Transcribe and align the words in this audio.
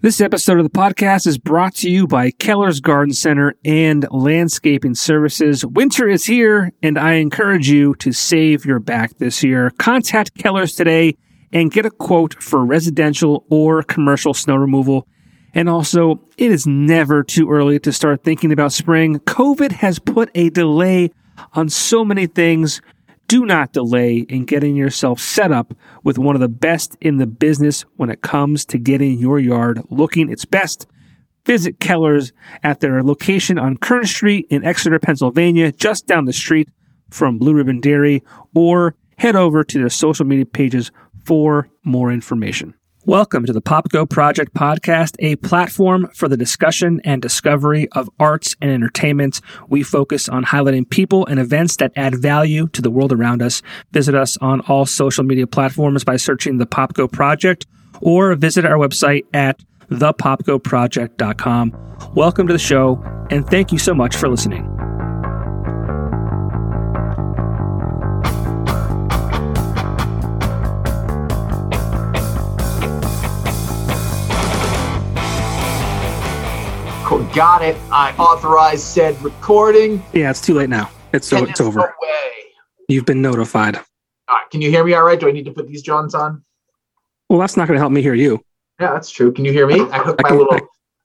This 0.00 0.20
episode 0.20 0.58
of 0.58 0.62
the 0.62 0.70
podcast 0.70 1.26
is 1.26 1.38
brought 1.38 1.74
to 1.76 1.90
you 1.90 2.06
by 2.06 2.30
Keller's 2.30 2.78
Garden 2.78 3.12
Center 3.12 3.56
and 3.64 4.06
Landscaping 4.12 4.94
Services. 4.94 5.66
Winter 5.66 6.08
is 6.08 6.24
here, 6.24 6.72
and 6.84 6.96
I 6.96 7.14
encourage 7.14 7.68
you 7.68 7.96
to 7.96 8.12
save 8.12 8.64
your 8.64 8.78
back 8.78 9.18
this 9.18 9.42
year. 9.42 9.72
Contact 9.80 10.38
Keller's 10.38 10.76
today 10.76 11.16
and 11.52 11.72
get 11.72 11.84
a 11.84 11.90
quote 11.90 12.40
for 12.40 12.64
residential 12.64 13.44
or 13.50 13.82
commercial 13.82 14.34
snow 14.34 14.54
removal. 14.54 15.08
And 15.52 15.68
also, 15.68 16.20
it 16.36 16.52
is 16.52 16.64
never 16.64 17.24
too 17.24 17.50
early 17.50 17.80
to 17.80 17.92
start 17.92 18.22
thinking 18.22 18.52
about 18.52 18.72
spring. 18.72 19.18
COVID 19.18 19.72
has 19.72 19.98
put 19.98 20.30
a 20.36 20.48
delay 20.50 21.10
on 21.54 21.68
so 21.68 22.04
many 22.04 22.28
things 22.28 22.80
do 23.28 23.44
not 23.44 23.72
delay 23.72 24.16
in 24.16 24.46
getting 24.46 24.74
yourself 24.74 25.20
set 25.20 25.52
up 25.52 25.74
with 26.02 26.18
one 26.18 26.34
of 26.34 26.40
the 26.40 26.48
best 26.48 26.96
in 27.00 27.18
the 27.18 27.26
business 27.26 27.82
when 27.96 28.10
it 28.10 28.22
comes 28.22 28.64
to 28.64 28.78
getting 28.78 29.18
your 29.18 29.38
yard 29.38 29.82
looking 29.90 30.30
its 30.30 30.44
best. 30.44 30.86
Visit 31.44 31.78
Keller's 31.78 32.32
at 32.62 32.80
their 32.80 33.02
location 33.02 33.58
on 33.58 33.76
Kern 33.76 34.06
Street 34.06 34.46
in 34.50 34.64
Exeter, 34.64 34.98
Pennsylvania, 34.98 35.70
just 35.72 36.06
down 36.06 36.24
the 36.24 36.32
street 36.32 36.68
from 37.10 37.38
Blue 37.38 37.54
Ribbon 37.54 37.80
Dairy, 37.80 38.22
or 38.54 38.94
head 39.18 39.36
over 39.36 39.62
to 39.62 39.78
their 39.78 39.88
social 39.88 40.26
media 40.26 40.46
pages 40.46 40.90
for 41.24 41.68
more 41.84 42.10
information. 42.10 42.74
Welcome 43.08 43.46
to 43.46 43.54
the 43.54 43.62
Popko 43.62 44.06
Project 44.06 44.52
podcast, 44.52 45.16
a 45.18 45.36
platform 45.36 46.10
for 46.12 46.28
the 46.28 46.36
discussion 46.36 47.00
and 47.04 47.22
discovery 47.22 47.88
of 47.92 48.10
arts 48.20 48.54
and 48.60 48.70
entertainment. 48.70 49.40
We 49.70 49.82
focus 49.82 50.28
on 50.28 50.44
highlighting 50.44 50.90
people 50.90 51.24
and 51.24 51.40
events 51.40 51.76
that 51.76 51.90
add 51.96 52.16
value 52.16 52.68
to 52.68 52.82
the 52.82 52.90
world 52.90 53.14
around 53.14 53.40
us. 53.40 53.62
Visit 53.92 54.14
us 54.14 54.36
on 54.42 54.60
all 54.60 54.84
social 54.84 55.24
media 55.24 55.46
platforms 55.46 56.04
by 56.04 56.18
searching 56.18 56.58
the 56.58 56.66
Popko 56.66 57.10
Project 57.10 57.64
or 58.02 58.34
visit 58.34 58.66
our 58.66 58.76
website 58.76 59.24
at 59.32 59.58
thepopkoproject.com. 59.90 62.12
Welcome 62.14 62.46
to 62.46 62.52
the 62.52 62.58
show 62.58 63.02
and 63.30 63.46
thank 63.46 63.72
you 63.72 63.78
so 63.78 63.94
much 63.94 64.16
for 64.16 64.28
listening. 64.28 64.68
Got 77.08 77.62
it. 77.62 77.74
I 77.90 78.14
authorized 78.18 78.84
said 78.84 79.20
recording. 79.22 80.02
Yeah, 80.12 80.28
it's 80.28 80.42
too 80.42 80.52
late 80.52 80.68
now. 80.68 80.90
It's 81.14 81.26
so 81.26 81.42
it's 81.44 81.58
over. 81.58 81.80
Away. 81.80 82.30
You've 82.86 83.06
been 83.06 83.22
notified. 83.22 83.76
All 83.76 83.82
right. 84.30 84.50
Can 84.50 84.60
you 84.60 84.68
hear 84.70 84.84
me 84.84 84.92
all 84.92 85.04
right? 85.04 85.18
Do 85.18 85.26
I 85.26 85.32
need 85.32 85.46
to 85.46 85.50
put 85.50 85.66
these 85.66 85.80
Johns 85.80 86.14
on? 86.14 86.44
Well, 87.30 87.38
that's 87.38 87.56
not 87.56 87.66
going 87.66 87.76
to 87.76 87.80
help 87.80 87.92
me 87.92 88.02
hear 88.02 88.12
you. 88.12 88.42
Yeah, 88.78 88.92
that's 88.92 89.08
true. 89.08 89.32
Can 89.32 89.46
you 89.46 89.52
hear 89.52 89.66
me? 89.66 89.80
I 89.80 89.98
hooked 90.00 90.22
my 90.22 90.30
little 90.30 90.52
I, 90.52 90.60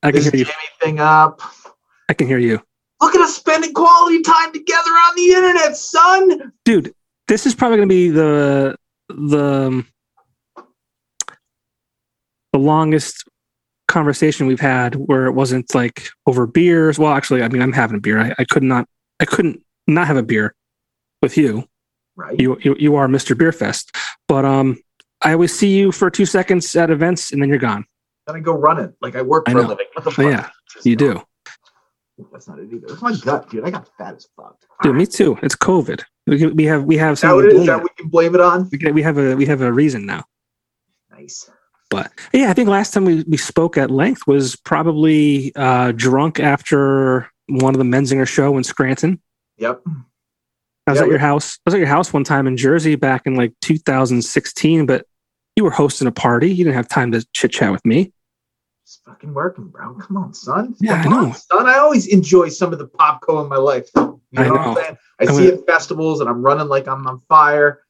I 0.09 0.11
can 0.11 0.21
hear 0.23 0.35
you. 0.35 0.45
thing 0.81 0.99
up. 0.99 1.41
I 2.09 2.13
can 2.13 2.27
hear 2.27 2.37
you. 2.37 2.61
Look 2.99 3.15
at 3.15 3.21
us 3.21 3.37
spending 3.37 3.73
quality 3.73 4.21
time 4.23 4.51
together 4.51 4.89
on 4.89 5.15
the 5.15 5.27
internet, 5.29 5.77
son. 5.77 6.51
Dude, 6.65 6.93
this 7.29 7.45
is 7.45 7.55
probably 7.55 7.77
going 7.77 7.87
to 7.87 7.95
be 7.95 8.09
the 8.09 8.75
the 9.07 9.43
um, 9.43 9.87
the 12.51 12.59
longest 12.59 13.23
conversation 13.93 14.47
we've 14.47 14.59
had 14.59 14.95
where 14.95 15.27
it 15.27 15.33
wasn't 15.33 15.73
like 15.75 16.09
over 16.25 16.47
beers. 16.47 16.97
Well, 16.97 17.13
actually, 17.13 17.43
I 17.43 17.47
mean, 17.47 17.61
I'm 17.61 17.71
having 17.71 17.97
a 17.97 17.99
beer. 17.99 18.19
I, 18.19 18.33
I 18.39 18.43
could 18.45 18.63
not, 18.63 18.87
I 19.19 19.25
couldn't 19.25 19.63
not 19.87 20.07
have 20.07 20.17
a 20.17 20.23
beer 20.23 20.55
with 21.21 21.37
you. 21.37 21.65
Right. 22.15 22.39
You, 22.39 22.57
you, 22.61 22.75
you 22.79 22.95
are 22.95 23.07
Mr. 23.07 23.35
Beerfest, 23.35 23.95
but 24.27 24.45
um, 24.45 24.77
I 25.21 25.33
always 25.33 25.57
see 25.57 25.75
you 25.75 25.91
for 25.91 26.09
two 26.09 26.25
seconds 26.25 26.75
at 26.75 26.89
events 26.89 27.31
and 27.31 27.41
then 27.41 27.49
you're 27.49 27.59
gone. 27.59 27.85
Then 28.27 28.35
I 28.35 28.39
go 28.39 28.53
running. 28.53 28.93
Like 29.01 29.15
I 29.15 29.21
work 29.21 29.47
for 29.47 29.57
a 29.57 29.67
living. 29.67 29.87
What 29.93 30.05
the 30.05 30.11
fuck? 30.11 30.25
Yeah, 30.25 30.49
you 30.83 30.95
do. 30.95 31.21
That's 32.31 32.47
not 32.47 32.59
it 32.59 32.69
either. 32.71 32.87
It's 32.87 33.01
my 33.01 33.15
gut, 33.15 33.49
dude. 33.49 33.65
I 33.65 33.71
got 33.71 33.89
fat 33.97 34.15
as 34.15 34.27
fuck. 34.35 34.57
Dude, 34.81 34.95
me 34.95 35.05
too. 35.05 35.37
It's 35.41 35.55
COVID. 35.55 36.03
We, 36.27 36.37
can, 36.39 36.55
we 36.55 36.63
have 36.65 36.83
we 36.85 36.95
have 36.97 37.19
some. 37.19 37.39
Is 37.45 37.65
that 37.65 37.81
we 37.81 37.89
can 37.97 38.07
blame 38.07 38.33
it 38.35 38.39
on? 38.39 38.69
We, 38.71 38.77
can, 38.77 38.93
we 38.93 39.01
have 39.01 39.17
a 39.17 39.35
we 39.35 39.45
have 39.45 39.61
a 39.61 39.73
reason 39.73 40.05
now. 40.05 40.23
Nice. 41.11 41.49
But 41.93 42.11
yeah, 42.33 42.49
I 42.49 42.53
think 42.53 42.69
last 42.69 42.91
time 42.91 43.05
we, 43.05 43.23
we 43.27 43.37
spoke 43.37 43.77
at 43.77 43.91
length 43.91 44.25
was 44.25 44.55
probably 44.55 45.55
uh, 45.55 45.91
drunk 45.91 46.39
after 46.39 47.29
one 47.47 47.75
of 47.75 47.77
the 47.77 47.85
Menzinger 47.85 48.27
show 48.27 48.57
in 48.57 48.63
Scranton. 48.63 49.21
Yep. 49.57 49.83
I 50.87 50.91
was 50.91 51.01
at 51.01 51.07
your 51.07 51.19
house. 51.19 51.59
I 51.59 51.61
was 51.65 51.75
at 51.75 51.77
your 51.77 51.87
house 51.87 52.11
one 52.11 52.23
time 52.23 52.47
in 52.47 52.57
Jersey 52.57 52.95
back 52.95 53.27
in 53.27 53.35
like 53.35 53.53
2016, 53.61 54.87
but 54.87 55.05
you 55.55 55.63
were 55.63 55.69
hosting 55.69 56.07
a 56.07 56.11
party. 56.11 56.49
You 56.49 56.63
didn't 56.63 56.77
have 56.77 56.87
time 56.87 57.11
to 57.11 57.23
chit 57.31 57.51
chat 57.51 57.71
with 57.71 57.85
me. 57.85 58.11
It's 58.81 58.99
fucking 59.05 59.31
working, 59.31 59.67
bro. 59.67 59.93
Come 59.93 60.17
on, 60.17 60.33
son. 60.33 60.75
Yeah, 60.79 61.03
Come 61.03 61.13
I 61.13 61.15
know. 61.15 61.25
On, 61.27 61.33
son. 61.35 61.67
I 61.67 61.77
always 61.77 62.07
enjoy 62.07 62.49
some 62.49 62.73
of 62.73 62.79
the 62.79 62.87
Popko 62.87 63.43
in 63.43 63.49
my 63.49 63.57
life. 63.57 63.87
You 63.95 64.01
know, 64.01 64.19
I 64.35 64.47
know. 64.47 64.53
what 64.53 64.61
I'm 64.61 64.75
saying? 64.75 64.97
I, 65.19 65.23
I 65.25 65.27
see 65.27 65.47
it 65.47 65.59
at 65.59 65.65
festivals 65.67 66.21
and 66.21 66.27
I'm 66.29 66.41
running 66.41 66.67
like 66.67 66.87
I'm 66.87 67.05
on 67.05 67.21
fire. 67.29 67.82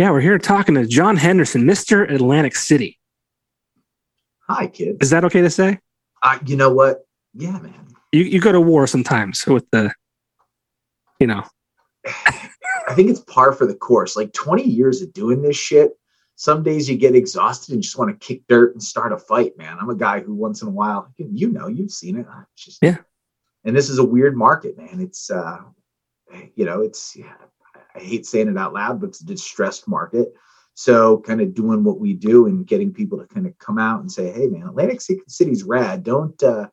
Yeah, 0.00 0.12
we're 0.12 0.22
here 0.22 0.38
talking 0.38 0.76
to 0.76 0.86
Jon 0.86 1.14
Henderson, 1.18 1.64
Mr. 1.64 2.10
Atlantic 2.10 2.56
City. 2.56 2.98
Hi, 4.48 4.66
kids. 4.66 4.96
Is 5.02 5.10
that 5.10 5.26
okay 5.26 5.42
to 5.42 5.50
say? 5.50 5.78
Uh, 6.22 6.38
you 6.46 6.56
know 6.56 6.72
what? 6.72 7.04
Yeah, 7.34 7.58
man. 7.58 7.86
You 8.10 8.22
you 8.22 8.40
go 8.40 8.50
to 8.50 8.62
war 8.62 8.86
sometimes 8.86 9.46
with 9.46 9.70
the, 9.72 9.92
you 11.18 11.26
know. 11.26 11.42
I 12.06 12.94
think 12.94 13.10
it's 13.10 13.20
par 13.20 13.52
for 13.52 13.66
the 13.66 13.74
course. 13.74 14.16
Like 14.16 14.32
20 14.32 14.62
years 14.62 15.02
of 15.02 15.12
doing 15.12 15.42
this 15.42 15.58
shit. 15.58 15.90
Some 16.34 16.62
days 16.62 16.88
you 16.88 16.96
get 16.96 17.14
exhausted 17.14 17.74
and 17.74 17.82
just 17.82 17.98
want 17.98 18.10
to 18.10 18.26
kick 18.26 18.40
dirt 18.48 18.72
and 18.72 18.82
start 18.82 19.12
a 19.12 19.18
fight, 19.18 19.58
man. 19.58 19.76
I'm 19.78 19.90
a 19.90 19.94
guy 19.94 20.20
who 20.20 20.34
once 20.34 20.62
in 20.62 20.68
a 20.68 20.70
while, 20.70 21.12
you 21.18 21.50
know, 21.50 21.66
you've 21.66 21.92
seen 21.92 22.16
it. 22.16 22.26
Just, 22.56 22.78
yeah. 22.80 22.96
And 23.66 23.76
this 23.76 23.90
is 23.90 23.98
a 23.98 24.04
weird 24.04 24.34
market, 24.34 24.78
man. 24.78 24.98
It's, 25.02 25.30
uh, 25.30 25.58
you 26.54 26.64
know, 26.64 26.80
it's, 26.80 27.14
yeah, 27.14 27.34
I 27.94 28.00
hate 28.00 28.26
saying 28.26 28.48
it 28.48 28.56
out 28.56 28.74
loud, 28.74 29.00
but 29.00 29.10
it's 29.10 29.20
a 29.20 29.26
distressed 29.26 29.88
market. 29.88 30.34
So 30.74 31.18
kind 31.18 31.40
of 31.40 31.54
doing 31.54 31.84
what 31.84 32.00
we 32.00 32.14
do 32.14 32.46
and 32.46 32.66
getting 32.66 32.92
people 32.92 33.18
to 33.18 33.26
kind 33.26 33.46
of 33.46 33.58
come 33.58 33.78
out 33.78 34.00
and 34.00 34.10
say, 34.10 34.30
"Hey, 34.30 34.46
man, 34.46 34.66
Atlantic 34.66 35.00
City's 35.28 35.64
rad. 35.64 36.02
Don't 36.04 36.40
uh, 36.42 36.68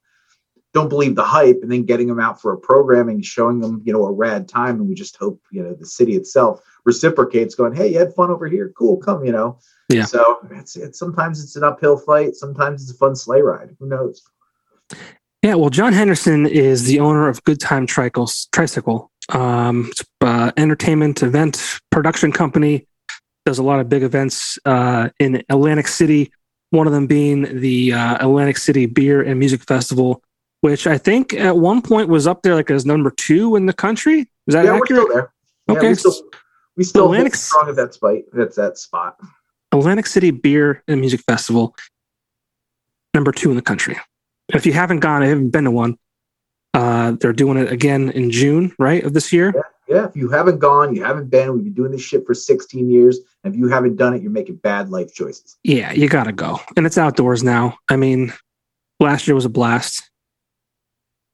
don't 0.73 0.89
believe 0.89 1.16
the 1.16 1.23
hype." 1.23 1.59
And 1.61 1.72
then 1.72 1.83
getting 1.83 2.07
them 2.07 2.19
out 2.19 2.41
for 2.41 2.53
a 2.53 2.57
programming, 2.57 3.22
showing 3.22 3.59
them 3.59 3.81
you 3.83 3.91
know 3.91 4.06
a 4.06 4.11
rad 4.11 4.47
time, 4.47 4.75
and 4.75 4.88
we 4.88 4.95
just 4.95 5.17
hope 5.17 5.41
you 5.51 5.61
know 5.61 5.73
the 5.73 5.85
city 5.85 6.16
itself 6.16 6.61
reciprocates, 6.85 7.56
going, 7.56 7.75
"Hey, 7.75 7.89
you 7.89 8.00
had 8.00 8.13
fun 8.13 8.29
over 8.29 8.47
here. 8.47 8.72
Cool, 8.77 8.97
come." 8.97 9.25
You 9.25 9.33
know. 9.33 9.59
Yeah. 9.89 10.06
So 10.06 10.39
it's, 10.51 10.75
it's 10.75 11.00
sometimes 11.00 11.44
it's 11.44 11.56
an 11.56 11.63
uphill 11.63 11.97
fight. 11.97 12.35
Sometimes 12.35 12.83
it's 12.83 12.91
a 12.91 12.97
fun 12.97 13.16
sleigh 13.16 13.41
ride. 13.41 13.75
Who 13.79 13.88
knows? 13.88 14.22
Yeah, 15.44 15.56
well, 15.56 15.69
Jon 15.69 15.94
Henderson 15.94 16.45
is 16.45 16.85
the 16.85 17.00
owner 17.00 17.27
of 17.27 17.44
Good 17.44 17.59
Time 17.59 17.85
Tricycles, 17.85 18.47
Tricycle, 18.51 19.11
um, 19.29 19.91
uh, 20.21 20.51
entertainment 20.57 21.23
event 21.23 21.79
production 21.91 22.31
company. 22.31 22.88
Does 23.45 23.59
a 23.59 23.63
lot 23.63 23.79
of 23.79 23.88
big 23.88 24.03
events 24.03 24.59
uh, 24.65 25.09
in 25.19 25.43
Atlantic 25.49 25.88
City. 25.88 26.31
One 26.71 26.85
of 26.85 26.93
them 26.93 27.07
being 27.07 27.61
the 27.61 27.93
uh, 27.93 28.17
Atlantic 28.19 28.57
City 28.57 28.85
Beer 28.85 29.21
and 29.21 29.39
Music 29.39 29.63
Festival, 29.63 30.21
which 30.61 30.85
I 30.85 30.97
think 30.97 31.33
at 31.33 31.55
one 31.55 31.81
point 31.81 32.09
was 32.09 32.27
up 32.27 32.41
there 32.41 32.55
like 32.55 32.69
as 32.69 32.85
number 32.85 33.09
two 33.09 33.55
in 33.55 33.65
the 33.65 33.73
country. 33.73 34.29
Is 34.47 34.53
that 34.53 34.65
yeah, 34.65 34.75
accurate? 34.75 34.79
we're 34.79 34.85
still 34.85 35.13
there. 35.13 35.33
Yeah, 35.69 35.75
okay, 35.75 35.88
we 35.89 35.95
still, 35.95 36.23
we 36.75 36.83
still 36.83 37.05
Atlantic 37.05 37.35
strong 37.35 37.69
at 37.69 37.75
that 37.77 37.94
spot. 37.94 38.15
That's 38.33 38.57
that 38.57 38.77
spot. 38.77 39.17
Atlantic 39.71 40.07
City 40.07 40.31
Beer 40.31 40.83
and 40.88 40.99
Music 40.99 41.21
Festival, 41.21 41.75
number 43.13 43.31
two 43.31 43.49
in 43.49 43.55
the 43.55 43.61
country. 43.61 43.97
If 44.53 44.65
you 44.65 44.73
haven't 44.73 44.99
gone, 44.99 45.23
I 45.23 45.27
haven't 45.27 45.49
been 45.49 45.65
to 45.65 45.71
one. 45.71 45.97
Uh, 46.77 47.11
they're 47.19 47.33
doing 47.33 47.57
it 47.57 47.71
again 47.71 48.11
in 48.11 48.29
June, 48.29 48.71
right, 48.77 49.03
of 49.03 49.13
this 49.13 49.33
year. 49.33 49.51
Yeah, 49.55 49.95
yeah. 49.95 50.05
If 50.07 50.15
you 50.15 50.29
haven't 50.29 50.59
gone, 50.59 50.95
you 50.95 51.03
haven't 51.03 51.31
been. 51.31 51.53
We've 51.53 51.63
been 51.63 51.73
doing 51.73 51.91
this 51.91 52.03
shit 52.03 52.23
for 52.23 52.35
16 52.35 52.88
years. 52.88 53.17
And 53.43 53.51
if 53.55 53.59
you 53.59 53.67
haven't 53.67 53.95
done 53.95 54.13
it, 54.13 54.21
you're 54.21 54.29
making 54.31 54.57
bad 54.57 54.89
life 54.89 55.11
choices. 55.11 55.57
Yeah, 55.63 55.91
you 55.91 56.07
gotta 56.07 56.31
go, 56.31 56.59
and 56.75 56.85
it's 56.85 56.99
outdoors 56.99 57.41
now. 57.43 57.79
I 57.89 57.95
mean, 57.95 58.31
last 58.99 59.27
year 59.27 59.33
was 59.33 59.45
a 59.45 59.50
blast. 59.50 60.03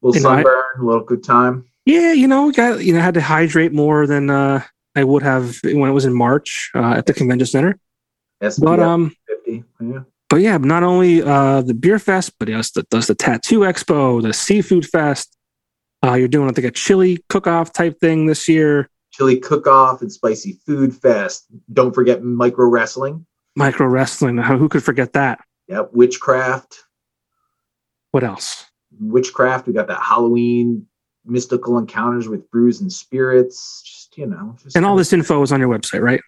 A 0.02 0.08
little 0.08 0.18
You 0.18 0.24
know, 0.24 0.30
I- 0.30 0.36
sunburn, 0.44 0.64
a 0.80 0.86
little 0.86 1.04
good 1.04 1.24
time. 1.26 1.66
Yeah, 1.86 2.14
you 2.14 2.30
know, 2.30 2.50
got 2.54 2.82
you 2.86 2.94
know 2.94 3.02
had 3.02 3.16
to 3.16 3.22
hydrate 3.22 3.74
more 3.74 4.08
than 4.08 4.30
uh, 4.30 4.64
I 4.96 5.04
would 5.04 5.24
have 5.24 5.58
when 5.64 5.90
it 5.90 5.94
was 5.94 6.06
in 6.06 6.14
March 6.14 6.72
uh, 6.74 6.94
at 6.94 7.06
the 7.06 7.14
convention 7.14 7.48
center. 7.48 7.78
SPF 8.42 8.64
But 8.64 8.80
um, 8.80 9.14
50. 9.28 9.64
Yeah. 9.82 10.00
But 10.34 10.42
yeah, 10.42 10.58
not 10.58 10.82
only 10.82 11.22
uh, 11.22 11.62
the 11.62 11.76
beer 11.76 12.00
fest, 12.00 12.34
but 12.40 12.48
he 12.48 12.56
also 12.56 12.82
does 12.90 13.06
the 13.06 13.14
tattoo 13.14 13.60
expo, 13.60 14.20
the 14.20 14.34
seafood 14.34 14.84
fest. 14.84 15.38
Uh, 16.04 16.16
you're 16.16 16.28
doing 16.28 16.50
I 16.50 16.54
think 16.54 16.66
a 16.66 16.72
chili 16.72 17.24
cook-off 17.30 17.72
type 17.72 18.00
thing 18.00 18.26
this 18.26 18.50
year. 18.50 18.90
Chili 19.12 19.38
cook 19.38 19.68
off 19.68 20.02
and 20.02 20.12
spicy 20.12 20.60
food 20.66 20.96
fest. 20.96 21.46
Don't 21.72 21.94
forget 21.94 22.24
micro 22.24 22.66
wrestling. 22.66 23.28
Micro 23.56 23.86
wrestling. 23.86 24.40
Who 24.40 24.70
could 24.70 24.84
forget 24.84 25.14
that? 25.14 25.40
Yep. 25.68 25.92
Witchcraft. 25.94 26.80
What 28.10 28.24
else? 28.24 28.66
Witchcraft. 29.00 29.68
We 29.68 29.74
got 29.74 29.86
that 29.86 30.02
Halloween 30.02 30.88
mystical 31.26 31.78
encounters 31.78 32.28
with 32.28 32.50
brews 32.50 32.82
and 32.82 32.92
spirits. 32.92 33.84
Just, 33.86 34.18
you 34.18 34.26
know. 34.26 34.56
Just 34.64 34.76
And 34.76 34.84
all 34.84 34.96
this 34.96 35.14
info 35.14 35.44
is 35.44 35.52
on 35.52 35.60
your 35.60 35.70
website, 35.70 36.02
right? 36.02 36.22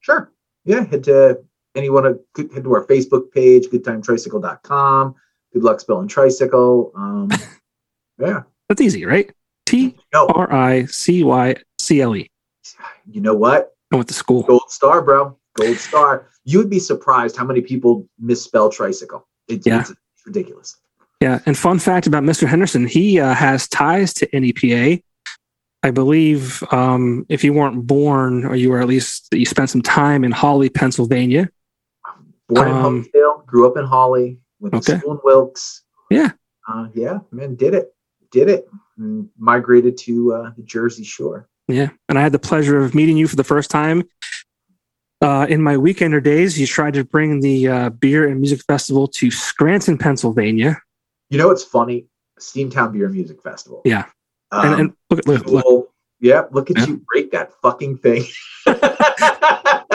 Sure. 0.00 0.30
Yeah. 0.66 0.84
Head 0.84 1.04
to 1.04 1.38
anyone 1.76 2.04
to 2.04 2.48
head 2.54 2.64
to 2.64 2.74
our 2.74 2.84
Facebook 2.84 3.30
page, 3.32 3.66
goodtimetricycle.com. 3.66 5.14
Good 5.52 5.62
luck 5.62 5.80
spelling 5.80 6.08
tricycle. 6.08 6.92
Um, 6.94 7.30
yeah. 8.18 8.42
That's 8.68 8.80
easy, 8.80 9.04
right? 9.04 9.30
T 9.66 9.96
R 10.14 10.52
I 10.52 10.84
C 10.86 11.22
Y 11.22 11.54
C 11.78 12.00
L 12.00 12.16
E. 12.16 12.30
You 13.10 13.20
know 13.20 13.34
what? 13.34 13.74
I 13.92 13.96
went 13.96 14.08
to 14.08 14.14
school. 14.14 14.42
Gold 14.42 14.70
star, 14.70 15.02
bro. 15.02 15.36
Gold 15.54 15.76
star. 15.76 16.28
You 16.44 16.58
would 16.58 16.70
be 16.70 16.78
surprised 16.78 17.36
how 17.36 17.44
many 17.44 17.60
people 17.60 18.08
misspell 18.18 18.70
tricycle. 18.70 19.26
It's, 19.48 19.66
yeah. 19.66 19.80
it's 19.80 19.92
ridiculous. 20.24 20.76
Yeah. 21.20 21.40
And 21.46 21.56
fun 21.56 21.78
fact 21.78 22.06
about 22.06 22.22
Mr. 22.22 22.46
Henderson, 22.46 22.86
he 22.86 23.20
uh, 23.20 23.34
has 23.34 23.68
ties 23.68 24.12
to 24.14 24.28
NEPA. 24.32 25.02
I 25.82 25.90
believe 25.90 26.64
um, 26.72 27.26
if 27.28 27.44
you 27.44 27.52
weren't 27.52 27.86
born, 27.86 28.44
or 28.44 28.56
you 28.56 28.70
were 28.70 28.80
at 28.80 28.88
least 28.88 29.28
you 29.32 29.46
spent 29.46 29.70
some 29.70 29.82
time 29.82 30.24
in 30.24 30.32
Hawley, 30.32 30.68
Pennsylvania. 30.68 31.48
Born 32.48 32.68
um, 32.68 32.76
in 32.76 33.04
Honesdale, 33.04 33.46
grew 33.46 33.68
up 33.68 33.76
in 33.76 33.84
Hawley, 33.84 34.38
went 34.60 34.72
to 34.72 34.78
okay. 34.78 34.98
school 34.98 35.12
in 35.12 35.20
Wilkes. 35.24 35.82
Yeah. 36.10 36.30
Uh, 36.68 36.88
yeah, 36.94 37.18
man, 37.30 37.54
did 37.54 37.74
it. 37.74 37.94
Did 38.30 38.48
it. 38.48 38.68
And 38.98 39.28
migrated 39.38 39.96
to 39.98 40.32
uh, 40.32 40.50
the 40.56 40.62
Jersey 40.62 41.04
Shore. 41.04 41.48
Yeah. 41.68 41.90
And 42.08 42.18
I 42.18 42.22
had 42.22 42.32
the 42.32 42.38
pleasure 42.38 42.78
of 42.78 42.94
meeting 42.94 43.16
you 43.16 43.28
for 43.28 43.36
the 43.36 43.44
first 43.44 43.70
time 43.70 44.04
uh, 45.20 45.46
in 45.48 45.62
my 45.62 45.76
weekender 45.76 46.22
days. 46.22 46.58
You 46.58 46.66
tried 46.66 46.94
to 46.94 47.04
bring 47.04 47.40
the 47.40 47.68
uh, 47.68 47.90
beer 47.90 48.28
and 48.28 48.40
music 48.40 48.60
festival 48.66 49.08
to 49.08 49.30
Scranton, 49.30 49.98
Pennsylvania. 49.98 50.80
You 51.30 51.38
know, 51.38 51.50
it's 51.50 51.64
funny. 51.64 52.06
Steamtown 52.38 52.92
Beer 52.92 53.06
and 53.06 53.14
Music 53.14 53.42
Festival. 53.42 53.82
Yeah. 53.84 54.04
Um, 54.52 54.66
and, 54.66 54.80
and, 54.80 54.92
look, 55.10 55.26
look, 55.26 55.46
look. 55.46 55.64
Well, 55.64 55.86
yeah, 56.20 56.44
look 56.50 56.70
at 56.70 56.78
yeah. 56.78 56.86
you 56.86 57.02
break 57.12 57.32
that 57.32 57.52
fucking 57.62 57.98
thing. 57.98 58.24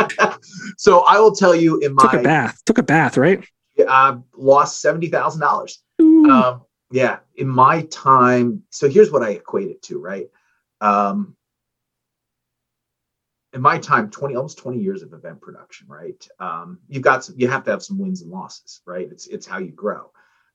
so 0.78 1.04
I 1.08 1.20
will 1.20 1.34
tell 1.34 1.56
you 1.56 1.80
in 1.80 1.94
my 1.94 2.04
took 2.04 2.14
a 2.14 2.24
bath, 2.24 2.62
took 2.66 2.78
a 2.78 2.84
bath, 2.84 3.18
right? 3.18 3.44
I 3.88 4.18
lost 4.36 4.82
seventy 4.82 5.08
thousand 5.08 5.42
dollars. 5.42 5.82
Um, 6.00 6.62
yeah, 6.92 7.20
in 7.36 7.48
my 7.48 7.84
time. 7.84 8.64
So 8.70 8.90
here's 8.90 9.12
what 9.12 9.24
I 9.24 9.32
equate 9.32 9.70
it 9.70 9.82
to, 9.84 10.00
right? 10.00 10.28
Um, 10.82 11.36
in 13.54 13.62
my 13.62 13.78
time 13.78 14.10
20 14.10 14.36
almost 14.36 14.58
20 14.58 14.80
years 14.80 15.04
of 15.04 15.14
event 15.14 15.42
production 15.42 15.88
right 15.90 16.28
um, 16.40 16.80
you've 16.88 17.04
got 17.04 17.24
some, 17.24 17.36
you 17.38 17.48
have 17.48 17.64
to 17.64 17.72
have 17.72 17.84
some 17.84 18.00
wins 18.00 18.22
and 18.22 18.32
losses 18.32 18.82
right 18.86 19.10
it's 19.12 19.28
it's 19.28 19.46
how 19.46 19.58
you 19.58 19.72
grow 19.72 20.12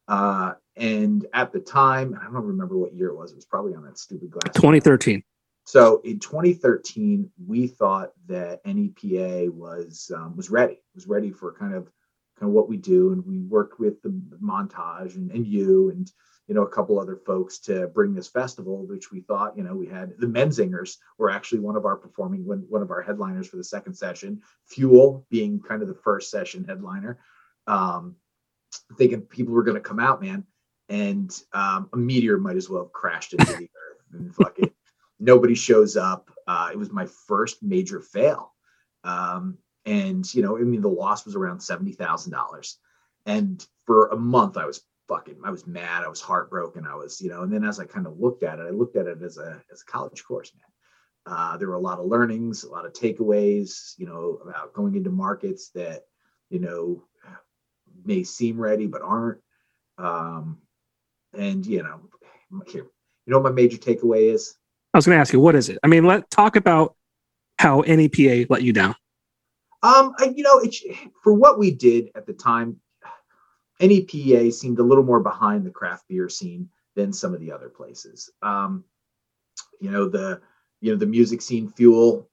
uh, 0.08 0.54
and 0.76 1.26
at 1.32 1.52
the 1.52 1.60
time 1.60 2.18
i 2.20 2.24
don't 2.24 2.44
remember 2.44 2.76
what 2.76 2.94
year 2.94 3.08
it 3.08 3.16
was 3.16 3.32
it 3.32 3.36
was 3.36 3.44
probably 3.44 3.74
on 3.74 3.84
that 3.84 3.98
stupid 3.98 4.30
glass 4.30 4.54
2013 4.54 5.22
so 5.66 6.00
in 6.04 6.18
2013 6.18 7.30
we 7.46 7.66
thought 7.66 8.12
that 8.26 8.64
nepa 8.64 9.50
was 9.52 10.10
um, 10.16 10.34
was 10.36 10.50
ready 10.50 10.78
was 10.94 11.06
ready 11.06 11.30
for 11.30 11.52
kind 11.52 11.74
of 11.74 11.90
kind 12.38 12.48
of 12.48 12.54
what 12.54 12.68
we 12.68 12.76
do 12.76 13.12
and 13.12 13.26
we 13.26 13.40
worked 13.40 13.78
with 13.78 14.00
the 14.02 14.10
montage 14.42 15.16
and, 15.16 15.30
and 15.30 15.46
you 15.46 15.90
and 15.90 16.10
you 16.48 16.54
know, 16.54 16.62
a 16.62 16.68
couple 16.68 16.98
other 16.98 17.16
folks 17.16 17.58
to 17.58 17.88
bring 17.88 18.14
this 18.14 18.28
festival, 18.28 18.86
which 18.86 19.10
we 19.10 19.20
thought, 19.20 19.56
you 19.56 19.64
know, 19.64 19.74
we 19.74 19.86
had 19.86 20.12
the 20.18 20.26
Menzingers 20.26 20.96
were 21.18 21.30
actually 21.30 21.58
one 21.58 21.76
of 21.76 21.84
our 21.84 21.96
performing 21.96 22.46
one, 22.46 22.64
one 22.68 22.82
of 22.82 22.90
our 22.90 23.02
headliners 23.02 23.48
for 23.48 23.56
the 23.56 23.64
second 23.64 23.94
session, 23.94 24.40
Fuel 24.66 25.26
being 25.28 25.60
kind 25.60 25.82
of 25.82 25.88
the 25.88 25.94
first 25.94 26.30
session 26.30 26.64
headliner. 26.64 27.18
Um, 27.66 28.14
thinking 28.96 29.22
people 29.22 29.54
were 29.54 29.64
going 29.64 29.76
to 29.76 29.80
come 29.80 29.98
out, 29.98 30.22
man, 30.22 30.44
and 30.88 31.36
um, 31.52 31.88
a 31.92 31.96
meteor 31.96 32.38
might 32.38 32.56
as 32.56 32.70
well 32.70 32.84
have 32.84 32.92
crashed 32.92 33.32
into 33.32 33.46
the 33.46 33.64
earth 33.64 34.04
and 34.12 34.34
fucking 34.34 34.70
nobody 35.18 35.54
shows 35.54 35.96
up. 35.96 36.30
Uh, 36.46 36.70
it 36.72 36.78
was 36.78 36.90
my 36.90 37.06
first 37.26 37.62
major 37.62 38.00
fail. 38.00 38.52
Um, 39.04 39.58
and 39.84 40.32
you 40.34 40.42
know, 40.42 40.56
I 40.56 40.62
mean, 40.62 40.82
the 40.82 40.88
loss 40.88 41.24
was 41.24 41.36
around 41.36 41.60
seventy 41.60 41.92
thousand 41.92 42.32
dollars, 42.32 42.78
and 43.24 43.64
for 43.86 44.08
a 44.08 44.16
month 44.16 44.56
I 44.56 44.66
was 44.66 44.82
fucking 45.08 45.36
I 45.44 45.50
was 45.50 45.66
mad, 45.66 46.04
I 46.04 46.08
was 46.08 46.20
heartbroken, 46.20 46.86
I 46.86 46.94
was, 46.94 47.20
you 47.20 47.30
know, 47.30 47.42
and 47.42 47.52
then 47.52 47.64
as 47.64 47.78
I 47.78 47.84
kind 47.84 48.06
of 48.06 48.18
looked 48.18 48.42
at 48.42 48.58
it, 48.58 48.66
I 48.66 48.70
looked 48.70 48.96
at 48.96 49.06
it 49.06 49.22
as 49.22 49.38
a 49.38 49.62
as 49.72 49.82
a 49.82 49.90
college 49.90 50.24
course, 50.24 50.52
man. 50.54 51.34
Uh, 51.36 51.56
there 51.56 51.68
were 51.68 51.74
a 51.74 51.80
lot 51.80 51.98
of 51.98 52.06
learnings, 52.06 52.62
a 52.62 52.70
lot 52.70 52.86
of 52.86 52.92
takeaways, 52.92 53.94
you 53.98 54.06
know, 54.06 54.38
about 54.42 54.72
going 54.72 54.94
into 54.94 55.10
markets 55.10 55.70
that, 55.70 56.02
you 56.50 56.60
know, 56.60 57.02
may 58.04 58.22
seem 58.22 58.60
ready 58.60 58.86
but 58.86 59.02
aren't. 59.02 59.40
Um, 59.98 60.58
and 61.32 61.66
you 61.66 61.82
know, 61.82 62.00
here, 62.66 62.84
you 62.84 63.32
know, 63.32 63.38
what 63.38 63.50
my 63.52 63.62
major 63.62 63.78
takeaway 63.78 64.32
is. 64.32 64.56
I 64.96 64.98
was 64.98 65.04
going 65.04 65.16
to 65.16 65.20
ask 65.20 65.34
you, 65.34 65.40
what 65.40 65.54
is 65.54 65.68
it? 65.68 65.78
I 65.82 65.88
mean, 65.88 66.04
let 66.04 66.30
talk 66.30 66.56
about 66.56 66.96
how 67.58 67.82
NEPA 67.82 68.46
let 68.48 68.62
you 68.62 68.72
down. 68.72 68.94
Um, 69.82 70.14
you 70.34 70.42
know, 70.42 70.58
it's 70.60 70.82
for 71.22 71.34
what 71.34 71.58
we 71.58 71.70
did 71.70 72.08
at 72.14 72.24
the 72.24 72.32
time. 72.32 72.80
NEPA 73.78 74.50
seemed 74.52 74.78
a 74.78 74.82
little 74.82 75.04
more 75.04 75.20
behind 75.20 75.66
the 75.66 75.70
craft 75.70 76.04
beer 76.08 76.30
scene 76.30 76.70
than 76.94 77.12
some 77.12 77.34
of 77.34 77.40
the 77.40 77.52
other 77.52 77.68
places. 77.68 78.30
Um, 78.40 78.84
you 79.82 79.90
know 79.90 80.08
the 80.08 80.40
you 80.80 80.92
know 80.92 80.98
the 80.98 81.04
music 81.04 81.42
scene 81.42 81.68
fuel. 81.68 82.30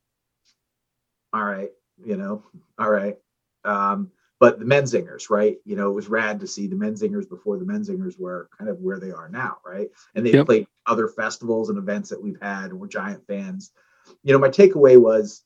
All 1.34 1.44
right, 1.44 1.72
you 2.02 2.16
know, 2.16 2.44
all 2.80 2.90
right. 2.90 3.18
Um, 3.66 4.10
but 4.44 4.60
the 4.60 4.66
Menzingers, 4.66 5.30
right? 5.30 5.56
You 5.64 5.78
know, 5.78 5.90
it 5.90 5.94
was 5.94 6.10
rad 6.10 6.42
to 6.42 6.48
see 6.48 6.68
the 6.68 6.76
Menzingers 6.76 7.30
before 7.30 7.58
the 7.58 7.64
Menzingers 7.64 8.20
were 8.20 8.50
kind 8.58 8.70
of 8.70 8.78
where 8.82 9.00
they 9.00 9.10
are 9.10 9.30
now, 9.30 9.60
right? 9.66 9.88
And 10.16 10.26
they 10.26 10.34
yep. 10.34 10.48
played 10.48 10.68
other 10.86 11.08
festivals 11.08 11.70
and 11.70 11.78
events 11.78 12.10
that 12.10 12.22
we've 12.22 12.42
had, 12.42 12.66
and 12.72 12.78
we're 12.78 12.90
giant 12.90 13.26
fans. 13.26 13.72
You 14.22 14.34
know, 14.34 14.40
my 14.40 14.50
takeaway 14.50 15.00
was 15.00 15.46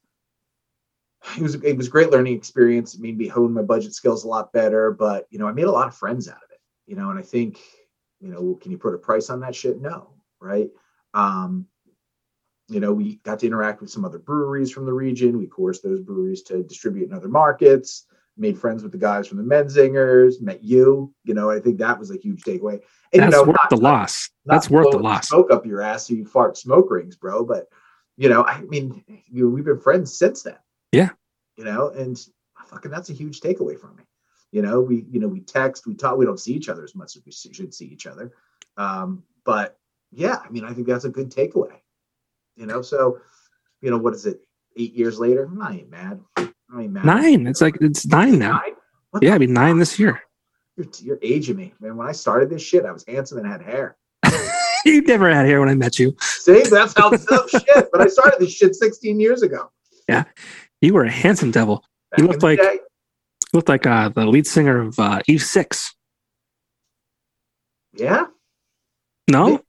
it 1.36 1.44
was 1.44 1.54
it 1.54 1.78
was 1.78 1.90
great 1.90 2.10
learning 2.10 2.36
experience. 2.36 2.96
It 2.96 3.02
made 3.02 3.20
me 3.20 3.28
hone 3.28 3.54
my 3.54 3.62
budget 3.62 3.94
skills 3.94 4.24
a 4.24 4.28
lot 4.28 4.52
better. 4.52 4.90
But 4.90 5.28
you 5.30 5.38
know, 5.38 5.48
I 5.48 5.52
made 5.52 5.66
a 5.66 5.72
lot 5.72 5.88
of 5.88 5.96
friends 5.96 6.28
out 6.28 6.38
of 6.38 6.50
it. 6.50 6.60
You 6.88 6.96
know, 6.96 7.12
and 7.12 7.20
I 7.20 7.22
think, 7.22 7.60
you 8.20 8.30
know, 8.30 8.58
can 8.60 8.72
you 8.72 8.80
put 8.80 8.96
a 8.96 8.98
price 8.98 9.30
on 9.30 9.42
that 9.42 9.54
shit? 9.54 9.80
No, 9.80 10.16
right? 10.42 10.72
Um, 11.14 11.68
you 12.68 12.80
know, 12.80 12.94
we 12.94 13.18
got 13.18 13.38
to 13.42 13.46
interact 13.46 13.80
with 13.80 13.92
some 13.92 14.06
other 14.06 14.18
breweries 14.18 14.72
from 14.72 14.88
the 14.88 14.94
region. 14.94 15.38
We 15.38 15.46
coerced 15.46 15.84
those 15.84 16.02
breweries 16.02 16.42
to 16.46 16.64
distribute 16.64 17.10
in 17.10 17.14
other 17.14 17.30
markets. 17.30 18.08
Made 18.38 18.58
friends 18.58 18.84
with 18.84 18.92
the 18.92 18.98
guys 18.98 19.28
from 19.28 19.38
the 19.38 19.44
Menzingers. 19.44 20.42
Met 20.42 20.64
you. 20.64 21.14
You 21.24 21.34
know, 21.34 21.50
I 21.50 21.60
think 21.60 21.78
that 21.80 21.98
was 21.98 22.12
a 22.12 22.18
huge 22.18 22.44
takeaway. 22.44 22.80
And 23.14 23.24
That's 23.24 23.26
you 23.26 23.32
know, 23.32 23.44
worth 23.44 23.58
not, 23.64 23.70
the 23.70 23.78
loss. 23.78 24.30
Not 24.46 24.56
That's 24.56 24.70
worth 24.70 24.92
the 24.92 25.00
loss. 25.00 25.30
Smoke 25.30 25.52
up 25.52 25.66
your 25.66 25.82
ass 25.82 26.08
so 26.08 26.14
you 26.14 26.26
fart 26.26 26.58
smoke 26.58 26.90
rings, 26.90 27.16
bro. 27.16 27.44
But 27.46 27.68
you 28.18 28.30
know, 28.30 28.44
I 28.44 28.62
mean, 28.62 29.04
you 29.08 29.46
know, 29.46 29.50
we've 29.50 29.66
been 29.66 29.80
friends 29.80 30.18
since 30.18 30.44
then. 30.44 30.58
Yeah. 30.92 31.10
You 31.56 31.64
know, 31.64 31.90
and 31.90 32.18
fucking 32.68 32.92
that's 32.92 33.10
a 33.10 33.14
huge 33.14 33.40
takeaway 33.40 33.80
from 33.80 33.96
me. 33.96 34.04
You 34.52 34.62
know, 34.62 34.80
we 34.80 35.06
you 35.10 35.20
know 35.20 35.28
we 35.28 35.42
text, 35.42 35.88
we 35.88 35.94
talk, 35.94 36.18
we 36.18 36.26
don't 36.26 36.40
see 36.40 36.54
each 36.54 36.70
other 36.70 36.84
as 36.84 36.96
much 36.96 37.16
as 37.16 37.24
we 37.26 37.32
should 37.32 37.74
see 37.74 37.86
each 37.86 38.08
other. 38.08 38.32
Um, 38.78 39.24
but 39.44 39.78
yeah, 40.12 40.38
I 40.44 40.50
mean, 40.50 40.64
I 40.64 40.74
think 40.74 40.88
that's 40.88 41.06
a 41.06 41.10
good 41.10 41.32
takeaway. 41.32 41.74
You 42.56 42.66
know, 42.66 42.82
so 42.82 43.20
you 43.82 43.92
know, 43.92 43.98
what 43.98 44.14
is 44.14 44.26
it? 44.26 44.42
Eight 44.76 44.94
years 44.94 45.20
later, 45.20 45.50
I 45.62 45.74
ain't 45.74 45.90
mad. 45.90 46.22
I 46.74 46.84
ain't. 46.84 46.94
Nine. 46.94 47.48
It's 47.48 47.62
like 47.62 47.78
it's 47.82 48.06
nine 48.06 48.40
now. 48.40 48.62
Nine? 49.14 49.22
Yeah, 49.22 49.36
I 49.36 49.38
mean 49.38 49.54
nine 49.54 49.78
this 49.80 49.98
year. 49.98 50.22
You're, 50.76 50.88
you're 51.00 51.20
aging 51.22 51.56
me, 51.56 51.74
man. 51.80 51.98
When 51.98 52.08
I 52.08 52.12
started 52.12 52.50
this 52.50 52.62
shit, 52.62 52.86
I 52.86 52.92
was 52.92 53.04
handsome 53.08 53.40
and 53.40 53.48
had 53.48 53.62
hair. 53.62 53.98
you 54.86 55.02
never 55.02 55.34
had 55.34 55.46
hair 55.46 55.60
when 55.60 55.70
I 55.70 55.76
met 55.76 55.98
you. 55.98 56.16
See, 56.20 56.64
that's 56.64 56.94
how 56.96 57.12
oh, 57.12 57.48
shit. 57.48 57.90
But 57.92 58.02
I 58.02 58.08
started 58.08 58.40
this 58.40 58.54
shit 58.54 58.76
16 58.76 59.20
years 59.20 59.42
ago. 59.42 59.72
Yeah. 60.08 60.26
You 60.82 60.94
were 60.94 61.06
a 61.06 61.12
handsome 61.12 61.52
devil. 61.52 61.84
Back 62.12 62.20
you 62.20 62.28
looked 62.28 62.44
like 62.44 62.60
day. 62.60 62.80
looked 63.54 63.70
like 63.70 63.88
uh, 63.88 64.10
the 64.10 64.26
lead 64.26 64.46
singer 64.46 64.80
of 64.82 65.00
uh, 65.00 65.22
Eve 65.28 65.42
Six. 65.42 65.96
Yeah. 67.94 68.26
No. 69.30 69.62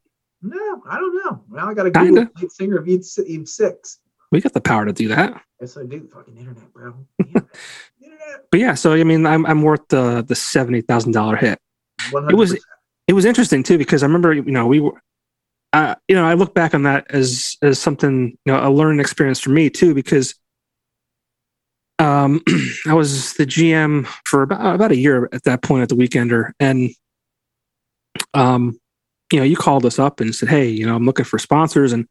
No, 0.43 0.83
I 0.89 0.99
don't 0.99 1.17
know. 1.17 1.43
Well, 1.49 1.67
I 1.67 1.75
got 1.75 1.85
to 1.85 1.91
Google 1.91 2.27
lead 2.37 2.53
singer 2.53 2.79
of 2.79 2.87
Eve, 2.87 3.05
Eve 3.27 3.49
Six. 3.49 3.99
We 4.31 4.41
got 4.41 4.53
the 4.53 4.61
power 4.61 4.85
to 4.85 4.93
do 4.93 5.09
that. 5.09 5.43
Yes, 5.61 5.77
I 5.77 5.85
do. 5.85 6.09
Fucking 6.13 6.37
internet, 6.37 6.73
bro. 6.73 6.95
Internet. 7.19 8.47
But 8.51 8.61
yeah, 8.61 8.75
so 8.75 8.93
I 8.93 9.05
mean, 9.05 9.27
I'm 9.27 9.47
I'm 9.47 9.63
worth 9.63 9.89
the 9.89 10.23
the 10.23 10.35
seventy 10.35 10.83
thousand 10.83 11.13
dollar 11.13 11.37
hit. 11.37 11.59
100%. 12.11 12.31
It 12.31 12.35
was 12.35 12.65
it 13.09 13.13
was 13.15 13.25
interesting 13.25 13.63
too 13.63 13.79
because 13.79 14.03
I 14.03 14.07
remember 14.07 14.33
you 14.35 14.43
know 14.43 14.67
we 14.67 14.81
were 14.81 15.01
uh, 15.73 15.95
you 16.07 16.15
know 16.15 16.25
I 16.25 16.35
look 16.35 16.55
back 16.55 16.75
on 16.75 16.83
that 16.83 17.07
as 17.11 17.57
as 17.63 17.79
something 17.79 18.37
you 18.45 18.53
know 18.53 18.67
a 18.67 18.71
learning 18.71 19.01
experience 19.01 19.41
for 19.41 19.51
me 19.51 19.71
too 19.71 19.95
because 19.95 20.35
um, 21.99 22.43
I 22.87 22.95
was 22.95 23.35
the 23.35 23.47
GM 23.47 24.07
for 24.25 24.43
about 24.43 24.75
about 24.75 24.93
a 24.93 24.97
year 24.97 25.29
at 25.33 25.45
that 25.45 25.63
point 25.63 25.83
at 25.83 25.89
the 25.89 25.97
Weekender, 25.97 26.53
and 26.61 26.91
um, 28.35 28.79
you 29.33 29.39
know, 29.39 29.45
you 29.45 29.57
called 29.57 29.85
us 29.85 29.99
up 29.99 30.21
and 30.21 30.35
said, 30.35 30.49
"Hey, 30.49 30.69
you 30.69 30.87
know, 30.87 30.95
I'm 30.95 31.05
looking 31.05 31.25
for 31.25 31.39
sponsors," 31.39 31.93
and 31.93 32.07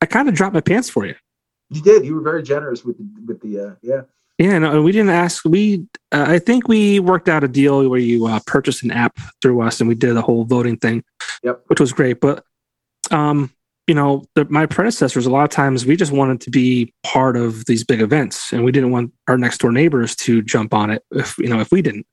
I 0.00 0.06
kind 0.06 0.28
of 0.28 0.34
dropped 0.34 0.54
my 0.54 0.60
pants 0.60 0.88
for 0.88 1.06
you. 1.06 1.14
You 1.70 1.82
did. 1.82 2.04
You 2.04 2.14
were 2.14 2.20
very 2.20 2.42
generous 2.42 2.84
with 2.84 2.98
the, 2.98 3.06
with 3.26 3.40
the 3.40 3.60
uh, 3.60 3.74
yeah. 3.82 4.02
Yeah, 4.38 4.58
no, 4.58 4.82
we 4.82 4.90
didn't 4.90 5.10
ask. 5.10 5.44
We, 5.44 5.86
uh, 6.10 6.24
I 6.26 6.40
think 6.40 6.66
we 6.66 6.98
worked 6.98 7.28
out 7.28 7.44
a 7.44 7.48
deal 7.48 7.88
where 7.88 8.00
you 8.00 8.26
uh, 8.26 8.40
purchased 8.46 8.82
an 8.82 8.90
app 8.90 9.16
through 9.40 9.62
us, 9.62 9.80
and 9.80 9.88
we 9.88 9.94
did 9.94 10.14
the 10.14 10.22
whole 10.22 10.44
voting 10.44 10.76
thing. 10.76 11.04
Yep. 11.44 11.62
Which 11.68 11.78
was 11.78 11.92
great, 11.92 12.20
but 12.20 12.44
um, 13.12 13.50
you 13.86 13.94
know, 13.94 14.24
the, 14.34 14.46
my 14.46 14.66
predecessors, 14.66 15.26
a 15.26 15.30
lot 15.30 15.44
of 15.44 15.50
times 15.50 15.84
we 15.84 15.96
just 15.96 16.12
wanted 16.12 16.40
to 16.42 16.50
be 16.50 16.92
part 17.02 17.36
of 17.36 17.66
these 17.66 17.84
big 17.84 18.00
events 18.00 18.52
and 18.52 18.64
we 18.64 18.72
didn't 18.72 18.90
want 18.90 19.12
our 19.28 19.36
next 19.36 19.58
door 19.58 19.72
neighbors 19.72 20.16
to 20.16 20.42
jump 20.42 20.72
on 20.72 20.90
it 20.90 21.02
if, 21.10 21.36
you 21.38 21.48
know, 21.48 21.60
if 21.60 21.70
we 21.70 21.82
didn't. 21.82 22.06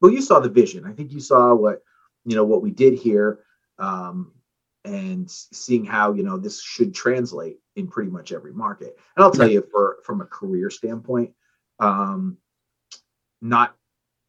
Well, 0.00 0.12
you 0.12 0.22
saw 0.22 0.40
the 0.40 0.48
vision. 0.48 0.86
I 0.86 0.92
think 0.92 1.12
you 1.12 1.20
saw 1.20 1.54
what, 1.54 1.82
you 2.24 2.36
know, 2.36 2.44
what 2.44 2.62
we 2.62 2.70
did 2.70 2.94
here 2.94 3.40
um, 3.78 4.32
and 4.84 5.30
seeing 5.30 5.84
how, 5.84 6.12
you 6.12 6.22
know, 6.22 6.38
this 6.38 6.62
should 6.62 6.94
translate 6.94 7.58
in 7.76 7.88
pretty 7.88 8.10
much 8.10 8.32
every 8.32 8.52
market. 8.52 8.98
And 9.16 9.24
I'll 9.24 9.30
tell 9.30 9.48
you 9.50 9.66
for, 9.70 9.98
from 10.04 10.20
a 10.20 10.26
career 10.26 10.70
standpoint, 10.70 11.32
um, 11.78 12.38
not 13.42 13.76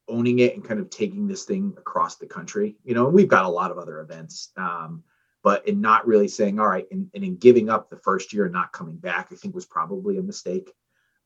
owning 0.08 0.40
it 0.40 0.56
and 0.56 0.64
kind 0.64 0.80
of 0.80 0.90
taking 0.90 1.28
this 1.28 1.46
thing 1.46 1.74
across 1.78 2.16
the 2.16 2.26
country, 2.26 2.76
you 2.84 2.94
know, 2.94 3.06
and 3.06 3.16
we've 3.16 3.28
got 3.28 3.46
a 3.46 3.50
lot 3.50 3.72
of 3.72 3.78
other 3.78 4.02
events. 4.02 4.52
Um, 4.58 5.04
but 5.44 5.68
in 5.68 5.82
not 5.82 6.08
really 6.08 6.28
saying 6.28 6.60
all 6.60 6.68
right 6.68 6.86
and, 6.92 7.10
and 7.14 7.24
in 7.24 7.36
giving 7.38 7.70
up 7.70 7.90
the 7.90 7.98
first 7.98 8.34
year 8.34 8.46
and 8.46 8.54
not 8.54 8.72
coming 8.72 8.96
back 8.96 9.30
i 9.32 9.36
think 9.36 9.56
was 9.56 9.66
probably 9.66 10.18
a 10.18 10.22
mistake. 10.22 10.72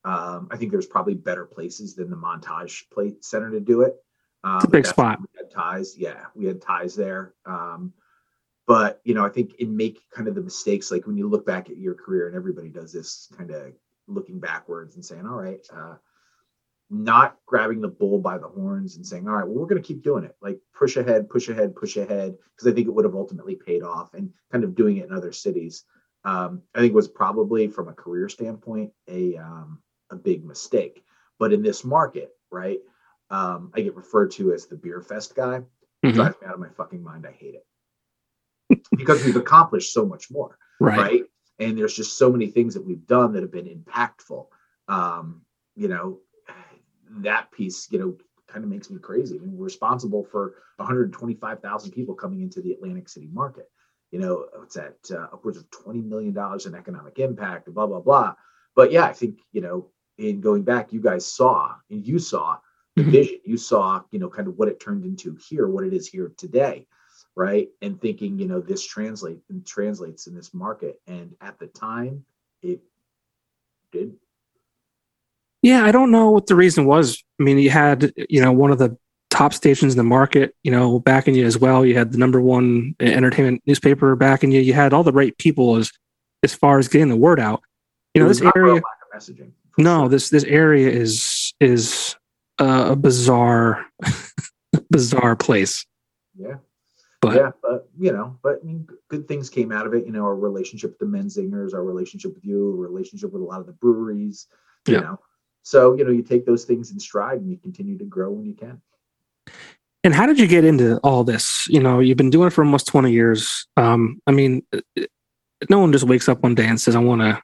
Um, 0.04 0.48
i 0.52 0.58
think 0.58 0.72
there's 0.72 0.86
probably 0.86 1.16
better 1.16 1.46
places 1.46 1.96
than 1.96 2.10
the 2.10 2.16
montage 2.16 2.84
plate 2.92 3.24
center 3.26 3.52
to 3.52 3.60
do 3.60 3.82
it. 3.82 3.96
Um, 4.44 4.66
big 4.72 4.86
spot. 4.86 5.20
we 5.20 5.28
had 5.38 5.52
ties. 5.52 5.98
Yeah 5.98 6.26
we 6.36 6.46
had 6.46 6.62
ties 6.62 6.96
there. 6.96 7.34
Um, 7.46 7.94
but 8.68 9.02
you 9.04 9.14
know 9.14 9.26
i 9.26 9.30
think 9.30 9.56
in 9.56 9.76
make 9.76 10.02
kind 10.14 10.28
of 10.28 10.36
the 10.36 10.42
mistakes 10.42 10.92
like 10.92 11.06
when 11.08 11.18
you 11.18 11.30
look 11.30 11.46
back 11.46 11.70
at 11.70 11.78
your 11.78 11.94
career 11.94 12.28
and 12.28 12.36
everybody 12.36 12.70
does 12.70 12.92
this 12.92 13.32
kind 13.38 13.52
of 13.52 13.74
looking 14.08 14.40
backwards 14.40 14.96
and 14.96 15.04
saying 15.04 15.26
all 15.26 15.36
right 15.36 15.66
uh, 15.74 15.96
not 16.90 17.38
grabbing 17.46 17.82
the 17.82 17.88
bull 17.88 18.20
by 18.20 18.38
the 18.38 18.48
horns 18.48 18.96
and 18.96 19.06
saying, 19.06 19.28
all 19.28 19.36
right, 19.36 19.46
well, 19.46 19.58
we're 19.58 19.68
going 19.68 19.82
to 19.82 19.88
keep 19.88 20.04
doing 20.04 20.24
it. 20.24 20.36
Like 20.42 20.60
push 20.78 20.98
ahead, 20.98 21.30
push 21.30 21.50
ahead, 21.50 21.76
push 21.76 21.98
ahead. 21.98 22.36
Because 22.56 22.72
I 22.72 22.76
think 22.76 22.88
it 22.88 22.92
would 22.92 23.06
have 23.06 23.16
ultimately 23.16 23.56
paid 23.56 23.84
off 23.84 24.14
and 24.14 24.32
kind 24.52 24.64
of 24.64 24.76
doing 24.76 24.98
it 24.98 25.06
in 25.06 25.12
other 25.12 25.32
cities. 25.32 25.84
Um, 26.24 26.62
I 26.74 26.80
think 26.80 26.94
was 26.94 27.08
probably 27.08 27.68
from 27.68 27.88
a 27.88 27.94
career 27.94 28.30
standpoint 28.30 28.92
a 29.08 29.36
um, 29.38 29.80
a 30.10 30.16
big 30.16 30.46
mistake. 30.46 31.04
But 31.40 31.54
in 31.54 31.62
this 31.62 31.84
market, 31.84 32.32
right, 32.52 32.80
um, 33.30 33.72
I 33.76 33.82
get 33.82 33.96
referred 33.96 34.32
to 34.32 34.54
as 34.54 34.68
the 34.68 34.76
beer 34.76 35.02
fest 35.02 35.36
guy. 35.36 35.62
Mm-hmm. 36.04 36.16
Drives 36.16 36.36
me 36.42 36.48
out 36.48 36.54
of 36.54 36.60
my 36.60 36.70
fucking 36.70 37.04
mind. 37.04 37.26
I 37.28 37.32
hate 37.32 37.56
it 37.56 37.66
because 38.98 39.24
we've 39.26 39.36
accomplished 39.36 39.94
so 39.94 40.06
much 40.06 40.32
more, 40.32 40.58
right. 40.80 40.98
right? 40.98 41.24
And 41.60 41.78
there's 41.78 41.96
just 41.96 42.18
so 42.18 42.32
many 42.32 42.48
things 42.48 42.74
that 42.74 42.86
we've 42.86 43.06
done 43.06 43.34
that 43.34 43.42
have 43.42 43.52
been 43.52 43.68
impactful. 43.68 44.48
Um, 44.88 45.42
you 45.76 45.88
know, 45.88 46.20
that 47.18 47.52
piece, 47.52 47.88
you 47.92 48.00
know, 48.00 48.18
kind 48.48 48.64
of 48.64 48.70
makes 48.70 48.90
me 48.90 49.00
crazy. 49.00 49.36
I 49.36 49.40
mean, 49.40 49.58
we're 49.58 49.66
responsible 49.66 50.24
for 50.24 50.56
125,000 50.78 51.92
people 51.92 52.16
coming 52.16 52.42
into 52.42 52.62
the 52.62 52.72
Atlantic 52.74 53.10
City 53.10 53.30
market. 53.32 53.70
You 54.12 54.20
know, 54.20 54.46
it's 54.64 54.78
at 54.78 54.98
uh, 55.12 55.28
upwards 55.34 55.58
of 55.58 55.70
20 55.72 56.02
million 56.02 56.34
dollars 56.34 56.66
in 56.66 56.76
economic 56.76 57.20
impact, 57.20 57.74
blah 57.74 57.88
blah 57.88 58.00
blah. 58.00 58.36
But 58.76 58.92
yeah, 58.92 59.04
I 59.04 59.14
think 59.14 59.40
you 59.52 59.62
know, 59.62 59.88
in 60.18 60.42
going 60.42 60.64
back, 60.64 60.94
you 60.94 61.02
guys 61.02 61.26
saw 61.26 61.76
and 61.90 62.06
you 62.06 62.20
saw 62.20 62.58
the 62.96 63.02
mm-hmm. 63.02 63.12
vision. 63.12 63.40
You 63.44 63.58
saw, 63.58 64.04
you 64.12 64.20
know, 64.20 64.30
kind 64.30 64.48
of 64.48 64.58
what 64.58 64.68
it 64.68 64.80
turned 64.80 65.04
into 65.06 65.38
here, 65.50 65.68
what 65.68 65.84
it 65.84 65.94
is 65.94 66.08
here 66.08 66.32
today, 66.38 66.88
right? 67.36 67.68
And 67.82 68.00
thinking, 68.00 68.40
you 68.40 68.48
know, 68.48 68.62
this 68.62 68.86
translate 68.86 69.40
and 69.50 69.66
translates 69.66 70.28
in 70.28 70.36
this 70.36 70.54
market. 70.54 71.02
And 71.08 71.36
at 71.42 71.60
the 71.60 71.68
time, 71.68 72.26
it 72.62 72.82
did 73.92 74.16
yeah, 75.66 75.84
I 75.84 75.92
don't 75.92 76.12
know 76.12 76.30
what 76.30 76.46
the 76.46 76.54
reason 76.54 76.86
was. 76.86 77.24
I 77.40 77.44
mean, 77.44 77.58
you 77.58 77.72
had, 77.72 78.14
you 78.30 78.40
know, 78.40 78.52
one 78.52 78.70
of 78.70 78.78
the 78.78 78.96
top 79.32 79.52
stations 79.52 79.94
in 79.94 79.98
the 79.98 80.04
market, 80.04 80.56
you 80.62 80.70
know, 80.70 81.00
backing 81.00 81.34
you 81.34 81.44
as 81.44 81.58
well. 81.58 81.84
You 81.84 81.98
had 81.98 82.12
the 82.12 82.20
number 82.20 82.40
one 82.40 82.96
entertainment 83.00 83.64
newspaper 83.66 84.16
backing 84.16 84.52
you. 84.52 84.62
You 84.62 84.74
had 84.74 84.94
all 84.94 85.04
the 85.04 85.12
right 85.12 85.36
people 85.40 85.78
as 85.78 85.92
as 86.44 86.54
far 86.54 86.78
as 86.78 86.88
getting 86.88 87.10
the 87.10 87.16
word 87.16 87.40
out. 87.40 87.64
You 88.14 88.22
know, 88.22 88.28
this 88.28 88.44
area. 88.56 88.80
Messaging. 89.16 89.54
No, 89.76 90.02
sure. 90.02 90.10
this 90.10 90.30
this 90.30 90.44
area 90.44 90.88
is 90.88 91.56
is 91.60 92.16
uh, 92.60 92.90
a 92.92 92.96
bizarre, 92.96 93.88
bizarre 94.92 95.36
place. 95.36 95.84
Yeah. 96.38 96.58
But, 97.28 97.36
yeah, 97.36 97.52
but 97.62 97.90
you 97.98 98.12
know, 98.12 98.38
but 98.44 98.60
I 98.62 98.66
mean, 98.66 98.88
good 99.10 99.28
things 99.28 99.50
came 99.50 99.72
out 99.72 99.86
of 99.86 99.94
it. 99.94 100.06
You 100.06 100.12
know, 100.12 100.24
our 100.24 100.36
relationship 100.36 100.92
with 100.92 101.00
the 101.00 101.18
Menzingers, 101.18 101.74
our 101.74 101.84
relationship 101.84 102.34
with 102.34 102.46
you, 102.46 102.72
our 102.72 102.76
relationship 102.76 103.32
with 103.32 103.42
a 103.42 103.46
lot 103.46 103.60
of 103.60 103.66
the 103.66 103.74
breweries. 103.74 104.48
You 104.88 104.96
yeah. 104.96 105.00
know, 105.02 105.20
so, 105.66 105.96
you 105.96 106.06
know, 106.06 106.12
you 106.12 106.22
take 106.22 106.46
those 106.46 106.64
things 106.64 106.92
in 106.92 107.00
stride 107.00 107.40
and 107.42 107.50
you 107.50 107.58
continue 107.58 107.98
to 107.98 108.06
grow 108.06 108.30
when 108.30 108.46
you 108.46 108.54
can. 108.54 108.80
And 110.04 110.14
how 110.14 110.28
did 110.28 110.40
you 110.40 110.46
get 110.46 110.64
into 110.64 111.00
all 111.00 111.24
this? 111.24 111.68
You 111.68 111.80
know, 111.80 112.00
you've 112.00 112.18
been 112.18 112.30
doing 112.30 112.48
it 112.48 112.52
for 112.52 112.64
almost 112.64 112.86
20 112.86 113.12
years. 113.12 113.66
Um, 113.76 114.22
I 114.28 114.32
mean, 114.32 114.64
no 115.68 115.80
one 115.80 115.92
just 115.92 116.06
wakes 116.06 116.30
up 116.30 116.44
one 116.44 116.54
day 116.54 116.68
and 116.68 116.80
says, 116.80 116.96
I 116.96 117.00
want 117.00 117.22
to 117.22 117.42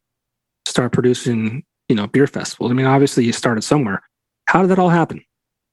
start 0.67 0.91
producing, 0.91 1.63
you 1.89 1.95
know, 1.95 2.05
beer 2.05 2.27
festivals. 2.27 2.69
I 2.69 2.75
mean, 2.75 2.85
obviously 2.85 3.25
you 3.25 3.33
started 3.33 3.63
somewhere. 3.63 4.03
How 4.45 4.61
did 4.61 4.69
that 4.69 4.77
all 4.77 4.89
happen? 4.89 5.25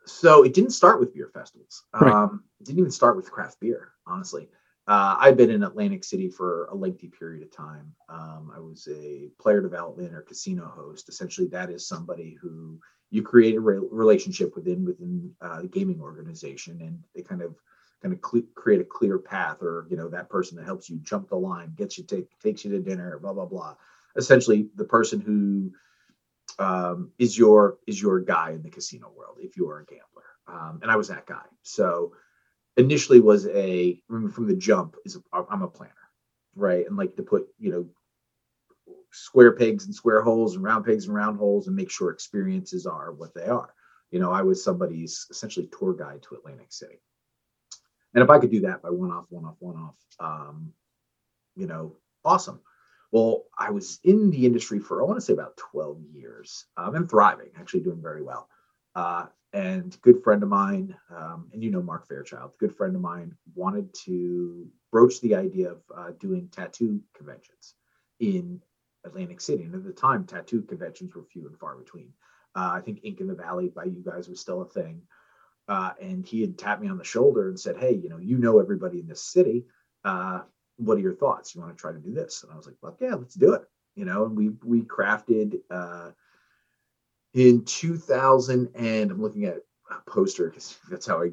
So 0.07 0.43
it 0.43 0.55
didn't 0.55 0.71
start 0.71 1.01
with 1.01 1.13
beer 1.13 1.31
festivals. 1.35 1.85
Right. 2.01 2.11
Um, 2.11 2.45
didn't 2.69 2.81
even 2.81 2.91
start 2.91 3.17
with 3.17 3.31
craft 3.31 3.61
beer, 3.61 3.93
honestly. 4.07 4.49
Uh, 4.87 5.17
I've 5.19 5.37
been 5.37 5.51
in 5.51 5.63
Atlantic 5.65 6.03
City 6.03 6.31
for 6.31 6.65
a 6.67 6.75
lengthy 6.75 7.09
period 7.09 7.43
of 7.43 7.51
time. 7.51 7.93
Um, 8.09 8.51
I 8.55 8.59
was 8.59 8.89
a 8.91 9.29
player 9.39 9.61
development 9.61 10.15
or 10.15 10.23
casino 10.23 10.67
host. 10.67 11.11
Essentially, 11.11 11.47
that 11.49 11.71
is 11.71 11.87
somebody 11.87 12.39
who 12.41 12.81
you 13.11 13.23
create 13.23 13.57
a 13.57 13.61
re- 13.61 13.87
relationship 13.91 14.55
within 14.57 14.87
within 14.87 15.31
uh, 15.43 15.61
the 15.61 15.69
gaming 15.69 16.01
organization, 16.01 16.81
and 16.81 17.03
they 17.15 17.23
kind 17.23 17.43
of 17.43 17.55
kind 18.03 18.15
of 18.15 18.21
cl- 18.25 18.47
create 18.55 18.81
a 18.81 18.85
clear 18.85 19.19
path, 19.19 19.63
or 19.63 19.87
you 19.91 19.97
know 19.97 20.09
that 20.09 20.31
person 20.31 20.57
that 20.57 20.65
helps 20.65 20.89
you 20.89 20.97
jump 21.03 21.29
the 21.29 21.37
line, 21.37 21.75
gets 21.77 21.99
you 21.99 22.05
take 22.05 22.27
takes 22.41 22.65
you 22.65 22.71
to 22.71 22.81
dinner, 22.81 23.19
blah 23.19 23.35
blah 23.35 23.47
blah. 23.47 23.75
Essentially, 24.17 24.71
the 24.77 24.85
person 24.85 25.21
who 25.21 25.71
um, 26.59 27.11
is 27.19 27.37
your 27.37 27.79
is 27.87 28.01
your 28.01 28.21
guy 28.21 28.53
in 28.53 28.63
the 28.63 28.71
casino 28.71 29.13
world 29.15 29.37
if 29.41 29.57
you 29.57 29.69
are 29.69 29.81
a 29.81 29.85
gambler, 29.85 30.25
um, 30.47 30.79
and 30.83 30.91
I 30.91 30.97
was 30.97 31.09
that 31.09 31.27
guy. 31.27 31.45
So 31.63 32.13
initially 32.79 33.21
was 33.21 33.47
a 33.49 34.01
from 34.09 34.47
the 34.47 34.57
jump 34.57 34.97
is 35.05 35.19
I'm 35.33 35.63
a 35.63 35.69
planner, 35.69 35.93
right? 36.55 36.87
And 36.87 36.97
like 36.97 37.17
to 37.17 37.23
put 37.23 37.49
you 37.59 37.71
know 37.71 37.87
square 39.13 39.53
pegs 39.53 39.85
and 39.85 39.95
square 39.95 40.23
holes 40.23 40.55
and 40.55 40.65
round 40.65 40.85
pegs 40.85 41.07
and 41.07 41.15
round 41.15 41.39
holes 41.39 41.67
and 41.67 41.77
make 41.77 41.91
sure 41.91 42.11
experiences 42.11 42.87
are 42.87 43.13
what 43.13 43.35
they 43.35 43.47
are. 43.47 43.75
You 44.11 44.21
know, 44.21 44.33
I 44.33 44.43
was 44.43 44.63
somebody's 44.63 45.27
essentially 45.31 45.69
tour 45.79 45.93
guide 45.93 46.23
to 46.23 46.37
Atlantic 46.37 46.73
City. 46.73 47.01
And 48.15 48.25
if 48.25 48.31
I 48.31 48.39
could 48.39 48.51
do 48.51 48.61
that 48.61 48.83
by 48.83 48.91
one 48.91 49.11
off, 49.11 49.27
one 49.29 49.45
off, 49.45 49.57
one 49.59 49.77
off, 49.77 49.97
um, 50.19 50.73
you 51.57 51.67
know, 51.67 51.97
awesome. 52.25 52.61
Well, 53.13 53.45
I 53.59 53.71
was 53.71 54.01
in 54.05 54.31
the 54.31 54.47
industry 54.47 54.79
for 54.79 55.03
I 55.03 55.05
want 55.05 55.19
to 55.19 55.25
say 55.25 55.33
about 55.33 55.57
12 55.57 56.03
years. 56.13 56.67
Um, 56.77 56.95
I'm 56.95 57.09
thriving, 57.09 57.51
actually 57.59 57.81
doing 57.81 58.03
very 58.03 58.23
well. 58.23 58.49
Uh, 58.99 59.27
and 59.53 59.97
good 60.03 60.21
friend 60.25 60.43
of 60.43 60.49
mine, 60.49 60.93
um, 61.17 61.49
and 61.53 61.63
you 61.63 61.71
know 61.71 61.81
Mark 61.81 62.09
Fairchild, 62.09 62.51
good 62.59 62.75
friend 62.75 62.97
of 62.97 63.01
mine, 63.01 63.33
wanted 63.55 63.95
to 64.07 64.67
broach 64.91 65.21
the 65.21 65.37
idea 65.37 65.71
of 65.71 65.83
uh, 65.97 66.11
doing 66.19 66.49
tattoo 66.49 67.01
conventions 67.15 67.75
in 68.19 68.61
Atlantic 69.05 69.41
City. 69.41 69.63
And 69.63 69.75
at 69.77 69.85
the 69.85 69.93
time, 69.93 70.25
tattoo 70.25 70.63
conventions 70.63 71.15
were 71.15 71.23
few 71.23 71.47
and 71.47 71.57
far 71.57 71.77
between. 71.77 72.13
Uh, 72.57 72.73
I 72.75 72.81
think 72.81 72.99
Ink 73.05 73.21
in 73.21 73.29
the 73.29 73.37
Valley 73.37 73.69
by 73.69 73.85
you 73.85 74.03
guys 74.05 74.29
was 74.29 74.41
still 74.41 74.63
a 74.63 74.69
thing. 74.69 75.03
Uh, 75.69 75.93
and 76.03 76.27
he 76.27 76.41
had 76.41 76.59
tapped 76.59 76.83
me 76.83 76.89
on 76.89 76.99
the 76.99 77.05
shoulder 77.05 77.49
and 77.49 77.61
said, 77.61 77.77
"Hey, 77.77 77.95
you 77.95 78.09
know, 78.09 78.19
you 78.19 78.37
know 78.37 78.59
everybody 78.59 78.99
in 78.99 79.07
this 79.07 79.23
city. 79.23 79.65
Uh, 80.03 80.41
what 80.77 80.99
are 80.99 81.03
your 81.03 81.15
thoughts? 81.15 81.55
You 81.55 81.61
want 81.61 81.77
to 81.77 81.81
try 81.81 81.93
to 81.93 82.01
do 82.01 82.13
this?" 82.13 82.43
And 82.43 82.53
I 82.53 82.57
was 82.57 82.67
like, 82.67 82.81
"Fuck 82.81 83.01
yeah, 83.01 83.15
let's 83.15 83.37
do 83.37 83.53
it." 83.55 83.63
You 83.95 84.07
know, 84.07 84.25
and 84.25 84.37
we 84.37 84.49
we 84.65 84.83
crafted 84.83 85.61
uh, 85.71 86.11
in 87.35 87.63
2000 87.65 88.69
and 88.75 89.11
i'm 89.11 89.21
looking 89.21 89.45
at 89.45 89.59
a 89.91 89.97
poster 90.11 90.49
because 90.49 90.79
that's 90.91 91.07
how 91.07 91.23
i 91.23 91.29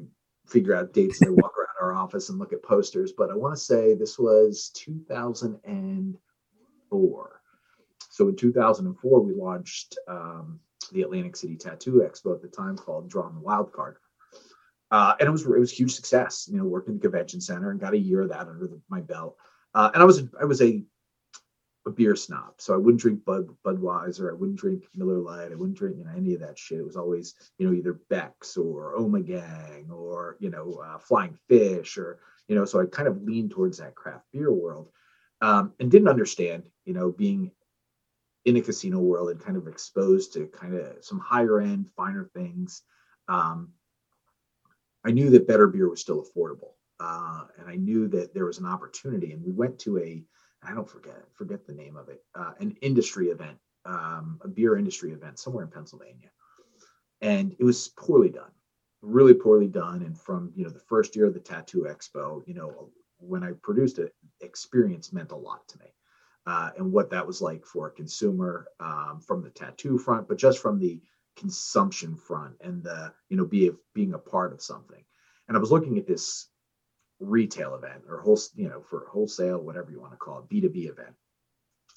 figure 0.46 0.74
out 0.74 0.92
dates 0.92 1.22
and 1.22 1.30
I 1.30 1.32
walk 1.32 1.54
around 1.58 1.74
our 1.82 1.92
office 1.92 2.28
and 2.28 2.38
look 2.38 2.52
at 2.52 2.62
posters 2.62 3.12
but 3.16 3.30
i 3.30 3.34
want 3.34 3.54
to 3.54 3.60
say 3.60 3.94
this 3.94 4.18
was 4.18 4.70
2004 4.74 7.40
so 8.10 8.28
in 8.28 8.36
2004 8.36 9.20
we 9.20 9.34
launched 9.34 9.96
um, 10.08 10.60
the 10.92 11.02
atlantic 11.02 11.36
city 11.36 11.56
tattoo 11.56 12.02
expo 12.04 12.34
at 12.34 12.42
the 12.42 12.48
time 12.48 12.76
called 12.76 13.10
Drawn 13.10 13.34
the 13.34 13.40
wild 13.40 13.72
card. 13.72 13.96
Uh, 14.90 15.14
and 15.18 15.28
it 15.28 15.32
was 15.32 15.44
it 15.44 15.58
was 15.58 15.72
huge 15.72 15.92
success 15.92 16.48
you 16.50 16.58
know 16.58 16.64
worked 16.64 16.88
in 16.88 16.94
the 16.94 17.00
convention 17.00 17.40
center 17.40 17.70
and 17.70 17.80
got 17.80 17.94
a 17.94 17.98
year 17.98 18.22
of 18.22 18.28
that 18.28 18.48
under 18.48 18.68
the, 18.68 18.80
my 18.88 19.00
belt. 19.00 19.36
Uh, 19.74 19.90
and 19.92 20.02
i 20.02 20.06
was 20.06 20.22
I 20.40 20.44
was 20.44 20.62
a 20.62 20.82
a 21.86 21.90
beer 21.90 22.16
snob, 22.16 22.54
so 22.58 22.74
I 22.74 22.76
wouldn't 22.76 23.00
drink 23.00 23.24
Bud 23.24 23.48
Budweiser. 23.64 24.30
I 24.30 24.34
wouldn't 24.34 24.58
drink 24.58 24.84
Miller 24.94 25.18
Lite. 25.18 25.52
I 25.52 25.54
wouldn't 25.54 25.78
drink 25.78 25.96
you 25.96 26.04
know 26.04 26.10
any 26.16 26.34
of 26.34 26.40
that 26.40 26.58
shit. 26.58 26.80
It 26.80 26.84
was 26.86 26.96
always 26.96 27.34
you 27.58 27.66
know 27.66 27.72
either 27.72 28.00
Beck's 28.10 28.56
or 28.56 28.96
Ommegang 28.98 29.90
or 29.90 30.36
you 30.40 30.50
know 30.50 30.82
uh, 30.84 30.98
Flying 30.98 31.38
Fish 31.48 31.96
or 31.96 32.18
you 32.48 32.56
know. 32.56 32.64
So 32.64 32.80
I 32.80 32.86
kind 32.86 33.08
of 33.08 33.22
leaned 33.22 33.52
towards 33.52 33.78
that 33.78 33.94
craft 33.94 34.24
beer 34.32 34.52
world, 34.52 34.90
um, 35.40 35.72
and 35.78 35.90
didn't 35.90 36.08
understand 36.08 36.64
you 36.84 36.92
know 36.92 37.12
being 37.12 37.52
in 38.44 38.56
a 38.56 38.60
casino 38.60 38.98
world 38.98 39.30
and 39.30 39.40
kind 39.40 39.56
of 39.56 39.68
exposed 39.68 40.32
to 40.32 40.46
kind 40.48 40.74
of 40.74 41.04
some 41.04 41.20
higher 41.20 41.60
end, 41.60 41.88
finer 41.96 42.28
things. 42.34 42.82
Um, 43.28 43.70
I 45.04 45.12
knew 45.12 45.30
that 45.30 45.48
better 45.48 45.68
beer 45.68 45.88
was 45.88 46.00
still 46.00 46.24
affordable, 46.24 46.72
uh, 46.98 47.44
and 47.60 47.68
I 47.68 47.76
knew 47.76 48.08
that 48.08 48.34
there 48.34 48.46
was 48.46 48.58
an 48.58 48.66
opportunity. 48.66 49.30
And 49.30 49.44
we 49.44 49.52
went 49.52 49.78
to 49.80 49.98
a 49.98 50.24
I 50.66 50.74
don't 50.74 50.88
forget 50.88 51.16
forget 51.34 51.66
the 51.66 51.74
name 51.74 51.96
of 51.96 52.08
it, 52.08 52.22
uh, 52.34 52.52
an 52.60 52.76
industry 52.82 53.28
event, 53.28 53.58
um, 53.84 54.40
a 54.42 54.48
beer 54.48 54.76
industry 54.76 55.12
event 55.12 55.38
somewhere 55.38 55.64
in 55.64 55.70
Pennsylvania, 55.70 56.30
and 57.20 57.54
it 57.58 57.64
was 57.64 57.88
poorly 57.88 58.30
done, 58.30 58.50
really 59.02 59.34
poorly 59.34 59.68
done. 59.68 60.02
And 60.02 60.18
from 60.18 60.52
you 60.56 60.64
know 60.64 60.70
the 60.70 60.80
first 60.80 61.16
year 61.16 61.26
of 61.26 61.34
the 61.34 61.40
Tattoo 61.40 61.86
Expo, 61.88 62.46
you 62.46 62.54
know 62.54 62.90
when 63.18 63.42
I 63.42 63.52
produced 63.62 63.98
it, 63.98 64.14
experience 64.40 65.12
meant 65.12 65.32
a 65.32 65.36
lot 65.36 65.66
to 65.68 65.78
me. 65.78 65.86
Uh, 66.46 66.70
and 66.76 66.92
what 66.92 67.10
that 67.10 67.26
was 67.26 67.40
like 67.40 67.64
for 67.64 67.88
a 67.88 67.92
consumer 67.92 68.68
um, 68.78 69.20
from 69.20 69.42
the 69.42 69.50
tattoo 69.50 69.98
front, 69.98 70.28
but 70.28 70.38
just 70.38 70.60
from 70.60 70.78
the 70.78 71.00
consumption 71.36 72.16
front 72.16 72.54
and 72.60 72.82
the 72.82 73.12
you 73.28 73.36
know 73.36 73.44
be 73.44 73.70
being 73.94 74.14
a 74.14 74.18
part 74.18 74.52
of 74.52 74.62
something. 74.62 75.04
And 75.48 75.56
I 75.56 75.60
was 75.60 75.70
looking 75.70 75.98
at 75.98 76.06
this 76.06 76.48
retail 77.20 77.74
event 77.74 78.02
or 78.08 78.20
whole 78.20 78.38
you 78.54 78.68
know 78.68 78.80
for 78.80 79.06
wholesale 79.10 79.58
whatever 79.58 79.90
you 79.90 80.00
want 80.00 80.12
to 80.12 80.18
call 80.18 80.38
it 80.38 80.48
b2b 80.48 80.90
event. 80.90 81.14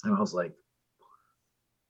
And 0.04 0.14
i 0.14 0.20
was 0.20 0.34
like 0.34 0.54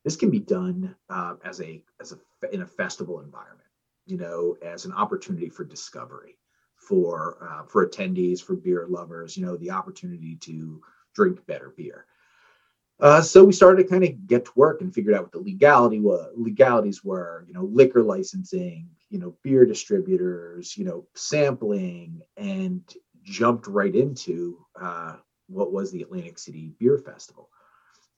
this 0.05 0.17
can 0.17 0.31
be 0.31 0.41
done 0.41 0.95
uh, 1.09 1.35
as 1.45 1.61
a 1.61 1.83
as 2.01 2.13
a 2.13 2.55
in 2.55 2.63
a 2.63 2.67
festival 2.67 3.21
environment 3.21 3.69
you 4.07 4.17
know 4.17 4.57
as 4.63 4.85
an 4.85 4.93
opportunity 4.93 5.49
for 5.49 5.65
discovery 5.65 6.37
for 6.77 7.37
uh, 7.49 7.65
for 7.65 7.87
attendees 7.87 8.43
for 8.43 8.57
beer 8.57 8.87
lovers 8.89 9.37
you 9.37 9.45
know 9.45 9.57
the 9.57 9.71
opportunity 9.71 10.37
to 10.37 10.81
drink 11.15 11.45
better 11.47 11.73
beer. 11.77 12.07
Uh, 13.01 13.23
so 13.23 13.43
we 13.43 13.53
started 13.53 13.83
to 13.83 13.89
kind 13.89 14.05
of 14.05 14.27
get 14.27 14.45
to 14.45 14.53
work 14.57 14.83
and 14.83 14.95
figured 14.95 15.15
out 15.15 15.23
what 15.23 15.33
the 15.33 15.39
legality 15.39 16.01
was 16.01 16.31
legalities 16.37 17.03
were 17.03 17.45
you 17.47 17.55
know 17.55 17.65
liquor 17.65 18.03
licensing 18.03 18.89
you 19.09 19.19
know 19.19 19.35
beer 19.43 19.65
distributors 19.65 20.77
you 20.77 20.85
know 20.85 21.07
sampling 21.15 22.21
and 22.37 22.95
jumped 23.23 23.67
right 23.67 23.95
into 23.95 24.59
uh, 24.81 25.17
what 25.49 25.73
was 25.73 25.91
the 25.91 26.03
Atlantic 26.03 26.39
City 26.39 26.73
Beer 26.79 26.99
Festival. 26.99 27.49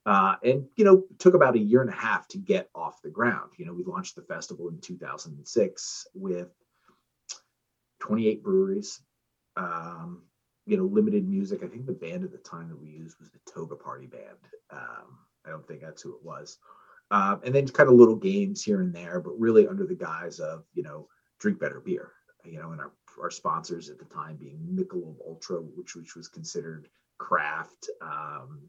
Uh, 0.04 0.34
and 0.42 0.66
you 0.74 0.84
know 0.84 1.04
took 1.18 1.34
about 1.34 1.54
a 1.54 1.60
year 1.60 1.80
and 1.80 1.90
a 1.90 1.94
half 1.94 2.26
to 2.28 2.38
get 2.38 2.68
off 2.74 3.02
the 3.02 3.10
ground. 3.10 3.52
You 3.56 3.66
know 3.66 3.72
we 3.72 3.84
launched 3.84 4.16
the 4.16 4.22
festival 4.22 4.68
in 4.68 4.80
2006 4.80 6.06
with 6.14 6.48
28 8.00 8.42
breweries. 8.42 9.00
Um, 9.56 10.22
you 10.66 10.76
know 10.76 10.84
limited 10.84 11.28
music. 11.28 11.62
I 11.62 11.68
think 11.68 11.86
the 11.86 11.92
band 11.92 12.24
at 12.24 12.32
the 12.32 12.38
time 12.38 12.68
that 12.68 12.80
we 12.80 12.88
used 12.88 13.18
was 13.20 13.30
the 13.30 13.38
toga 13.52 13.76
party 13.76 14.06
band. 14.06 14.38
Um, 14.70 15.18
i 15.44 15.50
don't 15.50 15.66
think 15.66 15.80
that's 15.80 16.02
who 16.02 16.14
it 16.14 16.24
was. 16.24 16.58
Um, 17.10 17.40
and 17.44 17.54
then 17.54 17.68
kind 17.68 17.88
of 17.88 17.96
little 17.96 18.16
games 18.16 18.62
here 18.62 18.80
and 18.80 18.94
there 18.94 19.20
but 19.20 19.38
really 19.38 19.68
under 19.68 19.86
the 19.86 19.94
guise 19.94 20.40
of 20.40 20.64
you 20.74 20.82
know 20.82 21.08
drink 21.38 21.60
better 21.60 21.80
beer 21.80 22.12
you 22.44 22.58
know 22.58 22.72
and 22.72 22.80
our 22.80 22.92
our 23.20 23.30
sponsors 23.30 23.90
at 23.90 23.98
the 23.98 24.04
time 24.04 24.36
being 24.36 24.58
Michelob 24.72 25.16
Ultra, 25.26 25.58
which 25.58 25.94
which 25.94 26.14
was 26.16 26.28
considered 26.28 26.88
craft, 27.18 27.88
um, 28.00 28.68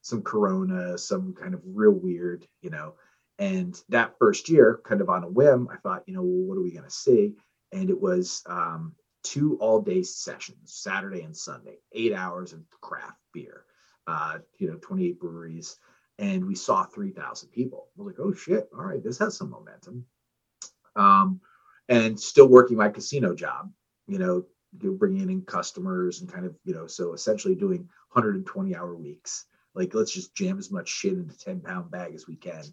some 0.00 0.22
Corona, 0.22 0.98
some 0.98 1.34
kind 1.34 1.54
of 1.54 1.60
real 1.64 1.92
weird, 1.92 2.46
you 2.60 2.70
know. 2.70 2.94
And 3.38 3.80
that 3.88 4.18
first 4.18 4.48
year, 4.48 4.80
kind 4.84 5.00
of 5.00 5.08
on 5.08 5.24
a 5.24 5.28
whim, 5.28 5.68
I 5.72 5.76
thought, 5.76 6.04
you 6.06 6.14
know, 6.14 6.22
well, 6.22 6.48
what 6.48 6.58
are 6.58 6.62
we 6.62 6.72
going 6.72 6.84
to 6.84 6.90
see? 6.90 7.34
And 7.72 7.88
it 7.88 8.00
was 8.00 8.42
um, 8.46 8.94
two 9.22 9.56
all 9.58 9.80
day 9.80 10.02
sessions, 10.02 10.74
Saturday 10.74 11.22
and 11.22 11.36
Sunday, 11.36 11.78
eight 11.92 12.12
hours 12.12 12.52
of 12.52 12.60
craft 12.80 13.18
beer, 13.32 13.64
uh, 14.06 14.38
you 14.58 14.68
know, 14.68 14.76
28 14.80 15.18
breweries. 15.18 15.76
And 16.18 16.46
we 16.46 16.54
saw 16.54 16.84
3,000 16.84 17.48
people. 17.50 17.88
We're 17.96 18.06
like, 18.06 18.20
oh 18.20 18.34
shit, 18.34 18.68
all 18.76 18.84
right, 18.84 19.02
this 19.02 19.18
has 19.18 19.36
some 19.36 19.50
momentum. 19.50 20.04
Um, 20.94 21.40
and 21.92 22.18
still 22.18 22.48
working 22.48 22.78
my 22.78 22.88
casino 22.88 23.34
job, 23.34 23.70
you 24.06 24.18
know, 24.18 24.46
bringing 24.72 25.30
in 25.30 25.42
customers 25.42 26.20
and 26.20 26.32
kind 26.32 26.46
of, 26.46 26.56
you 26.64 26.72
know, 26.72 26.86
so 26.86 27.12
essentially 27.12 27.54
doing 27.54 27.80
120 28.12 28.74
hour 28.74 28.94
weeks. 28.94 29.44
Like, 29.74 29.94
let's 29.94 30.12
just 30.12 30.34
jam 30.34 30.58
as 30.58 30.70
much 30.70 30.88
shit 30.88 31.12
into 31.12 31.36
10 31.38 31.60
pound 31.60 31.90
bag 31.90 32.14
as 32.14 32.26
we 32.26 32.36
can. 32.36 32.64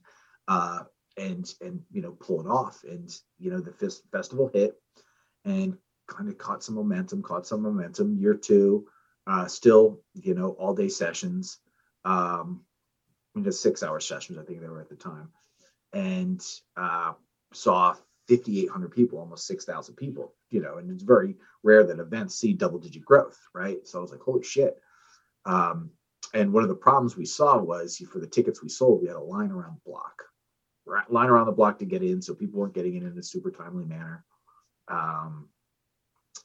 Uh, 0.47 0.83
and, 1.17 1.53
and, 1.59 1.81
you 1.91 2.01
know, 2.01 2.11
pull 2.11 2.39
it 2.39 2.49
off. 2.49 2.83
And, 2.88 3.09
you 3.38 3.51
know, 3.51 3.59
the 3.59 3.73
fest- 3.73 4.03
festival 4.09 4.49
hit 4.53 4.81
and 5.43 5.77
kind 6.07 6.29
of 6.29 6.38
caught 6.38 6.63
some 6.63 6.75
momentum, 6.75 7.21
caught 7.21 7.45
some 7.45 7.61
momentum 7.61 8.17
year 8.17 8.35
two, 8.35 8.88
uh, 9.27 9.47
still, 9.47 9.99
you 10.13 10.33
know, 10.33 10.51
all 10.51 10.73
day 10.73 10.88
sessions, 10.88 11.60
um, 12.05 12.62
you 13.36 13.41
know, 13.41 13.51
six 13.51 13.84
hour 13.84 13.99
sessions, 13.99 14.38
I 14.38 14.43
think 14.43 14.62
they 14.62 14.69
were 14.69 14.79
at 14.79 14.89
the 14.89 14.95
time 14.95 15.29
and, 15.91 16.41
uh, 16.77 17.13
saw 17.51 17.95
5,800 18.30 18.92
people, 18.92 19.20
almost 19.20 19.48
6,000 19.48 19.96
people, 19.96 20.34
you 20.50 20.62
know, 20.62 20.78
and 20.78 20.89
it's 20.92 21.04
very 21.04 21.36
rare 21.63 21.84
that 21.84 22.00
events 22.00 22.36
see 22.36 22.54
double 22.54 22.78
digit 22.78 23.04
growth, 23.04 23.39
right? 23.54 23.86
So 23.88 23.98
I 23.98 24.02
was 24.02 24.12
like, 24.12 24.22
holy 24.22 24.44
shit. 24.44 24.78
Um, 25.46 25.89
and 26.34 26.54
one 26.54 26.63
of 26.63 26.70
the 26.70 26.76
problems 26.76 27.18
we 27.18 27.26
saw 27.26 27.58
was 27.58 27.98
for 28.12 28.20
the 28.20 28.28
tickets 28.28 28.62
we 28.62 28.70
sold, 28.70 29.02
we 29.02 29.08
had 29.08 29.18
a 29.18 29.22
line 29.22 29.52
around 29.52 29.76
the 29.76 29.89
block, 29.89 30.24
right? 30.86 31.12
line 31.12 31.30
around 31.30 31.48
the 31.48 31.52
block 31.52 31.80
to 31.80 31.86
get 31.86 32.04
in. 32.04 32.22
So 32.22 32.36
people 32.36 32.60
weren't 32.60 32.76
getting 32.76 32.96
in 32.96 33.08
in 33.08 33.18
a 33.18 33.24
super 33.24 33.50
timely 33.50 33.86
manner. 33.86 34.24
Um, 34.88 35.50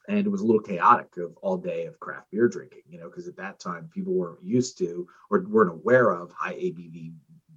and 0.08 0.18
it 0.18 0.30
was 0.30 0.40
a 0.40 0.46
little 0.46 0.62
chaotic 0.62 1.16
of 1.18 1.36
all 1.42 1.56
day 1.56 1.86
of 1.86 2.00
craft 2.00 2.30
beer 2.30 2.48
drinking, 2.48 2.82
you 2.88 2.98
know, 2.98 3.08
because 3.08 3.28
at 3.28 3.36
that 3.36 3.58
time 3.60 3.90
people 3.92 4.12
weren't 4.12 4.42
used 4.42 4.78
to 4.78 5.06
or 5.30 5.44
weren't 5.48 5.70
aware 5.70 6.10
of 6.10 6.32
high 6.32 6.54
ABV 6.54 7.12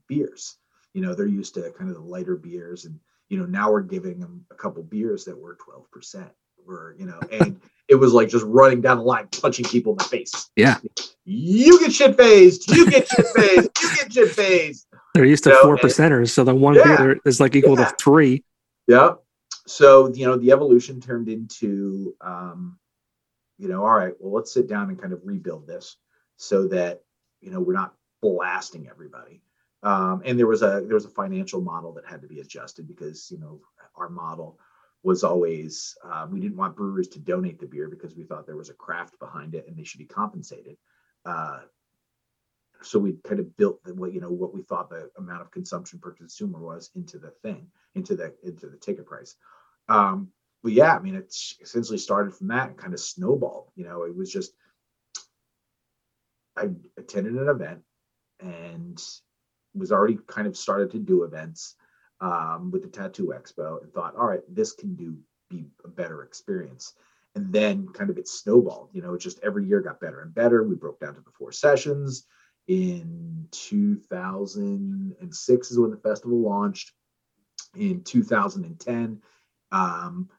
beers. 0.08 0.58
You 0.94 1.02
know, 1.02 1.14
they're 1.14 1.28
used 1.28 1.54
to 1.56 1.72
kind 1.72 1.90
of 1.90 1.96
the 1.96 2.02
lighter 2.02 2.36
beers 2.36 2.86
and 2.86 3.00
you 3.30 3.38
know, 3.38 3.46
now 3.46 3.72
we're 3.72 3.82
giving 3.82 4.20
them 4.20 4.46
a 4.52 4.56
couple 4.56 4.84
beers 4.84 5.26
that 5.26 5.38
were 5.38 5.58
12%. 5.58 6.30
Were, 6.66 6.96
you 7.00 7.06
know, 7.06 7.20
and 7.32 7.62
it 7.88 7.96
was 7.96 8.14
like 8.14 8.28
just 8.28 8.46
running 8.46 8.82
down 8.82 8.98
the 8.98 9.04
line, 9.04 9.28
punching 9.42 9.66
people 9.66 9.94
in 9.94 9.98
the 9.98 10.04
face. 10.04 10.50
Yeah. 10.56 10.78
You 11.24 11.80
get 11.80 11.94
shit 11.94 12.18
faced. 12.18 12.70
You 12.70 12.90
get 12.90 13.08
shit 13.08 13.26
faced. 13.36 13.70
You 13.82 13.96
get 13.96 14.14
shit 14.14 14.32
faced. 14.32 14.88
They're 15.14 15.26
used 15.26 15.46
to 15.46 15.58
four 15.62 15.78
percenters. 15.78 16.32
So 16.32 16.44
the 16.44 16.54
one 16.54 16.76
yeah, 16.76 16.98
beer 16.98 17.20
is 17.26 17.40
like 17.40 17.56
equal 17.56 17.80
yeah. 17.80 17.86
to 17.86 17.96
three. 17.96 18.44
Yeah. 18.88 19.14
So, 19.66 20.14
you 20.14 20.26
know, 20.26 20.38
the 20.38 20.52
evolution 20.52 21.00
turned 21.00 21.30
into, 21.30 22.16
um, 22.22 22.78
you 23.58 23.68
know, 23.68 23.86
all 23.86 23.96
right, 23.96 24.14
well, 24.20 24.34
let's 24.34 24.54
sit 24.54 24.68
down 24.68 24.90
and 24.90 25.00
kind 25.00 25.14
of 25.14 25.22
rebuild 25.24 25.68
this 25.68 25.98
so 26.36 26.68
that, 26.68 27.02
you 27.42 27.52
know, 27.52 27.60
we're 27.60 27.74
not 27.74 27.94
blasting 28.22 28.88
everybody 28.90 29.42
um, 29.84 30.22
and 30.26 30.38
there 30.38 30.48
was 30.48 30.62
a 30.64 30.84
there 30.86 30.96
was 30.96 31.06
a 31.06 31.10
financial 31.10 31.62
model 31.62 31.94
that 31.94 32.06
had 32.06 32.22
to 32.22 32.28
be 32.28 32.40
adjusted 32.40 32.88
because 32.88 33.30
you 33.32 33.38
know 33.38 33.60
our 33.96 34.10
model 34.10 34.60
was 35.04 35.24
always 35.24 35.96
uh, 36.04 36.28
we 36.30 36.40
didn't 36.40 36.58
want 36.58 36.76
brewers 36.76 37.08
to 37.10 37.20
donate 37.20 37.60
the 37.60 37.68
beer 37.68 37.88
because 37.88 38.16
we 38.16 38.24
thought 38.24 38.46
there 38.46 38.58
was 38.58 38.70
a 38.70 38.74
craft 38.74 39.18
behind 39.20 39.56
it 39.56 39.66
and 39.68 39.78
they 39.78 39.84
should 39.84 40.00
be 40.00 40.06
compensated. 40.06 40.76
Uh, 41.26 41.60
so 42.82 43.00
we 43.00 43.14
kind 43.24 43.40
of 43.40 43.56
built 43.58 43.84
the, 43.84 43.94
what 43.94 44.14
you 44.14 44.20
know 44.20 44.30
what 44.30 44.54
we 44.54 44.62
thought 44.62 44.90
the 44.90 45.10
amount 45.18 45.42
of 45.42 45.52
consumption 45.52 46.00
per 46.00 46.12
consumer 46.12 46.60
was 46.60 46.92
into 46.96 47.18
the 47.18 47.32
thing 47.42 47.68
into 47.96 48.16
the 48.16 48.34
into 48.44 48.68
the 48.68 48.78
ticket 48.78 49.06
price. 49.06 49.36
Um, 49.90 50.30
but 50.64 50.74
yeah, 50.74 50.96
I 50.96 51.00
mean, 51.00 51.16
it's 51.16 51.56
essentially 51.62 51.98
started 51.98 52.34
from 52.36 52.48
that 52.48 52.70
and 52.70 52.78
kind 52.78 52.94
of 52.94 53.00
snowballed. 53.00 53.72
You 53.76 53.86
know, 53.86 54.04
it 54.04 54.16
was 54.16 54.32
just 54.32 54.54
I 56.56 56.70
attended 56.98 57.34
an 57.34 57.48
event 57.48 57.82
and 58.40 59.02
was 59.74 59.92
already 59.92 60.20
kind 60.28 60.48
of 60.48 60.58
started 60.58 60.92
to 60.92 61.00
do 61.00 61.24
events 61.24 61.76
um, 62.22 62.72
with 62.72 62.82
the 62.82 62.90
Tattoo 62.90 63.34
Expo 63.36 63.82
and 63.82 63.94
thought, 63.94 64.16
all 64.16 64.28
right, 64.28 64.42
this 64.50 64.74
can 64.74 64.96
do 64.96 65.18
be 65.50 65.66
a 65.86 65.88
better 65.88 66.24
experience. 66.24 66.94
And 67.36 67.54
then 67.54 67.88
kind 67.90 68.10
of 68.10 68.18
it 68.18 68.28
snowballed. 68.28 68.90
You 68.94 69.02
know, 69.02 69.14
it 69.14 69.20
just 69.20 69.40
every 69.44 69.66
year 69.66 69.80
got 69.80 70.00
better 70.00 70.22
and 70.22 70.34
better. 70.34 70.64
We 70.64 70.76
broke 70.76 71.00
down 71.00 71.16
to 71.16 71.22
the 71.22 71.32
four 71.38 71.52
sessions. 71.52 72.26
In 72.68 73.48
2006 73.52 75.72
is 75.72 75.80
when 75.80 75.92
the 75.92 75.98
festival 75.98 76.42
launched. 76.42 76.92
In 77.76 78.04
2010, 78.04 79.22
um, 79.72 80.30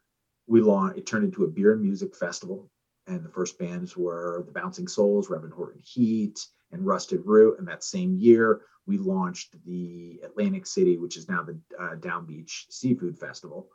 we 0.47 0.61
launched. 0.61 0.99
It 0.99 1.07
turned 1.07 1.25
into 1.25 1.45
a 1.45 1.49
beer 1.49 1.73
and 1.73 1.83
music 1.83 2.17
festival, 2.17 2.69
and 3.09 3.25
the 3.25 3.31
first 3.31 3.59
bands 3.59 3.97
were 3.97 4.45
the 4.47 4.53
Bouncing 4.53 4.87
Souls, 4.87 5.31
Reverend 5.31 5.55
Horton 5.55 5.81
Heat, 5.85 6.39
and 6.73 6.87
Rusted 6.87 7.23
Root. 7.25 7.59
And 7.59 7.67
that 7.67 7.83
same 7.83 8.17
year, 8.17 8.61
we 8.87 8.99
launched 8.99 9.57
the 9.65 10.21
Atlantic 10.25 10.67
City, 10.67 10.97
which 10.99 11.17
is 11.17 11.29
now 11.29 11.43
the 11.43 11.59
uh, 11.79 11.97
Downbeach 11.97 12.71
Seafood 12.71 13.19
Festival. 13.19 13.69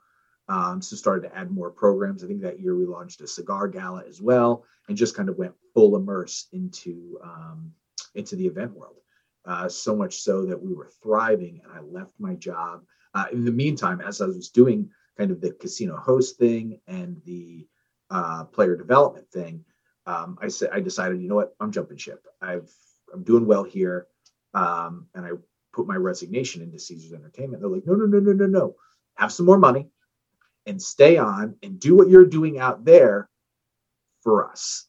Um, 0.50 0.82
so 0.82 0.96
started 0.96 1.28
to 1.28 1.36
add 1.36 1.52
more 1.52 1.72
programs. 1.72 2.24
I 2.24 2.28
think 2.28 2.42
that 2.42 2.60
year 2.60 2.76
we 2.76 2.86
launched 2.86 3.22
a 3.22 3.28
cigar 3.28 3.68
gala 3.68 4.04
as 4.08 4.22
well, 4.22 4.66
and 4.88 4.98
just 4.98 5.16
kind 5.16 5.30
of 5.30 5.38
went 5.38 5.54
full 5.74 5.96
immerse 5.96 6.48
into 6.52 7.18
um, 7.24 7.72
into 8.16 8.36
the 8.36 8.46
event 8.46 8.74
world. 8.74 8.98
Uh, 9.46 9.68
so 9.70 9.96
much 9.96 10.16
so 10.16 10.46
that 10.46 10.62
we 10.62 10.74
were 10.74 10.90
thriving, 11.02 11.62
and 11.64 11.72
I 11.74 11.82
left 11.82 12.12
my 12.20 12.36
job. 12.36 12.84
Uh, 13.14 13.26
in 13.32 13.46
the 13.46 13.52
meantime, 13.52 14.02
as 14.02 14.22
I 14.22 14.26
was 14.26 14.50
doing 14.50 14.90
kind 15.18 15.32
of 15.32 15.42
the 15.42 15.52
casino 15.52 15.96
host 15.98 16.38
thing 16.38 16.80
and 16.88 17.22
the 17.26 17.68
uh, 18.14 18.46
player 18.46 18.78
development 18.78 19.28
thing, 19.32 19.66
um, 20.08 20.38
I 20.42 20.50
said 20.50 20.70
I 20.74 20.82
decided, 20.82 21.22
you 21.22 21.30
know 21.30 21.36
what, 21.42 21.56
I'm 21.62 21.74
jumping 21.74 21.98
ship. 21.98 22.28
I've 22.42 22.72
I'm 23.14 23.24
doing 23.24 23.48
well 23.48 23.66
here 23.66 24.08
um, 24.56 25.08
and 25.16 25.26
I 25.26 25.32
put 25.74 25.88
my 25.88 25.98
resignation 25.98 26.64
into 26.64 26.80
Caesars 26.80 27.14
Entertainment. 27.14 27.62
They're 27.62 27.72
like, 27.72 27.88
no, 27.88 27.96
no, 27.96 28.06
no, 28.08 28.20
no, 28.20 28.34
no, 28.34 28.48
no. 28.48 28.76
Have 29.16 29.34
some 29.34 29.48
more 29.48 29.60
money 29.60 29.90
and 30.68 30.82
stay 30.82 31.18
on 31.18 31.56
and 31.64 31.80
do 31.80 31.96
what 31.98 32.10
you're 32.10 32.26
doing 32.26 32.60
out 32.60 32.86
there 32.86 33.30
for 34.24 34.50
us. 34.52 34.88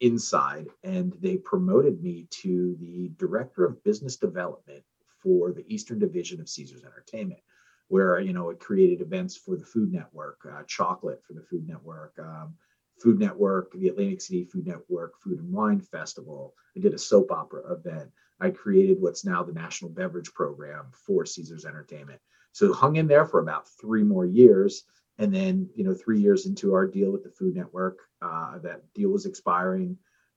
inside 0.00 0.68
and 0.84 1.14
they 1.22 1.36
promoted 1.38 2.02
me 2.02 2.26
to 2.30 2.76
the 2.80 3.10
director 3.18 3.64
of 3.66 3.82
business 3.84 4.16
development 4.16 4.84
for 5.22 5.52
the 5.52 5.64
Eastern 5.74 5.98
Division 5.98 6.40
of 6.40 6.48
Caesars 6.48 6.84
Entertainment, 6.84 7.40
where 7.88 8.18
you 8.20 8.32
know 8.32 8.50
it 8.50 8.60
created 8.60 9.00
events 9.00 9.36
for 9.36 9.56
the 9.56 9.64
Food 9.64 9.92
Network, 9.92 10.38
uh, 10.50 10.62
chocolate 10.66 11.22
for 11.26 11.34
the 11.34 11.42
Food 11.42 11.66
Network, 11.66 12.14
um, 12.18 12.54
Food 13.00 13.18
Network, 13.18 13.72
the 13.72 13.88
Atlantic 13.88 14.20
City 14.20 14.44
Food 14.44 14.66
Network, 14.66 15.20
Food 15.20 15.40
and 15.40 15.52
Wine 15.52 15.80
Festival. 15.80 16.54
I 16.76 16.80
did 16.80 16.94
a 16.94 16.98
soap 16.98 17.30
opera 17.30 17.72
event. 17.72 18.10
I 18.40 18.50
created 18.50 19.00
what's 19.00 19.24
now 19.24 19.42
the 19.42 19.52
National 19.52 19.90
Beverage 19.90 20.32
Program 20.34 20.86
for 20.92 21.24
Caesars 21.24 21.64
Entertainment. 21.64 22.20
So 22.52 22.72
hung 22.72 22.96
in 22.96 23.06
there 23.06 23.26
for 23.26 23.40
about 23.40 23.68
three 23.80 24.02
more 24.02 24.26
years 24.26 24.84
and 25.18 25.34
then, 25.34 25.68
you 25.74 25.84
know, 25.84 25.94
three 25.94 26.20
years 26.20 26.46
into 26.46 26.74
our 26.74 26.86
deal 26.86 27.10
with 27.10 27.22
the 27.22 27.30
Food 27.30 27.56
Network, 27.56 27.98
uh, 28.20 28.58
that 28.58 28.82
deal 28.94 29.10
was 29.10 29.26
expiring. 29.26 29.96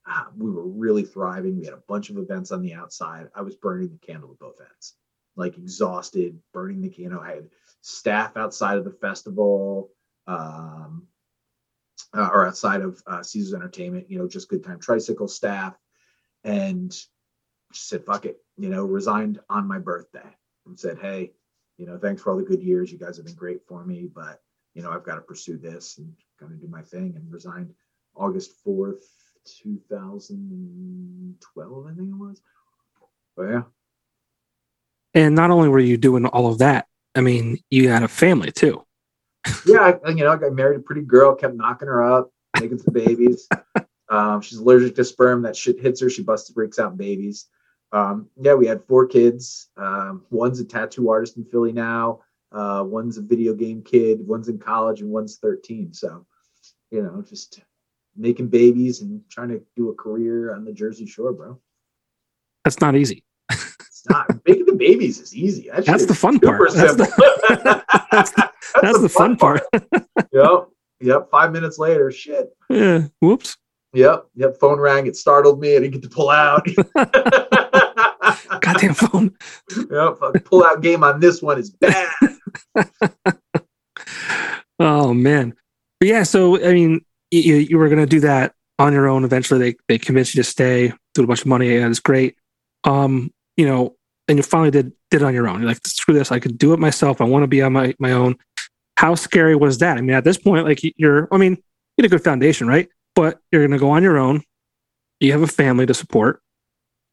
Uh, 0.09 0.25
we 0.37 0.49
were 0.49 0.67
really 0.67 1.03
thriving. 1.03 1.57
We 1.57 1.65
had 1.65 1.73
a 1.73 1.83
bunch 1.87 2.09
of 2.09 2.17
events 2.17 2.51
on 2.51 2.61
the 2.61 2.73
outside. 2.73 3.27
I 3.35 3.41
was 3.41 3.55
burning 3.55 3.89
the 3.89 4.05
candle 4.05 4.31
at 4.31 4.39
both 4.39 4.59
ends, 4.61 4.95
like 5.35 5.57
exhausted, 5.57 6.39
burning 6.53 6.81
the, 6.81 6.93
know, 7.09 7.21
I 7.21 7.35
had 7.35 7.49
staff 7.81 8.37
outside 8.37 8.77
of 8.77 8.83
the 8.83 8.91
festival, 8.91 9.89
um, 10.27 11.07
uh, 12.13 12.29
or 12.31 12.47
outside 12.47 12.81
of 12.81 13.01
uh, 13.07 13.21
Caesars 13.21 13.53
Entertainment, 13.53 14.09
you 14.09 14.17
know, 14.17 14.27
just 14.27 14.49
good 14.49 14.63
time 14.63 14.79
tricycle 14.79 15.27
staff, 15.27 15.75
and 16.43 16.97
said, 17.73 18.05
fuck 18.05 18.25
it, 18.25 18.37
you 18.57 18.69
know, 18.69 18.85
resigned 18.85 19.39
on 19.49 19.67
my 19.67 19.77
birthday 19.77 20.35
and 20.65 20.79
said, 20.79 20.97
hey, 20.99 21.33
you 21.77 21.85
know, 21.85 21.97
thanks 21.97 22.21
for 22.21 22.31
all 22.31 22.37
the 22.37 22.43
good 22.43 22.61
years. 22.61 22.91
You 22.91 22.97
guys 22.97 23.17
have 23.17 23.25
been 23.25 23.35
great 23.35 23.61
for 23.67 23.85
me, 23.85 24.09
but 24.13 24.41
you 24.73 24.83
know, 24.83 24.91
I've 24.91 25.03
got 25.03 25.15
to 25.15 25.21
pursue 25.21 25.57
this 25.57 25.97
and 25.97 26.13
kind 26.39 26.51
of 26.51 26.61
do 26.61 26.67
my 26.67 26.81
thing 26.81 27.13
and 27.15 27.31
resigned 27.31 27.73
August 28.15 28.63
4th, 28.65 29.05
2012, 29.45 31.85
I 31.85 31.93
think 31.93 32.09
it 32.09 32.17
was. 32.17 32.41
But 33.35 33.43
yeah. 33.43 33.61
And 35.13 35.35
not 35.35 35.51
only 35.51 35.69
were 35.69 35.79
you 35.79 35.97
doing 35.97 36.25
all 36.25 36.51
of 36.51 36.59
that, 36.59 36.87
I 37.15 37.21
mean, 37.21 37.57
you 37.69 37.89
had 37.89 38.03
a 38.03 38.07
family 38.07 38.51
too. 38.51 38.85
yeah, 39.65 39.97
I, 40.05 40.09
you 40.09 40.23
know, 40.23 40.31
I 40.31 40.37
got 40.37 40.53
married 40.53 40.79
a 40.79 40.83
pretty 40.83 41.01
girl, 41.01 41.35
kept 41.35 41.55
knocking 41.55 41.87
her 41.87 42.03
up, 42.03 42.31
making 42.59 42.79
some 42.79 42.93
babies. 42.93 43.47
Um, 44.09 44.41
she's 44.41 44.57
allergic 44.57 44.95
to 44.95 45.03
sperm. 45.03 45.43
That 45.43 45.55
shit 45.55 45.79
hits 45.79 46.01
her. 46.01 46.09
She 46.09 46.23
busts, 46.23 46.49
breaks 46.49 46.79
out 46.79 46.97
babies. 46.97 47.45
Um, 47.91 48.27
yeah, 48.41 48.53
we 48.53 48.67
had 48.67 48.83
four 48.87 49.07
kids. 49.07 49.69
Um, 49.77 50.25
one's 50.29 50.59
a 50.59 50.65
tattoo 50.65 51.09
artist 51.09 51.37
in 51.37 51.45
Philly 51.45 51.71
now. 51.71 52.21
Uh, 52.51 52.83
one's 52.85 53.17
a 53.17 53.21
video 53.21 53.53
game 53.53 53.83
kid, 53.83 54.25
one's 54.25 54.49
in 54.49 54.57
college, 54.57 55.01
and 55.01 55.09
one's 55.11 55.37
13. 55.37 55.93
So, 55.93 56.25
you 56.89 57.03
know, 57.03 57.23
just 57.27 57.61
making 58.17 58.47
babies 58.47 59.01
and 59.01 59.21
trying 59.29 59.49
to 59.49 59.61
do 59.75 59.89
a 59.89 59.95
career 59.95 60.55
on 60.55 60.65
the 60.65 60.73
Jersey 60.73 61.05
Shore, 61.05 61.31
bro. 61.31 61.59
That's 62.65 62.81
not 62.81 62.95
easy. 62.95 63.23
It's 63.99 64.09
not 64.09 64.27
making 64.47 64.65
the 64.65 64.73
babies 64.73 65.19
is 65.19 65.35
easy. 65.35 65.69
That 65.69 65.85
that's 65.85 66.05
the 66.05 66.15
fun 66.15 66.39
part. 66.39 66.71
That's 66.73 66.95
the, 66.95 67.03
that's, 68.11 68.31
that's, 68.31 68.31
that's, 68.81 69.01
the, 69.01 69.09
fun, 69.09 69.37
fun 69.37 69.59
part. 69.59 69.63
part. 69.71 70.27
yep. 70.31 70.67
Yep. 71.01 71.29
Five 71.29 71.51
minutes 71.51 71.77
later, 71.77 72.11
shit. 72.11 72.49
Yeah. 72.69 73.07
Whoops. 73.19 73.57
Yep. 73.93 74.25
Yep. 74.35 74.57
Phone 74.59 74.79
rang. 74.79 75.07
It 75.07 75.17
startled 75.17 75.59
me. 75.59 75.75
I 75.75 75.79
didn't 75.79 75.93
get 75.93 76.03
to 76.03 76.09
pull 76.09 76.29
out. 76.29 76.65
Goddamn 78.61 78.93
phone. 78.93 79.35
Yep. 79.75 80.45
Pull 80.45 80.63
out 80.63 80.81
game 80.81 81.03
on 81.03 81.19
this 81.19 81.41
one 81.41 81.59
is 81.59 81.71
bad. 81.71 82.09
oh 84.79 85.13
man. 85.13 85.55
But 85.99 86.07
yeah, 86.07 86.23
so 86.23 86.63
I 86.63 86.73
mean, 86.73 87.01
you, 87.31 87.55
you 87.55 87.77
were 87.77 87.89
gonna 87.89 88.05
do 88.05 88.21
that 88.21 88.53
on 88.77 88.93
your 88.93 89.09
own. 89.09 89.25
Eventually, 89.25 89.59
they 89.59 89.75
they 89.89 89.97
convinced 89.97 90.35
you 90.35 90.43
to 90.43 90.49
stay, 90.49 90.93
do 91.13 91.23
a 91.23 91.27
bunch 91.27 91.41
of 91.41 91.47
money, 91.47 91.75
and 91.75 91.89
it's 91.89 91.99
great. 91.99 92.37
Um, 92.85 93.31
you 93.59 93.67
know, 93.67 93.97
and 94.29 94.39
you 94.39 94.43
finally 94.43 94.71
did 94.71 94.93
did 95.11 95.21
it 95.21 95.25
on 95.25 95.33
your 95.33 95.49
own. 95.49 95.59
You're 95.59 95.67
like, 95.67 95.85
screw 95.85 96.13
this, 96.13 96.31
I 96.31 96.39
could 96.39 96.57
do 96.57 96.71
it 96.71 96.79
myself. 96.79 97.19
I 97.19 97.25
want 97.25 97.43
to 97.43 97.47
be 97.47 97.61
on 97.61 97.73
my 97.73 97.93
my 97.99 98.13
own. 98.13 98.37
How 98.95 99.15
scary 99.15 99.53
was 99.53 99.79
that? 99.79 99.97
I 99.97 100.01
mean, 100.01 100.15
at 100.15 100.23
this 100.23 100.37
point, 100.37 100.65
like 100.65 100.79
you're, 100.95 101.27
I 101.29 101.37
mean, 101.37 101.51
you 101.51 102.01
had 102.01 102.05
a 102.05 102.09
good 102.09 102.23
foundation, 102.23 102.67
right? 102.67 102.87
But 103.15 103.39
you're 103.51 103.67
gonna 103.67 103.77
go 103.77 103.89
on 103.89 104.01
your 104.01 104.17
own. 104.17 104.43
You 105.19 105.33
have 105.33 105.41
a 105.41 105.47
family 105.47 105.85
to 105.87 105.93
support. 105.93 106.41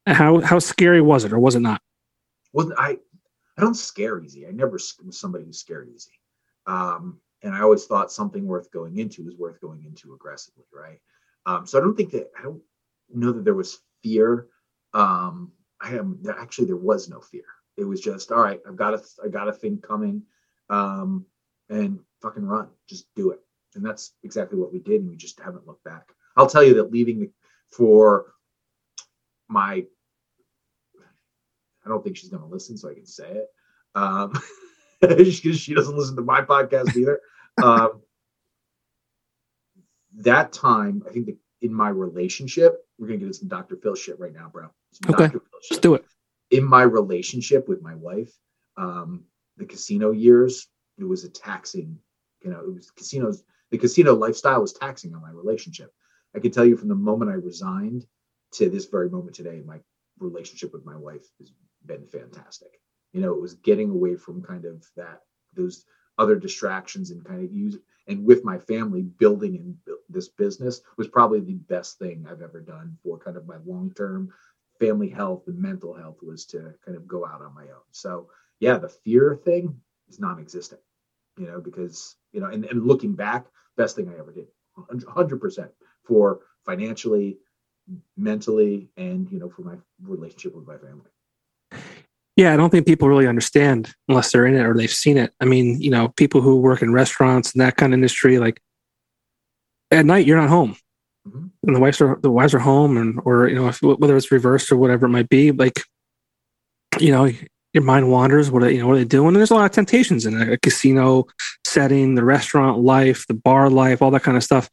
How 0.05 0.39
how 0.39 0.59
scary 0.59 1.01
was 1.01 1.25
it, 1.25 1.33
or 1.33 1.39
was 1.39 1.55
it 1.55 1.59
not? 1.59 1.81
Well, 2.53 2.71
I 2.77 2.97
I 3.57 3.61
don't 3.61 3.75
scare 3.75 4.21
easy. 4.21 4.47
I 4.47 4.51
never 4.51 4.71
was 4.71 4.95
somebody 5.11 5.43
who 5.43 5.51
scared 5.51 5.89
easy. 5.93 6.13
Um, 6.65 7.19
and 7.43 7.53
I 7.53 7.59
always 7.59 7.85
thought 7.85 8.09
something 8.09 8.47
worth 8.47 8.71
going 8.71 8.97
into 8.99 9.27
is 9.27 9.35
worth 9.35 9.59
going 9.59 9.83
into 9.83 10.13
aggressively, 10.13 10.63
right? 10.73 10.99
Um, 11.45 11.67
so 11.67 11.77
I 11.77 11.81
don't 11.81 11.97
think 11.97 12.11
that 12.11 12.29
I 12.39 12.43
don't 12.43 12.61
know 13.13 13.33
that 13.33 13.43
there 13.43 13.53
was 13.53 13.79
fear. 14.01 14.47
Um, 14.93 15.51
I 15.81 15.95
am 15.95 16.21
actually 16.39 16.67
there 16.67 16.75
was 16.75 17.09
no 17.09 17.19
fear. 17.19 17.43
It 17.77 17.83
was 17.83 18.01
just 18.01 18.31
all 18.31 18.41
right. 18.41 18.59
I've 18.67 18.75
got 18.75 18.93
a 18.93 19.03
I 19.23 19.27
got 19.27 19.47
a 19.47 19.53
thing 19.53 19.79
coming, 19.79 20.23
um, 20.69 21.25
and 21.69 21.99
fucking 22.21 22.45
run, 22.45 22.69
just 22.89 23.07
do 23.15 23.31
it. 23.31 23.39
And 23.75 23.85
that's 23.85 24.13
exactly 24.23 24.57
what 24.57 24.73
we 24.73 24.79
did, 24.79 25.01
and 25.01 25.09
we 25.09 25.15
just 25.15 25.39
haven't 25.39 25.67
looked 25.67 25.83
back. 25.83 26.09
I'll 26.35 26.47
tell 26.47 26.63
you 26.63 26.75
that 26.75 26.91
leaving 26.91 27.19
the, 27.19 27.31
for 27.69 28.33
my 29.47 29.85
I 31.87 31.89
don't 31.89 32.03
think 32.03 32.17
she's 32.17 32.29
going 32.29 32.43
to 32.43 32.49
listen, 32.49 32.77
so 32.77 32.89
I 32.89 32.93
can 32.93 33.05
say 33.05 33.31
it. 33.31 33.47
Um, 33.95 34.33
she, 35.31 35.53
she 35.53 35.73
doesn't 35.73 35.95
listen 35.95 36.17
to 36.17 36.21
my 36.21 36.41
podcast 36.41 36.95
either. 36.95 37.19
Um, 37.59 38.03
that 40.17 40.53
time, 40.53 41.01
I 41.07 41.11
think 41.11 41.25
that 41.25 41.37
in 41.63 41.73
my 41.73 41.89
relationship, 41.89 42.86
we're 42.97 43.07
to 43.07 43.13
get 43.17 43.21
into 43.23 43.33
some 43.33 43.47
Dr. 43.47 43.75
Phil 43.77 43.95
shit 43.95 44.19
right 44.19 44.33
now, 44.33 44.49
bro. 44.51 44.69
Some 44.91 45.13
okay, 45.13 45.37
let's 45.69 45.79
do 45.79 45.93
it. 45.95 46.05
In 46.51 46.63
my 46.63 46.83
relationship 46.83 47.67
with 47.67 47.81
my 47.81 47.95
wife, 47.95 48.31
um, 48.77 49.23
the 49.57 49.65
casino 49.65 50.11
years, 50.11 50.67
it 50.97 51.03
was 51.03 51.23
a 51.23 51.29
taxing, 51.29 51.97
you 52.43 52.51
know, 52.51 52.59
it 52.59 52.73
was 52.73 52.91
casinos, 52.91 53.43
the 53.71 53.77
casino 53.77 54.13
lifestyle 54.13 54.61
was 54.61 54.73
taxing 54.73 55.13
on 55.13 55.21
my 55.21 55.31
relationship. 55.31 55.91
I 56.35 56.39
can 56.39 56.51
tell 56.51 56.65
you 56.65 56.77
from 56.77 56.87
the 56.87 56.95
moment 56.95 57.31
I 57.31 57.35
resigned 57.35 58.05
to 58.53 58.69
this 58.69 58.85
very 58.85 59.09
moment 59.09 59.35
today, 59.35 59.61
my 59.65 59.79
relationship 60.19 60.73
with 60.73 60.85
my 60.85 60.95
wife 60.95 61.25
has 61.39 61.51
been 61.85 62.05
fantastic. 62.07 62.79
You 63.13 63.21
know, 63.21 63.33
it 63.33 63.41
was 63.41 63.55
getting 63.55 63.89
away 63.89 64.15
from 64.15 64.41
kind 64.41 64.65
of 64.65 64.85
that 64.95 65.21
those 65.53 65.85
other 66.17 66.35
distractions 66.35 67.11
and 67.11 67.25
kind 67.25 67.43
of 67.43 67.51
use 67.51 67.77
and 68.07 68.25
with 68.25 68.43
my 68.43 68.57
family 68.57 69.01
building 69.01 69.55
in 69.55 69.77
this 70.09 70.29
business 70.29 70.81
was 70.97 71.07
probably 71.07 71.39
the 71.39 71.53
best 71.53 71.99
thing 71.99 72.25
I've 72.29 72.41
ever 72.41 72.61
done 72.61 72.97
for 73.03 73.17
kind 73.17 73.37
of 73.37 73.47
my 73.47 73.57
long 73.65 73.93
term 73.95 74.33
family 74.79 75.09
health 75.09 75.43
and 75.47 75.59
mental 75.59 75.93
health 75.93 76.17
was 76.21 76.45
to 76.45 76.73
kind 76.85 76.95
of 76.95 77.07
go 77.07 77.25
out 77.25 77.41
on 77.41 77.53
my 77.55 77.63
own. 77.63 77.87
So 77.91 78.29
yeah, 78.59 78.77
the 78.77 78.89
fear 78.89 79.39
thing 79.43 79.79
is 80.09 80.19
non-existent, 80.19 80.81
you 81.37 81.47
know, 81.47 81.59
because 81.59 82.15
you 82.31 82.41
know, 82.41 82.47
and, 82.47 82.65
and 82.65 82.85
looking 82.85 83.13
back, 83.13 83.45
best 83.75 83.95
thing 83.95 84.09
I 84.09 84.19
ever 84.19 84.31
did, 84.31 84.47
hundred 85.07 85.41
percent 85.41 85.71
for 86.03 86.41
financially, 86.65 87.37
mentally, 88.15 88.89
and 88.97 89.29
you 89.31 89.39
know, 89.39 89.49
for 89.49 89.63
my 89.63 89.75
relationship 90.01 90.55
with 90.55 90.67
my 90.67 90.77
family. 90.77 91.09
Yeah, 92.35 92.53
I 92.53 92.57
don't 92.57 92.69
think 92.69 92.85
people 92.85 93.09
really 93.09 93.27
understand 93.27 93.95
unless 94.07 94.31
they're 94.31 94.45
in 94.45 94.55
it 94.55 94.63
or 94.63 94.75
they've 94.75 94.91
seen 94.91 95.17
it. 95.17 95.33
I 95.41 95.45
mean, 95.45 95.81
you 95.81 95.89
know, 95.89 96.09
people 96.09 96.39
who 96.39 96.57
work 96.57 96.83
in 96.83 96.93
restaurants 96.93 97.51
and 97.51 97.61
that 97.61 97.77
kind 97.77 97.93
of 97.93 97.97
industry, 97.97 98.37
like 98.37 98.61
at 99.91 100.05
night 100.05 100.25
you're 100.25 100.39
not 100.39 100.49
home, 100.49 100.75
mm-hmm. 101.27 101.47
and 101.63 101.75
the 101.75 101.79
wives 101.79 102.01
are 102.01 102.19
the 102.21 102.31
wives 102.31 102.53
are 102.53 102.59
home, 102.59 102.97
and 102.97 103.19
or 103.25 103.47
you 103.47 103.55
know, 103.55 103.67
if, 103.67 103.81
whether 103.81 104.15
it's 104.17 104.31
reversed 104.31 104.71
or 104.71 104.77
whatever 104.77 105.05
it 105.05 105.09
might 105.09 105.29
be, 105.29 105.51
like 105.51 105.81
you 106.99 107.11
know, 107.11 107.29
your 107.73 107.83
mind 107.83 108.09
wanders. 108.09 108.49
What 108.49 108.63
are, 108.63 108.71
you 108.71 108.79
know, 108.79 108.87
what 108.87 108.93
are 108.93 108.99
they 108.99 109.05
doing? 109.05 109.29
And 109.29 109.37
there's 109.37 109.51
a 109.51 109.55
lot 109.55 109.65
of 109.65 109.71
temptations 109.71 110.25
in 110.25 110.39
a, 110.39 110.53
a 110.53 110.57
casino 110.57 111.25
setting, 111.65 112.15
the 112.15 112.23
restaurant 112.23 112.79
life, 112.79 113.25
the 113.27 113.33
bar 113.33 113.69
life, 113.69 114.01
all 114.01 114.11
that 114.11 114.23
kind 114.23 114.37
of 114.37 114.43
stuff. 114.43 114.69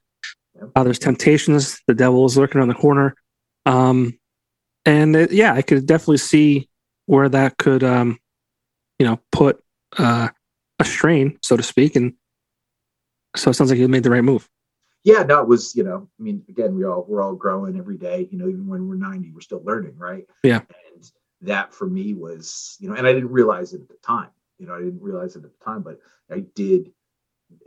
Uh, 0.74 0.84
there's 0.84 0.98
temptations. 0.98 1.80
The 1.86 1.94
devil 1.94 2.24
is 2.24 2.38
lurking 2.38 2.58
around 2.58 2.68
the 2.68 2.74
corner. 2.74 3.14
Um, 3.66 4.18
and 4.86 5.16
it, 5.16 5.32
yeah, 5.32 5.52
I 5.52 5.62
could 5.62 5.86
definitely 5.86 6.18
see 6.18 6.68
where 7.06 7.28
that 7.28 7.58
could, 7.58 7.82
um, 7.82 8.18
you 8.98 9.06
know, 9.06 9.20
put 9.32 9.62
uh, 9.98 10.28
a 10.78 10.84
strain, 10.84 11.38
so 11.42 11.56
to 11.56 11.62
speak. 11.62 11.96
And 11.96 12.14
so 13.36 13.50
it 13.50 13.54
sounds 13.54 13.70
like 13.70 13.78
you 13.78 13.88
made 13.88 14.02
the 14.02 14.10
right 14.10 14.24
move. 14.24 14.48
Yeah, 15.04 15.22
no, 15.22 15.42
it 15.42 15.48
was, 15.48 15.76
you 15.76 15.84
know, 15.84 16.08
I 16.18 16.22
mean, 16.22 16.42
again, 16.48 16.74
we 16.74 16.84
all 16.84 17.04
we're 17.06 17.22
all 17.22 17.34
growing 17.34 17.76
every 17.78 17.98
day. 17.98 18.26
You 18.30 18.38
know, 18.38 18.48
even 18.48 18.66
when 18.66 18.88
we're 18.88 18.96
90, 18.96 19.32
we're 19.32 19.40
still 19.40 19.62
learning, 19.62 19.96
right? 19.98 20.26
Yeah. 20.42 20.62
And 20.94 21.10
that 21.42 21.74
for 21.74 21.86
me 21.86 22.14
was, 22.14 22.76
you 22.80 22.88
know, 22.88 22.94
and 22.94 23.06
I 23.06 23.12
didn't 23.12 23.30
realize 23.30 23.74
it 23.74 23.82
at 23.82 23.88
the 23.88 23.98
time. 24.02 24.30
You 24.58 24.66
know, 24.66 24.74
I 24.74 24.78
didn't 24.78 25.02
realize 25.02 25.36
it 25.36 25.44
at 25.44 25.50
the 25.58 25.64
time, 25.64 25.82
but 25.82 26.00
I 26.30 26.40
did, 26.54 26.90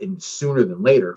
and 0.00 0.20
sooner 0.20 0.64
than 0.64 0.82
later, 0.82 1.16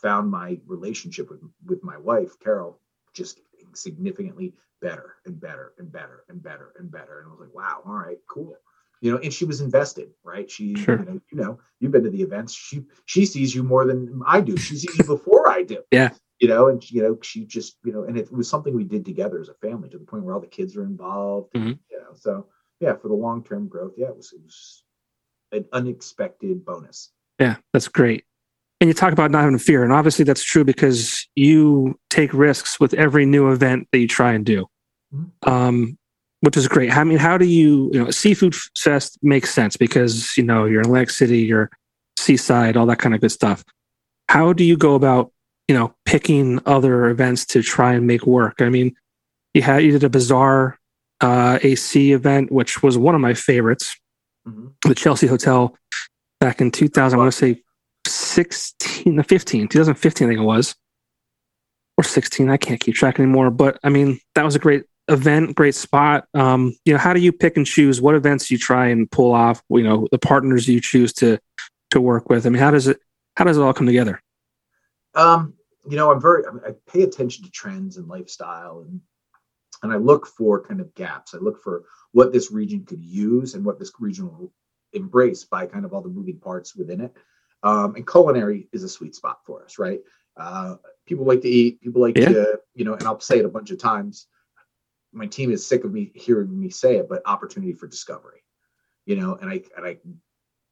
found 0.00 0.30
my 0.30 0.58
relationship 0.66 1.28
with 1.28 1.40
with 1.66 1.82
my 1.82 1.96
wife, 1.98 2.38
Carol, 2.38 2.80
just 3.12 3.40
significantly 3.74 4.54
better 4.80 5.16
and 5.26 5.40
better 5.40 5.72
and 5.78 5.90
better 5.90 6.24
and 6.28 6.42
better 6.42 6.72
and 6.78 6.90
better. 6.90 7.20
And 7.20 7.28
I 7.28 7.30
was 7.30 7.40
like, 7.40 7.54
wow, 7.54 7.82
all 7.84 7.94
right, 7.94 8.18
cool. 8.28 8.56
You 9.00 9.12
know, 9.12 9.18
and 9.18 9.32
she 9.32 9.44
was 9.44 9.60
invested, 9.60 10.10
right? 10.24 10.50
She, 10.50 10.74
sure. 10.74 10.98
you 10.98 11.04
know, 11.04 11.20
you 11.32 11.38
know, 11.38 11.58
you've 11.80 11.92
been 11.92 12.04
to 12.04 12.10
the 12.10 12.22
events. 12.22 12.54
She 12.54 12.84
she 13.06 13.26
sees 13.26 13.54
you 13.54 13.62
more 13.62 13.84
than 13.84 14.20
I 14.26 14.40
do. 14.40 14.56
She 14.56 14.76
sees 14.76 14.98
you 14.98 15.04
before 15.04 15.48
I 15.48 15.62
do. 15.62 15.82
Yeah. 15.90 16.10
You 16.40 16.48
know, 16.48 16.68
and 16.68 16.90
you 16.90 17.02
know, 17.02 17.18
she 17.22 17.44
just, 17.44 17.78
you 17.84 17.92
know, 17.92 18.04
and 18.04 18.16
it 18.16 18.32
was 18.32 18.48
something 18.48 18.74
we 18.74 18.84
did 18.84 19.04
together 19.04 19.40
as 19.40 19.48
a 19.48 19.54
family 19.54 19.88
to 19.90 19.98
the 19.98 20.04
point 20.04 20.24
where 20.24 20.34
all 20.34 20.40
the 20.40 20.46
kids 20.46 20.76
are 20.76 20.84
involved. 20.84 21.52
Mm-hmm. 21.54 21.72
You 21.90 21.98
know, 21.98 22.14
so 22.14 22.46
yeah, 22.80 22.94
for 22.94 23.08
the 23.08 23.14
long 23.14 23.42
term 23.42 23.68
growth, 23.68 23.94
yeah, 23.96 24.08
it 24.08 24.16
was 24.16 24.32
it 24.32 24.40
was 24.42 24.84
an 25.52 25.64
unexpected 25.72 26.64
bonus. 26.64 27.10
Yeah, 27.38 27.56
that's 27.72 27.88
great. 27.88 28.24
And 28.80 28.88
you 28.88 28.94
talk 28.94 29.12
about 29.12 29.30
not 29.30 29.42
having 29.42 29.58
fear, 29.58 29.82
and 29.82 29.92
obviously 29.92 30.24
that's 30.24 30.44
true 30.44 30.64
because 30.64 31.26
you 31.34 31.98
take 32.10 32.32
risks 32.32 32.78
with 32.78 32.94
every 32.94 33.26
new 33.26 33.50
event 33.50 33.88
that 33.90 33.98
you 33.98 34.06
try 34.06 34.32
and 34.32 34.46
do, 34.46 34.66
mm-hmm. 35.12 35.50
um, 35.50 35.98
which 36.40 36.56
is 36.56 36.68
great. 36.68 36.96
I 36.96 37.04
mean, 37.04 37.18
how 37.18 37.36
do 37.36 37.46
you, 37.46 37.90
you 37.92 38.04
know, 38.04 38.10
Seafood 38.10 38.54
Fest 38.76 39.18
makes 39.22 39.52
sense 39.52 39.76
because 39.76 40.36
you 40.36 40.44
know 40.44 40.64
you're 40.64 40.82
in 40.82 40.90
Lake 40.90 41.10
City, 41.10 41.40
you're 41.40 41.70
seaside, 42.16 42.76
all 42.76 42.86
that 42.86 42.98
kind 42.98 43.14
of 43.14 43.20
good 43.20 43.32
stuff. 43.32 43.64
How 44.28 44.52
do 44.52 44.64
you 44.64 44.76
go 44.76 44.94
about, 44.94 45.32
you 45.66 45.74
know, 45.74 45.94
picking 46.04 46.60
other 46.66 47.06
events 47.06 47.46
to 47.46 47.62
try 47.62 47.94
and 47.94 48.06
make 48.06 48.26
work? 48.26 48.60
I 48.60 48.68
mean, 48.68 48.94
you 49.54 49.62
had 49.62 49.82
you 49.82 49.92
did 49.92 50.04
a 50.04 50.10
Bazaar 50.10 50.78
uh, 51.20 51.58
AC 51.62 52.12
event, 52.12 52.52
which 52.52 52.82
was 52.82 52.96
one 52.96 53.14
of 53.14 53.20
my 53.20 53.34
favorites, 53.34 53.96
mm-hmm. 54.46 54.68
the 54.86 54.94
Chelsea 54.94 55.26
Hotel 55.26 55.76
back 56.40 56.60
in 56.60 56.70
2000. 56.70 57.18
I 57.18 57.20
want 57.20 57.32
to 57.32 57.36
say 57.36 57.62
16, 58.06 59.22
15, 59.22 59.68
2015, 59.68 60.26
I 60.26 60.30
think 60.30 60.40
it 60.40 60.44
was, 60.44 60.76
or 61.96 62.04
16. 62.04 62.48
I 62.48 62.56
can't 62.56 62.80
keep 62.80 62.94
track 62.94 63.18
anymore. 63.18 63.50
But 63.50 63.78
I 63.82 63.88
mean, 63.88 64.20
that 64.34 64.44
was 64.44 64.54
a 64.54 64.60
great 64.60 64.84
event, 65.08 65.54
great 65.54 65.74
spot. 65.74 66.26
Um, 66.34 66.76
you 66.84 66.92
know, 66.92 66.98
how 66.98 67.12
do 67.12 67.20
you 67.20 67.32
pick 67.32 67.56
and 67.56 67.66
choose 67.66 68.00
what 68.00 68.14
events 68.14 68.50
you 68.50 68.58
try 68.58 68.88
and 68.88 69.10
pull 69.10 69.32
off? 69.32 69.62
You 69.68 69.82
know, 69.82 70.08
the 70.10 70.18
partners 70.18 70.68
you 70.68 70.80
choose 70.80 71.12
to 71.14 71.38
to 71.90 72.00
work 72.00 72.28
with. 72.28 72.46
I 72.46 72.50
mean, 72.50 72.60
how 72.60 72.70
does 72.70 72.86
it 72.86 73.00
how 73.36 73.44
does 73.44 73.56
it 73.56 73.62
all 73.62 73.72
come 73.72 73.86
together? 73.86 74.22
Um, 75.14 75.54
you 75.88 75.96
know, 75.96 76.12
I'm 76.12 76.20
very 76.20 76.44
I 76.46 76.72
pay 76.90 77.02
attention 77.02 77.44
to 77.44 77.50
trends 77.50 77.96
and 77.96 78.08
lifestyle 78.08 78.84
and 78.86 79.00
and 79.82 79.92
I 79.92 79.96
look 79.96 80.26
for 80.26 80.62
kind 80.62 80.80
of 80.80 80.94
gaps. 80.94 81.34
I 81.34 81.38
look 81.38 81.62
for 81.62 81.84
what 82.12 82.32
this 82.32 82.50
region 82.50 82.84
could 82.84 83.02
use 83.02 83.54
and 83.54 83.64
what 83.64 83.78
this 83.78 83.92
region 84.00 84.26
will 84.26 84.52
embrace 84.92 85.44
by 85.44 85.66
kind 85.66 85.84
of 85.84 85.92
all 85.92 86.00
the 86.00 86.08
moving 86.08 86.38
parts 86.38 86.74
within 86.74 87.00
it. 87.00 87.16
Um, 87.62 87.94
and 87.96 88.06
culinary 88.06 88.68
is 88.72 88.82
a 88.82 88.88
sweet 88.88 89.14
spot 89.14 89.40
for 89.44 89.64
us, 89.64 89.78
right? 89.78 90.00
Uh, 90.36 90.76
people 91.06 91.24
like 91.24 91.42
to 91.42 91.48
eat. 91.48 91.80
People 91.80 92.00
like 92.00 92.16
yeah. 92.16 92.28
to, 92.28 92.60
you 92.74 92.84
know, 92.84 92.94
and 92.94 93.02
I'll 93.04 93.20
say 93.20 93.38
it 93.38 93.44
a 93.44 93.50
bunch 93.50 93.70
of 93.70 93.78
times. 93.78 94.26
My 95.12 95.26
team 95.26 95.50
is 95.50 95.66
sick 95.66 95.84
of 95.84 95.92
me 95.92 96.12
hearing 96.14 96.58
me 96.58 96.70
say 96.70 96.96
it, 96.96 97.08
but 97.08 97.22
opportunity 97.26 97.72
for 97.72 97.86
discovery, 97.86 98.42
you 99.06 99.16
know, 99.16 99.36
and 99.36 99.50
I 99.50 99.62
and 99.76 99.86
I 99.86 99.98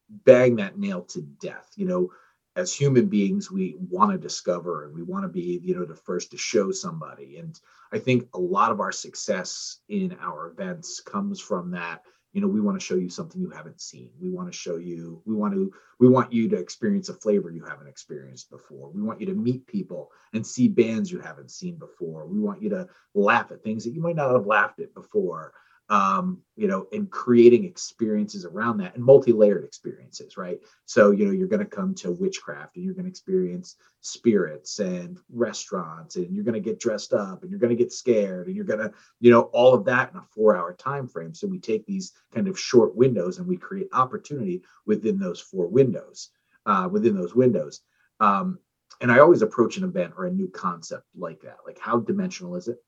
bang 0.09 0.57
that 0.57 0.79
nail 0.79 1.03
to 1.03 1.22
death. 1.22 1.70
You 1.77 1.87
know, 1.87 2.12
as 2.57 2.72
human 2.72 3.07
beings, 3.07 3.51
we 3.51 3.77
want 3.79 4.12
to 4.12 4.18
discover 4.18 4.85
and 4.85 4.94
we 4.94 5.03
want 5.03 5.25
to 5.25 5.29
be, 5.29 5.61
you 5.62 5.75
know, 5.75 5.85
the 5.85 5.94
first 5.94 6.31
to 6.31 6.38
show 6.38 6.72
somebody. 6.72 7.37
And 7.37 7.59
I 7.92 7.99
think 7.99 8.29
a 8.35 8.38
lot 8.38 8.72
of 8.72 8.81
our 8.81 8.92
success 8.92 9.81
in 9.88 10.16
our 10.20 10.49
events 10.49 11.01
comes 11.01 11.40
from 11.40 11.70
that. 11.72 12.03
You 12.37 12.42
know, 12.42 12.49
we 12.49 12.61
want 12.61 12.79
to 12.79 12.85
show 12.85 12.96
you 12.96 13.09
something 13.09 13.40
you 13.40 13.49
haven't 13.49 13.81
seen. 13.81 14.11
We 14.20 14.29
want 14.29 14.53
to 14.53 14.59
show 14.59 14.77
you, 14.77 15.22
we 15.25 15.35
want 15.35 15.55
to, 15.55 15.72
we 15.99 16.07
want 16.07 16.35
you 16.35 16.51
to 16.51 16.57
experience 16.57 17.09
a 17.09 17.14
flavor 17.14 17.51
you 17.51 17.64
haven't 17.64 17.87
experienced 17.87 18.51
before. 18.51 18.90
We 18.90 19.01
want 19.01 19.20
you 19.20 19.27
to 19.29 19.33
meet 19.33 19.66
people 19.66 20.12
and 20.35 20.46
see 20.46 20.68
bands 20.68 21.11
you 21.11 21.18
haven't 21.18 21.51
seen 21.51 21.77
before. 21.77 22.27
We 22.27 22.38
want 22.38 22.61
you 22.61 22.68
to 22.68 22.88
laugh 23.14 23.53
at 23.53 23.62
things 23.62 23.85
that 23.85 23.94
you 23.94 24.03
might 24.03 24.16
not 24.16 24.35
have 24.35 24.44
laughed 24.44 24.81
at 24.81 24.92
before 24.92 25.55
um, 25.88 26.42
you 26.57 26.66
know, 26.66 26.87
and 26.92 27.11
creating 27.11 27.64
experiences 27.64 28.44
around 28.44 28.79
that 28.79 28.96
and 28.96 29.05
multi-layered 29.05 29.64
experiences, 29.64 30.37
right? 30.37 30.59
So, 30.85 31.12
you 31.12 31.25
know, 31.25 31.31
you're 31.31 31.46
going 31.46 31.61
to 31.61 31.77
come 31.77 31.94
to 31.96 32.11
witchcraft 32.11 32.77
and 32.77 32.85
you're 32.85 32.94
going 32.94 33.05
to 33.05 33.11
experience 33.11 33.77
spirits 34.01 34.81
and 34.81 35.18
restaurants 35.33 36.16
and 36.16 36.35
you're 36.35 36.44
going 36.44 36.55
to 36.55 36.61
get 36.61 36.81
dressed 36.81 37.12
up 37.12 37.42
and 37.42 37.51
you're 37.51 37.61
going 37.61 37.77
to 37.77 37.83
get 37.83 37.92
scared 37.92 38.49
and 38.49 38.57
you're 38.57 38.64
going 38.64 38.81
to, 38.81 38.92
you 39.20 39.31
know, 39.31 39.42
all 39.53 39.75
of 39.75 39.85
that 39.85 40.11
in 40.11 40.18
a 40.18 40.22
four-hour 40.22 40.75
time 40.75 41.07
frame. 41.07 41.35
So 41.35 41.46
we 41.46 41.61
take 41.61 41.87
these 41.87 42.12
kind 42.35 42.49
of 42.49 42.59
short 42.59 42.96
windows 42.96 43.38
and 43.38 43.46
we 43.46 43.57
create 43.57 43.88
opportunity 43.92 44.62
within 44.87 45.20
those 45.20 45.40
four 45.40 45.68
windows, 45.68 46.31
uh, 46.66 46.88
within 46.90 47.16
those 47.16 47.35
windows. 47.35 47.83
Um, 48.18 48.59
and 49.01 49.12
I 49.12 49.18
always 49.18 49.42
approach 49.42 49.77
an 49.77 49.85
event 49.85 50.14
or 50.16 50.25
a 50.25 50.33
new 50.33 50.49
concept 50.49 51.05
like 51.14 51.42
that. 51.42 51.59
Like, 51.66 51.79
how 51.79 52.01
dimensional 52.01 52.57
is 52.57 52.66
it? 52.66 52.79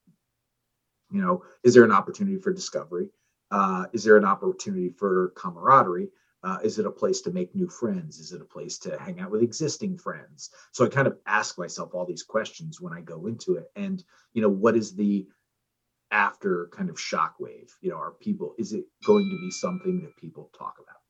You 1.10 1.20
know 1.20 1.42
is 1.62 1.74
there 1.74 1.84
an 1.84 1.92
opportunity 1.92 2.38
for 2.38 2.52
discovery? 2.52 3.10
Uh, 3.50 3.86
is 3.92 4.04
there 4.04 4.16
an 4.16 4.24
opportunity 4.24 4.90
for 4.90 5.32
camaraderie? 5.36 6.10
Uh, 6.44 6.58
is 6.62 6.78
it 6.78 6.86
a 6.86 6.90
place 6.90 7.22
to 7.22 7.32
make 7.32 7.54
new 7.54 7.68
friends? 7.68 8.18
Is 8.18 8.32
it 8.32 8.40
a 8.40 8.44
place 8.44 8.78
to 8.78 8.98
hang 8.98 9.18
out 9.18 9.30
with 9.30 9.42
existing 9.42 9.98
friends? 9.98 10.50
So 10.72 10.84
i 10.84 10.88
kind 10.88 11.08
of 11.08 11.18
ask 11.26 11.58
myself 11.58 11.94
all 11.94 12.06
these 12.06 12.22
questions 12.22 12.80
when 12.80 12.92
i 12.92 13.00
go 13.00 13.26
into 13.26 13.54
it. 13.56 13.70
And 13.74 14.02
you 14.34 14.42
know 14.42 14.48
what 14.48 14.76
is 14.76 14.94
the 14.94 15.26
after 16.10 16.70
kind 16.72 16.88
of 16.88 16.96
shockwave 16.96 17.70
you 17.82 17.90
know 17.90 17.96
are 17.96 18.12
people 18.12 18.54
is 18.58 18.72
it 18.72 18.86
going 19.04 19.28
to 19.28 19.38
be 19.40 19.50
something 19.50 20.00
that 20.02 20.16
people 20.16 20.50
talk 20.56 20.76
about? 20.82 21.00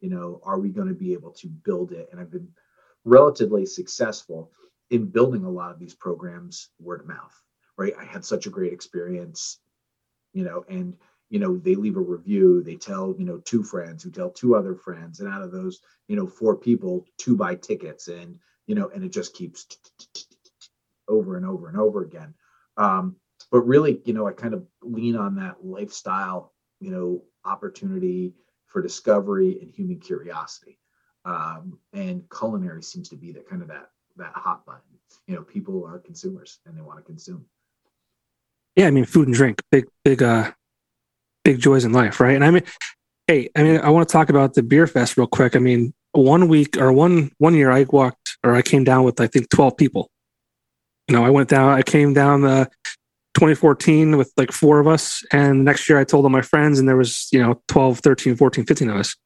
You 0.00 0.10
know 0.10 0.40
are 0.44 0.58
we 0.58 0.70
going 0.70 0.88
to 0.88 0.94
be 0.94 1.12
able 1.12 1.32
to 1.32 1.48
build 1.48 1.92
it? 1.92 2.08
And 2.10 2.20
i've 2.20 2.30
been 2.30 2.48
relatively 3.04 3.64
successful 3.64 4.50
in 4.90 5.06
building 5.06 5.44
a 5.44 5.50
lot 5.50 5.70
of 5.70 5.78
these 5.78 5.94
programs 5.94 6.68
word 6.80 7.00
of 7.00 7.06
mouth 7.06 7.42
right? 7.76 7.92
I 7.98 8.04
had 8.04 8.24
such 8.24 8.46
a 8.46 8.50
great 8.50 8.72
experience, 8.72 9.58
you 10.32 10.44
know, 10.44 10.64
and 10.68 10.94
you 11.28 11.38
know 11.38 11.56
they 11.56 11.74
leave 11.74 11.96
a 11.96 12.00
review 12.00 12.62
they 12.62 12.76
tell 12.76 13.14
you 13.18 13.24
know 13.24 13.38
two 13.38 13.62
friends 13.62 14.02
who 14.02 14.10
tell 14.10 14.30
two 14.30 14.54
other 14.54 14.74
friends 14.74 15.20
and 15.20 15.28
out 15.28 15.42
of 15.42 15.50
those 15.50 15.80
you 16.08 16.16
know 16.16 16.26
four 16.26 16.54
people 16.54 17.04
two 17.18 17.34
buy 17.34 17.54
tickets 17.54 18.08
and 18.08 18.38
you 18.66 18.74
know 18.74 18.88
and 18.94 19.02
it 19.04 19.10
just 19.12 19.34
keeps 19.34 19.66
over 21.08 21.36
and 21.36 21.46
over 21.46 21.68
and 21.68 21.76
over 21.76 22.02
again. 22.02 22.34
Um 22.76 23.16
but 23.50 23.60
really 23.60 24.00
you 24.04 24.12
know 24.12 24.26
i 24.26 24.32
kind 24.32 24.54
of 24.54 24.64
lean 24.82 25.16
on 25.16 25.34
that 25.36 25.64
lifestyle 25.64 26.52
you 26.80 26.90
know 26.90 27.22
opportunity 27.44 28.34
for 28.66 28.80
discovery 28.80 29.58
and 29.60 29.70
human 29.70 29.98
curiosity. 29.98 30.78
Um 31.24 31.78
and 31.92 32.22
culinary 32.36 32.82
seems 32.82 33.08
to 33.08 33.16
be 33.16 33.32
that 33.32 33.48
kind 33.48 33.62
of 33.62 33.68
that 33.68 33.90
that 34.16 34.32
hot 34.34 34.64
button. 34.64 34.98
You 35.26 35.34
know 35.34 35.42
people 35.42 35.84
are 35.84 35.98
consumers 35.98 36.60
and 36.66 36.76
they 36.76 36.82
want 36.82 36.98
to 36.98 37.04
consume 37.04 37.44
yeah, 38.76 38.86
I 38.86 38.90
mean, 38.90 39.04
food 39.04 39.26
and 39.26 39.34
drink, 39.34 39.62
big, 39.70 39.86
big, 40.04 40.22
uh, 40.22 40.52
big 41.44 41.58
joys 41.58 41.84
in 41.84 41.92
life, 41.92 42.20
right? 42.20 42.34
And 42.34 42.44
I 42.44 42.50
mean, 42.50 42.62
hey, 43.26 43.48
I 43.56 43.62
mean, 43.62 43.80
I 43.80 43.90
want 43.90 44.08
to 44.08 44.12
talk 44.12 44.28
about 44.28 44.54
the 44.54 44.62
beer 44.62 44.86
fest 44.86 45.16
real 45.16 45.26
quick. 45.26 45.56
I 45.56 45.58
mean, 45.58 45.94
one 46.12 46.48
week 46.48 46.76
or 46.76 46.92
one 46.92 47.30
one 47.38 47.54
year, 47.54 47.70
I 47.70 47.84
walked 47.84 48.38
or 48.42 48.54
I 48.54 48.62
came 48.62 48.84
down 48.84 49.04
with 49.04 49.20
I 49.20 49.26
think 49.26 49.48
twelve 49.50 49.76
people. 49.76 50.10
You 51.08 51.16
know, 51.16 51.24
I 51.24 51.30
went 51.30 51.48
down, 51.48 51.70
I 51.70 51.82
came 51.82 52.14
down 52.14 52.40
the 52.40 52.48
uh, 52.48 52.64
2014 53.34 54.16
with 54.16 54.32
like 54.36 54.50
four 54.50 54.80
of 54.80 54.88
us, 54.88 55.22
and 55.30 55.64
next 55.64 55.88
year 55.88 55.98
I 55.98 56.04
told 56.04 56.24
all 56.24 56.30
my 56.30 56.42
friends, 56.42 56.78
and 56.78 56.88
there 56.88 56.96
was 56.96 57.28
you 57.32 57.42
know 57.42 57.60
12, 57.68 58.00
13, 58.00 58.36
14, 58.36 58.64
15 58.64 58.90
of 58.90 58.96
us. 58.96 59.16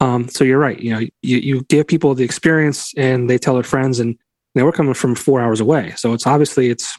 Um, 0.00 0.28
so 0.28 0.44
you're 0.44 0.58
right. 0.58 0.78
You 0.78 0.92
know, 0.94 0.98
you 0.98 1.38
you 1.38 1.62
give 1.64 1.86
people 1.86 2.14
the 2.14 2.24
experience, 2.24 2.92
and 2.96 3.30
they 3.30 3.38
tell 3.38 3.54
their 3.54 3.62
friends, 3.62 4.00
and 4.00 4.18
know, 4.58 4.64
we're 4.64 4.72
coming 4.72 4.94
from 4.94 5.14
four 5.14 5.40
hours 5.40 5.60
away, 5.60 5.94
so 5.96 6.12
it's 6.12 6.26
obviously 6.26 6.68
it's 6.68 6.98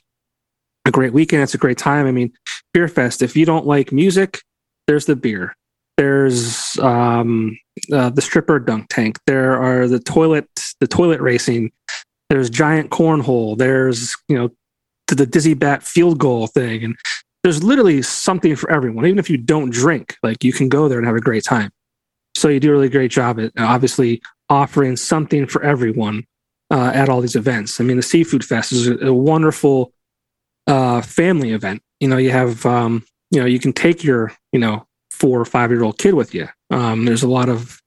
a 0.85 0.91
great 0.91 1.13
weekend. 1.13 1.43
It's 1.43 1.53
a 1.53 1.59
great 1.59 1.77
time. 1.77 2.05
I 2.05 2.11
mean, 2.11 2.31
Beer 2.73 2.87
Fest. 2.87 3.21
If 3.21 3.35
you 3.35 3.45
don't 3.45 3.65
like 3.65 3.91
music, 3.91 4.41
there's 4.87 5.05
the 5.05 5.15
beer. 5.15 5.55
There's 5.97 6.77
um, 6.79 7.57
uh, 7.91 8.09
the 8.09 8.21
stripper 8.21 8.59
dunk 8.59 8.87
tank. 8.89 9.19
There 9.27 9.61
are 9.61 9.87
the 9.87 9.99
toilet, 9.99 10.47
the 10.79 10.87
toilet 10.87 11.21
racing. 11.21 11.71
There's 12.29 12.49
giant 12.49 12.89
cornhole. 12.89 13.57
There's 13.57 14.15
you 14.27 14.37
know 14.37 14.49
the 15.07 15.25
dizzy 15.25 15.55
bat 15.55 15.83
field 15.83 16.19
goal 16.19 16.47
thing, 16.47 16.83
and 16.83 16.95
there's 17.43 17.63
literally 17.63 18.01
something 18.01 18.55
for 18.55 18.71
everyone. 18.71 19.05
Even 19.05 19.19
if 19.19 19.29
you 19.29 19.37
don't 19.37 19.71
drink, 19.71 20.15
like 20.23 20.43
you 20.43 20.53
can 20.53 20.69
go 20.69 20.87
there 20.87 20.97
and 20.97 21.07
have 21.07 21.15
a 21.15 21.21
great 21.21 21.43
time. 21.43 21.71
So 22.35 22.47
you 22.47 22.59
do 22.59 22.69
a 22.69 22.73
really 22.73 22.89
great 22.89 23.11
job 23.11 23.39
at 23.39 23.51
obviously 23.57 24.21
offering 24.49 24.95
something 24.95 25.45
for 25.45 25.61
everyone 25.63 26.25
uh, 26.71 26.91
at 26.93 27.09
all 27.09 27.21
these 27.21 27.35
events. 27.35 27.79
I 27.79 27.83
mean, 27.83 27.97
the 27.97 28.03
Seafood 28.03 28.45
Fest 28.45 28.71
is 28.71 28.87
a, 28.87 29.07
a 29.07 29.13
wonderful 29.13 29.91
uh, 30.69 31.01
family 31.01 31.51
event. 31.51 31.81
You 31.99 32.07
know, 32.07 32.17
you 32.17 32.29
have, 32.31 32.65
um, 32.65 33.03
you 33.31 33.39
know, 33.39 33.45
you 33.45 33.59
can 33.59 33.73
take 33.73 34.03
your, 34.03 34.31
you 34.53 34.59
know, 34.59 34.87
four 35.09 35.39
or 35.41 35.45
five 35.45 35.71
year 35.71 35.83
old 35.83 35.97
kid 35.97 36.13
with 36.13 36.33
you. 36.33 36.47
Um, 36.69 37.05
there's 37.05 37.23
a 37.23 37.27
lot 37.27 37.49
of 37.49 37.81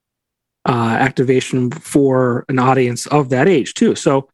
uh, 0.67 0.97
activation 0.99 1.71
for 1.71 2.45
an 2.49 2.59
audience 2.59 3.07
of 3.07 3.29
that 3.29 3.47
age 3.47 3.73
too. 3.73 3.95
So, 3.95 4.29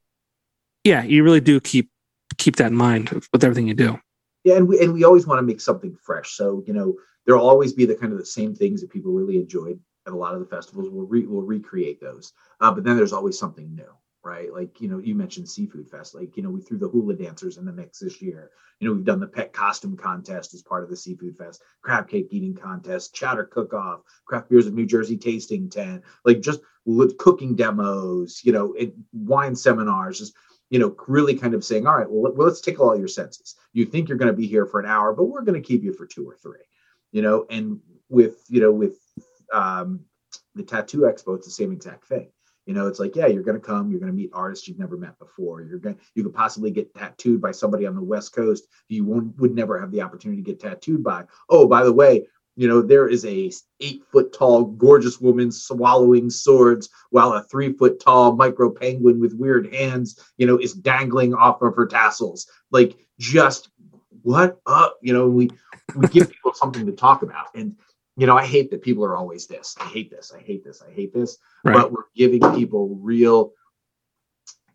yeah, 0.84 1.04
you 1.04 1.24
really 1.24 1.42
do 1.42 1.60
keep 1.60 1.90
keep 2.38 2.56
that 2.58 2.68
in 2.68 2.76
mind 2.76 3.10
with 3.32 3.44
everything 3.44 3.68
you 3.68 3.74
do. 3.74 4.00
Yeah, 4.44 4.56
and 4.56 4.68
we 4.68 4.80
and 4.82 4.94
we 4.94 5.04
always 5.04 5.28
want 5.28 5.40
to 5.40 5.44
make 5.44 5.62
something 5.62 5.96
fresh. 6.02 6.32
So 6.32 6.64
you 6.66 6.74
know, 6.74 6.96
there'll 7.26 7.48
always 7.48 7.74
be 7.74 7.86
the 7.86 7.96
kind 7.96 8.12
of 8.12 8.20
the 8.20 8.26
same 8.26 8.56
things 8.56 8.82
that 8.82 8.90
people 8.90 9.12
really 9.12 9.38
enjoyed 9.38 9.80
at 10.08 10.14
a 10.14 10.16
lot 10.16 10.34
of 10.34 10.40
the 10.40 10.46
festivals. 10.46 10.90
We'll 10.90 11.06
re, 11.06 11.26
we'll 11.26 11.42
recreate 11.42 12.00
those, 12.02 12.34
uh, 12.62 12.72
but 12.72 12.84
then 12.84 12.98
there's 12.98 13.14
always 13.14 13.38
something 13.38 13.76
new 13.76 13.94
right? 14.30 14.54
Like, 14.54 14.80
you 14.80 14.88
know, 14.88 15.00
you 15.00 15.16
mentioned 15.16 15.50
Seafood 15.50 15.90
Fest. 15.90 16.14
Like, 16.14 16.38
you 16.38 16.44
know, 16.44 16.52
we 16.52 16.62
threw 16.62 16.78
the 16.78 16.88
hula 16.88 17.16
dancers 17.16 17.58
in 17.58 17.66
the 17.66 17.74
mix 17.74 18.00
this 18.00 18.22
year. 18.22 18.52
You 18.80 18.88
know, 18.88 18.94
we've 18.94 19.04
done 19.04 19.20
the 19.20 19.28
pet 19.28 19.52
costume 19.52 19.98
contest 19.98 20.54
as 20.54 20.62
part 20.62 20.84
of 20.84 20.90
the 20.90 20.96
Seafood 20.96 21.36
Fest, 21.36 21.64
crab 21.82 22.08
cake 22.08 22.28
eating 22.30 22.54
contest, 22.54 23.16
chowder 23.16 23.46
cook 23.46 23.74
off, 23.74 24.02
craft 24.26 24.50
beers 24.50 24.68
of 24.68 24.76
New 24.76 24.86
Jersey 24.86 25.18
tasting 25.18 25.68
tent, 25.68 26.04
like 26.26 26.42
just 26.42 26.62
cooking 27.18 27.56
demos, 27.56 28.42
you 28.44 28.52
know, 28.52 28.74
it, 28.74 28.94
wine 29.12 29.56
seminars, 29.56 30.20
just 30.20 30.36
you 30.70 30.78
know, 30.78 30.96
really 31.08 31.36
kind 31.36 31.56
of 31.56 31.66
saying, 31.66 31.88
all 31.88 31.98
right, 31.98 32.10
well, 32.10 32.32
let's 32.36 32.62
tickle 32.62 32.88
all 32.88 32.98
your 32.98 33.08
senses. 33.08 33.56
You 33.74 33.86
think 33.86 34.08
you're 34.08 34.20
going 34.20 34.32
to 34.32 34.38
be 34.38 34.46
here 34.46 34.68
for 34.68 34.80
an 34.80 34.86
hour, 34.86 35.14
but 35.14 35.26
we're 35.26 35.44
going 35.44 35.60
to 35.60 35.68
keep 35.68 35.84
you 35.84 35.94
for 35.94 36.06
two 36.06 36.30
or 36.30 36.36
three, 36.36 36.60
you 37.12 37.24
know, 37.24 37.48
and 37.50 37.80
with, 38.08 38.44
you 38.50 38.62
know, 38.62 38.72
with 38.72 39.00
um, 39.52 40.02
the 40.54 40.64
tattoo 40.64 41.00
expo, 41.00 41.36
it's 41.36 41.48
the 41.48 41.52
same 41.52 41.72
exact 41.72 42.06
thing. 42.06 42.30
You 42.70 42.76
know, 42.76 42.86
it's 42.86 43.00
like, 43.00 43.16
yeah, 43.16 43.26
you're 43.26 43.42
going 43.42 43.60
to 43.60 43.68
come, 43.68 43.90
you're 43.90 44.00
going 44.00 44.12
to 44.12 44.16
meet 44.16 44.30
artists 44.32 44.68
you've 44.68 44.78
never 44.78 44.96
met 44.96 45.18
before. 45.18 45.64
You're 45.64 45.80
going 45.80 45.98
you 46.14 46.22
could 46.22 46.36
possibly 46.36 46.70
get 46.70 46.94
tattooed 46.94 47.42
by 47.42 47.50
somebody 47.50 47.88
on 47.88 47.96
the 47.96 48.04
West 48.04 48.32
Coast 48.36 48.68
you 48.90 49.04
won't, 49.06 49.36
would 49.40 49.56
never 49.56 49.80
have 49.80 49.90
the 49.90 50.04
opportunity 50.04 50.44
to 50.44 50.52
get 50.52 50.60
tattooed 50.60 51.04
by. 51.04 51.24
Oh, 51.50 51.68
by 51.68 51.84
the 51.84 51.92
way, 51.92 52.28
you 52.56 52.68
know, 52.68 52.84
there 52.84 53.08
is 53.08 53.26
a 53.26 53.52
eight 53.80 54.04
foot 54.12 54.34
tall, 54.34 54.66
gorgeous 54.66 55.20
woman 55.20 55.52
swallowing 55.52 56.30
swords 56.30 56.90
while 57.10 57.34
a 57.34 57.42
three 57.42 57.74
foot 57.74 58.00
tall 58.00 58.36
micro 58.36 58.70
penguin 58.70 59.20
with 59.20 59.34
weird 59.34 59.74
hands, 59.74 60.24
you 60.38 60.46
know, 60.46 60.60
is 60.60 60.74
dangling 60.74 61.34
off 61.34 61.64
of 61.64 61.76
her 61.76 61.88
tassels. 61.88 62.46
Like, 62.70 62.96
just 63.18 63.72
what 64.22 64.60
up? 64.68 65.00
You 65.02 65.14
know, 65.14 65.28
we, 65.28 65.50
we 65.96 66.08
give 66.10 66.30
people 66.30 66.54
something 66.54 66.86
to 66.86 66.92
talk 66.92 67.24
about. 67.24 67.48
And 67.56 67.78
you 68.20 68.28
know, 68.28 68.38
I 68.38 68.46
hate 68.46 68.70
that 68.72 68.82
people 68.82 69.06
are 69.06 69.16
always 69.16 69.48
this. 69.48 69.78
I 69.80 69.86
hate 69.86 70.12
this. 70.12 70.34
I 70.36 70.42
hate 70.42 70.64
this. 70.66 70.84
I 70.86 70.92
hate 70.92 71.14
this. 71.14 71.38
Right. 71.64 71.74
But 71.74 71.94
we're 71.94 72.04
giving 72.16 72.42
people 72.54 72.98
real 73.02 73.54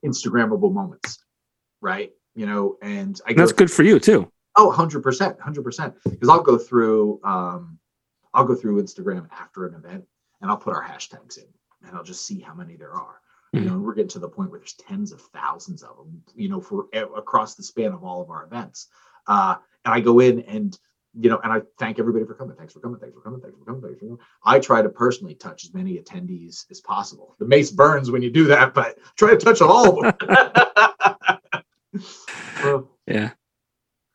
Instagrammable 0.04 0.72
moments, 0.72 1.22
right? 1.82 2.10
You 2.34 2.46
know, 2.46 2.78
and 2.80 3.20
I 3.26 3.34
that's 3.34 3.52
good 3.52 3.70
for 3.70 3.82
you 3.82 4.00
too. 4.00 4.30
Oh, 4.56 4.72
100%, 4.74 5.38
100%. 5.38 5.94
Because 6.04 6.28
I'll 6.28 6.42
go 6.42 6.56
through, 6.56 7.20
um, 7.22 7.78
I'll 8.32 8.46
go 8.46 8.54
through 8.54 8.82
Instagram 8.82 9.28
after 9.30 9.66
an 9.66 9.74
event 9.74 10.04
and 10.40 10.50
I'll 10.50 10.56
put 10.56 10.74
our 10.74 10.82
hashtags 10.82 11.36
in 11.36 11.44
and 11.86 11.96
I'll 11.96 12.04
just 12.04 12.24
see 12.24 12.40
how 12.40 12.54
many 12.54 12.76
there 12.76 12.92
are. 12.92 13.20
Mm-hmm. 13.54 13.58
You 13.58 13.70
know, 13.70 13.76
and 13.76 13.84
we're 13.84 13.94
getting 13.94 14.08
to 14.08 14.18
the 14.20 14.28
point 14.28 14.50
where 14.50 14.60
there's 14.60 14.74
tens 14.74 15.12
of 15.12 15.20
thousands 15.20 15.82
of 15.82 15.98
them, 15.98 16.22
you 16.34 16.48
know, 16.48 16.62
for 16.62 16.86
across 16.94 17.56
the 17.56 17.62
span 17.62 17.92
of 17.92 18.04
all 18.04 18.22
of 18.22 18.30
our 18.30 18.44
events. 18.44 18.88
Uh, 19.26 19.56
and 19.84 19.92
I 19.94 20.00
go 20.00 20.20
in 20.20 20.40
and 20.40 20.78
you 21.18 21.30
know, 21.30 21.40
and 21.42 21.52
I 21.52 21.62
thank 21.78 21.98
everybody 21.98 22.24
for 22.24 22.34
coming. 22.34 22.56
Thanks 22.56 22.72
for 22.72 22.80
coming. 22.80 22.98
Thanks 22.98 23.14
for 23.14 23.20
coming. 23.20 23.40
Thanks 23.40 23.56
for 23.58 23.64
coming. 23.64 23.82
Thanks 23.82 24.00
for 24.00 24.06
coming. 24.06 24.18
I 24.44 24.58
try 24.58 24.82
to 24.82 24.88
personally 24.88 25.34
touch 25.34 25.64
as 25.64 25.72
many 25.72 25.98
attendees 25.98 26.64
as 26.70 26.80
possible. 26.80 27.36
The 27.38 27.46
mace 27.46 27.70
burns 27.70 28.10
when 28.10 28.22
you 28.22 28.30
do 28.30 28.44
that, 28.46 28.74
but 28.74 28.98
try 29.16 29.30
to 29.30 29.36
touch 29.36 29.60
all 29.60 30.04
of 30.04 30.18
them. 30.18 32.88
yeah. 33.06 33.30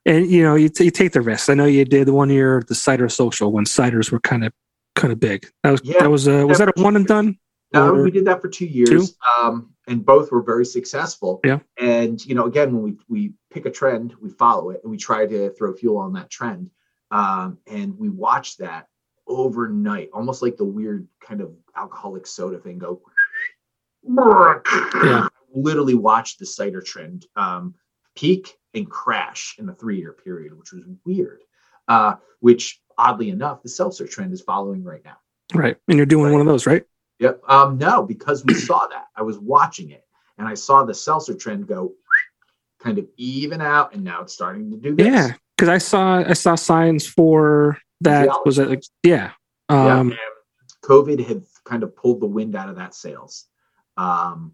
And 0.06 0.30
you 0.30 0.44
know, 0.44 0.56
you, 0.56 0.70
t- 0.70 0.86
you 0.86 0.92
take 0.92 1.14
the 1.14 1.22
risk. 1.22 1.50
I 1.50 1.54
know 1.54 1.66
you 1.66 1.86
did 1.86 2.08
the 2.08 2.14
one 2.14 2.30
year 2.30 2.64
the 2.68 2.76
cider 2.76 3.10
social 3.10 3.52
when 3.52 3.66
ciders 3.66 4.12
were 4.12 4.20
kind 4.20 4.44
of 4.44 4.54
kind 4.96 5.14
of 5.14 5.20
big. 5.20 5.48
That 5.64 5.72
was 5.72 5.82
yeah, 5.84 6.00
that 6.00 6.10
was 6.10 6.28
uh, 6.28 6.46
was 6.48 6.58
that 6.58 6.70
a 6.70 6.82
one 6.82 6.96
and 6.96 7.06
done? 7.06 7.38
No, 7.74 7.94
we 7.94 8.10
did 8.10 8.26
that 8.26 8.42
for 8.42 8.50
two 8.50 8.66
years, 8.66 8.90
two? 8.90 9.06
Um, 9.38 9.74
and 9.88 10.04
both 10.04 10.32
were 10.32 10.42
very 10.42 10.66
successful. 10.66 11.40
Yeah. 11.44 11.60
And 11.78 12.24
you 12.26 12.34
know, 12.34 12.46
again, 12.46 12.74
when 12.74 12.84
we 12.84 12.98
we 13.08 13.34
pick 13.52 13.66
a 13.66 13.72
trend, 13.72 14.16
we 14.20 14.30
follow 14.30 14.72
it, 14.72 14.82
and 14.84 14.90
we 14.90 14.98
try 14.98 15.26
to 15.26 15.52
throw 15.52 15.74
fuel 15.74 15.98
on 15.98 16.14
that 16.14 16.30
trend. 16.30 16.72
Um, 17.12 17.58
and 17.68 17.98
we 17.98 18.10
watched 18.10 18.60
that 18.60 18.88
overnight, 19.28 20.10
almost 20.14 20.42
like 20.42 20.58
the 20.58 20.66
weird 20.66 21.08
kind 21.22 21.42
of 21.42 21.54
alcoholic 21.76 22.28
soda 22.28 22.60
thing 22.60 22.80
go. 22.80 23.02
Yeah. 25.04 25.28
Literally 25.54 25.96
watched 25.96 26.40
the 26.40 26.46
cider 26.46 26.82
trend 26.82 27.26
um, 27.36 27.74
peak 28.16 28.58
and 28.74 28.90
crash 28.90 29.56
in 29.58 29.68
a 29.70 29.74
three 29.74 29.98
year 29.98 30.14
period, 30.14 30.58
which 30.58 30.72
was 30.72 30.84
weird. 31.06 31.42
Uh, 31.88 32.16
which 32.40 32.82
oddly 32.98 33.30
enough, 33.30 33.64
the 33.64 33.70
seltzer 33.70 34.06
trend 34.06 34.32
is 34.32 34.42
following 34.42 34.84
right 34.84 35.04
now. 35.04 35.18
Right. 35.54 35.78
And 35.88 35.98
you're 35.98 36.06
doing 36.06 36.26
right. 36.26 36.32
one 36.34 36.42
of 36.42 36.48
those, 36.48 36.68
right? 36.68 36.84
Yep. 37.18 37.42
Um, 37.48 37.78
no, 37.80 38.04
because 38.04 38.46
we 38.46 38.54
saw 38.54 38.86
that. 38.88 39.08
I 39.16 39.24
was 39.24 39.40
watching 39.40 39.90
it 39.90 40.06
and 40.38 40.48
I 40.48 40.54
saw 40.54 40.84
the 40.84 40.94
seltzer 40.94 41.34
trend 41.34 41.68
go 41.68 41.94
kind 42.80 43.00
of 43.00 43.08
even 43.18 43.60
out 43.60 43.94
and 43.94 44.04
now 44.04 44.22
it's 44.22 44.34
starting 44.34 44.70
to 44.72 44.78
do 44.78 44.96
this. 44.96 45.08
Yeah 45.08 45.34
because 45.60 45.70
I 45.70 45.78
saw 45.78 46.24
I 46.26 46.34
saw 46.34 46.56
signs 46.56 47.06
for 47.06 47.78
that. 48.02 48.30
Was 48.46 48.60
it 48.60 48.70
like 48.70 48.84
yeah? 49.04 49.32
Um, 49.68 50.12
yeah, 50.12 50.18
COVID 50.86 51.26
had 51.28 51.44
kind 51.66 51.84
of 51.84 51.94
pulled 51.96 52.22
the 52.22 52.28
wind 52.28 52.56
out 52.56 52.70
of 52.70 52.78
that 52.78 52.96
sales. 52.96 53.46
Um, 53.98 54.54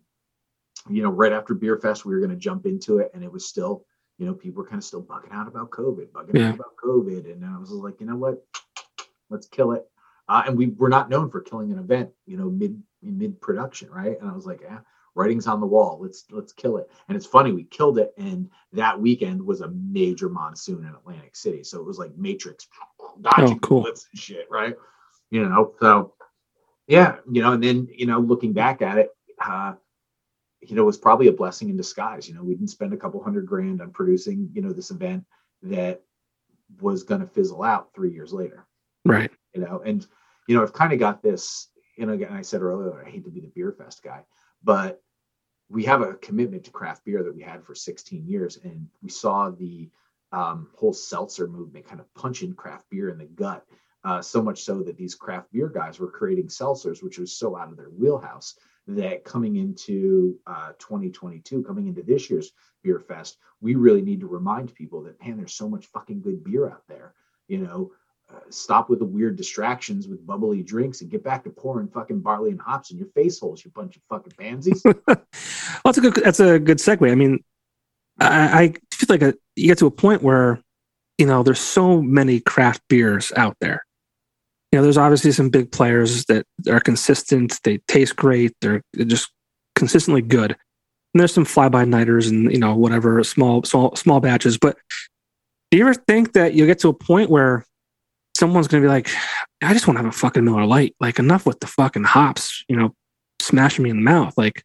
you 0.90 1.04
know, 1.04 1.12
right 1.12 1.32
after 1.32 1.54
Beer 1.54 1.78
Fest, 1.78 2.06
we 2.06 2.14
were 2.14 2.20
going 2.20 2.32
to 2.32 2.36
jump 2.36 2.66
into 2.66 2.98
it, 2.98 3.12
and 3.14 3.24
it 3.24 3.32
was 3.32 3.48
still, 3.48 3.86
you 4.18 4.26
know, 4.26 4.34
people 4.34 4.64
were 4.64 4.68
kind 4.68 4.80
of 4.80 4.84
still 4.84 5.04
bugging 5.04 5.32
out 5.32 5.48
about 5.48 5.70
COVID, 5.70 6.10
bugging 6.10 6.40
yeah. 6.40 6.50
out 6.50 6.56
about 6.56 6.76
COVID, 6.84 7.32
and 7.32 7.46
I 7.46 7.58
was 7.60 7.70
like, 7.70 8.00
you 8.00 8.08
know 8.08 8.16
what, 8.16 8.44
let's 9.30 9.48
kill 9.48 9.74
it. 9.74 9.86
Uh, 10.28 10.44
and 10.48 10.58
we 10.58 10.68
were 10.68 10.90
not 10.90 11.10
known 11.10 11.30
for 11.30 11.42
killing 11.42 11.72
an 11.72 11.78
event, 11.78 12.10
you 12.26 12.36
know, 12.36 12.50
mid 12.50 12.82
mid 13.04 13.40
production, 13.42 13.92
right? 13.92 14.20
And 14.20 14.28
I 14.28 14.34
was 14.34 14.48
like, 14.48 14.62
yeah, 14.62 14.80
writing's 15.16 15.48
on 15.48 15.60
the 15.60 15.66
wall. 15.66 15.98
Let's 16.02 16.26
let's 16.30 16.54
kill 16.54 16.78
it. 16.78 16.90
And 17.08 17.16
it's 17.16 17.26
funny, 17.26 17.52
we 17.52 17.64
killed 17.64 17.98
it, 17.98 18.14
and 18.18 18.50
that 18.74 19.00
weekend 19.00 19.42
was 19.42 19.62
a 19.62 19.70
major 19.70 20.30
monsoon 20.30 20.86
in 20.86 20.94
Atlantic 20.94 21.36
City, 21.36 21.64
so 21.64 21.80
it 21.80 21.86
was 21.86 21.98
like 21.98 22.16
Matrix 22.16 22.68
dodging 23.22 23.56
oh, 23.56 23.60
cool. 23.60 23.82
bullets 23.82 24.08
and 24.12 24.22
shit, 24.22 24.48
right? 24.52 24.76
You 25.32 25.48
know, 25.48 25.74
so 25.80 26.14
yeah, 26.88 27.18
you 27.32 27.42
know, 27.42 27.54
and 27.54 27.64
then 27.64 27.88
you 27.92 28.06
know, 28.06 28.20
looking 28.20 28.54
back 28.54 28.82
at 28.82 28.98
it, 28.98 29.10
uh, 29.44 29.74
you 30.62 30.76
know, 30.76 30.84
it 30.84 30.86
was 30.86 30.98
probably 30.98 31.28
a 31.28 31.34
blessing 31.34 31.70
in 31.70 31.78
disguise. 31.78 32.28
You 32.28 32.36
know, 32.36 32.44
we 32.44 32.56
didn't 32.56 32.70
spend 32.70 32.94
a 32.94 32.98
couple 32.98 33.24
hundred 33.24 33.46
grand 33.46 33.82
on 33.82 33.92
producing, 33.92 34.50
you 34.54 34.62
know, 34.62 34.74
this 34.74 34.92
event 34.92 35.26
that 35.64 36.02
was 36.82 37.04
going 37.04 37.22
to 37.22 37.28
fizzle 37.28 37.64
out 37.64 37.90
three 37.94 38.12
years 38.12 38.34
later. 38.34 38.66
Right. 39.06 39.32
You 39.54 39.62
know, 39.62 39.82
and 39.86 40.06
you 40.48 40.56
know, 40.56 40.64
I've 40.64 40.74
kind 40.74 40.94
of 40.94 41.00
got 41.00 41.24
this. 41.24 41.70
You 41.98 42.06
know, 42.06 42.14
again, 42.14 42.34
I 42.34 42.42
said 42.42 42.62
earlier, 42.62 43.02
I 43.06 43.10
hate 43.10 43.24
to 43.24 43.32
be 43.32 43.40
the 43.40 43.52
beer 43.56 43.72
fest 43.72 44.04
guy, 44.04 44.22
but 44.66 45.02
we 45.70 45.84
have 45.86 46.02
a 46.02 46.16
commitment 46.16 46.66
to 46.66 46.72
craft 46.72 47.06
beer 47.06 47.24
that 47.24 47.36
we 47.36 47.42
had 47.42 47.64
for 47.64 47.76
16 47.76 48.28
years, 48.28 48.58
and 48.64 48.88
we 49.02 49.10
saw 49.10 49.50
the 49.52 49.90
um, 50.32 50.68
whole 50.76 50.94
seltzer 50.94 51.48
movement 51.48 51.88
kind 51.88 52.00
of 52.00 52.14
punching 52.16 52.54
craft 52.56 52.86
beer 52.90 53.10
in 53.10 53.18
the 53.18 53.26
gut. 53.26 53.66
Uh, 54.04 54.22
so 54.22 54.42
much 54.42 54.64
so 54.64 54.84
that 54.84 54.98
these 54.98 55.16
craft 55.16 55.52
beer 55.52 55.68
guys 55.68 56.00
were 56.00 56.12
creating 56.12 56.48
seltzers, 56.48 57.02
which 57.02 57.18
was 57.18 57.36
so 57.36 57.56
out 57.58 57.72
of 57.72 57.78
their 57.78 57.90
wheelhouse 57.90 58.56
that 58.88 59.24
coming 59.24 59.56
into 59.56 60.38
uh, 60.46 60.70
2022, 60.78 61.64
coming 61.64 61.88
into 61.88 62.04
this 62.04 62.30
year's 62.30 62.52
beer 62.84 63.00
fest, 63.00 63.38
we 63.62 63.74
really 63.74 64.04
need 64.04 64.20
to 64.20 64.28
remind 64.28 64.76
people 64.76 65.02
that 65.02 65.20
man, 65.22 65.38
there's 65.38 65.56
so 65.56 65.68
much 65.68 65.88
fucking 65.88 66.22
good 66.22 66.44
beer 66.44 66.70
out 66.70 66.84
there. 66.88 67.16
You 67.48 67.60
know, 67.60 67.92
stop 68.50 68.90
with 68.90 69.00
the 69.00 69.06
weird 69.06 69.36
distractions 69.36 70.08
with 70.08 70.26
bubbly 70.26 70.64
drinks 70.64 71.02
and 71.02 71.10
get 71.10 71.24
back 71.24 71.44
to 71.44 71.50
pouring 71.50 71.88
fucking 71.88 72.20
barley 72.20 72.52
and 72.52 72.60
hops 72.60 72.92
in 72.92 72.98
your 72.98 73.08
face 73.08 73.40
holes, 73.40 73.64
you 73.64 73.72
bunch 73.72 73.96
of 73.96 74.02
fucking 74.10 74.34
pansies. 74.38 74.82
well, 75.08 75.18
that's 75.84 75.98
a 75.98 76.02
good 76.02 76.16
that's 76.16 76.40
a 76.40 76.60
good 76.60 76.78
segue. 76.78 77.12
I 77.12 77.16
mean, 77.16 77.44
I, 78.20 78.64
I 78.64 78.74
feel 78.94 79.08
like 79.10 79.22
a, 79.22 79.34
you 79.56 79.68
get 79.68 79.78
to 79.80 79.88
a 79.88 79.92
point 79.92 80.24
where 80.24 80.62
you 81.18 81.26
know 81.26 81.44
there's 81.44 81.60
so 81.60 82.02
many 82.02 82.40
craft 82.40 82.82
beers 82.88 83.32
out 83.36 83.58
there. 83.60 83.86
You 84.72 84.80
know, 84.80 84.84
there's 84.84 84.98
obviously 84.98 85.32
some 85.32 85.50
big 85.50 85.72
players 85.72 86.26
that 86.26 86.46
are 86.70 86.82
consistent. 86.82 87.60
They 87.64 87.78
taste 87.88 88.16
great. 88.16 88.54
They're, 88.60 88.82
they're 88.94 89.06
just 89.06 89.32
consistently 89.76 90.22
good. 90.22 90.52
And 90.52 91.20
there's 91.22 91.34
some 91.34 91.46
fly 91.46 91.70
by 91.70 91.86
nighters 91.86 92.28
and 92.28 92.52
you 92.52 92.60
know 92.60 92.76
whatever 92.76 93.24
small 93.24 93.64
small 93.64 93.96
small 93.96 94.20
batches. 94.20 94.58
But 94.58 94.78
do 95.72 95.78
you 95.78 95.88
ever 95.88 95.94
think 95.94 96.34
that 96.34 96.54
you'll 96.54 96.68
get 96.68 96.80
to 96.80 96.90
a 96.90 96.94
point 96.94 97.30
where 97.30 97.66
someone's 98.36 98.68
gonna 98.68 98.82
be 98.82 98.88
like, 98.88 99.10
I 99.62 99.74
just 99.74 99.88
want 99.88 99.98
to 99.98 100.04
have 100.04 100.14
a 100.14 100.18
fucking 100.18 100.44
Miller 100.44 100.66
Lite. 100.66 100.96
Like 101.00 101.20
enough 101.20 101.46
with 101.46 101.60
the 101.60 101.68
fucking 101.68 102.04
hops, 102.04 102.64
you 102.68 102.76
know, 102.76 102.94
smashing 103.40 103.84
me 103.84 103.90
in 103.90 103.98
the 103.98 104.04
mouth. 104.04 104.38
Like, 104.38 104.64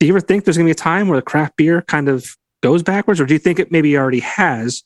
do 0.00 0.06
you 0.06 0.12
ever 0.12 0.20
think 0.20 0.44
there's 0.44 0.56
gonna 0.56 0.66
be 0.66 0.72
a 0.72 0.74
time 0.74 1.08
where 1.08 1.18
the 1.18 1.22
craft 1.22 1.56
beer 1.56 1.82
kind 1.82 2.08
of 2.08 2.26
goes 2.62 2.82
backwards, 2.82 3.20
or 3.20 3.26
do 3.26 3.34
you 3.34 3.38
think 3.38 3.58
it 3.58 3.70
maybe 3.70 3.96
already 3.96 4.20
has 4.20 4.82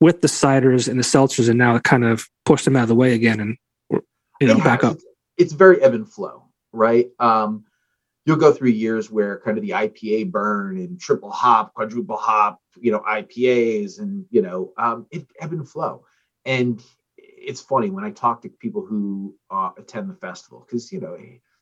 with 0.00 0.20
the 0.20 0.28
ciders 0.28 0.88
and 0.88 0.98
the 0.98 1.04
seltzers, 1.04 1.48
and 1.48 1.58
now 1.58 1.74
it 1.74 1.82
kind 1.82 2.04
of 2.04 2.26
pushed 2.44 2.64
them 2.64 2.76
out 2.76 2.82
of 2.82 2.88
the 2.88 2.94
way 2.94 3.14
again 3.14 3.40
and 3.40 3.56
you 4.40 4.46
know 4.46 4.58
back 4.58 4.84
up? 4.84 4.96
It's 5.36 5.52
very 5.52 5.82
ebb 5.82 5.94
and 5.94 6.08
flow, 6.08 6.44
right? 6.72 7.08
Um, 7.18 7.64
you'll 8.24 8.36
go 8.36 8.52
through 8.52 8.70
years 8.70 9.10
where 9.10 9.40
kind 9.40 9.58
of 9.58 9.64
the 9.64 9.70
IPA 9.70 10.30
burn 10.30 10.78
and 10.78 11.00
triple 11.00 11.30
hop, 11.30 11.74
quadruple 11.74 12.16
hop, 12.16 12.60
you 12.80 12.92
know, 12.92 13.00
IPAs, 13.00 13.98
and 13.98 14.26
you 14.30 14.42
know, 14.42 14.72
um, 14.78 15.06
it 15.10 15.26
ebb 15.40 15.52
and 15.52 15.68
flow. 15.68 16.04
And 16.44 16.82
it's 17.46 17.60
funny 17.60 17.90
when 17.90 18.04
I 18.04 18.10
talk 18.10 18.42
to 18.42 18.48
people 18.48 18.84
who 18.84 19.34
uh, 19.50 19.70
attend 19.76 20.10
the 20.10 20.14
festival 20.14 20.64
because 20.66 20.92
you 20.92 21.00
know 21.00 21.14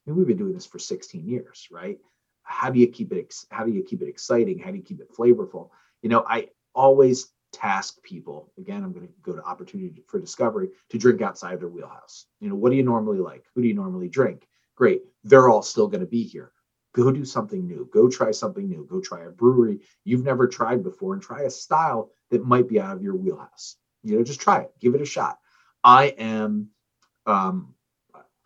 I 0.07 0.11
mean, 0.11 0.17
we've 0.17 0.27
been 0.27 0.37
doing 0.37 0.53
this 0.55 0.67
for 0.67 0.79
16 0.79 1.29
years, 1.29 1.69
right? 1.71 1.99
How 2.43 2.71
do 2.71 2.81
you 2.81 2.89
keep 2.89 3.13
it? 3.13 3.35
How 3.51 3.65
do 3.65 3.73
you 3.73 3.83
keep 3.83 4.03
it 4.03 4.09
exciting? 4.09 4.59
How 4.59 4.71
do 4.71 4.77
you 4.77 4.83
keep 4.83 5.01
it 5.01 5.13
flavorful? 5.13 5.71
You 6.03 6.09
know, 6.09 6.25
I 6.29 6.49
always 6.75 7.33
task 7.53 8.03
people 8.03 8.53
again. 8.59 8.83
I'm 8.83 8.93
going 8.93 9.07
to 9.07 9.13
go 9.23 9.35
to 9.35 9.43
opportunity 9.45 10.03
for 10.09 10.19
discovery 10.19 10.71
to 10.91 10.99
drink 10.99 11.23
outside 11.23 11.61
their 11.61 11.69
wheelhouse. 11.69 12.27
You 12.41 12.49
know, 12.49 12.57
what 12.57 12.71
do 12.71 12.77
you 12.77 12.83
normally 12.83 13.19
like? 13.19 13.45
Who 13.55 13.63
do 13.63 13.69
you 13.69 13.75
normally 13.75 14.09
drink? 14.09 14.49
Great, 14.75 15.03
they're 15.23 15.49
all 15.49 15.63
still 15.63 15.87
going 15.87 16.01
to 16.01 16.07
be 16.07 16.25
here. 16.25 16.51
Go 16.95 17.11
do 17.13 17.25
something 17.25 17.67
new. 17.67 17.89
Go 17.93 18.09
try 18.09 18.33
something 18.33 18.69
new. 18.69 18.87
Go 18.91 19.01
try 19.01 19.25
a 19.25 19.31
brewery 19.31 19.81
you've 20.05 20.25
never 20.25 20.47
tried 20.47 20.83
before 20.83 21.15
and 21.15 21.23
try 21.23 21.43
a 21.43 21.51
style 21.51 22.11
that 22.31 22.45
might 22.45 22.69
be 22.69 22.81
out 22.81 22.97
of 22.97 23.03
your 23.03 23.17
wheelhouse. 23.17 23.77
You 24.03 24.17
know, 24.17 24.25
just 24.25 24.41
try 24.41 24.61
it. 24.63 24.73
Give 24.81 24.95
it 24.95 25.01
a 25.01 25.07
shot 25.07 25.39
I 25.85 26.07
am 26.19 26.69
um, 27.27 27.75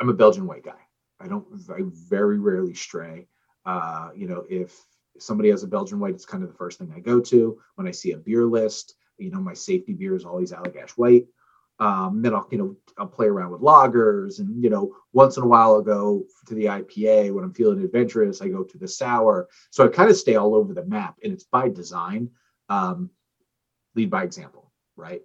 I'm 0.00 0.08
a 0.08 0.14
Belgian 0.14 0.46
white 0.46 0.64
guy. 0.64 0.80
I 1.20 1.28
don't 1.28 1.46
I 1.70 1.80
very 2.08 2.38
rarely 2.38 2.74
stray. 2.74 3.26
Uh, 3.64 4.10
you 4.14 4.28
know, 4.28 4.44
if 4.48 4.86
somebody 5.18 5.50
has 5.50 5.62
a 5.62 5.68
Belgian 5.68 5.98
white, 5.98 6.14
it's 6.14 6.26
kind 6.26 6.42
of 6.42 6.50
the 6.50 6.56
first 6.56 6.78
thing 6.78 6.92
I 6.94 7.00
go 7.00 7.20
to. 7.20 7.58
When 7.76 7.88
I 7.88 7.90
see 7.90 8.12
a 8.12 8.18
beer 8.18 8.44
list, 8.44 8.94
you 9.18 9.30
know, 9.30 9.40
my 9.40 9.54
safety 9.54 9.92
beer 9.92 10.14
is 10.14 10.24
always 10.24 10.52
Allagash 10.52 10.90
White. 10.90 11.26
Um, 11.78 12.22
then 12.22 12.34
I'll, 12.34 12.46
you 12.50 12.58
know, 12.58 12.76
I'll 12.96 13.06
play 13.06 13.26
around 13.26 13.50
with 13.50 13.60
lagers 13.60 14.38
and, 14.38 14.62
you 14.62 14.70
know, 14.70 14.94
once 15.12 15.36
in 15.36 15.42
a 15.42 15.46
while 15.46 15.74
I'll 15.74 15.82
go 15.82 16.24
to 16.46 16.54
the 16.54 16.66
IPA 16.66 17.34
when 17.34 17.44
I'm 17.44 17.52
feeling 17.52 17.82
adventurous, 17.82 18.40
I 18.40 18.48
go 18.48 18.62
to 18.62 18.78
the 18.78 18.88
sour. 18.88 19.48
So 19.70 19.84
I 19.84 19.88
kind 19.88 20.08
of 20.08 20.16
stay 20.16 20.36
all 20.36 20.54
over 20.54 20.72
the 20.72 20.86
map 20.86 21.16
and 21.22 21.34
it's 21.34 21.44
by 21.44 21.68
design, 21.68 22.30
um, 22.70 23.10
lead 23.94 24.10
by 24.10 24.22
example, 24.22 24.72
right? 24.96 25.20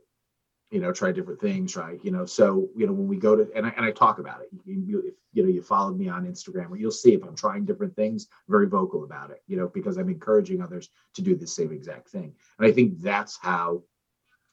You 0.71 0.79
know, 0.79 0.91
try 0.91 1.11
different 1.11 1.41
things, 1.41 1.75
right? 1.75 1.99
you 2.01 2.11
know, 2.11 2.25
so, 2.25 2.69
you 2.75 2.87
know, 2.87 2.93
when 2.93 3.07
we 3.07 3.17
go 3.17 3.35
to, 3.35 3.47
and 3.53 3.67
I, 3.67 3.73
and 3.75 3.85
I 3.85 3.91
talk 3.91 4.19
about 4.19 4.41
it, 4.41 4.49
you, 4.65 5.03
if, 5.05 5.15
you 5.33 5.43
know, 5.43 5.49
you 5.49 5.61
followed 5.61 5.97
me 5.97 6.07
on 6.07 6.25
Instagram 6.25 6.71
or 6.71 6.77
you'll 6.77 6.91
see 6.91 7.13
if 7.13 7.23
I'm 7.23 7.35
trying 7.35 7.65
different 7.65 7.95
things, 7.95 8.27
very 8.47 8.67
vocal 8.67 9.03
about 9.03 9.31
it, 9.31 9.43
you 9.47 9.57
know, 9.57 9.67
because 9.67 9.97
I'm 9.97 10.09
encouraging 10.09 10.61
others 10.61 10.89
to 11.15 11.21
do 11.21 11.35
the 11.35 11.45
same 11.45 11.73
exact 11.73 12.07
thing. 12.07 12.33
And 12.57 12.65
I 12.65 12.71
think 12.71 13.01
that's 13.01 13.37
how 13.37 13.83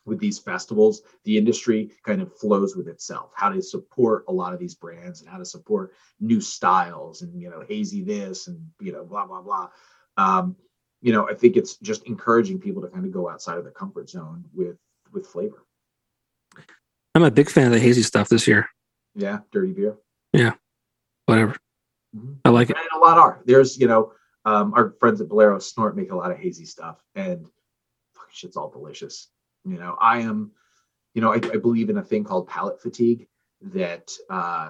with 0.08 0.18
these 0.18 0.38
festivals, 0.38 1.02
the 1.24 1.36
industry 1.36 1.92
kind 2.04 2.20
of 2.20 2.36
flows 2.36 2.74
with 2.74 2.88
itself. 2.88 3.30
How 3.34 3.50
to 3.50 3.62
support 3.62 4.24
a 4.26 4.32
lot 4.32 4.52
of 4.52 4.58
these 4.58 4.74
brands 4.74 5.20
and 5.20 5.30
how 5.30 5.38
to 5.38 5.44
support 5.44 5.92
new 6.18 6.40
styles 6.40 7.22
and 7.22 7.40
you 7.40 7.50
know 7.50 7.62
hazy 7.68 8.02
this 8.02 8.48
and 8.48 8.58
you 8.80 8.90
know 8.90 9.04
blah 9.04 9.26
blah 9.26 9.42
blah. 9.42 9.68
Um, 10.16 10.56
you 11.00 11.12
know, 11.12 11.28
I 11.28 11.34
think 11.34 11.56
it's 11.56 11.76
just 11.76 12.06
encouraging 12.06 12.58
people 12.58 12.82
to 12.82 12.88
kind 12.88 13.04
of 13.04 13.12
go 13.12 13.28
outside 13.28 13.58
of 13.58 13.64
their 13.64 13.72
comfort 13.72 14.10
zone 14.10 14.44
with 14.52 14.78
with 15.12 15.26
flavor. 15.26 15.64
I'm 17.18 17.24
a 17.24 17.32
big 17.32 17.50
fan 17.50 17.66
of 17.66 17.72
the 17.72 17.80
hazy 17.80 18.02
stuff 18.02 18.28
this 18.28 18.46
year. 18.46 18.70
Yeah, 19.16 19.40
dirty 19.50 19.72
beer. 19.72 19.96
Yeah, 20.32 20.52
whatever. 21.26 21.56
Mm-hmm. 22.16 22.34
I 22.44 22.50
like 22.50 22.70
it. 22.70 22.76
And 22.76 22.86
a 22.94 23.04
lot 23.04 23.18
are. 23.18 23.42
There's 23.44 23.76
you 23.76 23.88
know 23.88 24.12
um, 24.44 24.72
our 24.76 24.94
friends 25.00 25.20
at 25.20 25.28
Bolero 25.28 25.58
Snort 25.58 25.96
make 25.96 26.12
a 26.12 26.16
lot 26.16 26.30
of 26.30 26.38
hazy 26.38 26.64
stuff, 26.64 27.02
and 27.16 27.44
fucking 28.14 28.30
shit's 28.30 28.56
all 28.56 28.70
delicious. 28.70 29.30
You 29.64 29.78
know, 29.78 29.96
I 30.00 30.18
am, 30.18 30.52
you 31.12 31.20
know, 31.20 31.32
I, 31.32 31.38
I 31.38 31.56
believe 31.56 31.90
in 31.90 31.98
a 31.98 32.04
thing 32.04 32.22
called 32.22 32.46
palate 32.46 32.80
fatigue 32.80 33.26
that 33.62 34.12
uh, 34.30 34.68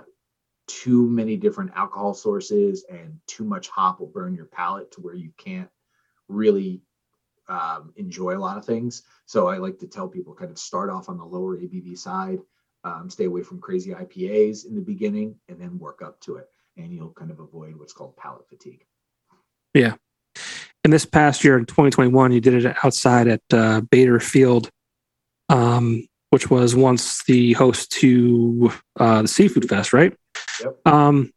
too 0.68 1.06
many 1.06 1.36
different 1.36 1.72
alcohol 1.76 2.14
sources 2.14 2.86
and 2.88 3.18
too 3.26 3.44
much 3.44 3.68
hop 3.68 4.00
will 4.00 4.06
burn 4.06 4.34
your 4.34 4.46
palate 4.46 4.90
to 4.92 5.02
where 5.02 5.14
you 5.14 5.32
can't 5.36 5.68
really 6.28 6.80
um, 7.48 7.92
enjoy 7.96 8.36
a 8.36 8.38
lot 8.38 8.56
of 8.56 8.64
things. 8.64 9.02
So 9.26 9.48
I 9.48 9.58
like 9.58 9.78
to 9.80 9.86
tell 9.86 10.08
people 10.08 10.34
kind 10.34 10.50
of 10.50 10.58
start 10.58 10.90
off 10.90 11.08
on 11.08 11.18
the 11.18 11.24
lower 11.24 11.56
ABV 11.56 11.98
side, 11.98 12.40
um, 12.84 13.10
stay 13.10 13.24
away 13.24 13.42
from 13.42 13.60
crazy 13.60 13.92
IPAs 13.92 14.66
in 14.66 14.74
the 14.74 14.80
beginning, 14.80 15.36
and 15.48 15.60
then 15.60 15.78
work 15.78 16.02
up 16.02 16.20
to 16.20 16.36
it. 16.36 16.48
And 16.76 16.92
you'll 16.92 17.10
kind 17.10 17.30
of 17.30 17.40
avoid 17.40 17.76
what's 17.76 17.92
called 17.92 18.16
palate 18.16 18.48
fatigue. 18.48 18.84
Yeah. 19.74 19.94
And 20.84 20.92
this 20.92 21.04
past 21.04 21.42
year 21.42 21.58
in 21.58 21.66
2021, 21.66 22.32
you 22.32 22.40
did 22.40 22.64
it 22.64 22.76
outside 22.84 23.26
at 23.26 23.42
uh, 23.52 23.80
Bader 23.80 24.20
Field 24.20 24.70
um, 25.48 26.06
which 26.30 26.50
was 26.50 26.74
once 26.74 27.24
the 27.24 27.54
host 27.54 27.90
to 27.92 28.72
uh, 28.98 29.22
the 29.22 29.28
Seafood 29.28 29.68
Fest, 29.68 29.92
right? 29.92 30.14
Yep. 30.62 30.86
Um, 30.86 31.32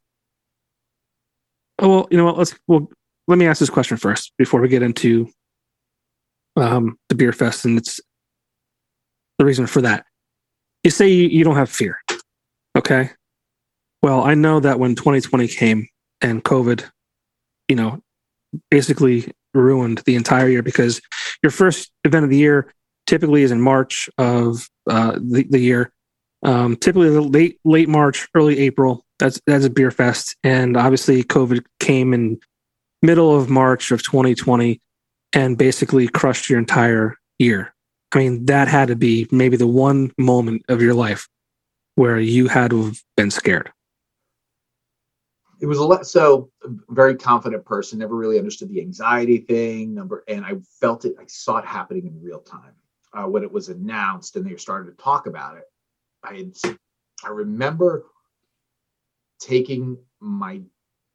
well, 1.80 2.07
you 2.12 2.18
know 2.18 2.26
what? 2.26 2.38
Let's 2.38 2.55
well, 2.68 2.89
let 3.28 3.38
me 3.38 3.47
ask 3.47 3.59
this 3.59 3.70
question 3.70 3.97
first 3.97 4.34
before 4.38 4.62
we 4.62 4.68
get 4.68 4.84
into 4.84 5.30
um, 6.56 6.97
the 7.10 7.16
beer 7.16 7.34
fest 7.34 7.66
and 7.66 7.78
it's 7.78 7.99
the 9.38 9.45
reason 9.45 9.68
for 9.68 9.82
that. 9.82 10.06
You 10.84 10.91
say 10.91 11.10
you, 11.10 11.28
you 11.28 11.43
don't 11.43 11.56
have 11.56 11.70
fear, 11.70 11.99
okay? 12.78 13.12
Well, 14.04 14.24
I 14.24 14.34
know 14.34 14.60
that 14.60 14.80
when 14.80 14.95
2020 14.95 15.47
came 15.47 15.88
and 16.22 16.43
COVID, 16.43 16.89
you 17.68 17.76
know, 17.76 18.02
basically 18.70 19.32
ruined 19.54 19.99
the 20.06 20.16
entire 20.16 20.47
year 20.47 20.64
because 20.64 21.02
your 21.43 21.52
first 21.52 21.91
event 22.04 22.24
of 22.24 22.30
the 22.30 22.38
year 22.38 22.74
typically 23.08 23.43
is 23.43 23.52
in 23.52 23.62
March 23.62 24.10
of 24.18 24.68
uh, 24.89 25.14
the, 25.14 25.45
the 25.49 25.60
year. 25.60 25.91
Um, 26.43 26.76
typically 26.76 27.10
late 27.10 27.60
late 27.64 27.89
March, 27.89 28.28
early 28.34 28.58
April. 28.60 29.06
That's 29.20 29.39
that's 29.45 29.66
a 29.66 29.70
beer 29.70 29.91
fest, 29.91 30.36
and 30.43 30.76
obviously 30.76 31.24
COVID 31.24 31.64
came 31.80 32.16
in 32.16 32.39
middle 33.04 33.36
of 33.36 33.49
March 33.49 33.91
of 33.91 34.02
2020 34.02 34.82
and 35.34 35.57
basically 35.57 36.07
crushed 36.07 36.49
your 36.49 36.59
entire 36.59 37.17
year. 37.39 37.73
I 38.13 38.19
mean, 38.19 38.45
that 38.45 38.67
had 38.67 38.89
to 38.89 38.95
be 38.95 39.27
maybe 39.32 39.57
the 39.57 39.67
one 39.67 40.11
moment 40.17 40.63
of 40.67 40.82
your 40.82 40.93
life 40.93 41.27
where 41.95 42.19
you 42.19 42.47
had 42.47 42.71
to 42.71 42.84
have 42.86 43.03
been 43.15 43.32
scared. 43.32 43.71
It 45.61 45.67
was 45.67 45.77
a 45.77 45.84
lot. 45.84 46.07
So, 46.07 46.49
very 46.89 47.15
confident 47.15 47.63
person, 47.63 47.99
never 47.99 48.15
really 48.15 48.39
understood 48.39 48.69
the 48.69 48.82
anxiety 48.82 49.38
thing. 49.38 49.93
Number, 49.93 50.23
and 50.27 50.43
I 50.43 50.53
felt 50.79 51.05
it. 51.05 51.15
I 51.19 51.25
saw 51.27 51.57
it 51.57 51.65
happening 51.65 52.07
in 52.07 52.21
real 52.21 52.39
time 52.39 52.73
uh, 53.13 53.25
when 53.25 53.43
it 53.43 53.51
was 53.51 53.69
announced 53.69 54.36
and 54.36 54.45
they 54.45 54.55
started 54.55 54.97
to 54.97 55.03
talk 55.03 55.27
about 55.27 55.57
it, 55.57 55.65
I 56.23 56.36
had, 56.36 56.77
I 57.23 57.29
remember 57.29 58.05
taking 59.39 59.97
my 60.19 60.61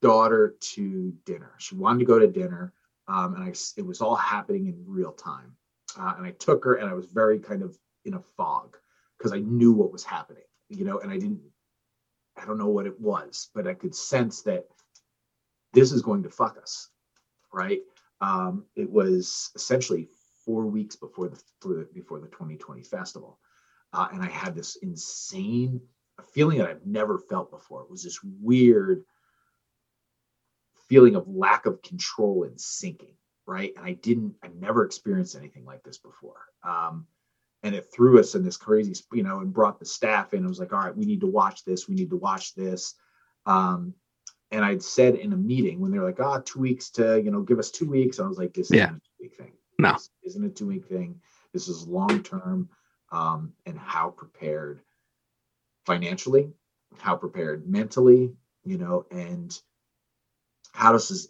daughter 0.02 0.56
to 0.60 1.12
dinner. 1.24 1.52
She 1.58 1.74
wanted 1.74 2.00
to 2.00 2.04
go 2.04 2.18
to 2.18 2.26
dinner, 2.26 2.72
um, 3.08 3.34
and 3.34 3.44
I 3.44 3.54
it 3.76 3.86
was 3.86 4.00
all 4.00 4.16
happening 4.16 4.66
in 4.66 4.84
real 4.86 5.12
time. 5.12 5.56
Uh, 5.98 6.14
and 6.18 6.26
I 6.26 6.32
took 6.32 6.64
her, 6.64 6.74
and 6.74 6.88
I 6.88 6.94
was 6.94 7.06
very 7.06 7.38
kind 7.38 7.62
of 7.62 7.76
in 8.04 8.14
a 8.14 8.20
fog 8.20 8.76
because 9.16 9.32
I 9.32 9.38
knew 9.38 9.72
what 9.72 9.92
was 9.92 10.04
happening, 10.04 10.44
you 10.68 10.84
know, 10.84 10.98
and 10.98 11.10
I 11.10 11.16
didn't, 11.16 11.40
I 12.36 12.44
don't 12.44 12.58
know 12.58 12.68
what 12.68 12.86
it 12.86 13.00
was, 13.00 13.50
but 13.54 13.66
I 13.66 13.74
could 13.74 13.94
sense 13.94 14.42
that 14.42 14.66
this 15.72 15.92
is 15.92 16.02
going 16.02 16.22
to 16.24 16.30
fuck 16.30 16.58
us, 16.60 16.90
right? 17.52 17.80
Um, 18.20 18.64
it 18.76 18.90
was 18.90 19.50
essentially 19.54 20.08
four 20.44 20.66
weeks 20.66 20.96
before 20.96 21.28
the 21.28 21.88
before 21.92 22.20
the 22.20 22.28
2020 22.28 22.82
festival, 22.82 23.38
uh, 23.92 24.08
and 24.12 24.22
I 24.22 24.28
had 24.28 24.54
this 24.54 24.76
insane 24.76 25.80
feeling 26.32 26.58
that 26.58 26.68
I've 26.68 26.86
never 26.86 27.18
felt 27.18 27.50
before. 27.50 27.82
It 27.82 27.90
was 27.90 28.02
this 28.02 28.20
weird 28.22 29.04
feeling 30.88 31.16
of 31.16 31.28
lack 31.28 31.66
of 31.66 31.82
control 31.82 32.44
and 32.44 32.60
sinking, 32.60 33.14
right? 33.46 33.72
And 33.76 33.86
I 33.86 33.92
didn't, 33.94 34.34
I 34.42 34.48
never 34.58 34.84
experienced 34.84 35.36
anything 35.36 35.64
like 35.64 35.82
this 35.82 35.98
before. 35.98 36.40
Um, 36.62 37.06
and 37.62 37.74
it 37.74 37.86
threw 37.92 38.20
us 38.20 38.34
in 38.34 38.44
this 38.44 38.56
crazy, 38.56 38.94
you 39.12 39.22
know, 39.22 39.40
and 39.40 39.52
brought 39.52 39.80
the 39.80 39.86
staff 39.86 40.34
in. 40.34 40.44
It 40.44 40.48
was 40.48 40.60
like, 40.60 40.72
all 40.72 40.80
right, 40.80 40.96
we 40.96 41.04
need 41.04 41.20
to 41.20 41.26
watch 41.26 41.64
this. 41.64 41.88
We 41.88 41.94
need 41.94 42.10
to 42.10 42.16
watch 42.16 42.54
this. 42.54 42.94
Um, 43.46 43.94
and 44.50 44.64
I'd 44.64 44.82
said 44.82 45.16
in 45.16 45.32
a 45.32 45.36
meeting 45.36 45.80
when 45.80 45.90
they're 45.90 46.04
like, 46.04 46.20
ah, 46.20 46.36
oh, 46.36 46.40
two 46.40 46.60
weeks 46.60 46.90
to, 46.90 47.20
you 47.20 47.30
know, 47.30 47.42
give 47.42 47.58
us 47.58 47.70
two 47.70 47.88
weeks. 47.90 48.20
I 48.20 48.26
was 48.26 48.38
like, 48.38 48.54
this 48.54 48.70
yeah. 48.70 48.90
is 48.90 48.90
a 48.90 48.92
two 48.92 49.00
week 49.20 49.36
thing. 49.36 49.52
No, 49.78 49.92
this 49.92 50.10
isn't 50.24 50.44
a 50.44 50.48
two 50.48 50.66
week 50.66 50.86
thing. 50.86 51.20
This 51.52 51.68
is 51.68 51.86
long 51.86 52.22
term, 52.22 52.68
um, 53.10 53.52
and 53.66 53.78
how 53.78 54.10
prepared 54.10 54.80
financially, 55.84 56.50
how 56.98 57.16
prepared 57.16 57.68
mentally, 57.68 58.32
you 58.64 58.78
know, 58.78 59.06
and 59.10 59.58
how 60.76 60.92
does 60.92 61.08
this 61.08 61.28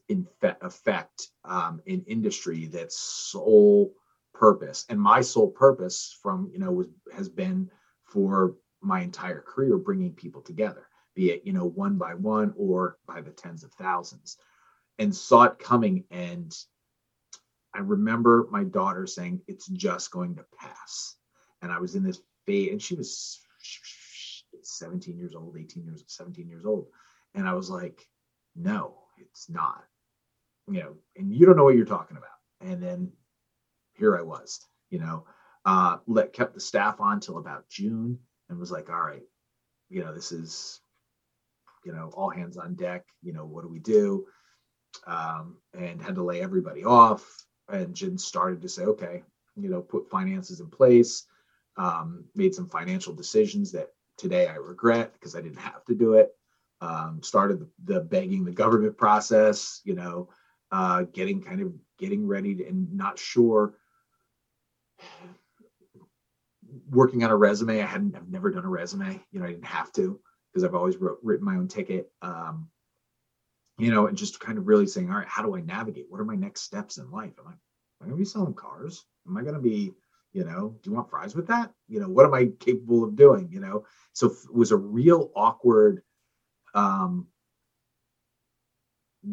affect 0.61 1.29
um, 1.45 1.81
an 1.87 2.05
industry 2.07 2.67
that's 2.67 2.99
sole 2.99 3.93
purpose 4.35 4.85
and 4.91 5.01
my 5.01 5.21
sole 5.21 5.51
purpose 5.51 6.19
from 6.23 6.51
you 6.53 6.59
know 6.59 6.71
was 6.71 6.89
has 7.15 7.29
been 7.29 7.71
for 8.05 8.55
my 8.83 9.01
entire 9.01 9.41
career 9.41 9.79
bringing 9.79 10.13
people 10.13 10.43
together 10.43 10.89
be 11.15 11.31
it 11.31 11.43
you 11.45 11.53
know 11.53 11.65
one 11.65 11.97
by 11.97 12.13
one 12.13 12.53
or 12.57 12.99
by 13.07 13.21
the 13.23 13.31
tens 13.31 13.65
of 13.65 13.73
thousands 13.73 14.37
and 14.99 15.15
saw 15.15 15.45
it 15.45 15.59
coming 15.59 16.05
and 16.11 16.55
I 17.77 17.81
remember 17.81 18.49
my 18.51 18.65
daughter 18.65 19.07
saying, 19.07 19.43
It's 19.47 19.67
just 19.67 20.11
going 20.11 20.37
to 20.37 20.45
pass. 20.59 21.17
And 21.61 21.71
I 21.71 21.79
was 21.79 21.95
in 21.95 22.03
this 22.03 22.21
phase, 22.47 22.71
and 22.73 22.81
she 22.81 22.95
was 22.95 23.41
17 24.63 25.19
years 25.19 25.35
old, 25.35 25.57
18 25.59 25.85
years, 25.85 26.03
17 26.07 26.49
years 26.49 26.65
old. 26.65 26.87
And 27.35 27.47
I 27.47 27.53
was 27.53 27.69
like, 27.69 28.09
No, 28.55 28.97
it's 29.19 29.49
not. 29.49 29.85
You 30.69 30.81
know, 30.81 30.97
and 31.17 31.33
you 31.33 31.47
don't 31.47 31.57
know 31.57 31.65
what 31.65 31.77
you're 31.77 31.85
talking 31.85 32.17
about. 32.17 32.31
And 32.61 32.83
then 32.83 33.13
here 33.95 34.17
I 34.17 34.23
was, 34.23 34.67
you 34.91 34.99
know, 34.99 35.25
uh, 35.65 35.99
let 36.07 36.33
kept 36.33 36.55
the 36.55 36.61
staff 36.61 37.01
on 37.01 37.21
till 37.21 37.39
about 37.39 37.69
June 37.69 38.19
and 38.49 38.59
was 38.59 38.71
like, 38.71 38.91
all 38.91 39.03
right, 39.03 39.23
you 39.89 40.03
know, 40.03 40.13
this 40.13 40.33
is, 40.33 40.81
you 41.85 41.93
know, 41.93 42.11
all 42.15 42.31
hands 42.31 42.57
on 42.57 42.75
deck. 42.75 43.05
You 43.23 43.33
know, 43.33 43.45
what 43.45 43.63
do 43.63 43.69
we 43.69 43.79
do? 43.79 44.27
Um, 45.07 45.57
and 45.73 46.03
had 46.03 46.17
to 46.17 46.23
lay 46.23 46.41
everybody 46.41 46.85
off 46.85 47.47
and 47.69 47.95
Jen 47.95 48.19
started 48.19 48.63
to 48.63 48.69
say, 48.69 48.85
okay, 48.85 49.23
you 49.57 49.71
know, 49.71 49.81
put 49.81 50.09
finances 50.11 50.61
in 50.61 50.69
place, 50.69 51.25
um, 51.77 52.25
made 52.35 52.55
some 52.55 52.69
financial 52.69 53.13
decisions 53.15 53.73
that 53.73 53.91
today 54.17 54.49
I 54.49 54.57
regret 54.57 55.13
because 55.15 55.35
I 55.35 55.41
didn't 55.41 55.59
have 55.59 55.85
to 55.87 55.95
do 55.95 56.15
it. 56.15 56.36
Um, 56.81 57.23
started 57.23 57.61
the, 57.61 57.95
the, 57.95 58.01
begging 58.01 58.45
the 58.45 58.53
government 58.53 58.99
process, 58.99 59.81
you 59.85 59.95
know, 59.95 60.29
uh, 60.71 61.05
getting 61.13 61.41
kind 61.41 61.63
of 61.63 61.73
getting 61.99 62.27
ready 62.27 62.55
to, 62.57 62.67
and 62.67 62.93
not 62.93 63.19
sure. 63.19 63.75
Working 66.91 67.25
on 67.25 67.31
a 67.31 67.37
resume, 67.37 67.81
I 67.81 67.87
hadn't, 67.87 68.15
I've 68.15 68.29
never 68.29 68.51
done 68.51 68.67
a 68.67 68.69
resume. 68.69 69.21
You 69.31 69.41
know, 69.41 69.47
I 69.47 69.53
didn't 69.53 69.65
have 69.65 69.91
to 69.93 70.21
because 70.53 70.65
I've 70.65 70.75
always 70.75 70.99
wrote, 70.99 71.19
written 71.23 71.47
my 71.47 71.57
own 71.57 71.69
ticket. 71.69 72.11
Um, 72.21 72.69
you 73.79 73.91
know, 73.91 74.07
and 74.07 74.17
just 74.17 74.41
kind 74.41 74.59
of 74.59 74.67
really 74.67 74.87
saying, 74.87 75.11
all 75.11 75.19
right, 75.19 75.29
how 75.29 75.43
do 75.43 75.57
I 75.57 75.61
navigate? 75.61 76.07
What 76.09 76.21
are 76.21 76.25
my 76.25 76.37
next 76.37 76.63
steps 76.63 76.99
in 76.99 77.11
life? 77.11 77.33
Am 77.39 77.47
I, 77.47 77.53
am 77.53 77.59
I 78.03 78.05
going 78.07 78.17
to 78.17 78.19
be 78.19 78.25
selling 78.25 78.55
cars? 78.55 79.05
Am 79.27 79.37
I 79.37 79.43
going 79.43 79.55
to 79.55 79.61
be, 79.61 79.93
you 80.33 80.45
know, 80.45 80.77
do 80.83 80.91
you 80.91 80.95
want 80.95 81.11
fries 81.11 81.35
with 81.35 81.47
that? 81.49 81.73
You 81.89 82.01
know, 82.01 82.09
what 82.09 82.27
am 82.27 82.35
I 82.35 82.51
capable 82.59 83.05
of 83.05 83.17
doing? 83.17 83.49
You 83.51 83.61
know, 83.61 83.85
so 84.13 84.27
it 84.27 84.55
was 84.55 84.73
a 84.73 84.77
real 84.77 85.31
awkward 85.35 86.03
um, 86.75 87.27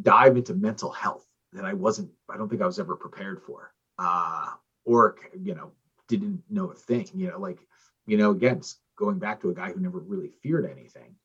dive 0.02 0.38
into 0.38 0.54
mental 0.54 0.92
health 0.92 1.26
that 1.54 1.66
I 1.66 1.74
wasn't, 1.74 2.12
I 2.30 2.38
don't 2.38 2.50
think 2.50 2.62
I 2.62 2.66
was 2.66 2.80
ever 2.80 2.96
prepared 2.96 3.42
for, 3.42 3.74
uh, 4.00 4.48
or, 4.86 5.16
you 5.40 5.54
know, 5.54 5.72
didn't 6.08 6.44
know 6.50 6.72
a 6.72 6.76
thing, 6.76 7.08
you 7.14 7.30
know, 7.30 7.40
like, 7.40 7.60
you 8.06 8.18
know, 8.18 8.32
again, 8.32 8.62
going 8.98 9.20
back 9.20 9.42
to 9.42 9.50
a 9.50 9.54
guy 9.54 9.72
who 9.72 9.80
never 9.80 10.00
really 10.00 10.30
feared 10.42 10.70
anything, 10.70 11.16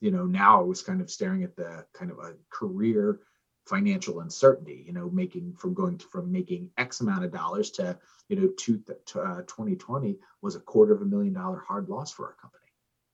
you 0.00 0.10
know, 0.10 0.26
now 0.26 0.60
I 0.60 0.64
was 0.64 0.82
kind 0.82 1.00
of 1.00 1.10
staring 1.10 1.42
at 1.42 1.56
the 1.56 1.84
kind 1.92 2.10
of 2.10 2.18
a 2.18 2.34
career 2.50 3.20
financial 3.66 4.20
uncertainty, 4.20 4.84
you 4.86 4.92
know, 4.92 5.08
making 5.10 5.54
from 5.54 5.74
going 5.74 5.98
to, 5.98 6.06
from 6.06 6.30
making 6.30 6.70
X 6.76 7.00
amount 7.00 7.24
of 7.24 7.32
dollars 7.32 7.70
to, 7.72 7.98
you 8.28 8.36
know, 8.36 8.48
to, 8.58 8.82
to 9.06 9.20
uh, 9.20 9.40
2020 9.42 10.18
was 10.42 10.56
a 10.56 10.60
quarter 10.60 10.92
of 10.94 11.02
a 11.02 11.06
million 11.06 11.32
dollar 11.32 11.62
hard 11.66 11.88
loss 11.88 12.12
for 12.12 12.26
our 12.26 12.34
company. 12.34 12.64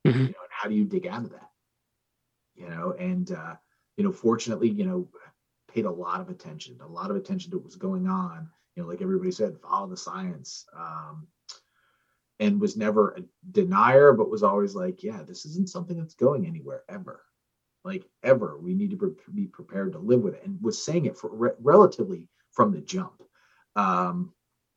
Mm-hmm. 0.06 0.18
You 0.18 0.32
know, 0.32 0.42
and 0.42 0.50
how 0.50 0.68
do 0.68 0.74
you 0.74 0.84
dig 0.84 1.06
out 1.06 1.24
of 1.24 1.30
that? 1.30 1.49
You 2.60 2.68
know, 2.68 2.94
and, 2.98 3.32
uh, 3.32 3.54
you 3.96 4.04
know, 4.04 4.12
fortunately, 4.12 4.68
you 4.68 4.84
know, 4.84 5.08
paid 5.72 5.86
a 5.86 5.90
lot 5.90 6.20
of 6.20 6.28
attention, 6.28 6.78
a 6.82 6.86
lot 6.86 7.10
of 7.10 7.16
attention 7.16 7.50
to 7.50 7.56
what 7.56 7.64
was 7.64 7.76
going 7.76 8.06
on. 8.06 8.48
You 8.76 8.82
know, 8.82 8.88
like 8.88 9.00
everybody 9.00 9.30
said, 9.30 9.58
follow 9.58 9.88
the 9.88 9.96
science. 9.96 10.66
Um, 10.76 11.26
and 12.38 12.60
was 12.60 12.76
never 12.76 13.10
a 13.12 13.22
denier, 13.52 14.12
but 14.12 14.30
was 14.30 14.42
always 14.42 14.74
like, 14.74 15.02
yeah, 15.02 15.22
this 15.22 15.44
isn't 15.44 15.68
something 15.68 15.96
that's 15.96 16.14
going 16.14 16.46
anywhere 16.46 16.82
ever. 16.88 17.22
Like 17.84 18.06
ever, 18.22 18.58
we 18.58 18.74
need 18.74 18.90
to 18.90 19.16
be 19.34 19.46
prepared 19.46 19.92
to 19.92 19.98
live 19.98 20.20
with 20.20 20.34
it, 20.34 20.44
and 20.44 20.60
was 20.60 20.82
saying 20.82 21.06
it 21.06 21.16
for 21.16 21.30
re- 21.34 21.50
relatively 21.60 22.28
from 22.52 22.72
the 22.72 22.80
jump. 22.80 23.22
Um, 23.74 24.32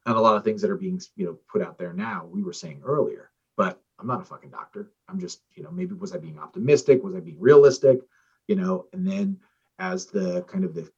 and 0.05 0.15
a 0.15 0.21
lot 0.21 0.37
of 0.37 0.43
things 0.43 0.61
that 0.61 0.71
are 0.71 0.77
being 0.77 1.01
you 1.15 1.25
know 1.25 1.37
put 1.51 1.61
out 1.61 1.77
there 1.77 1.93
now, 1.93 2.29
we 2.31 2.43
were 2.43 2.53
saying 2.53 2.81
earlier. 2.85 3.31
But 3.57 3.81
I'm 3.99 4.07
not 4.07 4.21
a 4.21 4.25
fucking 4.25 4.49
doctor. 4.49 4.91
I'm 5.07 5.19
just 5.19 5.41
you 5.55 5.63
know 5.63 5.71
maybe 5.71 5.95
was 5.95 6.13
I 6.13 6.17
being 6.17 6.39
optimistic? 6.39 7.03
Was 7.03 7.15
I 7.15 7.19
being 7.19 7.39
realistic? 7.39 7.99
You 8.47 8.55
know, 8.55 8.87
and 8.93 9.07
then 9.07 9.39
as 9.79 10.07
the 10.07 10.43
kind 10.43 10.63
of 10.63 10.73
the 10.73 10.89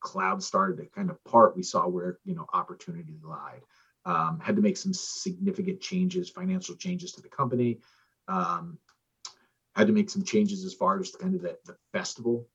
cloud 0.00 0.42
started 0.42 0.78
to 0.78 0.86
kind 0.86 1.10
of 1.10 1.22
part, 1.24 1.56
we 1.56 1.62
saw 1.62 1.86
where 1.86 2.18
you 2.24 2.34
know 2.34 2.46
opportunity 2.52 3.18
lied 3.22 3.62
um, 4.04 4.40
had 4.40 4.56
to 4.56 4.62
make 4.62 4.76
some 4.76 4.92
significant 4.92 5.80
changes, 5.80 6.30
financial 6.30 6.74
changes 6.74 7.12
to 7.12 7.22
the 7.22 7.28
company. 7.28 7.78
Um, 8.28 8.78
had 9.74 9.86
to 9.86 9.92
make 9.92 10.10
some 10.10 10.22
changes 10.22 10.64
as 10.64 10.74
far 10.74 11.00
as 11.00 11.12
kind 11.12 11.34
of 11.34 11.42
the, 11.42 11.56
the 11.64 11.76
festival, 11.92 12.46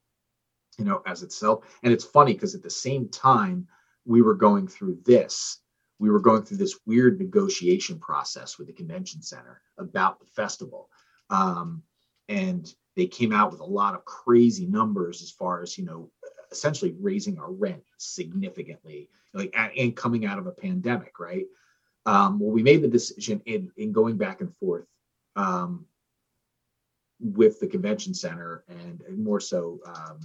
you 0.78 0.86
know, 0.86 1.01
as 1.07 1.24
itself. 1.24 1.65
And 1.84 1.91
it's 1.91 2.05
funny 2.05 2.34
because 2.34 2.53
at 2.53 2.61
the 2.61 2.70
same 2.70 3.09
time 3.09 3.68
we 4.05 4.22
were 4.22 4.36
going 4.36 4.68
through 4.68 4.99
this, 5.03 5.59
we 6.00 6.10
were 6.10 6.20
going 6.20 6.43
through 6.43 6.58
this 6.58 6.80
weird 6.86 7.20
negotiation 7.20 8.00
process 8.00 8.58
with 8.58 8.68
the 8.68 8.74
convention 8.74 9.22
center 9.22 9.62
about 9.78 10.20
the 10.20 10.26
festival. 10.26 10.89
Um, 11.30 11.84
and 12.30 12.72
they 12.95 13.08
came 13.08 13.32
out 13.32 13.52
with 13.52 13.62
a 13.62 13.66
lot 13.66 13.95
of 13.95 14.06
crazy 14.06 14.66
numbers 14.66 15.22
as 15.22 15.32
far 15.32 15.62
as, 15.62 15.78
you 15.78 15.86
know, 15.86 16.10
essentially 16.52 16.95
raising 17.00 17.38
our 17.39 17.52
rent 17.52 17.84
significantly, 17.98 19.10
like 19.34 19.54
and 19.56 19.95
coming 19.95 20.26
out 20.26 20.39
of 20.39 20.48
a 20.48 20.52
pandemic, 20.52 21.20
right? 21.20 21.45
Um, 22.06 22.39
well, 22.39 22.52
we 22.52 22.64
made 22.64 22.82
the 22.82 22.88
decision 22.88 23.41
in 23.45 23.72
in 23.78 23.91
going 23.91 24.18
back 24.18 24.41
and 24.41 24.56
forth 24.58 24.86
um, 25.36 25.86
with 27.20 27.60
the 27.60 27.68
convention 27.68 28.14
center 28.14 28.64
and, 28.70 29.02
and 29.02 29.24
more 29.24 29.39
so 29.39 29.80
um, 29.86 30.20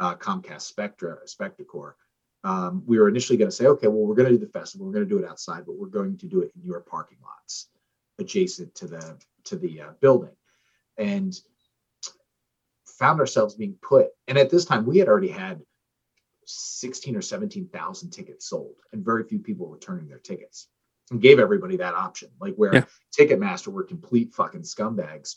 uh, 0.00 0.14
Comcast 0.14 0.62
Spectra 0.62 1.18
Spectacor. 1.26 1.94
Um, 2.44 2.82
we 2.86 2.98
were 2.98 3.08
initially 3.08 3.36
going 3.36 3.50
to 3.50 3.56
say, 3.56 3.66
okay, 3.66 3.88
well, 3.88 4.06
we're 4.06 4.14
going 4.14 4.30
to 4.30 4.38
do 4.38 4.44
the 4.44 4.52
festival, 4.52 4.86
we're 4.86 4.92
going 4.92 5.08
to 5.08 5.14
do 5.14 5.22
it 5.22 5.28
outside, 5.28 5.66
but 5.66 5.76
we're 5.76 5.88
going 5.88 6.16
to 6.18 6.26
do 6.26 6.40
it 6.40 6.52
in 6.54 6.62
your 6.62 6.80
parking 6.80 7.18
lots 7.22 7.68
adjacent 8.18 8.74
to 8.76 8.86
the 8.86 9.16
to 9.44 9.56
the 9.56 9.80
uh, 9.80 9.90
building, 10.00 10.34
and 10.96 11.38
found 12.98 13.20
ourselves 13.20 13.54
being 13.54 13.76
put. 13.80 14.08
And 14.26 14.36
at 14.36 14.50
this 14.50 14.64
time, 14.64 14.84
we 14.84 14.98
had 14.98 15.08
already 15.08 15.28
had 15.28 15.60
16 16.44 17.16
or 17.16 17.22
17,000 17.22 18.10
tickets 18.10 18.48
sold, 18.48 18.76
and 18.92 19.04
very 19.04 19.24
few 19.24 19.38
people 19.38 19.68
returning 19.68 20.08
their 20.08 20.18
tickets. 20.18 20.68
And 21.10 21.22
gave 21.22 21.38
everybody 21.38 21.78
that 21.78 21.94
option, 21.94 22.28
like 22.38 22.54
where 22.56 22.74
yeah. 22.74 22.84
Ticketmaster 23.18 23.68
were 23.68 23.82
complete 23.82 24.34
fucking 24.34 24.60
scumbags, 24.60 25.36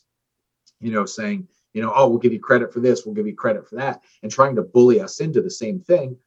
you 0.81 0.91
know, 0.91 1.05
saying, 1.05 1.47
you 1.71 1.81
know, 1.81 1.93
oh, 1.95 2.09
we'll 2.09 2.19
give 2.19 2.33
you 2.33 2.41
credit 2.41 2.73
for 2.73 2.81
this, 2.81 3.05
we'll 3.05 3.15
give 3.15 3.27
you 3.27 3.35
credit 3.35 3.69
for 3.69 3.75
that, 3.75 4.01
and 4.21 4.29
trying 4.29 4.57
to 4.57 4.63
bully 4.63 4.99
us 4.99 5.21
into 5.21 5.41
the 5.41 5.49
same 5.49 5.79
thing. 5.79 6.17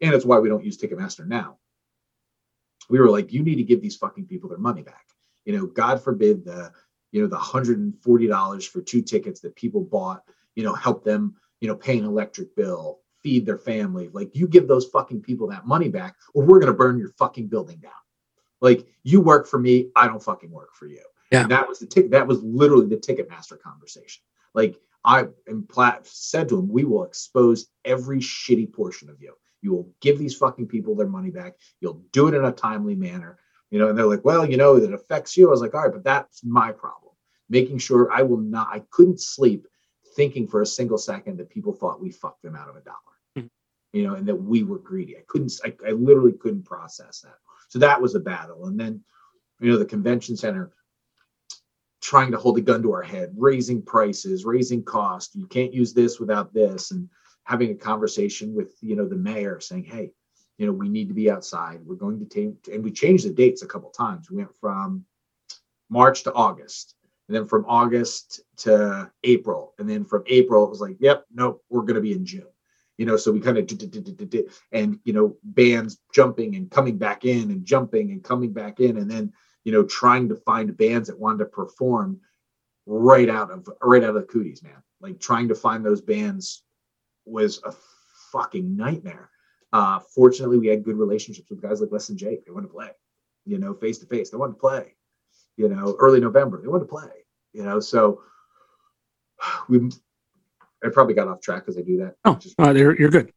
And 0.00 0.14
it's 0.14 0.24
why 0.24 0.38
we 0.38 0.48
don't 0.48 0.64
use 0.64 0.78
Ticketmaster 0.78 1.26
now. 1.26 1.58
We 2.88 2.98
were 2.98 3.10
like, 3.10 3.32
you 3.32 3.42
need 3.42 3.56
to 3.56 3.62
give 3.62 3.82
these 3.82 3.96
fucking 3.96 4.26
people 4.26 4.48
their 4.48 4.58
money 4.58 4.82
back. 4.82 5.06
You 5.44 5.56
know, 5.56 5.66
God 5.66 6.02
forbid 6.02 6.44
the, 6.44 6.72
you 7.12 7.22
know, 7.22 7.28
the 7.28 7.36
$140 7.36 8.68
for 8.68 8.80
two 8.80 9.02
tickets 9.02 9.40
that 9.40 9.56
people 9.56 9.82
bought 9.82 10.22
you 10.54 10.64
know, 10.64 10.74
help 10.74 11.04
them, 11.04 11.34
you 11.60 11.68
know, 11.68 11.74
pay 11.74 11.98
an 11.98 12.04
electric 12.04 12.54
bill, 12.56 13.00
feed 13.22 13.46
their 13.46 13.58
family. 13.58 14.10
Like 14.12 14.34
you 14.34 14.48
give 14.48 14.68
those 14.68 14.86
fucking 14.86 15.22
people 15.22 15.48
that 15.48 15.66
money 15.66 15.88
back, 15.88 16.16
or 16.34 16.44
we're 16.44 16.60
gonna 16.60 16.74
burn 16.74 16.98
your 16.98 17.10
fucking 17.18 17.48
building 17.48 17.78
down. 17.78 17.92
Like 18.60 18.86
you 19.02 19.20
work 19.20 19.46
for 19.46 19.58
me, 19.58 19.90
I 19.96 20.06
don't 20.06 20.22
fucking 20.22 20.50
work 20.50 20.74
for 20.74 20.86
you. 20.86 21.02
Yeah. 21.30 21.42
And 21.42 21.50
that 21.50 21.68
was 21.68 21.78
the 21.78 21.86
ticket. 21.86 22.10
That 22.10 22.26
was 22.26 22.42
literally 22.42 22.86
the 22.86 22.96
Ticketmaster 22.96 23.60
conversation. 23.60 24.22
Like 24.54 24.76
I 25.04 25.26
and 25.46 25.68
Platt 25.68 26.06
said 26.06 26.48
to 26.48 26.58
him, 26.58 26.68
we 26.68 26.84
will 26.84 27.04
expose 27.04 27.68
every 27.84 28.18
shitty 28.18 28.72
portion 28.72 29.08
of 29.08 29.20
you. 29.20 29.34
You 29.62 29.72
will 29.72 29.92
give 30.00 30.18
these 30.18 30.36
fucking 30.36 30.68
people 30.68 30.94
their 30.94 31.06
money 31.06 31.30
back. 31.30 31.54
You'll 31.80 32.02
do 32.12 32.28
it 32.28 32.34
in 32.34 32.44
a 32.44 32.52
timely 32.52 32.94
manner. 32.94 33.38
You 33.70 33.78
know, 33.78 33.88
and 33.88 33.96
they're 33.96 34.06
like, 34.06 34.24
well, 34.24 34.44
you 34.48 34.56
know, 34.56 34.76
it 34.76 34.92
affects 34.92 35.36
you. 35.36 35.46
I 35.46 35.50
was 35.50 35.60
like, 35.60 35.74
all 35.74 35.82
right, 35.82 35.92
but 35.92 36.02
that's 36.02 36.44
my 36.44 36.72
problem. 36.72 37.12
Making 37.48 37.78
sure 37.78 38.10
I 38.12 38.22
will 38.22 38.38
not, 38.40 38.68
I 38.72 38.82
couldn't 38.90 39.20
sleep 39.20 39.66
thinking 40.16 40.48
for 40.48 40.62
a 40.62 40.66
single 40.66 40.98
second 40.98 41.38
that 41.38 41.50
people 41.50 41.72
thought 41.72 42.00
we 42.00 42.10
fucked 42.10 42.42
them 42.42 42.56
out 42.56 42.68
of 42.68 42.76
a 42.76 42.80
dollar, 42.80 42.96
mm-hmm. 43.38 43.46
you 43.96 44.02
know, 44.06 44.14
and 44.14 44.26
that 44.26 44.34
we 44.34 44.64
were 44.64 44.78
greedy. 44.78 45.16
I 45.16 45.22
couldn't, 45.28 45.52
I, 45.64 45.72
I 45.86 45.92
literally 45.92 46.32
couldn't 46.32 46.64
process 46.64 47.20
that. 47.20 47.36
So 47.68 47.78
that 47.78 48.02
was 48.02 48.16
a 48.16 48.20
battle. 48.20 48.66
And 48.66 48.78
then, 48.78 49.04
you 49.60 49.70
know, 49.70 49.78
the 49.78 49.84
convention 49.84 50.36
center 50.36 50.72
trying 52.00 52.32
to 52.32 52.38
hold 52.38 52.58
a 52.58 52.60
gun 52.60 52.82
to 52.82 52.92
our 52.92 53.02
head, 53.02 53.32
raising 53.36 53.82
prices, 53.82 54.44
raising 54.44 54.82
cost. 54.82 55.36
You 55.36 55.46
can't 55.46 55.72
use 55.72 55.92
this 55.92 56.18
without 56.18 56.52
this. 56.52 56.90
And 56.90 57.08
having 57.50 57.72
a 57.72 57.74
conversation 57.74 58.54
with, 58.54 58.76
you 58.80 58.94
know, 58.94 59.08
the 59.08 59.16
mayor 59.16 59.58
saying, 59.58 59.82
hey, 59.82 60.12
you 60.56 60.66
know, 60.66 60.72
we 60.72 60.88
need 60.88 61.08
to 61.08 61.14
be 61.14 61.28
outside. 61.28 61.80
We're 61.84 61.96
going 61.96 62.20
to 62.20 62.24
take, 62.24 62.72
and 62.72 62.84
we 62.84 62.92
changed 62.92 63.26
the 63.26 63.32
dates 63.32 63.62
a 63.62 63.66
couple 63.66 63.90
times. 63.90 64.30
We 64.30 64.36
went 64.36 64.54
from 64.60 65.04
March 65.88 66.22
to 66.22 66.32
August 66.32 66.94
and 67.26 67.36
then 67.36 67.48
from 67.48 67.64
August 67.66 68.40
to 68.58 69.10
April, 69.24 69.74
and 69.80 69.90
then 69.90 70.04
from 70.04 70.22
April 70.28 70.64
it 70.64 70.70
was 70.70 70.80
like, 70.80 70.96
yep, 71.00 71.26
nope, 71.34 71.64
we're 71.70 71.82
going 71.82 71.96
to 71.96 72.00
be 72.00 72.12
in 72.12 72.24
June. 72.24 72.46
You 72.98 73.06
know, 73.06 73.16
so 73.16 73.32
we 73.32 73.40
kind 73.40 73.58
of 73.58 73.68
and 74.72 74.98
you 75.04 75.12
know 75.12 75.36
bands 75.42 75.98
jumping 76.14 76.54
and 76.54 76.70
coming 76.70 76.98
back 76.98 77.24
in 77.24 77.50
and 77.50 77.64
jumping 77.64 78.12
and 78.12 78.22
coming 78.22 78.52
back 78.52 78.78
in, 78.78 78.98
and 78.98 79.10
then 79.10 79.32
you 79.64 79.72
know 79.72 79.82
trying 79.84 80.28
to 80.28 80.36
find 80.36 80.76
bands 80.76 81.08
that 81.08 81.18
wanted 81.18 81.38
to 81.38 81.46
perform 81.46 82.20
right 82.86 83.28
out 83.28 83.50
of 83.50 83.68
right 83.82 84.04
out 84.04 84.10
of 84.10 84.14
the 84.16 84.22
cooties, 84.22 84.62
man. 84.62 84.82
Like 85.00 85.18
trying 85.18 85.48
to 85.48 85.54
find 85.54 85.84
those 85.84 86.00
bands 86.00 86.62
was 87.24 87.60
a 87.64 87.72
fucking 88.32 88.76
nightmare. 88.76 89.30
Uh, 89.72 90.00
fortunately, 90.14 90.58
we 90.58 90.66
had 90.66 90.84
good 90.84 90.96
relationships 90.96 91.50
with 91.50 91.62
guys 91.62 91.80
like 91.80 91.92
Less 91.92 92.08
Than 92.08 92.16
Jake. 92.16 92.44
They 92.44 92.52
wanted 92.52 92.68
to 92.68 92.74
play, 92.74 92.90
you 93.46 93.58
know, 93.58 93.74
face 93.74 93.98
to 93.98 94.06
face. 94.06 94.30
They 94.30 94.36
wanted 94.36 94.54
to 94.54 94.58
play 94.58 94.94
you 95.60 95.68
know, 95.68 95.94
early 95.98 96.20
November. 96.20 96.60
They 96.60 96.68
wanted 96.68 96.84
to 96.84 96.90
play, 96.90 97.10
you 97.52 97.62
know. 97.62 97.80
So 97.80 98.22
we, 99.68 99.90
I 100.82 100.88
probably 100.88 101.14
got 101.14 101.28
off 101.28 101.40
track 101.40 101.66
because 101.66 101.76
I 101.76 101.82
do 101.82 101.98
that. 101.98 102.14
Oh, 102.24 102.36
Just, 102.36 102.58
uh, 102.58 102.70
you're, 102.70 102.98
you're 102.98 103.10
good. 103.10 103.30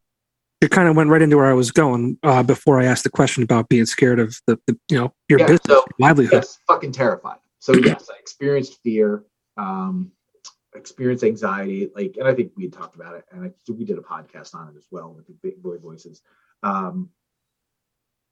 You 0.61 0.69
kind 0.69 0.87
of 0.87 0.95
went 0.95 1.09
right 1.09 1.21
into 1.21 1.35
where 1.35 1.47
I 1.47 1.53
was 1.53 1.71
going 1.71 2.17
uh, 2.23 2.41
before 2.41 2.79
I 2.79 2.85
asked 2.85 3.03
the 3.03 3.09
question 3.09 3.43
about 3.43 3.67
being 3.67 3.85
scared 3.85 4.19
of 4.19 4.39
the, 4.47 4.57
the 4.67 4.79
you 4.89 4.97
know, 4.97 5.13
your 5.27 5.39
yeah, 5.39 5.47
business, 5.47 5.75
so, 5.75 5.85
livelihood. 5.99 6.33
Yes, 6.35 6.59
fucking 6.65 6.93
terrified. 6.93 7.39
So 7.59 7.73
yes, 7.73 8.09
I 8.09 8.17
experienced 8.17 8.79
fear, 8.81 9.25
um, 9.57 10.11
experienced 10.75 11.23
anxiety, 11.23 11.89
like, 11.95 12.15
and 12.17 12.27
I 12.27 12.33
think 12.33 12.51
we 12.55 12.63
had 12.63 12.73
talked 12.73 12.95
about 12.95 13.15
it, 13.15 13.25
and 13.31 13.45
I, 13.45 13.51
we 13.71 13.85
did 13.85 13.97
a 13.97 14.01
podcast 14.01 14.55
on 14.55 14.69
it 14.69 14.77
as 14.77 14.87
well 14.91 15.13
with 15.13 15.27
the 15.27 15.33
big 15.41 15.61
boy 15.61 15.77
voices. 15.77 16.21
Um, 16.61 17.09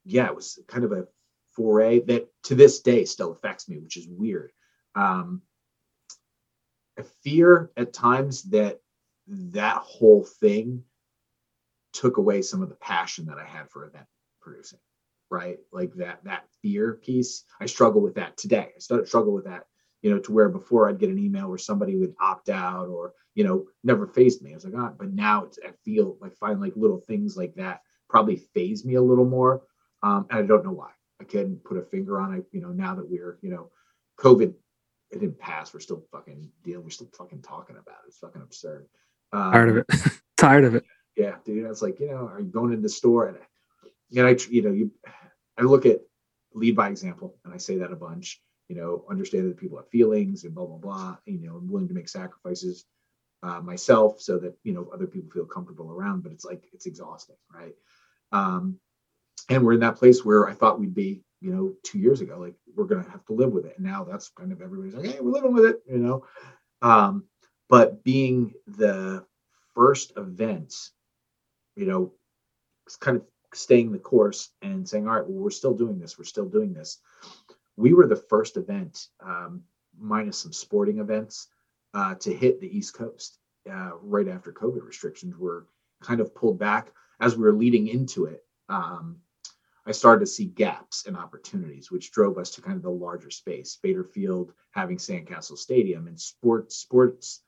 yeah, 0.05 0.25
it 0.25 0.35
was 0.35 0.59
kind 0.67 0.83
of 0.83 0.91
a 0.91 1.07
foray 1.55 1.99
that 2.01 2.27
to 2.43 2.55
this 2.55 2.79
day 2.79 3.05
still 3.05 3.31
affects 3.31 3.67
me, 3.69 3.77
which 3.77 3.97
is 3.97 4.07
weird. 4.07 4.51
Um, 4.95 5.41
I 6.97 7.03
fear 7.23 7.71
at 7.77 7.93
times 7.93 8.43
that 8.43 8.79
that 9.27 9.77
whole 9.77 10.23
thing 10.23 10.83
took 11.93 12.17
away 12.17 12.41
some 12.41 12.61
of 12.61 12.69
the 12.69 12.75
passion 12.75 13.25
that 13.25 13.37
I 13.37 13.45
had 13.45 13.69
for 13.69 13.85
event 13.85 14.05
producing, 14.41 14.79
right? 15.29 15.59
Like 15.71 15.93
that 15.95 16.23
that 16.23 16.47
fear 16.61 16.93
piece. 16.93 17.43
I 17.59 17.65
struggle 17.65 18.01
with 18.01 18.15
that 18.15 18.37
today. 18.37 18.71
I 18.77 19.03
struggle 19.03 19.33
with 19.33 19.45
that, 19.45 19.65
you 20.01 20.09
know, 20.09 20.19
to 20.19 20.31
where 20.31 20.49
before 20.49 20.89
I'd 20.89 20.99
get 20.99 21.09
an 21.09 21.19
email 21.19 21.47
where 21.47 21.57
somebody 21.57 21.95
would 21.95 22.15
opt 22.19 22.49
out 22.49 22.87
or, 22.87 23.13
you 23.35 23.43
know, 23.43 23.65
never 23.83 24.07
phased 24.07 24.41
me. 24.41 24.51
I 24.51 24.55
was 24.55 24.65
like, 24.65 24.73
ah, 24.77 24.93
but 24.97 25.13
now 25.13 25.45
it's, 25.45 25.59
I 25.65 25.71
feel 25.85 26.17
like 26.19 26.35
find 26.37 26.59
like 26.59 26.73
little 26.75 26.99
things 26.99 27.37
like 27.37 27.55
that 27.55 27.81
probably 28.09 28.35
phase 28.53 28.83
me 28.83 28.95
a 28.95 29.01
little 29.01 29.25
more. 29.25 29.61
Um, 30.03 30.25
and 30.29 30.39
I 30.39 30.41
don't 30.43 30.65
know 30.65 30.71
why. 30.71 30.89
I 31.19 31.23
can't 31.23 31.63
put 31.63 31.77
a 31.77 31.83
finger 31.83 32.19
on 32.19 32.33
it. 32.33 32.45
You 32.51 32.61
know, 32.61 32.69
now 32.69 32.95
that 32.95 33.09
we're, 33.09 33.37
you 33.41 33.51
know, 33.51 33.69
COVID, 34.19 34.53
it 35.11 35.19
didn't 35.19 35.39
pass. 35.39 35.73
We're 35.73 35.79
still 35.79 36.03
fucking 36.11 36.49
dealing. 36.63 36.83
We're 36.83 36.89
still 36.89 37.09
fucking 37.17 37.41
talking 37.41 37.77
about 37.77 37.99
it. 38.03 38.09
It's 38.09 38.17
fucking 38.17 38.41
absurd. 38.41 38.87
Um, 39.31 39.51
Tired 39.51 39.69
of 39.69 39.77
it. 39.77 39.85
Tired 40.37 40.63
of 40.65 40.75
it. 40.75 40.85
Yeah, 41.15 41.35
dude. 41.45 41.69
It's 41.69 41.81
like, 41.81 41.99
you 41.99 42.07
know, 42.07 42.27
are 42.27 42.39
you 42.39 42.47
going 42.47 42.73
in 42.73 42.81
the 42.81 42.89
store 42.89 43.27
and, 43.27 43.37
you 44.09 44.23
know, 44.23 44.29
I, 44.29 44.37
you 44.49 44.61
know, 44.61 44.71
you, 44.71 44.91
I 45.57 45.63
look 45.63 45.85
at 45.85 45.99
lead 46.53 46.75
by 46.75 46.89
example, 46.89 47.37
and 47.45 47.53
I 47.53 47.57
say 47.57 47.77
that 47.77 47.91
a 47.91 47.95
bunch. 47.95 48.41
You 48.71 48.77
know, 48.77 49.03
understand 49.09 49.49
that 49.49 49.57
people 49.57 49.77
have 49.79 49.89
feelings 49.89 50.45
and 50.45 50.55
blah 50.55 50.65
blah 50.65 50.77
blah. 50.77 51.17
You 51.25 51.39
know, 51.39 51.57
I'm 51.57 51.69
willing 51.69 51.89
to 51.89 51.93
make 51.93 52.07
sacrifices 52.07 52.85
uh, 53.43 53.59
myself 53.59 54.21
so 54.21 54.37
that 54.37 54.55
you 54.63 54.71
know 54.71 54.89
other 54.93 55.07
people 55.07 55.29
feel 55.29 55.43
comfortable 55.43 55.91
around. 55.91 56.23
But 56.23 56.31
it's 56.31 56.45
like 56.45 56.63
it's 56.71 56.85
exhausting, 56.85 57.35
right? 57.53 57.73
Um, 58.31 58.79
and 59.49 59.65
we're 59.65 59.73
in 59.73 59.81
that 59.81 59.97
place 59.97 60.23
where 60.23 60.47
I 60.47 60.53
thought 60.53 60.79
we'd 60.79 60.95
be, 60.95 61.21
you 61.41 61.53
know, 61.53 61.73
two 61.83 61.99
years 61.99 62.21
ago. 62.21 62.39
Like 62.39 62.55
we're 62.73 62.85
gonna 62.85 63.09
have 63.09 63.25
to 63.25 63.33
live 63.33 63.51
with 63.51 63.65
it, 63.65 63.73
and 63.75 63.85
now 63.85 64.05
that's 64.05 64.29
kind 64.29 64.53
of 64.53 64.61
everybody's 64.61 64.93
like, 64.93 65.05
hey, 65.05 65.19
we're 65.19 65.31
living 65.33 65.53
with 65.53 65.65
it, 65.65 65.81
you 65.85 65.97
know. 65.97 66.23
Um, 66.81 67.25
but 67.67 68.05
being 68.05 68.53
the 68.67 69.25
first 69.75 70.13
event, 70.15 70.73
you 71.75 71.87
know, 71.87 72.13
it's 72.85 72.95
kind 72.95 73.17
of 73.17 73.23
staying 73.53 73.91
the 73.91 73.99
course 73.99 74.51
and 74.61 74.87
saying, 74.87 75.09
all 75.09 75.15
right, 75.15 75.27
well, 75.27 75.43
we're 75.43 75.49
still 75.49 75.73
doing 75.73 75.99
this. 75.99 76.17
We're 76.17 76.23
still 76.23 76.47
doing 76.47 76.71
this. 76.71 76.99
We 77.77 77.93
were 77.93 78.07
the 78.07 78.15
first 78.15 78.57
event, 78.57 79.07
um, 79.19 79.63
minus 79.97 80.37
some 80.37 80.53
sporting 80.53 80.99
events, 80.99 81.47
uh, 81.93 82.15
to 82.15 82.33
hit 82.33 82.59
the 82.59 82.77
East 82.77 82.93
Coast 82.93 83.39
uh, 83.69 83.91
right 84.01 84.27
after 84.27 84.51
COVID 84.51 84.85
restrictions 84.85 85.37
were 85.37 85.67
kind 86.01 86.19
of 86.19 86.33
pulled 86.33 86.59
back. 86.59 86.91
As 87.19 87.35
we 87.35 87.43
were 87.43 87.53
leading 87.53 87.87
into 87.87 88.25
it, 88.25 88.43
um, 88.69 89.17
I 89.85 89.91
started 89.91 90.21
to 90.21 90.31
see 90.31 90.45
gaps 90.45 91.05
and 91.05 91.17
opportunities, 91.17 91.91
which 91.91 92.11
drove 92.11 92.37
us 92.37 92.51
to 92.51 92.61
kind 92.61 92.77
of 92.77 92.83
the 92.83 92.89
larger 92.89 93.29
space. 93.29 93.77
Bader 93.81 94.03
Field 94.03 94.53
having 94.71 94.97
Sandcastle 94.97 95.57
Stadium 95.57 96.07
and 96.07 96.19
sports 96.19 96.77
sports 96.77 97.41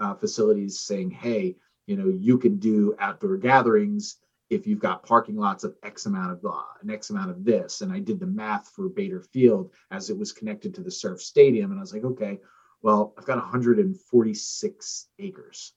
uh, 0.00 0.14
facilities 0.14 0.80
saying, 0.80 1.10
"Hey, 1.10 1.56
you 1.86 1.96
know, 1.96 2.08
you 2.08 2.38
can 2.38 2.58
do 2.58 2.94
outdoor 2.98 3.36
gatherings 3.36 4.16
if 4.50 4.66
you've 4.66 4.80
got 4.80 5.02
parking 5.04 5.36
lots 5.36 5.64
of 5.64 5.74
X 5.82 6.06
amount 6.06 6.32
of 6.32 6.44
uh, 6.44 6.62
an 6.82 6.90
X 6.90 7.10
amount 7.10 7.30
of 7.30 7.44
this. 7.44 7.80
And 7.80 7.92
I 7.92 7.98
did 7.98 8.20
the 8.20 8.26
math 8.26 8.68
for 8.68 8.88
Bader 8.88 9.20
Field 9.20 9.72
as 9.90 10.10
it 10.10 10.18
was 10.18 10.32
connected 10.32 10.74
to 10.74 10.82
the 10.82 10.90
surf 10.90 11.22
stadium. 11.22 11.70
And 11.70 11.80
I 11.80 11.82
was 11.82 11.92
like, 11.92 12.04
okay, 12.04 12.38
well, 12.82 13.14
I've 13.16 13.24
got 13.24 13.38
146 13.38 15.08
acres. 15.18 15.72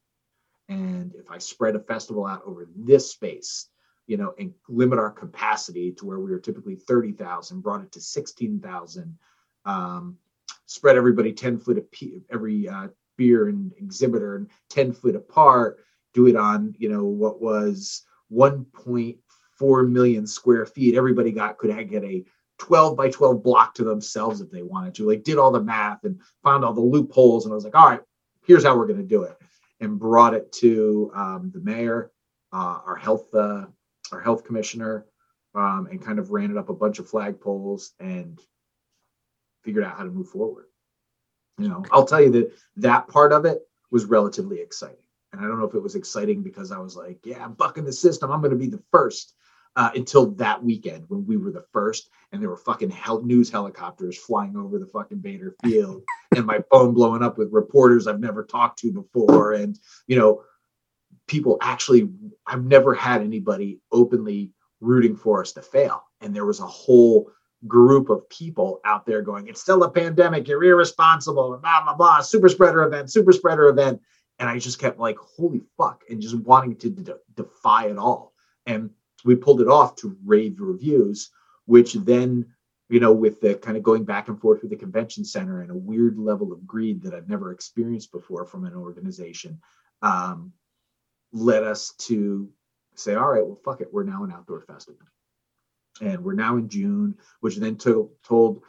And 0.69 1.15
if 1.15 1.31
I 1.31 1.37
spread 1.37 1.75
a 1.75 1.79
festival 1.79 2.25
out 2.25 2.43
over 2.45 2.67
this 2.75 3.11
space, 3.11 3.69
you 4.07 4.17
know, 4.17 4.33
and 4.37 4.53
limit 4.67 4.99
our 4.99 5.11
capacity 5.11 5.91
to 5.93 6.05
where 6.05 6.19
we 6.19 6.31
were 6.31 6.39
typically 6.39 6.75
30,000, 6.75 7.61
brought 7.61 7.81
it 7.81 7.91
to 7.93 8.01
16,000, 8.01 9.17
um, 9.65 10.17
spread 10.65 10.97
everybody 10.97 11.31
10 11.31 11.59
foot 11.59 11.77
of 11.77 11.85
every 12.31 12.67
uh, 12.67 12.87
beer 13.17 13.47
and 13.47 13.73
exhibitor 13.77 14.35
and 14.35 14.49
10 14.69 14.93
foot 14.93 15.15
apart, 15.15 15.79
do 16.13 16.27
it 16.27 16.35
on, 16.35 16.73
you 16.77 16.89
know, 16.89 17.03
what 17.03 17.41
was 17.41 18.03
1.4 18.31 19.89
million 19.89 20.27
square 20.27 20.65
feet. 20.65 20.95
Everybody 20.95 21.31
got 21.31 21.57
could 21.57 21.89
get 21.89 22.03
a 22.03 22.25
12 22.59 22.97
by 22.97 23.09
12 23.09 23.43
block 23.43 23.73
to 23.75 23.83
themselves 23.83 24.41
if 24.41 24.51
they 24.51 24.63
wanted 24.63 24.95
to. 24.95 25.07
Like 25.07 25.23
did 25.23 25.37
all 25.37 25.51
the 25.51 25.61
math 25.63 26.03
and 26.03 26.19
found 26.43 26.65
all 26.65 26.73
the 26.73 26.81
loopholes. 26.81 27.45
And 27.45 27.53
I 27.53 27.55
was 27.55 27.63
like, 27.63 27.75
all 27.75 27.89
right, 27.89 28.01
here's 28.45 28.63
how 28.63 28.75
we're 28.77 28.87
going 28.87 29.01
to 29.01 29.05
do 29.05 29.23
it. 29.23 29.37
And 29.79 29.99
brought 29.99 30.33
it 30.33 30.51
to 30.53 31.11
um, 31.13 31.51
the 31.53 31.59
mayor, 31.59 32.11
uh, 32.51 32.79
our 32.85 32.95
health, 32.95 33.33
uh, 33.33 33.65
our 34.11 34.19
health 34.19 34.43
commissioner, 34.43 35.05
um, 35.53 35.87
and 35.91 36.03
kind 36.03 36.17
of 36.17 36.31
ran 36.31 36.49
it 36.49 36.57
up 36.57 36.69
a 36.69 36.73
bunch 36.73 36.97
of 36.99 37.09
flagpoles 37.09 37.89
and 37.99 38.39
figured 39.63 39.83
out 39.83 39.97
how 39.97 40.03
to 40.03 40.09
move 40.09 40.29
forward. 40.29 40.65
You 41.59 41.69
know, 41.69 41.83
I'll 41.91 42.05
tell 42.05 42.21
you 42.21 42.31
that 42.31 42.51
that 42.77 43.07
part 43.07 43.33
of 43.33 43.45
it 43.45 43.59
was 43.91 44.05
relatively 44.05 44.59
exciting. 44.61 44.97
And 45.31 45.41
I 45.41 45.47
don't 45.47 45.59
know 45.59 45.65
if 45.65 45.75
it 45.75 45.83
was 45.83 45.95
exciting 45.95 46.41
because 46.41 46.71
I 46.71 46.77
was 46.77 46.95
like, 46.95 47.19
yeah, 47.25 47.43
I'm 47.43 47.53
bucking 47.53 47.85
the 47.85 47.93
system. 47.93 48.31
I'm 48.31 48.41
going 48.41 48.51
to 48.51 48.57
be 48.57 48.69
the 48.69 48.83
first. 48.91 49.33
Uh, 49.75 49.91
until 49.93 50.31
that 50.31 50.63
weekend 50.63 51.05
when 51.07 51.23
we 51.27 51.37
were 51.37 51.51
the 51.51 51.63
first 51.71 52.09
and 52.31 52.41
there 52.41 52.49
were 52.49 52.57
fucking 52.57 52.89
hel- 52.89 53.21
news 53.21 53.51
helicopters 53.51 54.17
flying 54.17 54.57
over 54.57 54.79
the 54.79 54.87
fucking 54.87 55.19
Bader 55.19 55.53
field 55.63 56.01
and 56.35 56.47
my 56.47 56.57
phone 56.71 56.95
blowing 56.95 57.21
up 57.21 57.37
with 57.37 57.49
reporters 57.51 58.07
I've 58.07 58.19
never 58.19 58.43
talked 58.43 58.79
to 58.79 58.91
before. 58.91 59.53
And, 59.53 59.77
you 60.07 60.17
know, 60.17 60.41
people 61.27 61.59
actually, 61.61 62.09
I've 62.47 62.65
never 62.65 62.95
had 62.95 63.21
anybody 63.21 63.79
openly 63.91 64.51
rooting 64.81 65.15
for 65.15 65.41
us 65.41 65.51
to 65.53 65.61
fail. 65.61 66.03
And 66.21 66.35
there 66.35 66.45
was 66.45 66.59
a 66.59 66.65
whole 66.65 67.29
group 67.67 68.09
of 68.09 68.27
people 68.29 68.79
out 68.85 69.05
there 69.05 69.21
going, 69.21 69.47
it's 69.47 69.61
still 69.61 69.83
a 69.83 69.91
pandemic, 69.91 70.47
you're 70.47 70.63
irresponsible, 70.63 71.57
blah, 71.61 71.83
blah, 71.83 71.95
blah, 71.95 72.21
super 72.21 72.49
spreader 72.49 72.83
event, 72.83 73.11
super 73.11 73.31
spreader 73.31 73.67
event 73.67 74.01
and 74.39 74.49
I 74.49 74.59
just 74.59 74.79
kept 74.79 74.99
like, 74.99 75.17
holy 75.17 75.61
fuck, 75.77 76.03
and 76.09 76.21
just 76.21 76.37
wanting 76.37 76.75
to 76.77 76.89
de- 76.89 77.17
defy 77.35 77.87
it 77.87 77.97
all. 77.97 78.33
And 78.65 78.91
we 79.25 79.35
pulled 79.35 79.61
it 79.61 79.67
off 79.67 79.95
to 79.97 80.15
rave 80.25 80.59
reviews, 80.59 81.31
which 81.65 81.93
then, 81.93 82.45
you 82.89 82.99
know, 82.99 83.13
with 83.13 83.41
the 83.41 83.55
kind 83.55 83.77
of 83.77 83.83
going 83.83 84.05
back 84.05 84.27
and 84.27 84.39
forth 84.39 84.61
with 84.61 84.69
the 84.69 84.77
convention 84.77 85.25
center 85.25 85.61
and 85.61 85.71
a 85.71 85.75
weird 85.75 86.17
level 86.17 86.51
of 86.51 86.67
greed 86.67 87.01
that 87.03 87.13
I've 87.13 87.29
never 87.29 87.51
experienced 87.51 88.11
before 88.11 88.45
from 88.45 88.65
an 88.65 88.75
organization, 88.75 89.59
um, 90.01 90.53
led 91.33 91.63
us 91.63 91.93
to 91.99 92.49
say, 92.95 93.15
all 93.15 93.29
right, 93.29 93.45
well, 93.45 93.59
fuck 93.63 93.81
it, 93.81 93.91
we're 93.91 94.03
now 94.03 94.23
an 94.23 94.31
outdoor 94.31 94.61
festival. 94.61 95.01
And 95.99 96.23
we're 96.23 96.33
now 96.33 96.57
in 96.57 96.69
June, 96.69 97.15
which 97.39 97.57
then 97.57 97.77
to- 97.77 98.11
told, 98.23 98.61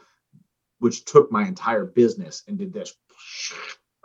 which 0.79 1.05
took 1.05 1.31
my 1.31 1.47
entire 1.47 1.85
business 1.85 2.43
and 2.47 2.57
did 2.57 2.73
this 2.73 2.95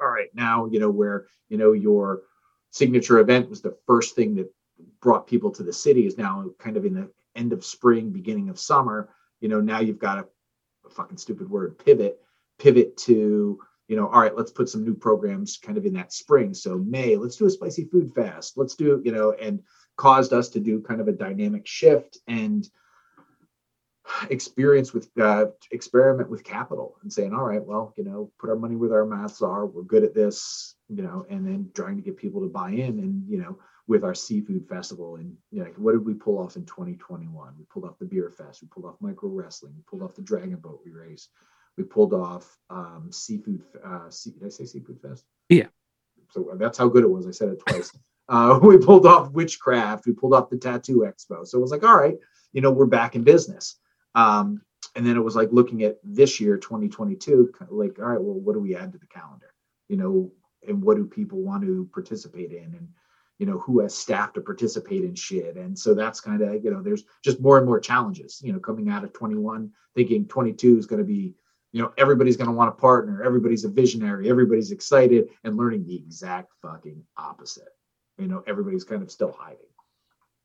all 0.04 0.10
right, 0.10 0.28
now, 0.34 0.66
you 0.66 0.78
know, 0.78 0.90
where, 0.90 1.26
you 1.48 1.56
know, 1.56 1.72
your 1.72 2.22
signature 2.70 3.18
event 3.18 3.48
was 3.48 3.62
the 3.62 3.76
first 3.86 4.14
thing 4.14 4.34
that 4.34 4.52
brought 5.00 5.26
people 5.26 5.50
to 5.50 5.62
the 5.62 5.72
city 5.72 6.06
is 6.06 6.18
now 6.18 6.44
kind 6.58 6.76
of 6.76 6.84
in 6.84 6.94
the 6.94 7.10
end 7.34 7.52
of 7.52 7.64
spring, 7.64 8.10
beginning 8.10 8.48
of 8.48 8.58
summer. 8.58 9.08
You 9.40 9.48
know, 9.48 9.60
now 9.60 9.80
you've 9.80 9.98
got 9.98 10.18
a, 10.18 10.26
a 10.86 10.90
fucking 10.90 11.18
stupid 11.18 11.48
word, 11.48 11.78
pivot, 11.78 12.20
pivot 12.58 12.96
to, 12.98 13.58
you 13.88 13.96
know, 13.96 14.08
all 14.08 14.20
right, 14.20 14.36
let's 14.36 14.50
put 14.50 14.68
some 14.68 14.84
new 14.84 14.94
programs 14.94 15.56
kind 15.56 15.78
of 15.78 15.86
in 15.86 15.94
that 15.94 16.12
spring. 16.12 16.54
So 16.54 16.76
May, 16.76 17.16
let's 17.16 17.36
do 17.36 17.46
a 17.46 17.50
spicy 17.50 17.84
food 17.84 18.12
fast. 18.14 18.56
Let's 18.56 18.74
do, 18.74 19.00
you 19.04 19.12
know, 19.12 19.32
and 19.32 19.60
caused 19.96 20.32
us 20.32 20.48
to 20.50 20.60
do 20.60 20.80
kind 20.80 21.00
of 21.00 21.08
a 21.08 21.12
dynamic 21.12 21.66
shift 21.66 22.18
and 22.26 22.68
experience 24.30 24.92
with 24.92 25.08
uh, 25.20 25.46
experiment 25.70 26.30
with 26.30 26.44
capital 26.44 26.96
and 27.02 27.12
saying 27.12 27.32
all 27.34 27.44
right 27.44 27.64
well 27.64 27.92
you 27.96 28.04
know 28.04 28.30
put 28.38 28.50
our 28.50 28.56
money 28.56 28.76
where 28.76 28.94
our 28.94 29.06
mouths 29.06 29.42
are. 29.42 29.66
We're 29.66 29.82
good 29.82 30.04
at 30.04 30.14
this 30.14 30.74
you 30.88 31.02
know 31.02 31.26
and 31.30 31.46
then 31.46 31.70
trying 31.74 31.96
to 31.96 32.02
get 32.02 32.16
people 32.16 32.40
to 32.42 32.48
buy 32.48 32.70
in 32.70 32.98
and 32.98 33.28
you 33.28 33.38
know 33.38 33.58
with 33.86 34.02
our 34.02 34.14
seafood 34.14 34.66
festival 34.68 35.16
and 35.16 35.34
you 35.50 35.62
know 35.62 35.70
what 35.76 35.92
did 35.92 36.04
we 36.04 36.14
pull 36.14 36.38
off 36.38 36.56
in 36.56 36.64
2021 36.64 37.54
we 37.58 37.64
pulled 37.72 37.84
off 37.84 37.98
the 37.98 38.04
beer 38.04 38.30
fest. 38.30 38.62
We 38.62 38.68
pulled 38.68 38.86
off 38.86 38.96
micro 39.00 39.28
wrestling. 39.30 39.74
We 39.76 39.82
pulled 39.88 40.02
off 40.02 40.14
the 40.14 40.22
dragon 40.22 40.56
boat 40.56 40.80
we 40.84 40.92
race 40.92 41.28
we 41.76 41.84
pulled 41.84 42.14
off 42.14 42.56
um, 42.70 43.08
seafood 43.10 43.62
uh, 43.84 44.08
sea, 44.08 44.30
did 44.30 44.46
i 44.46 44.48
say 44.48 44.64
seafood 44.64 45.00
fest? 45.00 45.24
Yeah. 45.48 45.66
So 46.30 46.52
that's 46.56 46.78
how 46.78 46.88
good 46.88 47.02
it 47.02 47.10
was. 47.10 47.26
I 47.26 47.32
said 47.32 47.48
it 47.48 47.62
twice. 47.66 47.92
Uh, 48.26 48.58
we 48.62 48.78
pulled 48.78 49.04
off 49.04 49.30
witchcraft. 49.32 50.06
We 50.06 50.14
pulled 50.14 50.32
off 50.32 50.48
the 50.48 50.56
tattoo 50.56 51.06
expo. 51.06 51.46
So 51.46 51.58
it 51.58 51.60
was 51.60 51.70
like 51.70 51.84
all 51.84 51.94
right 51.94 52.16
you 52.54 52.62
know 52.62 52.70
we're 52.70 52.86
back 52.86 53.14
in 53.14 53.22
business 53.22 53.76
um, 54.14 54.62
and 54.96 55.06
then 55.06 55.16
it 55.16 55.24
was 55.24 55.36
like 55.36 55.52
looking 55.52 55.82
at 55.82 55.98
this 56.04 56.40
year, 56.40 56.56
2022, 56.56 57.52
like, 57.70 57.98
all 57.98 58.06
right, 58.06 58.20
well, 58.20 58.34
what 58.34 58.54
do 58.54 58.60
we 58.60 58.76
add 58.76 58.92
to 58.92 58.98
the 58.98 59.06
calendar? 59.06 59.52
You 59.88 59.96
know, 59.96 60.32
and 60.66 60.82
what 60.82 60.96
do 60.96 61.04
people 61.04 61.42
want 61.42 61.64
to 61.64 61.88
participate 61.92 62.52
in? 62.52 62.74
And, 62.74 62.88
you 63.38 63.46
know, 63.46 63.58
who 63.58 63.80
has 63.80 63.94
staff 63.94 64.32
to 64.34 64.40
participate 64.40 65.02
in 65.02 65.14
shit? 65.14 65.56
And 65.56 65.76
so 65.76 65.94
that's 65.94 66.20
kind 66.20 66.42
of, 66.42 66.64
you 66.64 66.70
know, 66.70 66.80
there's 66.80 67.04
just 67.24 67.40
more 67.40 67.58
and 67.58 67.66
more 67.66 67.80
challenges, 67.80 68.40
you 68.42 68.52
know, 68.52 68.60
coming 68.60 68.88
out 68.88 69.04
of 69.04 69.12
21, 69.12 69.70
thinking 69.94 70.26
22 70.26 70.78
is 70.78 70.86
going 70.86 71.00
to 71.00 71.04
be, 71.04 71.34
you 71.72 71.82
know, 71.82 71.92
everybody's 71.98 72.36
going 72.36 72.48
to 72.48 72.54
want 72.54 72.74
to 72.74 72.80
partner, 72.80 73.24
everybody's 73.24 73.64
a 73.64 73.68
visionary, 73.68 74.30
everybody's 74.30 74.70
excited, 74.70 75.28
and 75.42 75.56
learning 75.56 75.84
the 75.84 75.96
exact 75.96 76.52
fucking 76.62 77.02
opposite. 77.16 77.68
You 78.16 78.28
know, 78.28 78.44
everybody's 78.46 78.84
kind 78.84 79.02
of 79.02 79.10
still 79.10 79.32
hiding. 79.36 79.58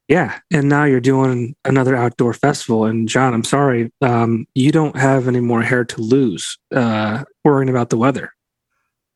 Yeah, 0.10 0.40
and 0.52 0.68
now 0.68 0.86
you're 0.86 1.00
doing 1.00 1.56
another 1.64 1.96
outdoor 1.96 2.34
festival. 2.34 2.86
And 2.86 3.08
Jon, 3.08 3.32
I'm 3.32 3.44
sorry, 3.44 3.94
um, 4.02 4.48
you 4.56 4.72
don't 4.72 4.98
have 4.98 5.28
any 5.28 5.40
more 5.40 5.62
hair 5.62 5.86
to 5.86 6.02
lose 6.02 6.58
uh, 6.76 7.24
worrying 7.46 7.70
about 7.70 7.92
the 7.92 7.98
weather. 7.98 8.34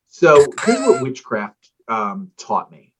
So 0.06 0.46
here's 0.64 0.78
what 0.78 1.02
witchcraft 1.02 1.72
um, 1.88 2.30
taught 2.38 2.70
me, 2.70 2.94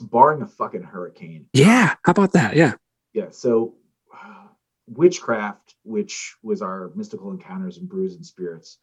barring 0.00 0.40
a 0.40 0.46
fucking 0.46 0.84
hurricane. 0.84 1.44
Yeah, 1.52 1.94
how 2.02 2.12
about 2.12 2.32
that? 2.32 2.56
Yeah, 2.56 2.72
yeah. 3.12 3.26
So 3.30 3.74
uh, 4.10 4.46
witchcraft, 4.88 5.74
which 5.84 6.36
was 6.42 6.62
our 6.62 6.92
mystical 6.94 7.30
encounters 7.30 7.76
and 7.76 7.86
brews 7.86 8.14
and 8.14 8.24
spirits, 8.24 8.78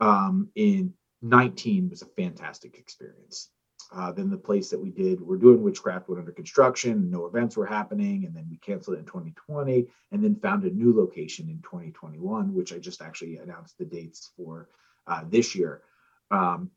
um, 0.00 0.48
in 0.54 0.94
19 1.20 1.90
was 1.90 2.00
a 2.00 2.06
fantastic 2.06 2.78
experience. 2.78 3.50
Uh, 3.92 4.12
then 4.12 4.30
the 4.30 4.36
place 4.36 4.70
that 4.70 4.78
we 4.78 4.90
did, 4.90 5.20
we're 5.20 5.36
doing 5.36 5.62
witchcraft 5.62 6.08
went 6.08 6.20
under 6.20 6.30
construction, 6.30 7.10
no 7.10 7.26
events 7.26 7.56
were 7.56 7.66
happening, 7.66 8.24
and 8.24 8.34
then 8.34 8.46
we 8.48 8.56
canceled 8.58 8.96
it 8.96 9.00
in 9.00 9.04
2020, 9.04 9.88
and 10.12 10.22
then 10.22 10.36
found 10.36 10.62
a 10.64 10.70
new 10.70 10.96
location 10.96 11.48
in 11.48 11.60
2021, 11.62 12.54
which 12.54 12.72
I 12.72 12.78
just 12.78 13.02
actually 13.02 13.38
announced 13.38 13.78
the 13.78 13.84
dates 13.84 14.30
for 14.36 14.68
uh, 15.08 15.22
this 15.28 15.56
year. 15.56 15.82
Um, 16.30 16.70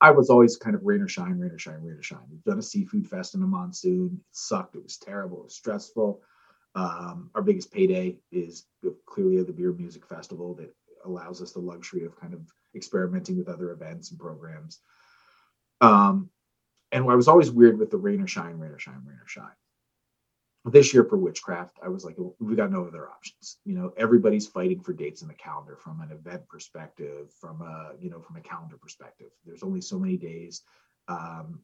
I 0.00 0.10
was 0.10 0.30
always 0.30 0.56
kind 0.56 0.76
of 0.76 0.84
rain 0.84 1.00
or 1.00 1.08
shine, 1.08 1.38
rain 1.38 1.50
or 1.50 1.58
shine, 1.58 1.82
rain 1.82 1.96
or 1.96 2.02
shine. 2.02 2.20
We've 2.30 2.44
done 2.44 2.58
a 2.58 2.62
seafood 2.62 3.08
fest 3.08 3.34
in 3.34 3.42
a 3.42 3.46
monsoon. 3.46 4.20
It 4.20 4.26
sucked. 4.32 4.76
It 4.76 4.82
was 4.82 4.98
terrible. 4.98 5.38
It 5.40 5.44
was 5.44 5.56
stressful. 5.56 6.20
Um, 6.74 7.30
our 7.34 7.42
biggest 7.42 7.72
payday 7.72 8.18
is 8.30 8.66
clearly 9.06 9.42
the 9.42 9.52
beer 9.52 9.72
music 9.72 10.06
festival 10.06 10.54
that 10.54 10.72
allows 11.04 11.42
us 11.42 11.52
the 11.52 11.58
luxury 11.58 12.04
of 12.04 12.20
kind 12.20 12.34
of 12.34 12.40
experimenting 12.76 13.38
with 13.38 13.48
other 13.48 13.72
events 13.72 14.10
and 14.10 14.20
programs. 14.20 14.80
Um, 15.80 16.30
and 16.92 17.08
I 17.08 17.14
was 17.14 17.28
always 17.28 17.50
weird 17.50 17.78
with 17.78 17.90
the 17.90 17.98
rain 17.98 18.20
or 18.20 18.26
shine, 18.26 18.58
rain 18.58 18.72
or 18.72 18.78
shine, 18.78 19.02
rain 19.04 19.18
or 19.18 19.28
shine. 19.28 19.52
This 20.64 20.92
year 20.92 21.04
for 21.04 21.16
witchcraft, 21.16 21.78
I 21.82 21.88
was 21.88 22.04
like, 22.04 22.16
we 22.40 22.56
got 22.56 22.70
no 22.70 22.84
other 22.84 23.08
options. 23.08 23.58
You 23.64 23.74
know, 23.74 23.92
everybody's 23.96 24.46
fighting 24.46 24.80
for 24.80 24.92
dates 24.92 25.22
in 25.22 25.28
the 25.28 25.34
calendar 25.34 25.76
from 25.76 26.00
an 26.00 26.10
event 26.10 26.46
perspective, 26.48 27.32
from 27.40 27.62
a 27.62 27.92
you 27.98 28.10
know 28.10 28.20
from 28.20 28.36
a 28.36 28.40
calendar 28.40 28.76
perspective. 28.76 29.28
There's 29.46 29.62
only 29.62 29.80
so 29.80 29.98
many 29.98 30.16
days. 30.16 30.62
Um, 31.06 31.60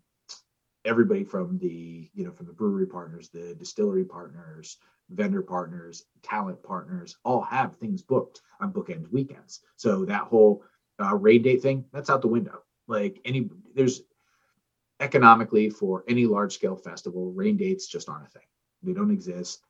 everybody 0.84 1.24
from 1.24 1.58
the 1.58 2.10
you 2.14 2.24
know 2.24 2.30
from 2.30 2.46
the 2.46 2.52
brewery 2.52 2.86
partners, 2.86 3.28
the 3.28 3.54
distillery 3.54 4.04
partners, 4.04 4.78
vendor 5.10 5.42
partners, 5.42 6.04
talent 6.22 6.62
partners, 6.62 7.16
all 7.24 7.42
have 7.42 7.76
things 7.76 8.00
booked 8.00 8.40
on 8.60 8.72
bookend 8.72 9.10
weekends. 9.10 9.60
So 9.76 10.04
that 10.06 10.22
whole 10.22 10.62
uh, 11.02 11.14
raid 11.16 11.42
date 11.42 11.62
thing, 11.62 11.84
that's 11.92 12.10
out 12.10 12.22
the 12.22 12.28
window. 12.28 12.62
Like 12.86 13.20
any, 13.24 13.48
there's 13.74 14.02
economically 15.00 15.70
for 15.70 16.04
any 16.08 16.26
large 16.26 16.54
scale 16.54 16.76
festival, 16.76 17.32
rain 17.32 17.56
dates 17.56 17.86
just 17.86 18.08
aren't 18.08 18.26
a 18.26 18.30
thing. 18.30 18.46
They 18.82 18.92
don't 18.92 19.10
exist. 19.10 19.62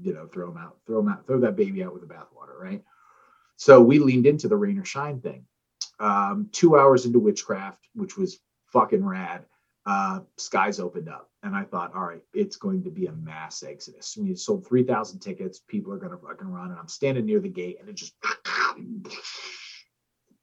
You 0.00 0.12
know, 0.12 0.26
throw 0.26 0.48
them 0.48 0.58
out, 0.58 0.78
throw 0.86 0.98
them 1.00 1.08
out, 1.08 1.26
throw 1.26 1.38
that 1.40 1.56
baby 1.56 1.84
out 1.84 1.92
with 1.92 2.06
the 2.06 2.12
bathwater, 2.12 2.58
right? 2.60 2.82
So 3.56 3.80
we 3.80 3.98
leaned 4.00 4.26
into 4.26 4.48
the 4.48 4.56
rain 4.56 4.78
or 4.78 4.84
shine 4.84 5.20
thing. 5.20 5.46
Um, 6.00 6.48
two 6.50 6.76
hours 6.76 7.06
into 7.06 7.20
witchcraft, 7.20 7.86
which 7.94 8.16
was 8.16 8.40
fucking 8.66 9.04
rad 9.04 9.44
uh, 9.86 10.20
skies 10.36 10.80
opened 10.80 11.08
up. 11.08 11.30
And 11.42 11.54
I 11.54 11.64
thought, 11.64 11.94
all 11.94 12.06
right, 12.06 12.22
it's 12.32 12.56
going 12.56 12.82
to 12.84 12.90
be 12.90 13.06
a 13.06 13.12
mass 13.12 13.62
exodus. 13.62 14.16
We 14.16 14.34
sold 14.34 14.66
3,000 14.66 15.20
tickets. 15.20 15.60
People 15.60 15.92
are 15.92 15.98
going 15.98 16.12
to 16.12 16.18
fucking 16.18 16.48
run. 16.48 16.70
And 16.70 16.78
I'm 16.78 16.88
standing 16.88 17.26
near 17.26 17.40
the 17.40 17.48
gate 17.48 17.78
and 17.80 17.88
it 17.88 17.94
just, 17.94 18.14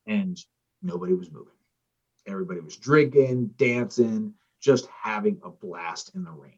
and 0.05 0.37
nobody 0.81 1.13
was 1.13 1.31
moving. 1.31 1.53
Everybody 2.31 2.59
was 2.61 2.77
drinking, 2.77 3.51
dancing, 3.57 4.33
just 4.61 4.87
having 4.87 5.39
a 5.43 5.49
blast 5.49 6.15
in 6.15 6.23
the 6.23 6.31
rain. 6.31 6.53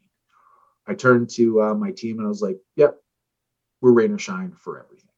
I 0.86 0.94
turned 0.94 1.30
to 1.30 1.62
uh, 1.62 1.74
my 1.74 1.90
team 1.90 2.18
and 2.18 2.26
I 2.26 2.28
was 2.28 2.42
like, 2.42 2.58
yep, 2.76 2.96
we're 3.80 3.92
rain 3.92 4.12
or 4.12 4.18
shine 4.18 4.52
for 4.52 4.78
everything. 4.82 5.08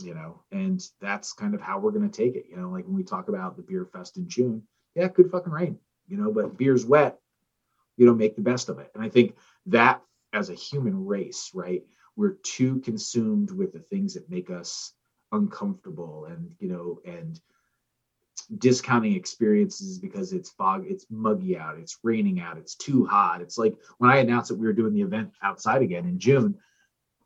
You 0.00 0.14
know, 0.14 0.42
and 0.52 0.80
that's 1.00 1.32
kind 1.32 1.54
of 1.54 1.60
how 1.60 1.78
we're 1.78 1.90
going 1.90 2.08
to 2.08 2.16
take 2.16 2.36
it. 2.36 2.46
You 2.48 2.56
know, 2.56 2.70
like 2.70 2.84
when 2.84 2.94
we 2.94 3.02
talk 3.02 3.28
about 3.28 3.56
the 3.56 3.62
beer 3.62 3.84
fest 3.84 4.16
in 4.16 4.28
June, 4.28 4.62
yeah, 4.94 5.08
could 5.08 5.30
fucking 5.30 5.52
rain 5.52 5.78
you 6.08 6.16
know, 6.16 6.32
but 6.32 6.56
beer's 6.56 6.84
wet, 6.84 7.18
you 7.96 8.06
know, 8.06 8.14
make 8.14 8.34
the 8.34 8.42
best 8.42 8.68
of 8.68 8.78
it. 8.78 8.90
And 8.94 9.04
I 9.04 9.08
think 9.08 9.36
that 9.66 10.02
as 10.32 10.50
a 10.50 10.54
human 10.54 11.06
race, 11.06 11.50
right, 11.54 11.82
we're 12.16 12.36
too 12.42 12.80
consumed 12.80 13.50
with 13.50 13.72
the 13.72 13.78
things 13.78 14.14
that 14.14 14.30
make 14.30 14.50
us 14.50 14.94
uncomfortable 15.30 16.24
and, 16.24 16.50
you 16.58 16.68
know, 16.68 17.00
and 17.04 17.38
discounting 18.46 19.14
experiences 19.14 19.98
because 19.98 20.32
it's 20.32 20.50
fog, 20.50 20.84
it's 20.86 21.06
muggy 21.10 21.56
out, 21.56 21.78
it's 21.78 21.98
raining 22.02 22.40
out, 22.40 22.58
it's 22.58 22.74
too 22.74 23.06
hot. 23.06 23.40
It's 23.40 23.58
like 23.58 23.74
when 23.98 24.10
I 24.10 24.18
announced 24.18 24.48
that 24.48 24.58
we 24.58 24.66
were 24.66 24.72
doing 24.72 24.94
the 24.94 25.02
event 25.02 25.32
outside 25.42 25.82
again 25.82 26.04
in 26.04 26.18
June, 26.18 26.56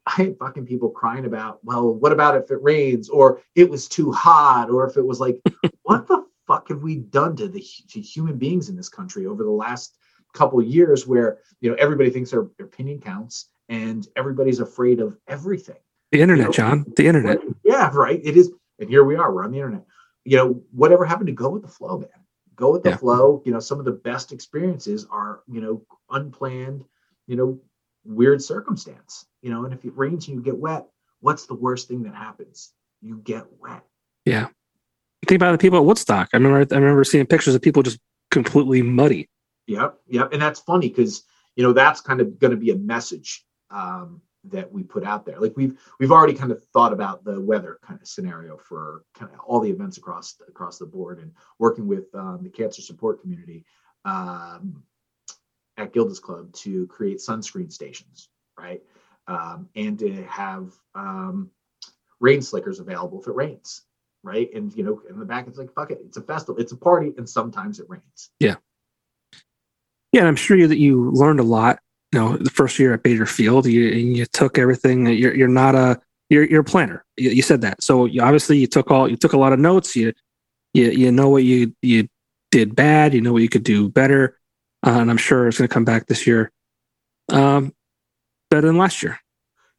I 0.07 0.13
had 0.13 0.39
fucking 0.39 0.67
people 0.67 0.91
crying 0.91 1.27
about, 1.27 1.61
well, 1.63 1.95
what 1.95 2.13
about 2.13 2.37
if 2.37 2.51
it 2.51 2.63
rains? 2.63 3.09
or 3.09 3.41
it 3.55 3.69
was 3.69 3.89
too 3.89 4.11
hot 4.13 4.69
or 4.71 4.89
if 4.89 4.97
it 4.97 5.07
was 5.07 5.21
like, 5.21 5.41
what 5.83 6.07
the 6.07 6.25
fuck 6.47 6.69
have 6.69 6.83
we 6.83 6.97
done 6.97 7.37
to 7.37 7.49
the 7.49 7.65
to 7.91 8.01
human 8.01 8.37
beings 8.37 8.69
in 8.69 8.77
this 8.77 8.89
country 8.89 9.27
over 9.27 9.43
the 9.45 9.51
last 9.51 9.97
couple 10.35 10.61
years 10.63 11.07
where 11.07 11.39
you 11.61 11.71
know 11.71 11.77
everybody 11.79 12.11
thinks 12.11 12.31
their, 12.31 12.49
their 12.57 12.67
opinion 12.67 13.01
counts 13.01 13.51
and 13.69 14.09
everybody's 14.17 14.61
afraid 14.61 15.01
of 15.01 15.17
everything? 15.29 15.77
The 16.11 16.21
internet 16.21 16.45
you 16.45 16.49
know, 16.49 16.53
Jon 16.53 16.93
the 16.97 17.07
internet. 17.07 17.39
Yeah 17.65 17.91
right 17.95 18.21
it 18.23 18.37
is. 18.37 18.51
And 18.79 18.89
here 18.89 19.05
we 19.05 19.17
are 19.17 19.33
we're 19.33 19.45
on 19.45 19.53
the 19.53 19.59
internet 19.59 19.85
you 20.25 20.37
know 20.37 20.63
whatever 20.73 21.05
happened 21.05 21.27
to 21.27 21.33
go 21.33 21.51
with 21.51 21.63
the 21.63 21.69
flow 21.69 21.99
man 21.99 22.09
go 22.57 22.73
with 22.73 22.83
the 22.83 22.91
yeah. 22.91 22.97
flow 22.97 23.43
you 23.45 23.53
know 23.53 23.61
some 23.61 23.79
of 23.79 23.85
the 23.85 23.93
best 23.93 24.33
experiences 24.33 25.07
are 25.11 25.41
you 25.49 25.61
know 25.61 25.83
unplanned 26.11 26.85
you 27.27 27.37
know 27.37 27.59
weird 28.05 28.43
circumstance 28.43 29.27
you 29.43 29.51
know 29.51 29.65
and 29.65 29.73
if 29.73 29.85
it 29.85 29.97
rains 29.97 30.29
and 30.29 30.37
you 30.37 30.43
get 30.43 30.57
wet 30.57 30.87
what's 31.21 31.47
the 31.47 31.55
worst 31.55 31.89
thing 31.89 32.03
that 32.03 32.15
happens 32.15 32.73
you 33.01 33.17
get 33.19 33.47
wet 33.61 33.85
yeah 34.25 34.49
think 35.27 35.39
about 35.39 35.53
the 35.53 35.59
people 35.59 35.79
at 35.79 35.85
Woodstock. 35.85 36.29
I 36.33 36.37
remember 36.37 36.75
I 36.75 36.79
remember 36.79 37.05
seeing 37.05 37.27
pictures 37.27 37.55
of 37.55 37.63
people 37.63 37.83
just 37.83 37.99
completely 38.31 38.83
muddy. 38.83 39.29
Yep, 39.67 39.99
yep, 40.09 40.33
and 40.33 40.43
that's 40.43 40.61
funny 40.61 40.89
because 40.89 41.23
you 41.57 41.63
know 41.63 41.73
that's 41.73 42.01
kind 42.01 42.21
of 42.21 42.39
going 42.39 42.51
to 42.51 42.57
be 42.57 42.71
a 42.71 42.77
message 42.77 43.45
um, 43.71 44.21
that 44.45 44.71
we 44.71 44.83
put 44.83 45.05
out 45.05 45.25
there. 45.25 45.39
Like 45.41 45.57
we've 45.57 45.79
we've 45.99 46.13
already 46.13 46.35
kind 46.35 46.53
of 46.53 46.63
thought 46.73 46.93
about 46.93 47.25
the 47.25 47.41
weather 47.41 47.79
kind 47.83 48.01
of 48.01 48.07
scenario 48.07 48.57
for 48.57 49.05
kind 49.15 49.33
of 49.33 49.41
all 49.41 49.61
the 49.61 49.71
events 49.71 49.99
across 49.99 50.37
across 50.49 50.79
the 50.79 50.87
board, 50.87 51.19
and 51.19 51.33
working 51.59 51.87
with 51.87 52.15
um, 52.15 52.41
the 52.43 52.51
cancer 52.51 52.83
support 52.83 53.21
community 53.21 53.65
um, 54.05 54.83
at 55.77 55.93
Gilda's 55.93 56.21
Club 56.21 56.53
to 56.55 56.87
create 56.89 57.19
sunscreen 57.19 57.73
stations, 57.73 58.29
right, 58.59 58.83
um, 59.29 59.69
and 59.77 59.99
to 59.99 60.25
have 60.25 60.73
um, 60.95 61.51
rain 62.21 62.43
slickers 62.43 62.81
available 62.81 63.21
if 63.21 63.27
it 63.27 63.35
rains 63.35 63.83
right? 64.25 64.53
And 64.55 64.73
you 64.77 64.85
know, 64.85 65.03
in 65.09 65.19
the 65.19 65.25
back, 65.25 65.47
it's 65.49 65.59
like 65.59 65.73
fuck 65.75 65.91
it, 65.91 65.99
it's 66.05 66.17
a 66.17 66.23
festival, 66.23 66.61
it's 66.61 66.73
a 66.73 66.77
party, 66.77 67.13
and 67.17 67.29
sometimes 67.29 67.81
it 67.81 67.87
rains. 67.89 68.31
Yeah, 68.39 68.57
yeah, 70.13 70.21
and 70.21 70.29
I'm 70.29 70.37
sure 70.37 70.67
that 70.67 70.79
you 70.79 71.11
learned 71.11 71.41
a 71.41 71.45
lot. 71.45 71.81
You 72.13 72.19
know, 72.19 72.37
the 72.37 72.51
first 72.51 72.79
year 72.79 72.93
at 72.95 73.03
Bader 73.03 73.27
Field, 73.27 73.67
you 73.67 73.83
you 73.83 74.27
took 74.27 74.59
everything. 74.59 75.07
You're 75.07 75.35
you're 75.35 75.49
not 75.49 75.75
a 75.75 76.01
you're 76.29 76.45
you're 76.45 76.61
a 76.61 76.65
planner. 76.65 77.05
You, 77.17 77.31
you 77.31 77.43
said 77.43 77.63
that, 77.63 77.83
so 77.83 78.05
you, 78.05 78.23
obviously 78.23 78.59
you 78.59 78.67
took 78.67 78.91
all 78.91 79.09
you 79.09 79.17
took 79.17 79.33
a 79.33 79.39
lot 79.39 79.53
of 79.53 79.59
notes. 79.59 79.97
You 79.97 80.13
you 80.75 80.91
you 80.91 81.13
know 81.13 81.31
what 81.31 81.45
you 81.45 81.75
you 81.81 82.09
did 82.51 82.77
bad. 82.77 83.15
You 83.15 83.23
know 83.23 83.33
what 83.33 83.43
you 83.43 83.49
could 83.49 83.65
do 83.65 83.89
better, 83.89 84.39
uh, 84.87 84.99
and 85.01 85.11
I'm 85.11 85.17
sure 85.17 85.49
it's 85.49 85.59
going 85.59 85.69
to 85.69 85.73
come 85.73 85.87
back 85.87 86.07
this 86.07 86.27
year, 86.27 86.53
um, 87.31 87.73
better 88.51 88.67
than 88.67 88.77
last 88.77 89.03
year, 89.03 89.19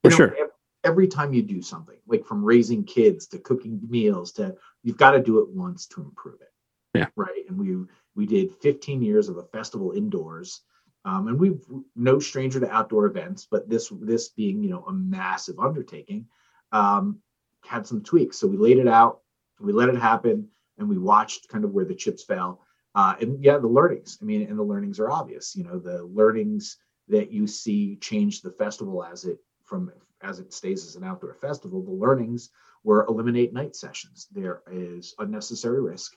for 0.02 0.10
you 0.10 0.10
know, 0.10 0.16
sure 0.16 0.50
every 0.84 1.08
time 1.08 1.34
you 1.34 1.42
do 1.42 1.62
something, 1.62 1.98
like 2.08 2.26
from 2.26 2.44
raising 2.44 2.84
kids 2.84 3.28
to 3.28 3.40
cooking 3.40 3.80
meals 3.90 4.32
to 4.34 4.56
you've 4.84 4.98
got 4.98 5.12
to 5.12 5.22
do 5.22 5.40
it 5.40 5.50
once 5.50 5.86
to 5.88 6.02
improve 6.02 6.42
it. 6.42 6.52
Yeah. 6.94 7.08
Right. 7.16 7.46
And 7.48 7.58
we 7.58 7.86
we 8.16 8.26
did 8.26 8.56
15 8.62 9.02
years 9.02 9.30
of 9.30 9.38
a 9.38 9.44
festival 9.44 9.92
indoors. 9.92 10.62
Um, 11.06 11.28
and 11.28 11.40
we've 11.40 11.62
no 11.96 12.20
stranger 12.20 12.60
to 12.60 12.72
outdoor 12.72 13.06
events, 13.08 13.48
but 13.50 13.70
this 13.70 13.92
this 14.02 14.30
being 14.30 14.64
you 14.64 14.70
know 14.70 14.86
a 14.88 14.94
massive 14.94 15.60
undertaking, 15.60 16.28
um, 16.72 17.20
had 17.66 17.86
some 17.86 18.02
tweaks. 18.02 18.38
So 18.38 18.48
we 18.48 18.58
laid 18.58 18.78
it 18.78 18.88
out, 18.88 19.20
we 19.60 19.74
let 19.74 19.90
it 19.90 19.98
happen, 19.98 20.48
and 20.78 20.88
we 20.88 20.98
watched 20.98 21.50
kind 21.50 21.66
of 21.66 21.72
where 21.72 21.86
the 21.86 21.96
chips 21.96 22.24
fell. 22.24 22.62
Uh, 22.96 23.16
and 23.20 23.44
yeah, 23.44 23.58
the 23.58 23.68
learnings. 23.68 24.18
I 24.22 24.26
mean, 24.26 24.48
and 24.48 24.58
the 24.58 24.64
learnings 24.64 25.00
are 25.00 25.12
obvious. 25.12 25.56
You 25.56 25.64
know, 25.64 25.80
the 25.80 26.04
learnings 26.04 26.78
that 27.10 27.32
you 27.32 27.48
see 27.48 27.98
change 27.98 28.42
the 28.42 28.52
festival 28.52 29.04
as 29.04 29.26
it 29.26 29.40
from 29.66 29.92
as 30.22 30.40
it 30.40 30.54
stays 30.54 30.86
as 30.86 30.96
an 30.96 31.04
outdoor 31.04 31.34
festival, 31.34 31.84
the 31.84 31.92
learnings 31.92 32.50
were 32.84 33.06
eliminate 33.08 33.54
night 33.54 33.76
sessions. 33.76 34.28
There 34.32 34.62
is 34.72 35.16
unnecessary 35.20 35.82
risk 35.82 36.16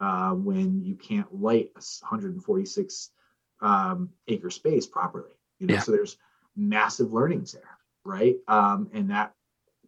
uh, 0.00 0.32
when 0.32 0.82
you 0.82 0.96
can't 0.96 1.32
light 1.32 1.70
a 1.76 1.82
146 2.08 3.10
um, 3.60 4.10
acre 4.28 4.50
space 4.50 4.86
properly. 4.86 5.32
You 5.58 5.66
know, 5.66 5.74
yeah. 5.74 5.80
so 5.80 5.92
there's 5.92 6.18
massive 6.56 7.12
learnings 7.12 7.52
there, 7.52 7.78
right? 8.04 8.36
Um, 8.48 8.90
and 8.92 9.10
that 9.10 9.32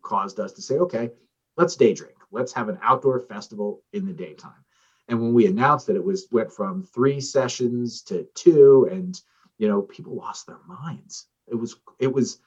caused 0.03 0.41
us 0.41 0.53
to 0.53 0.63
say, 0.63 0.77
okay, 0.77 1.11
let's 1.57 1.77
day 1.77 1.95
drink. 1.95 2.17
Let's 2.31 2.53
have 2.53 2.69
an 2.69 2.79
outdoor 2.83 3.21
festival 3.21 3.83
in 3.93 4.07
the 4.07 4.13
daytime. 4.13 4.65
And 5.09 5.21
when 5.21 5.33
we 5.33 5.47
announced 5.47 5.87
that 5.87 5.97
it 5.97 6.05
was 6.05 6.27
went 6.31 6.53
from 6.53 6.83
three 6.83 7.21
sessions 7.21 8.03
to 8.03 8.27
two, 8.35 8.89
and 8.91 9.19
you 9.59 9.69
know, 9.69 9.83
people 9.83 10.15
lost 10.15 10.47
their 10.47 10.61
minds. 10.67 11.27
It 11.47 11.55
was 11.55 11.77
it 11.99 12.13
was 12.13 12.39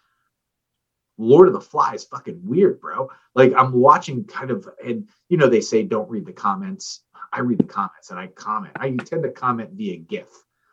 Lord 1.17 1.47
of 1.47 1.53
the 1.53 1.61
Flies 1.61 2.03
fucking 2.03 2.39
weird, 2.43 2.79
bro. 2.79 3.09
Like 3.35 3.53
I'm 3.55 3.73
watching 3.73 4.25
kind 4.25 4.51
of, 4.51 4.67
and 4.83 5.07
you 5.29 5.37
know, 5.37 5.47
they 5.47 5.61
say 5.61 5.83
don't 5.83 6.09
read 6.09 6.25
the 6.25 6.33
comments. 6.33 7.01
I 7.31 7.39
read 7.39 7.59
the 7.59 7.63
comments 7.63 8.09
and 8.09 8.19
I 8.19 8.27
comment. 8.27 8.73
I 8.79 8.89
tend 8.91 9.23
to 9.23 9.31
comment 9.31 9.71
via 9.73 9.97
GIF, 9.97 10.27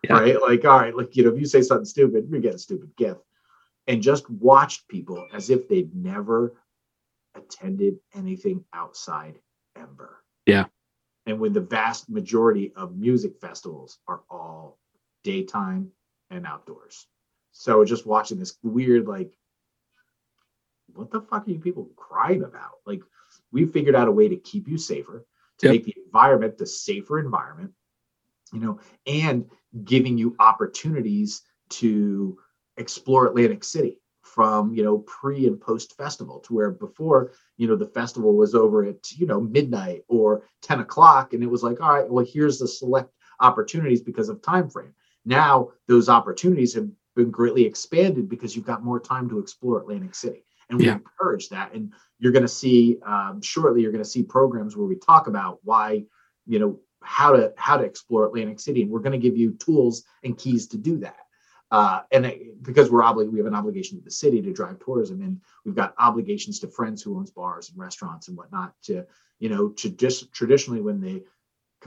yeah. 0.05 0.13
right? 0.13 0.41
Like, 0.41 0.65
all 0.65 0.79
right, 0.79 0.97
like, 0.97 1.17
you 1.17 1.25
know, 1.25 1.31
if 1.31 1.41
you 1.41 1.47
say 1.47 1.63
something 1.63 1.85
stupid, 1.85 2.29
you 2.31 2.41
get 2.41 2.55
a 2.55 2.59
stupid 2.59 2.95
gift. 2.97 3.21
And 3.87 4.03
just 4.03 4.29
watched 4.29 4.87
people 4.89 5.27
as 5.33 5.49
if 5.49 5.67
they'd 5.67 5.95
never 5.95 6.55
attended 7.35 7.99
anything 8.15 8.65
outside 8.75 9.39
Ember. 9.77 10.23
Yeah. 10.45 10.67
And 11.25 11.41
when 11.41 11.55
the 11.55 11.63
vast 11.63 12.11
majority 12.11 12.73
of 12.77 12.97
music 12.97 13.41
festivals 13.41 13.99
are 14.07 14.21
all 14.31 14.79
daytime 15.25 15.91
and 16.31 16.47
outdoors. 16.47 17.07
So 17.53 17.85
just 17.85 18.07
watching 18.07 18.39
this 18.39 18.59
weird, 18.63 19.07
like, 19.07 19.33
what 20.95 21.11
the 21.11 21.21
fuck 21.21 21.47
are 21.47 21.51
you 21.51 21.59
people 21.59 21.91
crying 21.97 22.45
about? 22.45 22.81
Like, 22.87 23.01
we 23.53 23.67
figured 23.67 23.95
out 23.95 24.09
a 24.09 24.13
way 24.13 24.29
to 24.29 24.37
keep 24.37 24.69
you 24.69 24.79
safer, 24.79 25.27
to 25.59 25.67
Yep. 25.67 25.73
make 25.73 25.85
the 25.85 25.97
environment 26.05 26.59
the 26.59 26.67
safer 26.67 27.19
environment, 27.19 27.73
you 28.53 28.61
know, 28.61 28.79
and 29.07 29.45
giving 29.85 30.17
you 30.19 30.35
opportunities 30.41 31.43
to 31.71 32.37
explore 32.77 33.27
Atlantic 33.27 33.65
City 33.65 34.01
from 34.23 34.73
you 34.75 34.83
know 34.83 34.99
pre 34.99 35.47
and 35.47 35.61
post 35.61 35.97
festival 35.97 36.39
to 36.41 36.53
where 36.53 36.71
before 36.71 37.33
you 37.57 37.67
know 37.67 37.77
the 37.77 37.87
festival 37.87 38.37
was 38.37 38.55
over 38.55 38.85
at 38.85 38.97
you 39.13 39.27
know 39.27 39.41
midnight 39.41 40.03
or 40.09 40.43
10 40.63 40.81
o'clock 40.81 41.33
and 41.33 41.43
it 41.43 41.47
was 41.47 41.63
like 41.63 41.81
all 41.81 41.95
right 41.95 42.09
well 42.09 42.25
here's 42.29 42.59
the 42.59 42.67
select 42.67 43.09
opportunities 43.41 44.01
because 44.01 44.29
of 44.29 44.41
time 44.43 44.69
frame. 44.69 44.93
Now 45.25 45.69
those 45.87 46.09
opportunities 46.09 46.75
have 46.75 46.89
been 47.17 47.31
greatly 47.31 47.65
expanded 47.65 48.29
because 48.29 48.55
you've 48.55 48.65
got 48.65 48.83
more 48.83 49.01
time 49.01 49.29
to 49.29 49.39
explore 49.39 49.79
atlantic 49.81 50.15
city. 50.15 50.45
And 50.69 50.79
we 50.79 50.87
Yeah. 50.87 50.93
encourage 50.93 51.49
that. 51.49 51.73
And 51.73 51.93
you're 52.19 52.33
going 52.33 52.43
to 52.43 52.49
see 52.49 52.99
um, 53.07 53.41
shortly 53.41 53.81
you're 53.81 53.91
going 53.91 54.05
to 54.05 54.09
see 54.09 54.23
programs 54.23 54.77
where 54.77 54.87
we 54.87 54.97
talk 54.97 55.27
about 55.27 55.59
why 55.63 56.05
you 56.47 56.59
know 56.59 56.79
how 57.03 57.33
to 57.33 57.53
how 57.57 57.77
to 57.77 57.85
explore 57.85 58.27
atlantic 58.27 58.61
city 58.61 58.83
and 58.83 58.91
we're 58.91 59.01
going 59.01 59.13
to 59.13 59.19
give 59.19 59.37
you 59.37 59.53
tools 59.53 60.05
and 60.25 60.37
keys 60.39 60.67
to 60.67 60.77
do 60.77 60.99
that 60.99 61.17
uh, 61.71 62.01
and 62.13 62.25
it, 62.27 62.63
because 62.63 62.91
we're 62.91 63.03
obli- 63.03 63.31
we 63.31 63.39
have 63.39 63.47
an 63.47 63.55
obligation 63.55 63.99
to 63.99 64.05
the 64.05 64.11
city 64.11 64.41
to 64.43 64.53
drive 64.53 64.79
tourism 64.85 65.21
and 65.23 65.41
we've 65.65 65.75
got 65.77 65.95
obligations 65.99 66.59
to 66.59 66.69
friends 66.69 67.03
who 67.03 67.17
owns 67.17 67.31
bars 67.31 67.71
and 67.71 67.79
restaurants 67.79 68.29
and 68.29 68.37
whatnot 68.37 68.73
to 68.83 69.05
you 69.39 69.49
know 69.49 69.69
to 69.71 69.91
just 69.91 70.33
traditionally 70.33 70.81
when 70.81 71.01
the 71.01 71.23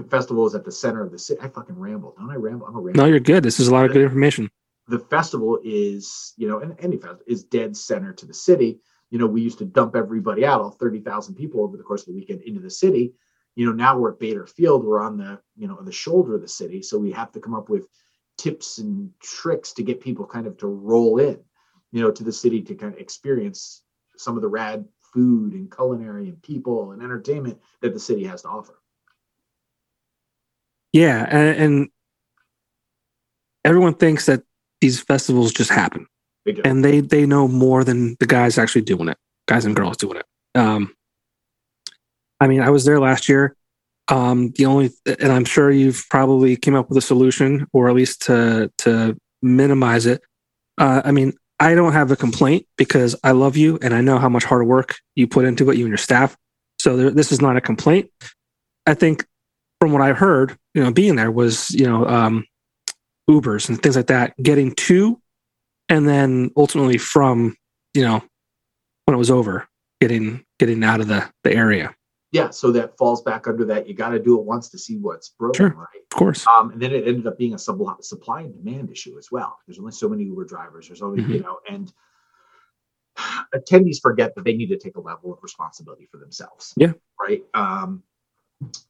festival 0.09 0.47
is 0.47 0.55
at 0.55 0.63
the 0.63 0.71
center 0.71 1.03
of 1.03 1.11
the 1.11 1.19
city 1.19 1.39
i 1.41 1.47
fucking 1.49 1.77
ramble 1.77 2.15
don't 2.17 2.31
i 2.31 2.35
ramble 2.35 2.65
i'm 2.67 2.75
a 2.75 2.79
ramble 2.79 3.01
No, 3.03 3.09
you're 3.09 3.19
good. 3.19 3.43
This 3.43 3.59
is 3.59 3.67
a 3.67 3.73
lot 3.73 3.85
of 3.85 3.91
good 3.91 4.03
information. 4.03 4.49
the 4.87 4.99
festival 4.99 5.59
is, 5.63 6.33
you 6.37 6.47
know, 6.47 6.59
and 6.59 6.75
any 6.79 6.95
festival 6.97 7.23
is 7.27 7.43
dead 7.43 7.75
center 7.75 8.13
to 8.13 8.25
the 8.25 8.33
city. 8.33 8.79
You 9.09 9.19
know, 9.19 9.27
we 9.27 9.41
used 9.41 9.57
to 9.59 9.65
dump 9.65 9.95
everybody 9.95 10.45
out, 10.45 10.61
all 10.61 10.71
30,000 10.71 11.35
people 11.35 11.61
over 11.61 11.75
the 11.75 11.83
course 11.83 12.01
of 12.01 12.07
the 12.07 12.13
weekend 12.13 12.41
into 12.43 12.61
the 12.61 12.69
city. 12.69 13.13
You 13.55 13.65
know, 13.65 13.73
now 13.73 13.97
we're 13.97 14.13
at 14.13 14.19
Bader 14.19 14.47
Field, 14.47 14.83
we're 14.85 15.01
on 15.01 15.17
the, 15.17 15.39
you 15.57 15.67
know, 15.67 15.79
the 15.81 15.91
shoulder 15.91 16.35
of 16.35 16.41
the 16.41 16.47
city. 16.47 16.81
So 16.81 16.97
we 16.97 17.11
have 17.11 17.31
to 17.33 17.39
come 17.39 17.53
up 17.53 17.69
with 17.69 17.87
tips 18.37 18.77
and 18.77 19.11
tricks 19.21 19.73
to 19.73 19.83
get 19.83 20.01
people 20.01 20.25
kind 20.25 20.47
of 20.47 20.57
to 20.57 20.67
roll 20.67 21.19
in, 21.19 21.39
you 21.91 22.01
know, 22.01 22.11
to 22.11 22.23
the 22.23 22.31
city 22.31 22.61
to 22.61 22.75
kind 22.75 22.93
of 22.93 22.99
experience 22.99 23.83
some 24.17 24.35
of 24.35 24.41
the 24.41 24.47
rad 24.47 24.85
food 25.13 25.53
and 25.53 25.69
culinary 25.75 26.29
and 26.29 26.41
people 26.41 26.91
and 26.91 27.03
entertainment 27.03 27.59
that 27.81 27.93
the 27.93 27.99
city 27.99 28.23
has 28.23 28.43
to 28.43 28.47
offer. 28.47 28.79
Yeah, 30.93 31.25
and, 31.29 31.61
and 31.61 31.89
everyone 33.63 33.95
thinks 33.95 34.25
that 34.25 34.43
these 34.81 34.99
festivals 35.01 35.53
just 35.53 35.69
happen, 35.69 36.07
They 36.45 36.53
do. 36.53 36.61
and 36.65 36.83
they 36.83 37.01
they 37.01 37.25
know 37.25 37.47
more 37.47 37.83
than 37.83 38.15
the 38.19 38.25
guys 38.25 38.57
actually 38.57 38.81
doing 38.81 39.07
it, 39.07 39.17
guys 39.47 39.65
and 39.65 39.75
girls 39.75 39.97
doing 39.97 40.17
it. 40.17 40.25
Um, 40.55 40.93
I 42.41 42.47
mean, 42.47 42.61
I 42.61 42.71
was 42.71 42.83
there 42.83 42.99
last 42.99 43.29
year. 43.29 43.55
Um, 44.09 44.51
the 44.57 44.65
only, 44.65 44.91
and 45.05 45.31
I'm 45.31 45.45
sure 45.45 45.71
you've 45.71 46.03
probably 46.09 46.57
came 46.57 46.75
up 46.75 46.89
with 46.89 46.97
a 46.97 47.01
solution, 47.01 47.67
or 47.71 47.87
at 47.87 47.95
least 47.95 48.23
to 48.23 48.69
to 48.79 49.15
minimize 49.41 50.05
it. 50.05 50.21
Uh, 50.77 51.01
I 51.05 51.11
mean, 51.11 51.33
I 51.59 51.75
don't 51.75 51.93
have 51.93 52.11
a 52.11 52.15
complaint 52.15 52.65
because 52.75 53.15
I 53.23 53.31
love 53.31 53.55
you 53.55 53.77
and 53.81 53.93
I 53.93 54.01
know 54.01 54.17
how 54.17 54.29
much 54.29 54.43
hard 54.43 54.65
work 54.65 54.95
you 55.15 55.27
put 55.27 55.45
into 55.45 55.69
it, 55.69 55.77
you 55.77 55.85
and 55.85 55.91
your 55.91 55.97
staff. 55.97 56.35
So 56.79 56.97
there, 56.97 57.11
this 57.11 57.31
is 57.31 57.39
not 57.39 57.55
a 57.55 57.61
complaint. 57.61 58.09
I 58.87 58.95
think 58.95 59.25
from 59.79 59.91
what 59.91 60.01
I 60.01 60.13
heard, 60.13 60.57
you 60.73 60.83
know, 60.83 60.91
being 60.91 61.15
there 61.15 61.31
was, 61.31 61.69
you 61.69 61.85
know, 61.85 62.07
um, 62.07 62.45
Ubers 63.29 63.69
and 63.69 63.81
things 63.81 63.95
like 63.95 64.07
that, 64.07 64.35
getting 64.41 64.73
to, 64.75 65.21
and 65.87 66.07
then 66.07 66.49
ultimately 66.57 66.97
from, 66.97 67.55
you 67.93 68.03
know, 68.03 68.23
when 69.05 69.15
it 69.15 69.19
was 69.19 69.31
over, 69.31 69.67
getting 70.01 70.43
getting 70.57 70.83
out 70.83 70.99
of 70.99 71.07
the 71.07 71.29
the 71.43 71.53
area. 71.53 71.93
Yeah. 72.31 72.49
So 72.49 72.71
that 72.71 72.97
falls 72.97 73.21
back 73.21 73.47
under 73.47 73.65
that. 73.65 73.87
You 73.87 73.93
got 73.93 74.09
to 74.09 74.19
do 74.19 74.39
it 74.39 74.45
once 74.45 74.69
to 74.69 74.77
see 74.77 74.97
what's 74.97 75.29
broken, 75.29 75.57
Sure. 75.57 75.69
right? 75.69 76.01
Of 76.11 76.17
course. 76.17 76.45
Um, 76.47 76.71
and 76.71 76.81
then 76.81 76.91
it 76.93 77.07
ended 77.07 77.27
up 77.27 77.37
being 77.37 77.53
a 77.53 77.57
supply, 77.57 77.95
supply 78.01 78.41
and 78.41 78.53
demand 78.53 78.89
issue 78.89 79.17
as 79.17 79.31
well. 79.31 79.57
There's 79.67 79.79
only 79.79 79.91
so 79.91 80.07
many 80.09 80.23
Uber 80.23 80.45
drivers. 80.45 80.87
There's 80.87 81.01
only, 81.01 81.23
you 81.23 81.41
know, 81.41 81.59
and 81.69 81.91
attendees 83.55 84.01
forget 84.01 84.35
that 84.35 84.45
they 84.45 84.53
need 84.53 84.67
to 84.67 84.77
take 84.77 84.95
a 84.95 85.01
level 85.01 85.33
of 85.33 85.39
responsibility 85.41 86.07
for 86.09 86.17
themselves. 86.17 86.73
Yeah. 86.77 86.93
Right. 87.19 87.43
Um, 87.53 88.03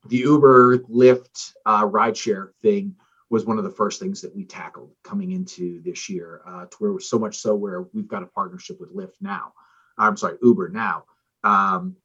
the 0.07 0.17
Uber, 0.17 0.79
Lyft, 0.79 1.53
uh, 1.65 1.85
rideshare 1.85 2.49
thing 2.61 2.95
was 3.29 3.45
one 3.45 3.57
of 3.57 3.63
the 3.63 3.69
first 3.71 3.99
things 4.01 4.21
that 4.21 4.35
we 4.35 4.43
tackled 4.43 4.91
coming 5.03 5.31
into 5.31 5.81
this 5.83 6.09
year. 6.09 6.41
Uh, 6.45 6.65
to 6.65 6.77
where 6.79 6.99
so 6.99 7.17
much 7.17 7.37
so 7.37 7.55
where 7.55 7.83
we've 7.93 8.07
got 8.07 8.23
a 8.23 8.27
partnership 8.27 8.79
with 8.79 8.93
Lyft 8.93 9.13
now. 9.21 9.53
I'm 9.97 10.17
sorry, 10.17 10.37
Uber 10.43 10.69
now. 10.69 11.05
Um, 11.43 11.95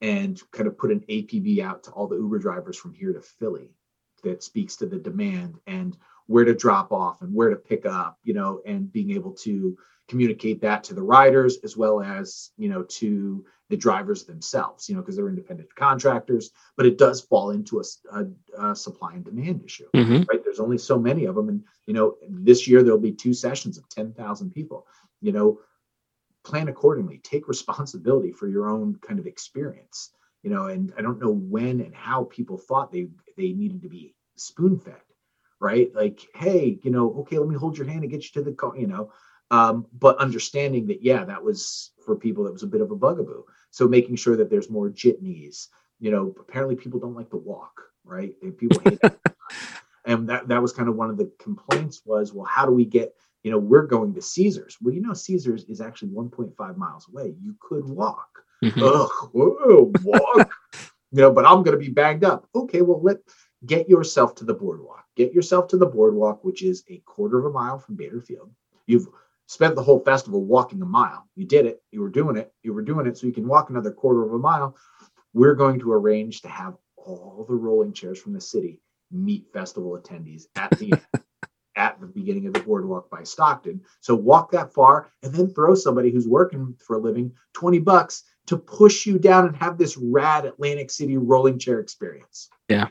and 0.00 0.40
kind 0.50 0.66
of 0.66 0.76
put 0.76 0.90
an 0.90 1.04
APB 1.08 1.60
out 1.60 1.84
to 1.84 1.90
all 1.90 2.06
the 2.06 2.16
Uber 2.16 2.38
drivers 2.38 2.76
from 2.76 2.92
here 2.92 3.12
to 3.12 3.20
Philly 3.20 3.70
that 4.22 4.42
speaks 4.42 4.76
to 4.76 4.86
the 4.86 4.98
demand 4.98 5.58
and 5.66 5.96
where 6.26 6.44
to 6.44 6.54
drop 6.54 6.92
off 6.92 7.20
and 7.22 7.34
where 7.34 7.50
to 7.50 7.56
pick 7.56 7.84
up, 7.84 8.18
you 8.22 8.34
know, 8.34 8.60
and 8.66 8.90
being 8.92 9.10
able 9.10 9.32
to 9.32 9.76
communicate 10.08 10.60
that 10.60 10.84
to 10.84 10.94
the 10.94 11.02
riders 11.02 11.58
as 11.64 11.76
well 11.76 12.02
as, 12.02 12.50
you 12.56 12.68
know, 12.68 12.82
to 12.82 13.44
the 13.70 13.76
drivers 13.76 14.24
themselves, 14.24 14.88
you 14.88 14.94
know, 14.94 15.00
because 15.00 15.16
they're 15.16 15.28
independent 15.28 15.74
contractors, 15.74 16.50
but 16.76 16.84
it 16.84 16.98
does 16.98 17.22
fall 17.22 17.50
into 17.50 17.80
a 17.80 18.74
supply 18.74 19.14
and 19.14 19.24
demand 19.24 19.62
issue, 19.64 19.88
hmm 19.94 20.22
right? 20.28 20.44
There's 20.44 20.60
only 20.60 20.78
so 20.78 20.98
many 20.98 21.24
of 21.24 21.34
them. 21.34 21.48
And, 21.48 21.64
you 21.86 21.94
know, 21.94 22.16
this 22.28 22.68
year 22.68 22.82
there'll 22.82 22.98
be 22.98 23.12
two 23.12 23.32
sessions 23.32 23.78
of 23.78 23.88
10,000 23.88 24.50
people, 24.50 24.86
you 25.22 25.32
know, 25.32 25.60
plan 26.44 26.68
accordingly, 26.68 27.18
take 27.18 27.48
responsibility 27.48 28.32
for 28.32 28.48
your 28.48 28.68
own 28.68 28.96
kind 29.02 29.18
of 29.18 29.26
experience 29.26 30.10
you 30.42 30.50
know 30.50 30.66
and 30.66 30.92
i 30.98 31.00
don't 31.00 31.20
know 31.20 31.32
when 31.32 31.80
and 31.80 31.94
how 31.94 32.24
people 32.24 32.58
thought 32.58 32.92
they 32.92 33.08
they 33.36 33.52
needed 33.52 33.82
to 33.82 33.88
be 33.88 34.14
spoon 34.36 34.78
fed 34.78 35.00
right? 35.60 35.94
Like 35.94 36.28
hey 36.34 36.78
you 36.82 36.90
know 36.90 37.12
okay 37.20 37.38
let 37.38 37.48
me 37.48 37.56
hold 37.56 37.76
your 37.76 37.86
hand 37.86 38.02
and 38.02 38.10
get 38.10 38.22
you 38.24 38.30
to 38.34 38.42
the 38.42 38.54
car 38.54 38.76
you 38.76 38.86
know? 38.86 39.10
Um, 39.50 39.86
but 39.98 40.18
understanding 40.18 40.86
that 40.88 41.02
yeah 41.02 41.24
that 41.24 41.42
was 41.42 41.92
for 42.04 42.16
people 42.16 42.44
that 42.44 42.52
was 42.52 42.62
a 42.62 42.68
bit 42.68 42.80
of 42.80 42.90
a 42.90 42.96
bugaboo. 42.96 43.44
So 43.70 43.88
making 43.88 44.16
sure 44.16 44.36
that 44.36 44.50
there's 44.50 44.70
more 44.70 44.90
jitneys 44.90 45.68
you 45.98 46.10
know 46.10 46.34
apparently 46.38 46.76
people 46.76 47.00
don't 47.00 47.14
like 47.14 47.30
to 47.30 47.36
walk 47.36 47.80
right? 48.04 48.34
And 48.42 48.56
people 48.56 48.80
hate 48.84 49.00
that 49.00 49.18
and 50.04 50.28
that 50.28 50.48
that 50.48 50.60
was 50.60 50.72
kind 50.72 50.88
of 50.88 50.96
one 50.96 51.08
of 51.08 51.16
the 51.16 51.32
complaints 51.38 52.02
was 52.04 52.32
well 52.32 52.44
how 52.46 52.66
do 52.66 52.72
we 52.72 52.84
get 52.84 53.14
you 53.44 53.50
know 53.50 53.58
we're 53.58 53.86
going 53.86 54.12
to 54.12 54.20
caesars 54.20 54.76
well 54.80 54.92
you 54.92 55.00
know 55.00 55.14
caesars 55.14 55.64
is 55.64 55.80
actually 55.80 56.08
1.5 56.08 56.76
miles 56.76 57.06
away 57.08 57.34
you 57.40 57.54
could 57.60 57.88
walk 57.88 58.44
hmm 58.62 58.82
ugh, 58.82 59.10
whoa, 59.32 59.92
walk. 60.02 60.50
you 61.12 61.20
know, 61.20 61.30
but 61.30 61.46
I'm 61.46 61.62
going 61.62 61.78
to 61.78 61.84
be 61.84 61.90
bagged 61.90 62.24
up. 62.24 62.48
Okay, 62.54 62.82
well, 62.82 63.00
let 63.02 63.18
get 63.66 63.88
yourself 63.88 64.34
to 64.36 64.44
the 64.44 64.54
boardwalk. 64.54 65.04
Get 65.16 65.32
yourself 65.32 65.68
to 65.68 65.76
the 65.76 65.86
boardwalk, 65.86 66.42
which 66.44 66.62
is 66.62 66.84
a 66.88 66.98
quarter 67.06 67.38
of 67.38 67.46
a 67.46 67.50
mile 67.50 67.78
from 67.78 67.96
Bader 67.96 68.20
Field. 68.20 68.50
You've 68.86 69.06
spent 69.46 69.76
the 69.76 69.82
whole 69.82 70.00
festival 70.00 70.44
walking 70.44 70.82
a 70.82 70.86
mile. 70.86 71.28
You 71.36 71.46
did 71.46 71.66
it. 71.66 71.82
You 71.92 72.00
were 72.00 72.10
doing 72.10 72.36
it. 72.36 72.52
You 72.62 72.72
were 72.72 72.82
doing 72.82 73.06
it. 73.06 73.16
So 73.16 73.26
you 73.26 73.32
can 73.32 73.46
walk 73.46 73.70
another 73.70 73.92
quarter 73.92 74.24
of 74.24 74.32
a 74.32 74.38
mile. 74.38 74.76
We're 75.32 75.54
going 75.54 75.78
to 75.80 75.92
arrange 75.92 76.42
to 76.42 76.48
have 76.48 76.74
all 76.96 77.44
the 77.48 77.54
rolling 77.54 77.92
chairs 77.92 78.20
from 78.20 78.32
the 78.32 78.40
city 78.40 78.80
meet 79.12 79.46
festival 79.52 79.98
attendees 79.98 80.46
at 80.56 80.70
the 80.78 80.92
end. 80.92 81.06
At 81.76 82.00
the 82.00 82.06
beginning 82.06 82.46
of 82.46 82.54
the 82.54 82.60
boardwalk 82.60 83.10
by 83.10 83.24
Stockton. 83.24 83.80
So 84.00 84.14
walk 84.14 84.52
that 84.52 84.72
far 84.72 85.10
and 85.22 85.34
then 85.34 85.52
throw 85.52 85.74
somebody 85.74 86.10
who's 86.10 86.28
working 86.28 86.76
for 86.78 86.96
a 86.96 87.00
living 87.00 87.32
20 87.54 87.80
bucks 87.80 88.22
to 88.46 88.56
push 88.56 89.06
you 89.06 89.18
down 89.18 89.46
and 89.46 89.56
have 89.56 89.78
this 89.78 89.96
rad 89.96 90.44
Atlantic 90.44 90.90
City 90.90 91.16
rolling 91.16 91.58
chair 91.58 91.80
experience. 91.80 92.48
Yeah. 92.68 92.88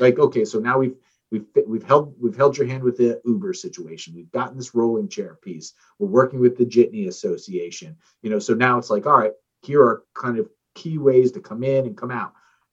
Like 0.00 0.18
okay, 0.18 0.44
so 0.44 0.58
now 0.58 0.78
we've 0.78 0.96
we've 1.30 1.46
we've 1.66 1.82
held 1.82 2.14
we've 2.20 2.36
held 2.36 2.56
your 2.56 2.66
hand 2.66 2.82
with 2.82 2.96
the 2.96 3.20
Uber 3.24 3.52
situation. 3.52 4.14
We've 4.14 4.30
gotten 4.32 4.56
this 4.56 4.74
rolling 4.74 5.08
chair 5.08 5.38
piece. 5.42 5.74
We're 5.98 6.08
working 6.08 6.40
with 6.40 6.56
the 6.56 6.64
Jitney 6.64 7.08
Association. 7.08 7.96
You 8.22 8.30
know, 8.30 8.38
so 8.38 8.54
now 8.54 8.78
it's 8.78 8.90
like 8.90 9.06
all 9.06 9.18
right, 9.18 9.32
here 9.62 9.82
are 9.82 10.02
kind 10.14 10.38
of 10.38 10.48
key 10.74 10.98
ways 10.98 11.32
to 11.32 11.40
come 11.40 11.62
in 11.62 11.86
and 11.86 11.96
come 11.96 12.10
out 12.10 12.32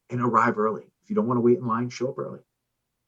and 0.10 0.22
arrive 0.22 0.58
early. 0.58 0.84
If 1.04 1.10
you 1.10 1.16
don't 1.16 1.28
want 1.28 1.38
to 1.38 1.42
wait 1.42 1.60
in 1.60 1.68
line, 1.68 1.90
show 1.90 2.10
up 2.10 2.20
early. 2.20 2.40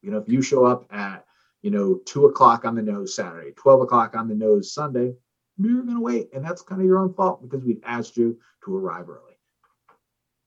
You 0.02 0.10
know, 0.10 0.18
if 0.18 0.28
you 0.28 0.42
show 0.42 0.64
up 0.64 0.84
at 0.92 1.24
you 1.64 1.70
know 1.70 1.98
two 2.04 2.26
o'clock 2.26 2.66
on 2.66 2.74
the 2.74 2.82
nose 2.82 3.16
Saturday, 3.16 3.52
twelve 3.56 3.80
o'clock 3.80 4.14
on 4.14 4.28
the 4.28 4.34
nose 4.34 4.72
Sunday, 4.72 5.14
you're 5.56 5.82
going 5.82 5.96
to 5.96 6.02
wait, 6.02 6.28
and 6.34 6.44
that's 6.44 6.60
kind 6.60 6.80
of 6.80 6.86
your 6.86 6.98
own 6.98 7.14
fault 7.14 7.42
because 7.42 7.64
we've 7.64 7.80
asked 7.84 8.18
you 8.18 8.38
to 8.64 8.76
arrive 8.76 9.08
early. 9.08 9.32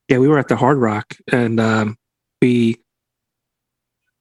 Yeah, 0.09 0.19
we 0.19 0.27
were 0.27 0.37
at 0.37 0.47
the 0.47 0.55
Hard 0.55 0.77
Rock, 0.77 1.17
and 1.31 1.59
um, 1.59 1.97
we 2.39 2.77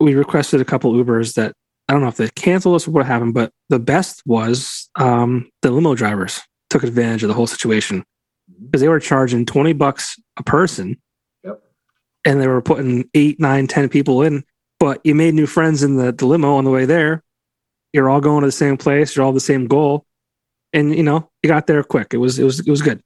we 0.00 0.14
requested 0.14 0.62
a 0.62 0.64
couple 0.64 0.92
Ubers 0.94 1.34
that 1.34 1.52
I 1.86 1.92
don't 1.92 2.00
know 2.00 2.08
if 2.08 2.16
they 2.16 2.30
canceled 2.30 2.76
us 2.76 2.88
or 2.88 2.92
what 2.92 3.04
happened, 3.04 3.34
but 3.34 3.52
the 3.68 3.78
best 3.78 4.22
was 4.24 4.88
um, 4.96 5.50
the 5.60 5.70
limo 5.70 5.94
drivers 5.94 6.40
took 6.70 6.82
advantage 6.82 7.22
of 7.22 7.28
the 7.28 7.34
whole 7.34 7.46
situation 7.46 8.04
because 8.64 8.80
they 8.80 8.88
were 8.88 9.00
charging 9.00 9.44
twenty 9.44 9.74
bucks 9.74 10.18
a 10.38 10.42
person, 10.42 10.96
Yep. 11.44 11.60
and 12.24 12.40
they 12.40 12.48
were 12.48 12.62
putting 12.62 13.10
eight, 13.12 13.38
nine, 13.38 13.66
ten 13.66 13.90
people 13.90 14.22
in. 14.22 14.44
But 14.78 15.00
you 15.04 15.14
made 15.14 15.34
new 15.34 15.46
friends 15.46 15.82
in 15.82 15.96
the, 15.96 16.12
the 16.12 16.26
limo 16.26 16.56
on 16.56 16.64
the 16.64 16.70
way 16.70 16.84
there. 16.84 17.22
You're 17.92 18.10
all 18.10 18.20
going 18.20 18.42
to 18.42 18.48
the 18.48 18.52
same 18.52 18.76
place. 18.76 19.16
You're 19.16 19.24
all 19.24 19.32
the 19.32 19.40
same 19.40 19.66
goal, 19.66 20.04
and 20.72 20.94
you 20.94 21.02
know 21.02 21.30
you 21.42 21.48
got 21.48 21.66
there 21.66 21.82
quick. 21.82 22.12
It 22.12 22.18
was 22.18 22.38
it 22.38 22.44
was 22.44 22.60
it 22.60 22.70
was 22.70 22.82
good. 22.82 23.02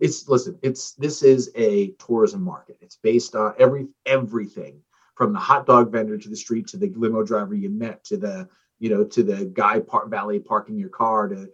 It's 0.00 0.28
listen. 0.28 0.58
It's 0.62 0.92
this 0.94 1.22
is 1.22 1.50
a 1.54 1.92
tourism 2.04 2.42
market. 2.42 2.78
It's 2.80 2.96
based 2.96 3.36
on 3.36 3.54
every 3.58 3.88
everything 4.06 4.80
from 5.14 5.32
the 5.32 5.38
hot 5.38 5.66
dog 5.66 5.92
vendor 5.92 6.16
to 6.16 6.28
the 6.28 6.36
street 6.36 6.68
to 6.68 6.76
the 6.76 6.92
limo 6.96 7.22
driver 7.22 7.54
you 7.54 7.68
met 7.68 8.04
to 8.04 8.16
the 8.16 8.48
you 8.78 8.90
know 8.90 9.04
to 9.04 9.22
the 9.22 9.44
guy 9.44 9.80
park 9.80 10.10
valet 10.10 10.38
parking 10.38 10.78
your 10.78 10.88
car 10.88 11.28
to 11.28 11.48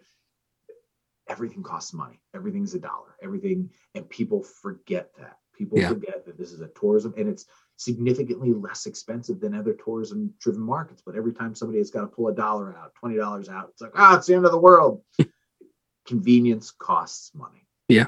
everything 1.29 1.63
costs 1.63 1.93
money. 1.93 2.21
Everything's 2.35 2.75
a 2.75 2.79
dollar. 2.79 3.17
Everything 3.23 3.71
and 3.95 4.09
people 4.09 4.43
forget 4.43 5.11
that. 5.19 5.39
People 5.57 5.79
yeah. 5.79 5.89
forget 5.89 6.25
that 6.27 6.37
this 6.37 6.53
is 6.53 6.61
a 6.61 6.69
tourism 6.69 7.15
and 7.17 7.29
it's 7.29 7.47
significantly 7.77 8.53
less 8.53 8.87
expensive 8.87 9.41
than 9.41 9.55
other 9.55 9.73
tourism 9.73 10.33
driven 10.41 10.63
markets. 10.63 11.03
But 11.05 11.17
every 11.17 11.33
time 11.33 11.55
somebody 11.55 11.79
has 11.79 11.91
got 11.91 12.03
to 12.03 12.07
pull 12.07 12.29
a 12.29 12.35
dollar 12.35 12.77
out, 12.77 12.93
$20 13.03 13.49
out, 13.49 13.69
it's 13.71 13.81
like, 13.81 13.93
ah, 13.95 14.17
it's 14.17 14.27
the 14.27 14.35
end 14.35 14.45
of 14.45 14.53
the 14.53 14.59
world. 14.59 15.03
Convenience 16.07 16.71
costs 16.71 17.33
money. 17.35 17.67
Yeah. 17.89 18.07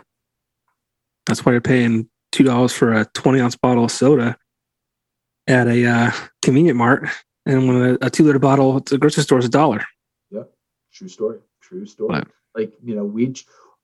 That's 1.27 1.45
why 1.45 1.53
you're 1.53 1.61
paying 1.61 2.09
$2 2.33 2.73
for 2.73 2.93
a 2.93 3.05
20 3.15 3.41
ounce 3.41 3.57
bottle 3.57 3.85
of 3.85 3.91
soda 3.91 4.37
at 5.47 5.67
a 5.69 5.87
uh, 5.87 6.11
convenient 6.43 6.77
mart. 6.77 7.09
And 7.45 7.69
when 7.69 7.77
a, 7.77 8.07
a 8.07 8.11
two 8.11 8.25
liter 8.25 8.39
bottle 8.39 8.77
at 8.77 8.87
the 8.87 8.99
grocery 8.99 9.23
store 9.23 9.39
is 9.39 9.45
a 9.45 9.51
dollar. 9.51 9.85
Yeah. 10.31 10.43
True 10.93 11.09
story. 11.09 11.39
True 11.61 11.87
story. 11.87 12.23
Like, 12.55 12.73
you 12.83 12.97
know, 12.97 13.05
we, 13.05 13.35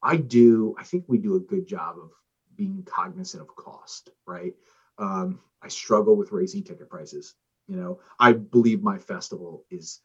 I 0.03 0.17
do, 0.17 0.75
I 0.79 0.85
think 0.85 1.05
we 1.07 1.19
do 1.19 1.37
a 1.37 1.41
good 1.41 1.67
job 1.67 1.97
of 1.99 2.11
being 2.57 2.83
cognizant 2.85 3.43
of 3.43 3.55
cost, 3.55 4.11
right? 4.27 4.55
Um, 4.99 5.41
I 5.63 5.69
struggle 5.69 6.17
with 6.17 6.33
raising 6.33 6.63
ticket 6.63 6.89
prices. 6.89 7.35
You 7.69 7.77
know, 7.77 8.01
I 8.19 8.33
believe 8.33 8.83
my 8.83 8.99
festival 8.99 9.65
is 9.71 10.01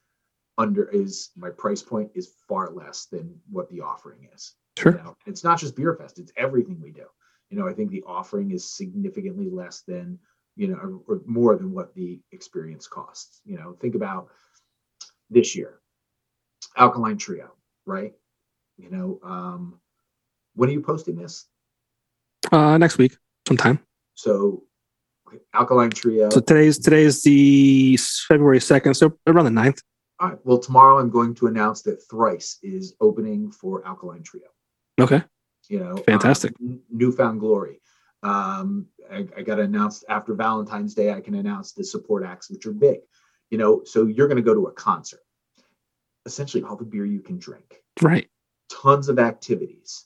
under 0.58 0.90
is 0.90 1.30
my 1.36 1.50
price 1.50 1.82
point 1.82 2.12
is 2.16 2.34
far 2.48 2.72
less 2.72 3.06
than 3.06 3.40
what 3.50 3.70
the 3.70 3.82
offering 3.82 4.28
is. 4.34 4.56
Sure. 4.78 4.94
You 4.94 4.98
know? 5.00 5.18
It's 5.26 5.44
not 5.44 5.60
just 5.60 5.76
beer 5.76 5.96
fest, 5.96 6.20
it's 6.20 6.32
everything 6.38 6.80
we 6.82 6.92
do. 6.92 7.06
You 7.50 7.58
know, 7.58 7.68
I 7.68 7.74
think 7.74 7.92
the 7.92 8.04
offering 8.06 8.52
is 8.52 8.70
significantly 8.76 9.50
less 9.50 9.82
than, 9.88 10.20
you 10.56 10.68
know, 10.68 11.04
or 11.08 11.22
more 11.26 11.56
than 11.56 11.72
what 11.72 11.94
the 11.96 12.20
experience 12.32 12.88
costs. 12.88 13.42
You 13.46 13.58
know, 13.58 13.78
think 13.80 13.96
about 13.96 14.30
this 15.30 15.56
year. 15.56 15.80
Alkaline 16.76 17.18
Trio, 17.18 17.52
right? 17.86 18.14
You 18.78 18.92
know, 18.92 19.20
um, 19.24 19.80
when 20.56 20.70
are 20.70 20.74
you 20.74 20.82
posting 20.82 21.16
this? 21.16 21.46
Uh, 22.52 22.78
next 22.78 22.98
week, 22.98 23.18
sometime. 23.48 23.80
So 24.14 24.64
Alkaline 25.54 25.92
Trio. 25.92 26.30
So 26.30 26.40
today's 26.40 26.80
today's 26.80 27.22
the 27.24 27.98
February 28.28 28.62
second, 28.62 28.94
so 28.96 29.18
around 29.28 29.46
the 29.46 29.62
9th. 29.62 29.80
All 30.20 30.30
right. 30.30 30.38
Well, 30.44 30.58
tomorrow 30.58 31.00
I'm 31.00 31.10
going 31.10 31.36
to 31.36 31.48
announce 31.48 31.82
that 31.84 32.02
Thrice 32.10 32.58
is 32.64 32.96
opening 33.00 33.52
for 33.52 33.86
Alkaline 33.86 34.24
Trio. 34.24 34.48
Okay. 35.00 35.24
You 35.70 35.80
know, 35.80 35.98
fantastic. 35.98 36.54
Um, 36.60 36.80
New 36.90 37.12
Found 37.12 37.40
Glory. 37.40 37.82
Um, 38.24 38.88
I, 39.12 39.28
I 39.38 39.42
got 39.44 39.60
announced 39.60 40.06
after 40.10 40.34
Valentine's 40.34 40.96
Day. 40.96 41.12
I 41.14 41.22
can 41.22 41.36
announce 41.36 41.74
the 41.74 41.84
support 41.84 42.26
acts, 42.26 42.50
which 42.50 42.66
are 42.66 42.72
big. 42.72 43.00
You 43.52 43.58
know, 43.58 43.84
so 43.84 44.08
you're 44.08 44.28
going 44.28 44.38
to 44.38 44.44
go 44.44 44.54
to 44.54 44.68
a 44.68 44.72
concert. 44.72 45.22
Essentially, 46.26 46.64
all 46.64 46.76
the 46.76 46.84
beer 46.84 47.06
you 47.06 47.22
can 47.22 47.38
drink. 47.38 47.84
Right. 48.02 48.28
Tons 48.70 49.08
of 49.08 49.20
activities 49.20 50.06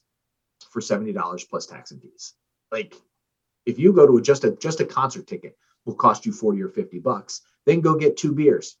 for 0.72 0.80
seventy 0.80 1.12
dollars 1.12 1.44
plus 1.44 1.66
tax 1.66 1.92
and 1.92 2.02
fees. 2.02 2.34
Like 2.72 2.94
if 3.66 3.78
you 3.78 3.92
go 3.92 4.06
to 4.06 4.16
a, 4.16 4.22
just 4.22 4.44
a 4.44 4.52
just 4.52 4.80
a 4.80 4.84
concert 4.84 5.26
ticket 5.26 5.56
will 5.84 5.94
cost 5.94 6.24
you 6.26 6.32
40 6.32 6.62
or 6.62 6.68
50 6.68 6.98
bucks, 7.00 7.42
then 7.66 7.80
go 7.80 7.96
get 7.96 8.16
two 8.16 8.32
beers. 8.32 8.76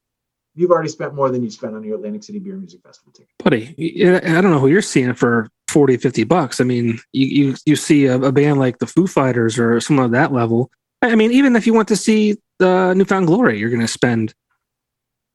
You've 0.54 0.70
already 0.70 0.88
spent 0.88 1.14
more 1.14 1.30
than 1.30 1.42
you 1.42 1.50
spent 1.50 1.74
on 1.74 1.82
your 1.82 1.96
Atlantic 1.96 2.22
City 2.22 2.38
Beer 2.38 2.56
Music 2.56 2.82
Festival 2.82 3.12
ticket. 3.12 3.30
Buddy, 3.42 3.74
I 4.16 4.40
don't 4.40 4.50
know 4.50 4.58
who 4.58 4.68
you're 4.68 4.82
seeing 4.82 5.14
for 5.14 5.48
40, 5.68 5.96
50 5.96 6.24
bucks. 6.24 6.60
I 6.60 6.64
mean, 6.64 7.00
you 7.12 7.26
you, 7.26 7.56
you 7.64 7.76
see 7.76 8.06
a, 8.06 8.20
a 8.20 8.32
band 8.32 8.58
like 8.58 8.78
the 8.78 8.86
Foo 8.86 9.06
Fighters 9.06 9.58
or 9.58 9.80
someone 9.80 10.06
of 10.06 10.10
that 10.12 10.32
level. 10.32 10.70
I 11.00 11.16
mean, 11.16 11.32
even 11.32 11.56
if 11.56 11.66
you 11.66 11.74
want 11.74 11.88
to 11.88 11.96
see 11.96 12.36
the 12.58 12.94
New 12.94 13.04
Found 13.06 13.26
Glory, 13.26 13.58
you're 13.58 13.70
going 13.70 13.80
to 13.80 13.88
spend. 13.88 14.34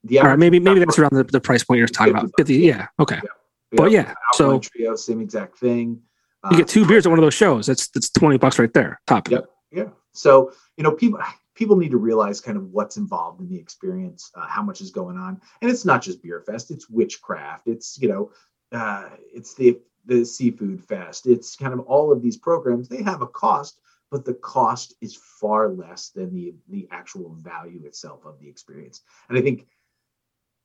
The 0.04 0.20
or 0.20 0.38
maybe 0.38 0.60
maybe 0.60 0.80
that's 0.80 1.00
around 1.00 1.14
the, 1.14 1.24
the 1.24 1.42
price 1.42 1.64
point 1.64 1.80
you're 1.80 1.88
talking 1.88 2.14
about. 2.14 2.30
50, 2.38 2.56
yeah, 2.56 2.88
okay. 3.00 3.20
Yeah. 3.24 3.30
But 3.72 3.92
yeah, 3.92 4.14
so 4.34 4.60
trio, 4.60 4.96
same 4.96 5.20
exact 5.20 5.58
thing. 5.58 6.02
You 6.52 6.58
get 6.58 6.68
two 6.68 6.86
beers 6.86 7.06
at 7.06 7.10
one 7.10 7.20
of 7.20 7.24
those 7.24 7.34
shows. 7.34 7.66
That's 7.66 7.88
that's 7.90 8.10
twenty 8.10 8.38
bucks 8.38 8.60
right 8.60 8.74
there. 8.74 9.00
Top. 9.08 9.30
Yep. 9.30 9.46
Yeah. 9.72 9.90
So 10.14 10.52
you 10.78 10.84
know, 10.84 10.92
people 10.92 11.20
people 11.56 11.76
need 11.76 11.92
to 11.92 11.98
realize 11.98 12.40
kind 12.40 12.58
of 12.58 12.72
what's 12.72 12.98
involved 12.98 13.42
in 13.42 13.50
the 13.50 13.58
experience, 13.58 14.32
uh, 14.36 14.48
how 14.48 14.62
much 14.62 14.80
is 14.80 14.92
going 14.92 15.18
on, 15.18 15.42
and 15.62 15.72
it's 15.72 15.86
not 15.86 16.02
just 16.02 16.22
beer 16.22 16.42
fest. 16.42 16.72
It's 16.72 16.90
witchcraft. 16.90 17.68
It's 17.68 17.98
you 18.00 18.08
know, 18.08 18.32
uh, 18.72 19.10
it's 19.34 19.56
the 19.56 19.80
the 20.06 20.24
seafood 20.26 20.84
fest. 20.84 21.28
It's 21.28 21.56
kind 21.56 21.74
of 21.74 21.82
all 21.82 22.12
of 22.12 22.22
these 22.22 22.38
programs. 22.38 22.88
They 22.88 23.04
have 23.04 23.22
a 23.22 23.28
cost, 23.28 23.82
but 24.10 24.24
the 24.24 24.36
cost 24.36 24.96
is 25.02 25.16
far 25.16 25.70
less 25.70 26.10
than 26.10 26.34
the 26.34 26.54
the 26.70 26.88
actual 26.92 27.34
value 27.34 27.84
itself 27.86 28.26
of 28.26 28.40
the 28.40 28.48
experience. 28.48 29.02
And 29.30 29.38
I 29.38 29.42
think 29.42 29.68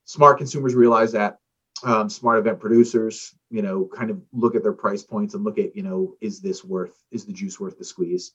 smart 0.05 0.39
consumers 0.39 0.74
realize 0.74 1.12
that 1.12 1.39
um, 1.85 2.09
smart 2.09 2.39
event 2.39 2.61
producers, 2.61 3.35
you 3.51 3.62
know, 3.62 3.89
kind 3.95 4.11
of 4.11 4.20
look 4.33 4.55
at 4.55 4.62
their 4.62 4.73
price 4.73 5.03
points 5.03 5.35
and 5.35 5.45
look 5.45 5.59
at, 5.59 5.75
you 5.75 5.83
know, 5.83 6.14
is 6.20 6.41
this 6.41 6.64
worth, 6.64 7.03
is 7.11 7.25
the 7.25 7.33
juice 7.33 7.59
worth 7.59 7.79
the 7.79 7.85
squeeze? 7.85 8.33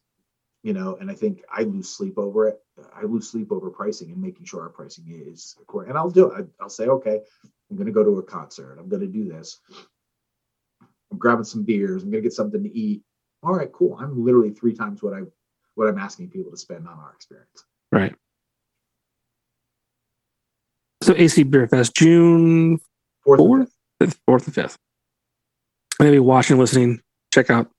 You 0.64 0.74
know, 0.74 0.98
and 1.00 1.10
I 1.10 1.14
think 1.14 1.44
I 1.52 1.64
lose 1.64 1.90
sleep 1.90 2.18
over 2.18 2.48
it. 2.48 2.60
I 2.94 3.04
lose 3.04 3.30
sleep 3.30 3.52
over 3.52 3.70
pricing 3.70 4.12
and 4.12 4.22
making 4.22 4.46
sure 4.46 4.64
our 4.64 4.70
pricing 4.70 5.06
is 5.08 5.56
according. 5.62 5.92
And 5.92 5.98
I'll 5.98 6.10
do 6.10 6.32
it. 6.32 6.48
I'll 6.60 6.70
say, 6.70 6.88
okay, 6.88 7.22
I'm 7.70 7.78
going 7.78 7.88
to 7.88 7.94
go 7.94 8.04
to 8.04 8.18
a 8.18 8.24
concert. 8.24 8.78
I'm 8.80 8.90
going 8.90 9.02
to 9.02 9.08
do 9.08 9.30
this. 9.30 9.60
I'm 11.12 11.18
grabbing 11.18 11.46
some 11.46 11.64
beers. 11.64 12.04
I'm 12.04 12.12
going 12.12 12.22
to 12.24 12.28
get 12.28 12.34
something 12.34 12.64
to 12.64 12.76
eat. 12.78 13.02
All 13.44 13.54
right, 13.54 13.72
cool. 13.72 13.98
I'm 14.00 14.26
literally 14.26 14.50
three 14.50 14.74
times 14.74 15.02
what 15.02 15.14
I 15.14 15.22
what 15.76 15.88
I'm 15.88 16.00
asking 16.00 16.32
people 16.32 16.52
to 16.52 16.58
spend 16.58 16.88
on 16.88 16.98
our 16.98 17.14
experience. 17.14 17.64
Right. 17.92 18.16
So 21.04 21.14
AC 21.16 21.44
Beer 21.44 21.68
Fest, 21.68 21.96
June 21.96 22.80
fourth, 23.28 23.40
fourth, 23.40 23.72
fifth, 24.00 24.20
fourth 24.26 24.48
and 24.48 24.56
fifth. 24.56 24.78
Maybe 26.00 26.20
watching, 26.20 26.58
listening, 26.58 27.02
check 27.34 27.50
out 27.50 27.70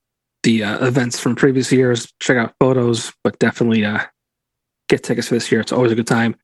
the 0.43 0.63
uh, 0.63 0.85
events 0.85 1.19
from 1.19 1.35
previous 1.35 1.71
years, 1.71 2.13
check 2.21 2.37
out 2.37 2.53
photos, 2.59 3.11
but 3.23 3.39
definitely 3.39 3.83
uh, 3.83 4.01
get 4.87 5.01
tickets 5.03 5.29
for 5.29 5.33
this 5.33 5.51
year. 5.51 5.61
It's 5.61 5.71
always 5.71 5.91
a 5.91 5.95
good 5.95 6.05
time. 6.05 6.35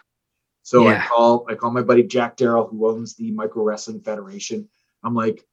So 0.63 0.87
yeah. 0.87 1.03
I 1.03 1.07
call 1.07 1.45
I 1.49 1.55
call 1.55 1.71
my 1.71 1.81
buddy 1.81 2.03
Jack 2.03 2.37
Darrell, 2.37 2.67
who 2.67 2.87
owns 2.87 3.15
the 3.15 3.31
Micro 3.31 3.63
Wrestling 3.63 4.01
Federation. 4.01 4.69
I'm 5.03 5.15
like, 5.15 5.45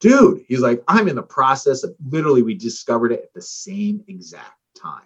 dude, 0.00 0.44
he's 0.48 0.60
like, 0.60 0.82
I'm 0.88 1.08
in 1.08 1.16
the 1.16 1.22
process 1.22 1.84
of 1.84 1.94
literally 2.06 2.42
we 2.42 2.54
discovered 2.54 3.12
it 3.12 3.22
at 3.22 3.32
the 3.32 3.42
same 3.42 4.04
exact 4.08 4.58
time. 4.76 5.02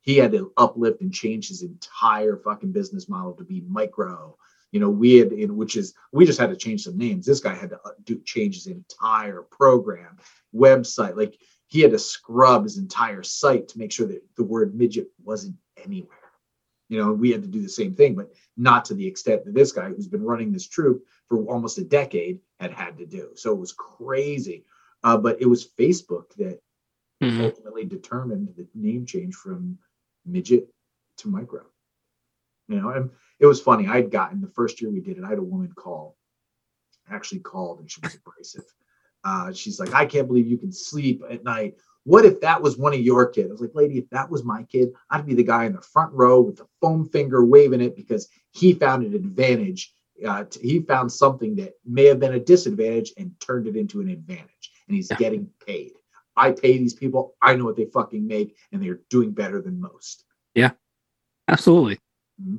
He 0.00 0.16
had 0.16 0.32
to 0.32 0.52
uplift 0.56 1.02
and 1.02 1.12
change 1.12 1.48
his 1.48 1.62
entire 1.62 2.36
fucking 2.36 2.72
business 2.72 3.08
model 3.08 3.34
to 3.34 3.44
be 3.44 3.62
micro. 3.68 4.36
You 4.72 4.80
know, 4.80 4.90
we 4.90 5.18
had 5.18 5.32
in 5.32 5.56
which 5.56 5.76
is 5.76 5.94
we 6.12 6.24
just 6.24 6.40
had 6.40 6.50
to 6.50 6.56
change 6.56 6.82
some 6.82 6.96
names. 6.96 7.26
This 7.26 7.40
guy 7.40 7.54
had 7.54 7.70
to 7.70 7.80
uh, 7.84 7.90
do 8.04 8.20
change 8.24 8.54
his 8.56 8.66
entire 8.66 9.42
program, 9.42 10.16
website. 10.54 11.16
Like 11.16 11.38
he 11.70 11.80
had 11.80 11.92
to 11.92 11.98
scrub 11.98 12.64
his 12.64 12.78
entire 12.78 13.22
site 13.22 13.68
to 13.68 13.78
make 13.78 13.92
sure 13.92 14.08
that 14.08 14.22
the 14.36 14.42
word 14.42 14.74
midget 14.74 15.06
wasn't 15.22 15.54
anywhere. 15.82 16.18
You 16.88 16.98
know, 16.98 17.12
we 17.12 17.30
had 17.30 17.42
to 17.42 17.48
do 17.48 17.62
the 17.62 17.68
same 17.68 17.94
thing, 17.94 18.16
but 18.16 18.32
not 18.56 18.84
to 18.86 18.94
the 18.94 19.06
extent 19.06 19.44
that 19.44 19.54
this 19.54 19.70
guy, 19.70 19.88
who's 19.88 20.08
been 20.08 20.24
running 20.24 20.52
this 20.52 20.66
troop 20.66 21.04
for 21.28 21.38
almost 21.46 21.78
a 21.78 21.84
decade, 21.84 22.40
had 22.58 22.72
had 22.72 22.98
to 22.98 23.06
do. 23.06 23.30
So 23.36 23.52
it 23.52 23.58
was 23.58 23.72
crazy. 23.72 24.64
Uh, 25.04 25.16
but 25.16 25.40
it 25.40 25.46
was 25.46 25.64
Facebook 25.64 26.34
that 26.38 26.60
mm-hmm. 27.22 27.40
ultimately 27.40 27.84
determined 27.84 28.48
the 28.56 28.66
name 28.74 29.06
change 29.06 29.36
from 29.36 29.78
midget 30.26 30.68
to 31.18 31.28
micro. 31.28 31.62
You 32.66 32.80
know, 32.80 32.90
and 32.90 33.10
it 33.38 33.46
was 33.46 33.60
funny. 33.60 33.86
I'd 33.86 34.10
gotten 34.10 34.40
the 34.40 34.48
first 34.48 34.80
year 34.80 34.90
we 34.90 35.00
did 35.00 35.18
it, 35.18 35.24
I 35.24 35.28
had 35.28 35.38
a 35.38 35.42
woman 35.42 35.72
call, 35.72 36.16
actually 37.08 37.40
called, 37.40 37.78
and 37.78 37.88
she 37.88 38.00
was 38.02 38.16
abrasive. 38.16 38.64
Uh, 39.24 39.52
she's 39.52 39.78
like, 39.78 39.94
I 39.94 40.06
can't 40.06 40.26
believe 40.26 40.46
you 40.46 40.58
can 40.58 40.72
sleep 40.72 41.22
at 41.30 41.44
night. 41.44 41.74
What 42.04 42.24
if 42.24 42.40
that 42.40 42.62
was 42.62 42.78
one 42.78 42.94
of 42.94 43.00
your 43.00 43.28
kids? 43.28 43.50
I 43.50 43.52
was 43.52 43.60
like, 43.60 43.74
lady, 43.74 43.98
if 43.98 44.08
that 44.10 44.30
was 44.30 44.44
my 44.44 44.62
kid, 44.64 44.90
I'd 45.10 45.26
be 45.26 45.34
the 45.34 45.44
guy 45.44 45.66
in 45.66 45.74
the 45.74 45.82
front 45.82 46.12
row 46.14 46.40
with 46.40 46.56
the 46.56 46.66
foam 46.80 47.08
finger 47.08 47.44
waving 47.44 47.82
it 47.82 47.94
because 47.94 48.28
he 48.52 48.72
found 48.72 49.04
an 49.04 49.14
advantage. 49.14 49.92
Uh, 50.26 50.44
he 50.60 50.80
found 50.80 51.12
something 51.12 51.56
that 51.56 51.74
may 51.84 52.06
have 52.06 52.20
been 52.20 52.34
a 52.34 52.40
disadvantage 52.40 53.12
and 53.16 53.32
turned 53.40 53.66
it 53.66 53.76
into 53.76 54.00
an 54.00 54.08
advantage, 54.08 54.70
and 54.86 54.96
he's 54.96 55.08
yeah. 55.10 55.16
getting 55.16 55.48
paid. 55.66 55.92
I 56.36 56.52
pay 56.52 56.78
these 56.78 56.94
people. 56.94 57.36
I 57.42 57.54
know 57.54 57.64
what 57.64 57.76
they 57.76 57.86
fucking 57.86 58.26
make, 58.26 58.56
and 58.72 58.82
they're 58.82 59.00
doing 59.08 59.32
better 59.32 59.60
than 59.60 59.80
most. 59.80 60.24
Yeah, 60.54 60.72
absolutely. 61.48 61.98
Mm-hmm. 62.42 62.56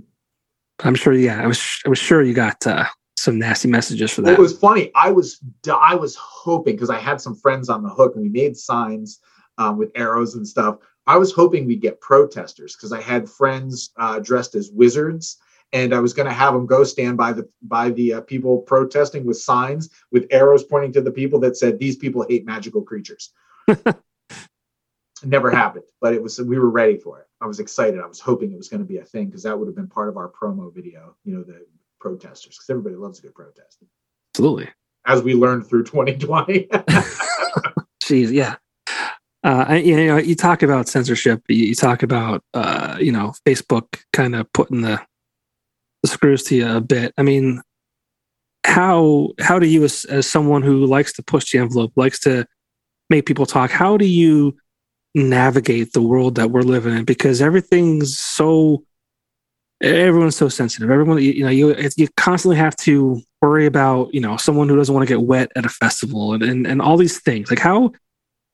I'm 0.83 0.95
sure. 0.95 1.13
Yeah, 1.13 1.41
I 1.41 1.47
was. 1.47 1.81
I 1.85 1.89
was 1.89 1.99
sure 1.99 2.23
you 2.23 2.33
got 2.33 2.65
uh, 2.65 2.85
some 3.21 3.37
nasty 3.37 3.67
messages 3.67 4.11
for 4.11 4.21
that. 4.21 4.33
It 4.33 4.39
was 4.39 4.57
funny. 4.57 4.91
I 4.95 5.11
was. 5.11 5.39
I 5.71 5.95
was 5.95 6.15
hoping 6.15 6.75
because 6.75 6.89
I 6.89 6.99
had 6.99 7.21
some 7.21 7.35
friends 7.35 7.69
on 7.69 7.83
the 7.83 7.89
hook, 7.89 8.15
and 8.15 8.23
we 8.23 8.29
made 8.29 8.57
signs 8.57 9.19
um, 9.57 9.77
with 9.77 9.91
arrows 9.95 10.35
and 10.35 10.47
stuff. 10.47 10.77
I 11.07 11.17
was 11.17 11.31
hoping 11.31 11.65
we'd 11.65 11.81
get 11.81 12.01
protesters 12.01 12.75
because 12.75 12.91
I 12.91 13.01
had 13.01 13.29
friends 13.29 13.91
uh, 13.97 14.19
dressed 14.19 14.55
as 14.55 14.71
wizards, 14.71 15.37
and 15.73 15.93
I 15.93 15.99
was 15.99 16.13
going 16.13 16.27
to 16.27 16.33
have 16.33 16.53
them 16.53 16.65
go 16.65 16.83
stand 16.83 17.17
by 17.17 17.33
the 17.33 17.47
by 17.63 17.89
the 17.91 18.13
uh, 18.15 18.21
people 18.21 18.59
protesting 18.59 19.25
with 19.25 19.37
signs 19.37 19.89
with 20.11 20.27
arrows 20.31 20.63
pointing 20.63 20.93
to 20.93 21.01
the 21.01 21.11
people 21.11 21.39
that 21.41 21.57
said 21.57 21.79
these 21.79 21.95
people 21.95 22.25
hate 22.27 22.45
magical 22.45 22.81
creatures. 22.81 23.31
never 25.23 25.51
happened, 25.55 25.85
but 25.99 26.13
it 26.13 26.21
was 26.21 26.39
we 26.41 26.59
were 26.59 26.69
ready 26.69 26.97
for 26.97 27.19
it. 27.19 27.27
I 27.39 27.47
was 27.47 27.59
excited. 27.59 27.99
I 27.99 28.05
was 28.05 28.19
hoping 28.19 28.51
it 28.51 28.57
was 28.57 28.69
going 28.69 28.81
to 28.81 28.87
be 28.87 28.97
a 28.97 29.05
thing 29.05 29.27
because 29.27 29.43
that 29.43 29.57
would 29.57 29.67
have 29.67 29.75
been 29.75 29.87
part 29.87 30.09
of 30.09 30.17
our 30.17 30.29
promo 30.29 30.73
video. 30.73 31.15
You 31.23 31.35
know, 31.35 31.43
the 31.43 31.65
protesters 32.01 32.57
because 32.57 32.69
everybody 32.69 32.95
loves 32.95 33.19
a 33.19 33.21
good 33.21 33.35
protest. 33.35 33.83
Absolutely. 34.33 34.69
As 35.05 35.21
we 35.21 35.33
learned 35.33 35.67
through 35.67 35.83
2020. 35.85 36.67
Jeez, 38.03 38.31
yeah. 38.31 38.55
Uh, 39.43 39.79
you 39.83 39.95
know, 40.05 40.17
you 40.17 40.35
talk 40.35 40.61
about 40.61 40.87
censorship. 40.87 41.41
You, 41.47 41.73
talk 41.73 42.03
about, 42.03 42.43
uh, 42.53 42.97
you 42.99 43.11
know, 43.11 43.33
Facebook 43.47 44.01
kind 44.13 44.35
of 44.35 44.51
putting 44.53 44.81
the, 44.81 45.01
the 46.03 46.09
screws 46.09 46.43
to 46.43 46.55
you 46.55 46.67
a 46.67 46.81
bit. 46.81 47.13
I 47.17 47.23
mean, 47.23 47.61
how 48.63 49.29
how 49.39 49.57
do 49.57 49.67
you, 49.67 49.83
as, 49.83 50.05
as 50.05 50.27
someone 50.27 50.61
who 50.61 50.85
likes 50.85 51.13
to 51.13 51.23
push 51.23 51.51
the 51.51 51.59
envelope, 51.59 51.93
likes 51.95 52.19
to 52.21 52.45
make 53.09 53.25
people 53.25 53.47
talk, 53.47 53.71
how 53.71 53.97
do 53.97 54.05
you 54.05 54.55
navigate 55.15 55.93
the 55.93 56.01
world 56.01 56.35
that 56.35 56.51
we're 56.51 56.61
living 56.61 56.95
in? 56.95 57.05
Because 57.05 57.41
everything's 57.41 58.17
so 58.17 58.83
everyone's 59.81 60.35
so 60.35 60.49
sensitive. 60.49 60.89
Everyone, 60.89 61.21
you 61.21 61.43
know, 61.43 61.49
you 61.49 61.75
you 61.97 62.07
constantly 62.17 62.57
have 62.57 62.75
to 62.77 63.21
worry 63.41 63.65
about, 63.65 64.13
you 64.13 64.21
know, 64.21 64.37
someone 64.37 64.69
who 64.69 64.75
doesn't 64.75 64.93
want 64.93 65.07
to 65.07 65.13
get 65.13 65.23
wet 65.23 65.51
at 65.55 65.65
a 65.65 65.69
festival 65.69 66.33
and, 66.33 66.43
and, 66.43 66.67
and 66.67 66.81
all 66.81 66.97
these 66.97 67.19
things. 67.19 67.49
Like 67.49 67.59
how 67.59 67.91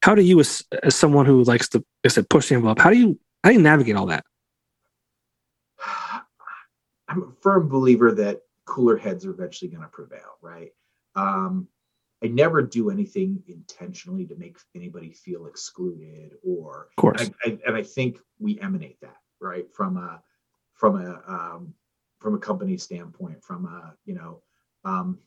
how 0.04 0.16
do 0.16 0.22
you 0.22 0.40
as, 0.40 0.64
as 0.84 0.96
someone 0.96 1.26
who 1.26 1.44
likes 1.44 1.68
to 1.70 1.84
I 2.06 2.10
said 2.10 2.30
push 2.30 2.50
the 2.50 2.56
envelope, 2.56 2.80
how 2.80 2.90
do 2.90 2.98
you 2.98 3.20
how 3.44 3.50
do 3.50 3.56
you 3.56 3.62
navigate 3.62 3.96
all 3.96 4.08
that? 4.08 4.24
I'm 7.10 7.24
a 7.24 7.42
firm 7.42 7.68
believer 7.68 8.12
that 8.14 8.42
cooler 8.66 8.98
heads 8.98 9.26
are 9.26 9.32
eventually 9.32 9.72
going 9.72 9.84
to 9.84 9.90
prevail, 9.90 10.38
right? 10.42 10.72
Um, 11.16 11.68
I 12.24 12.28
never 12.28 12.62
do 12.62 12.90
anything 12.90 13.42
intentionally 13.48 14.26
to 14.26 14.36
make 14.36 14.58
anybody 14.76 15.12
feel 15.12 15.46
excluded 15.46 16.34
or, 16.44 16.88
of 16.90 16.96
course, 16.96 17.22
and 17.22 17.34
I, 17.46 17.58
and 17.68 17.76
I 17.76 17.84
think 17.84 18.20
we 18.40 18.60
emanate 18.60 19.00
that 19.02 19.18
right 19.40 19.66
from 19.72 19.98
a 19.98 20.22
from 20.78 20.96
a 21.02 21.22
um, 21.28 21.74
from 22.20 22.36
a 22.36 22.40
company 22.40 22.78
standpoint, 22.78 23.44
from 23.44 23.66
a 23.66 23.96
you 24.06 24.16
know, 24.16 24.42
um, 24.86 25.20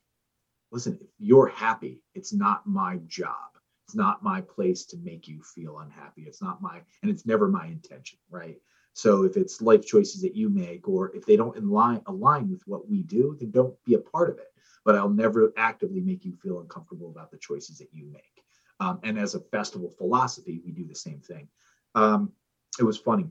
listen, 0.72 0.98
if 1.00 1.08
you're 1.18 1.48
happy, 1.48 2.02
it's 2.14 2.32
not 2.32 2.66
my 2.66 2.98
job 3.06 3.50
it's 3.90 3.96
not 3.96 4.22
my 4.22 4.40
place 4.40 4.84
to 4.84 4.96
make 4.98 5.26
you 5.26 5.42
feel 5.42 5.80
unhappy. 5.80 6.22
It's 6.22 6.40
not 6.40 6.62
my, 6.62 6.80
and 7.02 7.10
it's 7.10 7.26
never 7.26 7.48
my 7.48 7.66
intention, 7.66 8.20
right? 8.30 8.56
So 8.92 9.24
if 9.24 9.36
it's 9.36 9.60
life 9.60 9.84
choices 9.84 10.22
that 10.22 10.36
you 10.36 10.48
make, 10.48 10.86
or 10.86 11.10
if 11.12 11.26
they 11.26 11.34
don't 11.34 11.56
align 11.56 12.00
align 12.06 12.48
with 12.48 12.62
what 12.66 12.88
we 12.88 13.02
do, 13.02 13.36
then 13.40 13.50
don't 13.50 13.74
be 13.84 13.94
a 13.94 13.98
part 13.98 14.30
of 14.30 14.38
it. 14.38 14.46
But 14.84 14.94
I'll 14.94 15.08
never 15.08 15.52
actively 15.56 16.00
make 16.00 16.24
you 16.24 16.36
feel 16.36 16.60
uncomfortable 16.60 17.10
about 17.10 17.32
the 17.32 17.38
choices 17.38 17.78
that 17.78 17.88
you 17.92 18.06
make. 18.12 18.44
Um, 18.78 19.00
and 19.02 19.18
as 19.18 19.34
a 19.34 19.40
festival 19.40 19.90
philosophy, 19.90 20.62
we 20.64 20.70
do 20.70 20.86
the 20.86 20.94
same 20.94 21.18
thing. 21.18 21.48
Um, 21.96 22.30
it 22.78 22.84
was 22.84 22.96
funny. 22.96 23.26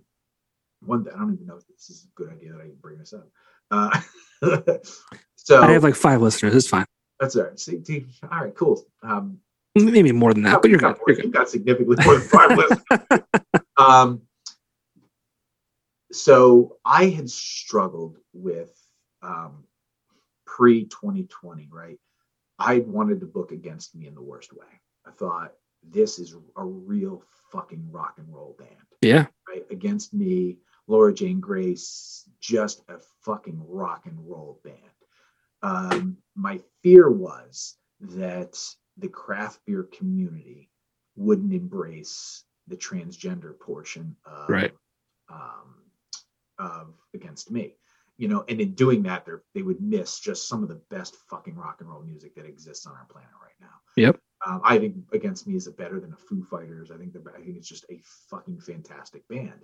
One, 0.81 1.03
day 1.03 1.11
I 1.13 1.19
don't 1.19 1.33
even 1.33 1.45
know 1.45 1.57
if 1.57 1.67
this 1.67 1.89
is 1.89 2.05
a 2.05 2.15
good 2.15 2.31
idea 2.31 2.53
that 2.53 2.61
I 2.61 2.69
bring 2.81 2.99
this 2.99 3.13
up. 3.13 3.27
Uh, 3.71 4.01
so 5.35 5.61
I 5.61 5.71
have 5.71 5.83
like 5.83 5.95
five 5.95 6.21
listeners. 6.21 6.55
It's 6.55 6.67
fine. 6.67 6.85
That's 7.19 7.35
all 7.35 7.43
right. 7.43 7.59
See, 7.59 7.83
see, 7.83 8.05
all 8.31 8.43
right, 8.43 8.55
cool. 8.55 8.81
Um, 9.03 9.39
maybe 9.75 10.11
more 10.11 10.33
than 10.33 10.43
that, 10.43 10.61
but 10.61 10.69
you're 10.69 10.79
good. 10.79 10.95
You're 11.05 11.15
good. 11.15 11.25
You've 11.25 11.33
got 11.33 11.49
significantly 11.49 11.97
more 12.05 12.17
than 12.17 12.27
five 12.27 12.57
listeners. 12.57 13.21
Um, 13.77 14.21
so 16.11 16.77
I 16.85 17.07
had 17.07 17.29
struggled 17.29 18.17
with 18.33 18.71
um, 19.21 19.65
pre 20.45 20.85
2020, 20.85 21.69
right? 21.71 21.99
I 22.57 22.79
wanted 22.79 23.19
to 23.21 23.25
book 23.25 23.51
against 23.51 23.95
me 23.95 24.07
in 24.07 24.15
the 24.15 24.21
worst 24.21 24.53
way. 24.53 24.65
I 25.05 25.11
thought 25.11 25.53
this 25.83 26.19
is 26.19 26.35
a 26.57 26.65
real 26.65 27.23
fucking 27.51 27.87
rock 27.91 28.15
and 28.17 28.33
roll 28.33 28.55
band. 28.57 28.69
Yeah. 29.01 29.27
Right. 29.47 29.65
Against 29.71 30.13
me, 30.13 30.57
Laura 30.89 31.13
Jane 31.13 31.39
Grace, 31.39 32.27
just 32.41 32.81
a 32.89 32.97
fucking 33.21 33.61
rock 33.67 34.07
and 34.07 34.17
roll 34.27 34.59
band. 34.63 34.75
Um, 35.61 36.17
my 36.35 36.59
fear 36.81 37.11
was 37.11 37.77
that 37.99 38.57
the 38.97 39.07
craft 39.07 39.59
beer 39.67 39.83
community 39.83 40.71
wouldn't 41.15 41.53
embrace 41.53 42.43
the 42.67 42.75
transgender 42.75 43.57
portion 43.59 44.15
of, 44.25 44.49
right. 44.49 44.71
um, 45.31 45.75
of 46.57 46.95
against 47.13 47.51
me. 47.51 47.75
You 48.17 48.27
know 48.27 48.43
and 48.49 48.59
in 48.59 48.73
doing 48.73 49.03
that 49.03 49.25
they 49.25 49.31
they 49.55 49.61
would 49.61 49.79
miss 49.79 50.19
just 50.19 50.49
some 50.49 50.61
of 50.61 50.67
the 50.67 50.81
best 50.89 51.15
fucking 51.29 51.55
rock 51.55 51.77
and 51.79 51.89
roll 51.89 52.01
music 52.01 52.35
that 52.35 52.45
exists 52.45 52.85
on 52.85 52.93
our 52.93 53.05
planet 53.05 53.29
right 53.41 53.55
now. 53.61 53.75
Yep. 53.95 54.19
Um, 54.45 54.61
i 54.65 54.77
think 54.77 54.95
against 55.13 55.47
me 55.47 55.55
is 55.55 55.67
a 55.67 55.71
better 55.71 56.01
than 56.01 56.11
a 56.11 56.17
foo 56.17 56.43
fighters. 56.43 56.91
I 56.91 56.97
think 56.97 57.13
the 57.13 57.23
i 57.33 57.39
think 57.39 57.55
it's 57.55 57.69
just 57.69 57.85
a 57.89 58.01
fucking 58.29 58.59
fantastic 58.59 59.25
band. 59.29 59.61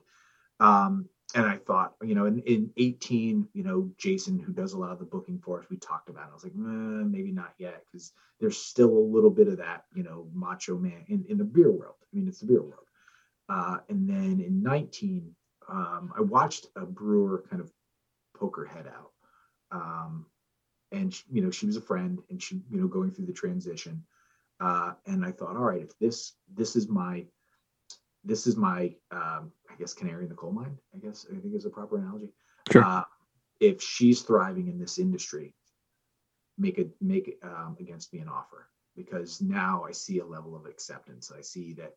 Um, 0.61 1.09
and 1.34 1.45
I 1.45 1.57
thought, 1.57 1.95
you 2.03 2.13
know, 2.13 2.26
in, 2.26 2.39
in 2.41 2.71
18, 2.78 3.47
you 3.53 3.63
know, 3.63 3.89
Jason, 3.97 4.39
who 4.39 4.53
does 4.53 4.73
a 4.73 4.78
lot 4.78 4.91
of 4.91 4.99
the 4.99 5.05
booking 5.05 5.39
for 5.39 5.59
us, 5.59 5.65
we 5.69 5.78
talked 5.78 6.09
about 6.09 6.28
it. 6.28 6.32
I 6.32 6.34
was 6.34 6.43
like, 6.43 6.53
eh, 6.53 7.03
maybe 7.05 7.32
not 7.32 7.53
yet, 7.57 7.84
because 7.86 8.13
there's 8.39 8.57
still 8.57 8.91
a 8.91 8.99
little 8.99 9.32
bit 9.32 9.47
of 9.47 9.57
that, 9.57 9.86
you 9.93 10.03
know, 10.03 10.28
macho 10.34 10.78
man 10.78 11.03
in, 11.07 11.26
in 11.28 11.38
the 11.38 11.43
beer 11.43 11.71
world. 11.71 11.95
I 12.01 12.15
mean, 12.15 12.28
it's 12.28 12.39
the 12.39 12.45
beer 12.45 12.61
world. 12.61 12.86
Uh, 13.50 13.78
and 13.89 14.08
then 14.08 14.39
in 14.45 14.62
19, 14.62 15.36
um, 15.67 16.13
I 16.16 16.21
watched 16.21 16.67
a 16.75 16.86
brewer 16.86 17.43
kind 17.50 17.62
of 17.62 17.71
poke 18.37 18.58
her 18.58 18.66
head 18.66 18.87
out. 18.87 19.12
Um, 19.71 20.25
and, 20.91 21.13
she, 21.13 21.24
you 21.32 21.41
know, 21.41 21.51
she 21.51 21.66
was 21.66 21.75
a 21.75 21.82
friend 21.82 22.20
and 22.29 22.41
she, 22.41 22.62
you 22.70 22.79
know, 22.79 22.87
going 22.87 23.12
through 23.12 23.25
the 23.25 23.33
transition. 23.33 24.04
Uh, 24.59 24.93
and 25.05 25.25
I 25.25 25.32
thought, 25.32 25.58
all 25.58 25.63
right, 25.63 25.82
if 25.82 25.97
this, 26.00 26.33
this 26.54 26.75
is 26.75 26.87
my, 26.87 27.25
this 28.26 28.47
is 28.47 28.58
my 28.58 28.93
um, 29.12 29.52
I 29.70 29.76
guess 29.80 29.93
canary 29.93 30.24
in 30.24 30.30
the 30.30 30.36
coal 30.36 30.52
mine. 30.52 30.78
I 30.93 31.06
guess 31.06 31.26
I 31.30 31.39
think 31.39 31.56
is 31.56 31.66
a 31.66 31.70
proper 31.70 31.97
analogy. 31.97 32.30
Sure. 32.72 32.84
Uh, 32.84 33.04
if 33.60 33.82
she's 33.82 34.22
thriving 34.22 34.68
in 34.68 34.78
this 34.78 35.00
industry, 35.00 35.54
make 36.58 36.78
it 36.78 36.89
make 37.02 37.38
um, 37.43 37.78
against 37.80 38.14
me 38.14 38.20
an 38.20 38.28
offer 38.28 38.70
because 38.96 39.42
now 39.42 39.84
I 39.88 39.92
see 39.92 40.20
a 40.20 40.26
level 40.26 40.56
of 40.56 40.66
acceptance. 40.66 41.32
I 41.36 41.42
see 41.42 41.74
that 41.74 41.93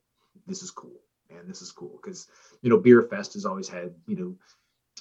this 0.47 0.63
is 0.63 0.71
cool 0.71 1.01
and 1.31 1.49
this 1.49 1.63
is 1.63 1.73
cool 1.73 1.99
because 2.03 2.29
you 2.63 2.71
know 2.71 2.79
Beer 2.79 3.03
Fest 3.03 3.35
has 3.35 3.45
always 3.45 3.69
had 3.69 3.95
you 4.07 4.17
know 4.17 4.35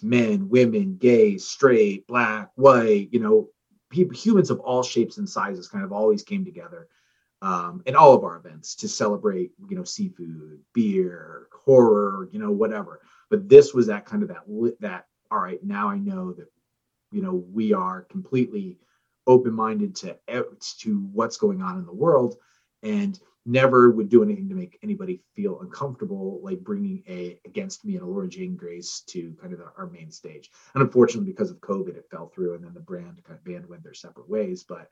men, 0.03 0.49
women, 0.49 0.97
gay, 0.97 1.37
straight, 1.37 2.07
black, 2.07 2.51
white, 2.55 3.09
you 3.11 3.19
know, 3.19 3.49
people, 3.89 4.15
humans 4.15 4.49
of 4.49 4.59
all 4.59 4.83
shapes 4.83 5.17
and 5.17 5.29
sizes 5.29 5.67
kind 5.67 5.83
of 5.83 5.91
always 5.91 6.23
came 6.23 6.45
together 6.45 6.87
um, 7.41 7.83
in 7.85 7.95
all 7.95 8.13
of 8.13 8.23
our 8.23 8.37
events 8.37 8.75
to 8.75 8.87
celebrate, 8.87 9.51
you 9.69 9.75
know, 9.75 9.83
seafood, 9.83 10.59
beer, 10.73 11.47
horror, 11.53 12.29
you 12.31 12.39
know, 12.39 12.51
whatever. 12.51 13.01
But 13.29 13.47
this 13.49 13.73
was 13.73 13.87
that 13.87 14.05
kind 14.05 14.23
of 14.23 14.29
that 14.29 14.43
that 14.79 15.05
all 15.29 15.39
right. 15.39 15.63
Now 15.63 15.89
I 15.89 15.97
know 15.97 16.33
that, 16.33 16.47
you 17.11 17.21
know, 17.21 17.33
we 17.51 17.73
are 17.73 18.03
completely 18.03 18.79
open-minded 19.27 19.95
to 19.97 20.17
to 20.79 20.99
what's 21.11 21.37
going 21.37 21.61
on 21.61 21.77
in 21.77 21.85
the 21.85 21.93
world, 21.93 22.37
and 22.83 23.19
never 23.45 23.91
would 23.91 24.09
do 24.09 24.23
anything 24.23 24.49
to 24.49 24.55
make 24.55 24.77
anybody 24.83 25.21
feel 25.33 25.61
uncomfortable, 25.61 26.39
like 26.43 26.59
bringing 26.59 27.01
a 27.07 27.39
against 27.45 27.85
me 27.85 27.95
and 27.95 28.05
Laura 28.05 28.27
Jane 28.27 28.55
Grace 28.55 29.01
to 29.07 29.33
kind 29.41 29.53
of 29.53 29.59
the, 29.59 29.65
our 29.77 29.87
main 29.87 30.11
stage. 30.11 30.49
And 30.73 30.83
unfortunately, 30.83 31.31
because 31.31 31.51
of 31.51 31.61
COVID, 31.61 31.95
it 31.95 32.07
fell 32.09 32.27
through, 32.27 32.55
and 32.55 32.63
then 32.63 32.73
the 32.73 32.79
brand 32.79 33.21
kind 33.23 33.37
of 33.37 33.45
band 33.45 33.67
went 33.69 33.83
their 33.83 33.93
separate 33.93 34.29
ways. 34.29 34.63
But 34.63 34.89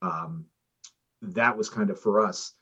um, 0.00 0.46
that 1.22 1.56
was 1.56 1.68
kind 1.68 1.90
of 1.90 1.98
for 1.98 2.20
us 2.20 2.54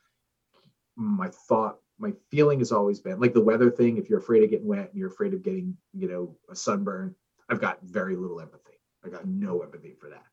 my 0.95 1.29
thought 1.47 1.77
my 1.99 2.13
feeling 2.29 2.59
has 2.59 2.71
always 2.71 2.99
been 2.99 3.19
like 3.19 3.33
the 3.33 3.41
weather 3.41 3.69
thing. 3.69 3.97
If 3.97 4.09
you're 4.09 4.19
afraid 4.19 4.43
of 4.43 4.49
getting 4.49 4.67
wet 4.67 4.89
and 4.89 4.99
you're 4.99 5.09
afraid 5.09 5.33
of 5.33 5.43
getting, 5.43 5.77
you 5.93 6.07
know, 6.07 6.37
a 6.49 6.55
sunburn, 6.55 7.15
I've 7.49 7.61
got 7.61 7.81
very 7.83 8.15
little 8.15 8.39
empathy. 8.39 8.79
I 9.03 9.09
got 9.09 9.27
no 9.27 9.61
empathy 9.61 9.95
for 9.99 10.09
that, 10.09 10.25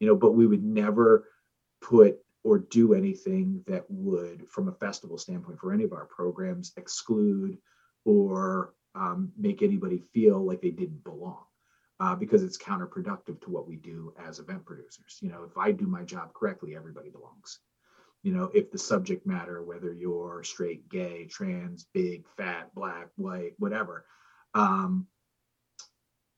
you 0.00 0.06
know. 0.06 0.16
But 0.16 0.34
we 0.34 0.46
would 0.46 0.64
never 0.64 1.28
put 1.80 2.18
or 2.44 2.58
do 2.58 2.94
anything 2.94 3.62
that 3.66 3.84
would, 3.88 4.48
from 4.48 4.68
a 4.68 4.72
festival 4.72 5.18
standpoint, 5.18 5.60
for 5.60 5.72
any 5.72 5.84
of 5.84 5.92
our 5.92 6.06
programs, 6.06 6.72
exclude 6.76 7.58
or 8.04 8.74
um, 8.96 9.30
make 9.36 9.62
anybody 9.62 10.02
feel 10.12 10.44
like 10.44 10.60
they 10.60 10.70
didn't 10.70 11.04
belong. 11.04 11.44
Uh, 12.00 12.16
because 12.16 12.42
it's 12.42 12.58
counterproductive 12.58 13.40
to 13.40 13.48
what 13.48 13.68
we 13.68 13.76
do 13.76 14.12
as 14.18 14.40
event 14.40 14.64
producers. 14.64 15.18
You 15.20 15.28
know, 15.28 15.44
if 15.44 15.56
I 15.56 15.70
do 15.70 15.86
my 15.86 16.02
job 16.02 16.32
correctly, 16.32 16.74
everybody 16.74 17.10
belongs 17.10 17.60
you 18.22 18.32
know, 18.32 18.50
if 18.54 18.70
the 18.70 18.78
subject 18.78 19.26
matter, 19.26 19.62
whether 19.62 19.92
you're 19.92 20.42
straight, 20.44 20.88
gay, 20.88 21.26
trans, 21.26 21.86
big, 21.92 22.24
fat, 22.36 22.72
black, 22.74 23.08
white, 23.16 23.52
whatever, 23.58 24.04
um, 24.54 25.06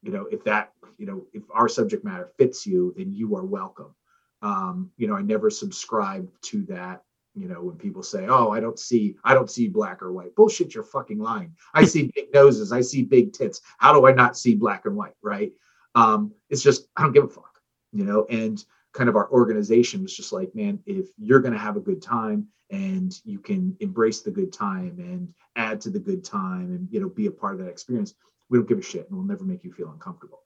you 0.03 0.13
know, 0.13 0.27
if 0.31 0.45
that, 0.45 0.73
you 0.99 1.07
know, 1.07 1.27
if 1.33 1.43
our 1.53 1.69
subject 1.69 2.05
matter 2.05 2.31
fits 2.39 2.67
you, 2.67 2.95
then 2.97 3.13
you 3.13 3.37
are 3.37 3.45
welcome. 3.45 3.95
Um, 4.43 4.91
you 4.99 5.09
know, 5.09 5.17
I 5.17 5.23
never 5.23 5.51
subscribe 5.51 6.29
to 6.43 6.63
that. 6.67 7.03
You 7.35 7.49
know, 7.49 7.63
when 7.63 7.77
people 7.77 8.03
say, 8.03 8.27
"Oh, 8.29 8.51
I 8.51 8.61
don't 8.61 8.79
see, 8.79 9.17
I 9.25 9.35
don't 9.35 9.51
see 9.51 9.67
black 9.69 10.03
or 10.03 10.13
white," 10.13 10.37
bullshit. 10.37 10.75
You're 10.75 10.85
fucking 10.85 11.19
lying. 11.19 11.57
I 11.73 11.85
see 11.85 12.13
big 12.15 12.33
noses. 12.33 12.71
I 12.71 12.81
see 12.81 13.03
big 13.03 13.33
tits. 13.33 13.61
How 13.79 13.93
do 13.93 14.07
I 14.07 14.13
not 14.13 14.37
see 14.37 14.55
black 14.55 14.85
and 14.85 14.95
white? 14.95 15.17
Right? 15.23 15.53
Um, 15.97 16.33
it's 16.51 16.63
just 16.63 16.89
I 16.97 17.03
don't 17.03 17.13
give 17.13 17.25
a 17.25 17.29
fuck. 17.29 17.61
You 17.93 18.05
know, 18.05 18.27
and 18.31 18.63
kind 18.95 19.09
of 19.09 19.17
our 19.17 19.31
organization 19.31 20.03
was 20.03 20.17
just 20.17 20.33
like, 20.33 20.55
man, 20.55 20.79
if 20.87 21.09
you're 21.19 21.41
going 21.41 21.53
to 21.53 21.59
have 21.59 21.77
a 21.77 21.81
good 21.81 22.01
time 22.01 22.47
and 22.71 23.13
you 23.25 23.41
can 23.41 23.77
embrace 23.81 24.23
the 24.23 24.31
good 24.31 24.53
time 24.53 24.97
and 24.99 25.35
add 25.57 25.81
to 25.81 25.91
the 25.91 25.99
good 25.99 26.25
time 26.25 26.71
and 26.71 26.89
you 26.91 27.01
know 27.01 27.09
be 27.09 27.27
a 27.27 27.31
part 27.31 27.55
of 27.55 27.61
that 27.61 27.71
experience, 27.71 28.15
we 28.49 28.57
don't 28.57 28.69
give 28.69 28.79
a 28.79 28.83
shit 28.83 29.09
and 29.09 29.19
we'll 29.19 29.27
never 29.27 29.45
make 29.45 29.65
you 29.65 29.73
feel 29.73 29.91
uncomfortable. 29.91 30.41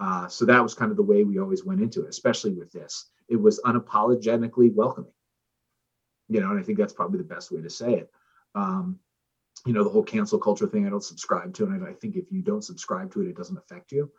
Uh, 0.00 0.26
so 0.28 0.46
that 0.46 0.62
was 0.62 0.74
kind 0.74 0.90
of 0.90 0.96
the 0.96 1.02
way 1.02 1.24
we 1.24 1.38
always 1.38 1.64
went 1.64 1.80
into 1.80 2.02
it, 2.04 2.08
especially 2.08 2.52
with 2.52 2.72
this. 2.72 3.10
It 3.28 3.36
was 3.36 3.60
unapologetically 3.66 4.74
welcoming, 4.74 5.12
you 6.28 6.40
know, 6.40 6.50
and 6.50 6.58
I 6.58 6.62
think 6.62 6.78
that's 6.78 6.94
probably 6.94 7.18
the 7.18 7.24
best 7.24 7.52
way 7.52 7.60
to 7.60 7.70
say 7.70 7.94
it. 7.94 8.10
Um, 8.54 8.98
you 9.66 9.74
know, 9.74 9.84
the 9.84 9.90
whole 9.90 10.02
cancel 10.02 10.38
culture 10.38 10.66
thing, 10.66 10.86
I 10.86 10.90
don't 10.90 11.04
subscribe 11.04 11.52
to, 11.54 11.64
and 11.64 11.86
I 11.86 11.92
think 11.92 12.16
if 12.16 12.32
you 12.32 12.40
don't 12.40 12.64
subscribe 12.64 13.12
to 13.12 13.20
it, 13.20 13.28
it 13.28 13.36
doesn't 13.36 13.58
affect 13.58 13.92
you 13.92 14.10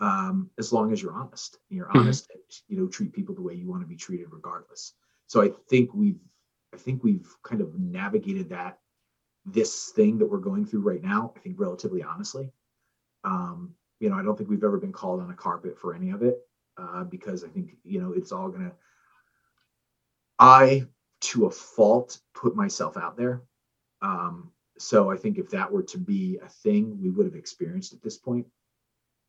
um, 0.00 0.50
as 0.58 0.72
long 0.72 0.92
as 0.92 1.02
you're 1.02 1.14
honest. 1.14 1.58
And 1.70 1.76
You're 1.76 1.86
mm-hmm. 1.86 1.98
honest 1.98 2.30
and 2.32 2.42
you 2.68 2.78
know 2.78 2.88
treat 2.88 3.12
people 3.12 3.34
the 3.34 3.42
way 3.42 3.54
you 3.54 3.68
want 3.68 3.82
to 3.82 3.88
be 3.88 3.96
treated, 3.96 4.28
regardless. 4.30 4.94
So 5.26 5.42
I 5.42 5.50
think 5.68 5.94
we've 5.94 6.20
I 6.74 6.76
think 6.76 7.02
we've 7.02 7.28
kind 7.42 7.60
of 7.60 7.78
navigated 7.78 8.50
that 8.50 8.78
this 9.44 9.92
thing 9.94 10.18
that 10.18 10.26
we're 10.26 10.38
going 10.38 10.66
through 10.66 10.80
right 10.80 11.02
now. 11.02 11.32
I 11.36 11.40
think 11.40 11.58
relatively 11.58 12.02
honestly. 12.02 12.52
Um, 13.24 13.74
you 13.98 14.10
know, 14.10 14.16
I 14.16 14.22
don't 14.22 14.36
think 14.36 14.50
we've 14.50 14.62
ever 14.62 14.78
been 14.78 14.92
called 14.92 15.20
on 15.20 15.30
a 15.30 15.34
carpet 15.34 15.78
for 15.78 15.94
any 15.94 16.10
of 16.10 16.22
it 16.22 16.38
uh, 16.76 17.04
because 17.04 17.44
I 17.44 17.48
think 17.48 17.76
you 17.84 18.00
know 18.00 18.12
it's 18.12 18.32
all 18.32 18.48
gonna. 18.48 18.72
I, 20.38 20.86
to 21.22 21.46
a 21.46 21.50
fault, 21.50 22.18
put 22.34 22.54
myself 22.54 22.98
out 22.98 23.16
there. 23.16 23.42
Um, 24.02 24.52
so 24.78 25.10
I 25.10 25.16
think 25.16 25.38
if 25.38 25.48
that 25.50 25.72
were 25.72 25.84
to 25.84 25.98
be 25.98 26.38
a 26.44 26.48
thing, 26.48 27.00
we 27.00 27.08
would 27.08 27.24
have 27.24 27.34
experienced 27.34 27.94
at 27.94 28.02
this 28.02 28.18
point. 28.18 28.46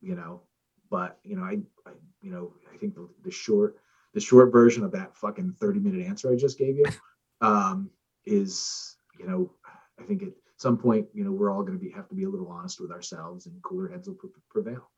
You 0.02 0.14
know, 0.14 0.42
but 0.90 1.18
you 1.24 1.36
know, 1.36 1.42
I, 1.42 1.58
I 1.86 1.92
you 2.22 2.30
know, 2.30 2.52
I 2.72 2.76
think 2.76 2.94
the, 2.94 3.08
the 3.24 3.30
short 3.30 3.76
the 4.14 4.20
short 4.20 4.52
version 4.52 4.84
of 4.84 4.92
that 4.92 5.16
fucking 5.16 5.54
30 5.60 5.80
minute 5.80 6.06
answer 6.06 6.30
I 6.30 6.36
just 6.36 6.58
gave 6.58 6.76
you 6.76 6.86
um, 7.40 7.90
is, 8.24 8.96
you 9.18 9.26
know, 9.26 9.50
I 9.98 10.02
think 10.04 10.22
at 10.22 10.32
some 10.56 10.78
point, 10.78 11.06
you 11.12 11.24
know, 11.24 11.30
we're 11.30 11.50
all 11.50 11.62
going 11.62 11.78
to 11.78 11.84
be 11.84 11.90
have 11.90 12.08
to 12.08 12.14
be 12.14 12.24
a 12.24 12.28
little 12.28 12.48
honest 12.48 12.80
with 12.80 12.90
ourselves, 12.90 13.46
and 13.46 13.62
cooler 13.62 13.88
heads 13.88 14.08
will 14.08 14.16
prevail. 14.50 14.90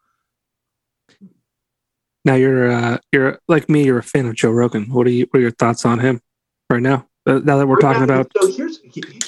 Now 2.25 2.35
you're 2.35 2.71
uh, 2.71 2.99
you're 3.13 3.39
like 3.49 3.69
me. 3.69 3.85
You're 3.85 3.99
a 3.99 4.03
fan 4.03 4.27
of 4.27 4.35
Joe 4.35 4.51
Rogan. 4.51 4.91
What 4.91 5.07
are 5.07 5.11
you? 5.11 5.27
What 5.31 5.39
are 5.39 5.43
your 5.43 5.51
thoughts 5.53 5.85
on 5.85 5.99
him 5.99 6.21
right 6.69 6.83
now? 6.83 7.07
Uh, 7.27 7.41
now 7.45 7.59
that 7.59 7.67
we're 7.67 7.79
talking 7.79 8.03
about. 8.03 8.31
So 8.41 8.53
here's 8.53 8.81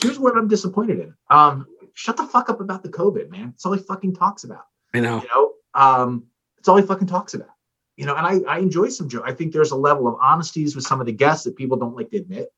here's 0.03 0.19
what 0.19 0.37
I'm 0.37 0.49
disappointed 0.49 1.01
in. 1.01 1.15
Um, 1.31 1.67
shut 1.95 2.17
the 2.17 2.25
fuck 2.25 2.49
up 2.51 2.61
about 2.61 2.83
the 2.83 2.89
COVID, 2.89 3.31
man. 3.31 3.53
It's 3.55 3.65
all 3.67 3.73
he 3.73 3.83
fucking 3.83 4.15
talks 4.15 4.45
about. 4.45 4.65
I 4.95 5.01
know. 5.01 5.23
You 5.23 5.29
know, 5.35 5.53
um, 5.75 6.25
it's 6.63 6.69
all 6.69 6.77
he 6.77 6.87
fucking 6.87 7.09
talks 7.09 7.35
about. 7.35 7.51
You 7.97 8.07
know, 8.07 8.15
and 8.15 8.25
I, 8.25 8.39
I 8.49 8.59
enjoy 8.61 8.89
some 8.89 9.09
Joe. 9.09 9.25
I 9.25 9.33
think 9.33 9.53
there's 9.53 9.73
a 9.73 9.77
level 9.77 10.07
of 10.07 10.15
honesties 10.23 10.77
with 10.77 10.85
some 10.85 11.01
of 11.01 11.07
the 11.07 11.13
guests 11.13 11.43
that 11.43 11.57
people 11.57 11.77
don't 11.77 11.97
like 11.97 12.11
to 12.11 12.19
admit, 12.19 12.53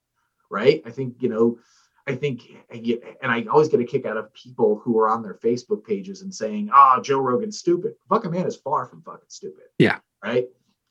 right? 0.50 0.82
I 0.84 0.90
think, 0.90 1.14
you 1.20 1.30
know, 1.30 1.58
I 2.06 2.14
think, 2.14 2.42
and 2.70 3.32
I 3.32 3.46
always 3.50 3.68
get 3.68 3.80
a 3.80 3.84
kick 3.84 4.04
out 4.04 4.18
of 4.18 4.30
people 4.34 4.78
who 4.84 4.98
are 4.98 5.08
on 5.08 5.22
their 5.22 5.36
Facebook 5.36 5.86
pages 5.86 6.20
and 6.20 6.34
saying, 6.34 6.68
"Ah, 6.70 6.96
oh, 6.98 7.00
Joe 7.00 7.18
Rogan's 7.18 7.58
stupid." 7.58 7.94
Fucking 8.10 8.30
man 8.30 8.46
is 8.46 8.56
far 8.56 8.84
from 8.84 9.00
fucking 9.00 9.24
stupid. 9.28 9.64
Yeah. 9.78 10.00
Right. 10.22 10.48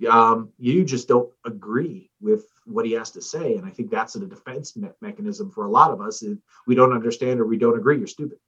Um, 0.10 0.50
you 0.58 0.84
just 0.84 1.08
don't 1.08 1.32
agree 1.46 2.10
with 2.20 2.48
what 2.66 2.88
he 2.88 2.94
has 2.94 3.12
to 3.12 3.22
say, 3.22 3.58
and 3.58 3.66
I 3.66 3.70
think 3.70 3.92
that's 3.92 4.16
a 4.16 4.26
defense 4.26 4.76
me- 4.76 4.90
mechanism 5.02 5.52
for 5.52 5.66
a 5.66 5.70
lot 5.70 5.92
of 5.92 6.02
us. 6.02 6.24
If 6.24 6.40
we 6.66 6.74
don't 6.74 6.94
understand 6.94 7.40
or 7.40 7.46
we 7.46 7.60
don't 7.60 7.78
agree, 7.78 8.00
you're 8.00 8.08
stupid. 8.08 8.40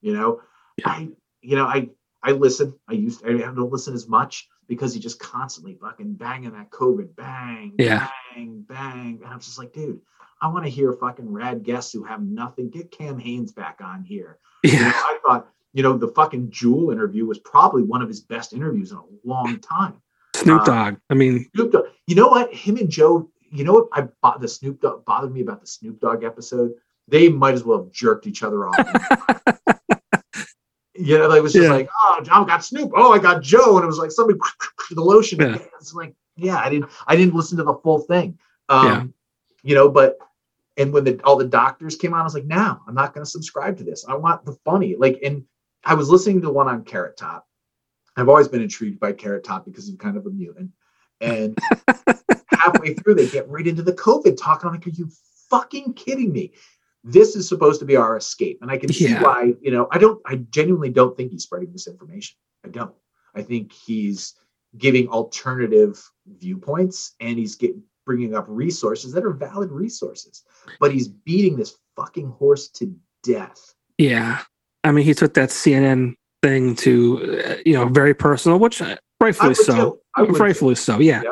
You 0.00 0.14
know, 0.14 0.40
yeah. 0.78 0.88
I, 0.88 1.08
you 1.42 1.56
know, 1.56 1.66
I 1.66 1.90
I 2.24 2.32
listen. 2.32 2.74
I 2.88 2.94
used 2.94 3.20
to, 3.20 3.28
I 3.28 3.38
don't 3.38 3.70
listen 3.70 3.94
as 3.94 4.08
much 4.08 4.48
because 4.66 4.94
he 4.94 5.00
just 5.00 5.20
constantly 5.20 5.76
fucking 5.80 6.14
banging 6.14 6.52
that 6.52 6.70
COVID, 6.70 7.14
bang, 7.14 7.74
yeah. 7.78 8.08
bang, 8.34 8.64
bang. 8.66 9.20
And 9.22 9.32
I'm 9.32 9.40
just 9.40 9.58
like, 9.58 9.74
dude, 9.74 10.00
I 10.40 10.48
want 10.48 10.64
to 10.64 10.70
hear 10.70 10.92
fucking 10.94 11.30
rad 11.30 11.62
guests 11.62 11.92
who 11.92 12.02
have 12.04 12.22
nothing. 12.22 12.70
Get 12.70 12.90
Cam 12.90 13.18
Hanes 13.18 13.52
back 13.52 13.80
on 13.82 14.04
here. 14.04 14.38
Yeah. 14.62 14.72
You 14.72 14.80
know, 14.80 14.88
I 14.88 15.18
thought, 15.26 15.48
you 15.74 15.82
know, 15.82 15.98
the 15.98 16.08
fucking 16.08 16.50
Jewel 16.50 16.90
interview 16.90 17.26
was 17.26 17.38
probably 17.38 17.82
one 17.82 18.00
of 18.00 18.08
his 18.08 18.20
best 18.20 18.54
interviews 18.54 18.90
in 18.90 18.96
a 18.96 19.02
long 19.24 19.58
time. 19.60 20.00
Snoop 20.34 20.62
uh, 20.62 20.64
Dogg. 20.64 20.96
I 21.10 21.14
mean, 21.14 21.46
Snoop 21.54 21.72
Dogg. 21.72 21.84
You 22.06 22.16
know 22.16 22.28
what? 22.28 22.52
Him 22.54 22.78
and 22.78 22.88
Joe. 22.88 23.30
You 23.50 23.64
know 23.64 23.72
what? 23.74 23.88
I 23.92 24.08
bought 24.22 24.40
the 24.40 24.48
Snoop 24.48 24.80
Dogg 24.80 25.04
bothered 25.04 25.32
me 25.32 25.42
about 25.42 25.60
the 25.60 25.66
Snoop 25.66 26.00
Dogg 26.00 26.24
episode. 26.24 26.72
They 27.06 27.28
might 27.28 27.54
as 27.54 27.64
well 27.64 27.84
have 27.84 27.92
jerked 27.92 28.26
each 28.26 28.42
other 28.42 28.66
off. 28.66 28.76
You 31.04 31.18
know, 31.18 31.28
like, 31.28 31.38
it 31.38 31.42
was 31.42 31.52
just 31.52 31.64
yeah. 31.64 31.72
like, 31.72 31.90
oh, 32.02 32.20
John 32.22 32.46
got 32.46 32.64
Snoop. 32.64 32.92
Oh, 32.96 33.12
I 33.12 33.18
got 33.18 33.42
Joe, 33.42 33.76
and 33.76 33.84
it 33.84 33.86
was 33.86 33.98
like 33.98 34.10
somebody 34.10 34.38
the 34.90 35.02
lotion. 35.02 35.40
Yeah. 35.40 35.58
It's 35.78 35.92
like, 35.92 36.14
yeah, 36.36 36.56
I 36.56 36.70
didn't, 36.70 36.90
I 37.06 37.14
didn't 37.14 37.34
listen 37.34 37.58
to 37.58 37.64
the 37.64 37.74
full 37.74 38.00
thing. 38.00 38.38
Um, 38.70 38.86
yeah. 38.86 39.04
You 39.62 39.74
know, 39.74 39.88
but 39.90 40.18
and 40.76 40.92
when 40.92 41.04
the 41.04 41.20
all 41.22 41.36
the 41.36 41.44
doctors 41.44 41.96
came 41.96 42.14
on, 42.14 42.20
I 42.20 42.24
was 42.24 42.34
like, 42.34 42.46
no, 42.46 42.80
I'm 42.88 42.94
not 42.94 43.12
going 43.12 43.24
to 43.24 43.30
subscribe 43.30 43.76
to 43.78 43.84
this. 43.84 44.06
I 44.08 44.14
want 44.14 44.44
the 44.44 44.56
funny. 44.64 44.96
Like, 44.96 45.20
and 45.22 45.44
I 45.84 45.94
was 45.94 46.08
listening 46.08 46.40
to 46.42 46.50
one 46.50 46.68
on 46.68 46.84
Carrot 46.84 47.16
Top. 47.16 47.46
I've 48.16 48.28
always 48.28 48.48
been 48.48 48.62
intrigued 48.62 48.98
by 48.98 49.12
Carrot 49.12 49.44
Top 49.44 49.64
because 49.66 49.86
he's 49.86 49.96
kind 49.96 50.16
of 50.16 50.26
a 50.26 50.30
mutant. 50.30 50.70
And 51.20 51.58
halfway 52.48 52.94
through, 52.94 53.16
they 53.16 53.28
get 53.28 53.48
right 53.48 53.66
into 53.66 53.82
the 53.82 53.92
COVID 53.92 54.36
talk. 54.40 54.62
And 54.62 54.70
I'm 54.70 54.76
like, 54.76 54.86
are 54.86 54.90
you 54.90 55.10
fucking 55.50 55.94
kidding 55.94 56.32
me? 56.32 56.52
This 57.04 57.36
is 57.36 57.46
supposed 57.46 57.80
to 57.80 57.86
be 57.86 57.96
our 57.96 58.16
escape. 58.16 58.58
And 58.62 58.70
I 58.70 58.78
can 58.78 58.92
see 58.92 59.08
yeah. 59.08 59.22
why, 59.22 59.52
you 59.60 59.70
know, 59.70 59.88
I 59.92 59.98
don't, 59.98 60.20
I 60.26 60.36
genuinely 60.36 60.88
don't 60.88 61.14
think 61.16 61.30
he's 61.30 61.42
spreading 61.42 61.70
misinformation. 61.70 62.36
I 62.64 62.68
don't. 62.68 62.94
I 63.34 63.42
think 63.42 63.72
he's 63.72 64.34
giving 64.78 65.08
alternative 65.08 66.02
viewpoints 66.26 67.14
and 67.20 67.38
he's 67.38 67.54
getting 67.56 67.82
bringing 68.06 68.34
up 68.34 68.44
resources 68.48 69.12
that 69.12 69.24
are 69.24 69.32
valid 69.32 69.70
resources, 69.70 70.42
but 70.78 70.92
he's 70.92 71.08
beating 71.08 71.56
this 71.56 71.76
fucking 71.96 72.28
horse 72.28 72.68
to 72.68 72.94
death. 73.22 73.74
Yeah. 73.98 74.40
I 74.82 74.92
mean, 74.92 75.04
he 75.04 75.14
took 75.14 75.34
that 75.34 75.48
CNN 75.48 76.14
thing 76.42 76.76
to, 76.76 77.42
uh, 77.46 77.54
you 77.64 77.72
know, 77.72 77.86
very 77.88 78.14
personal, 78.14 78.58
which 78.58 78.82
uh, 78.82 78.96
rightfully 79.20 79.54
so. 79.54 80.00
Rightfully 80.16 80.74
too. 80.74 80.80
so. 80.80 80.98
Yeah. 80.98 81.22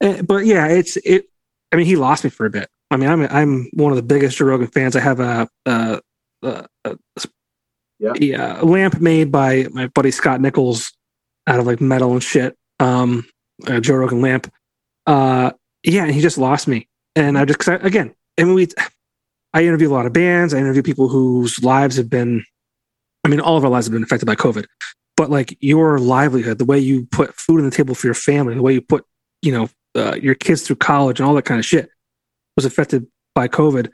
yeah. 0.00 0.08
Uh, 0.08 0.22
but 0.22 0.46
yeah, 0.46 0.68
it's, 0.68 0.96
it, 0.98 1.26
I 1.72 1.76
mean, 1.76 1.86
he 1.86 1.96
lost 1.96 2.22
me 2.22 2.30
for 2.30 2.46
a 2.46 2.50
bit. 2.50 2.68
I 2.90 2.96
mean, 2.96 3.08
I'm 3.08 3.22
I'm 3.22 3.70
one 3.72 3.92
of 3.92 3.96
the 3.96 4.02
biggest 4.02 4.36
Joe 4.36 4.46
Rogan 4.46 4.68
fans. 4.68 4.94
I 4.94 5.00
have 5.00 5.20
a, 5.20 5.48
a, 5.64 6.00
a, 6.42 6.66
a 6.84 6.96
yeah. 7.98 8.60
lamp 8.62 9.00
made 9.00 9.32
by 9.32 9.66
my 9.72 9.88
buddy 9.88 10.10
Scott 10.10 10.40
Nichols 10.40 10.92
out 11.46 11.58
of 11.58 11.66
like 11.66 11.80
metal 11.80 12.12
and 12.12 12.22
shit. 12.22 12.56
Um, 12.78 13.26
a 13.66 13.80
Joe 13.80 13.96
Rogan 13.96 14.20
lamp. 14.20 14.52
Uh, 15.06 15.52
yeah, 15.82 16.04
and 16.04 16.14
he 16.14 16.20
just 16.20 16.38
lost 16.38 16.68
me. 16.68 16.88
And 17.14 17.38
I 17.38 17.44
just 17.44 17.58
cause 17.58 17.68
I, 17.68 17.86
again, 17.86 18.14
I 18.38 18.44
mean, 18.44 18.54
we, 18.54 18.68
I 19.54 19.64
interview 19.64 19.90
a 19.90 19.94
lot 19.94 20.06
of 20.06 20.12
bands. 20.12 20.52
I 20.54 20.58
interview 20.58 20.82
people 20.82 21.08
whose 21.08 21.62
lives 21.64 21.96
have 21.96 22.10
been, 22.10 22.44
I 23.24 23.28
mean, 23.28 23.40
all 23.40 23.56
of 23.56 23.64
our 23.64 23.70
lives 23.70 23.86
have 23.86 23.92
been 23.92 24.02
affected 24.02 24.26
by 24.26 24.36
COVID. 24.36 24.66
But 25.16 25.30
like 25.30 25.56
your 25.60 25.98
livelihood, 25.98 26.58
the 26.58 26.66
way 26.66 26.78
you 26.78 27.06
put 27.06 27.34
food 27.34 27.58
on 27.58 27.64
the 27.64 27.74
table 27.74 27.94
for 27.94 28.06
your 28.06 28.14
family, 28.14 28.54
the 28.54 28.62
way 28.62 28.74
you 28.74 28.82
put, 28.82 29.04
you 29.40 29.50
know, 29.50 29.70
uh, 29.94 30.16
your 30.20 30.34
kids 30.34 30.62
through 30.62 30.76
college 30.76 31.18
and 31.18 31.26
all 31.26 31.34
that 31.34 31.46
kind 31.46 31.58
of 31.58 31.64
shit 31.64 31.88
was 32.56 32.64
affected 32.64 33.06
by 33.34 33.48
COVID. 33.48 33.90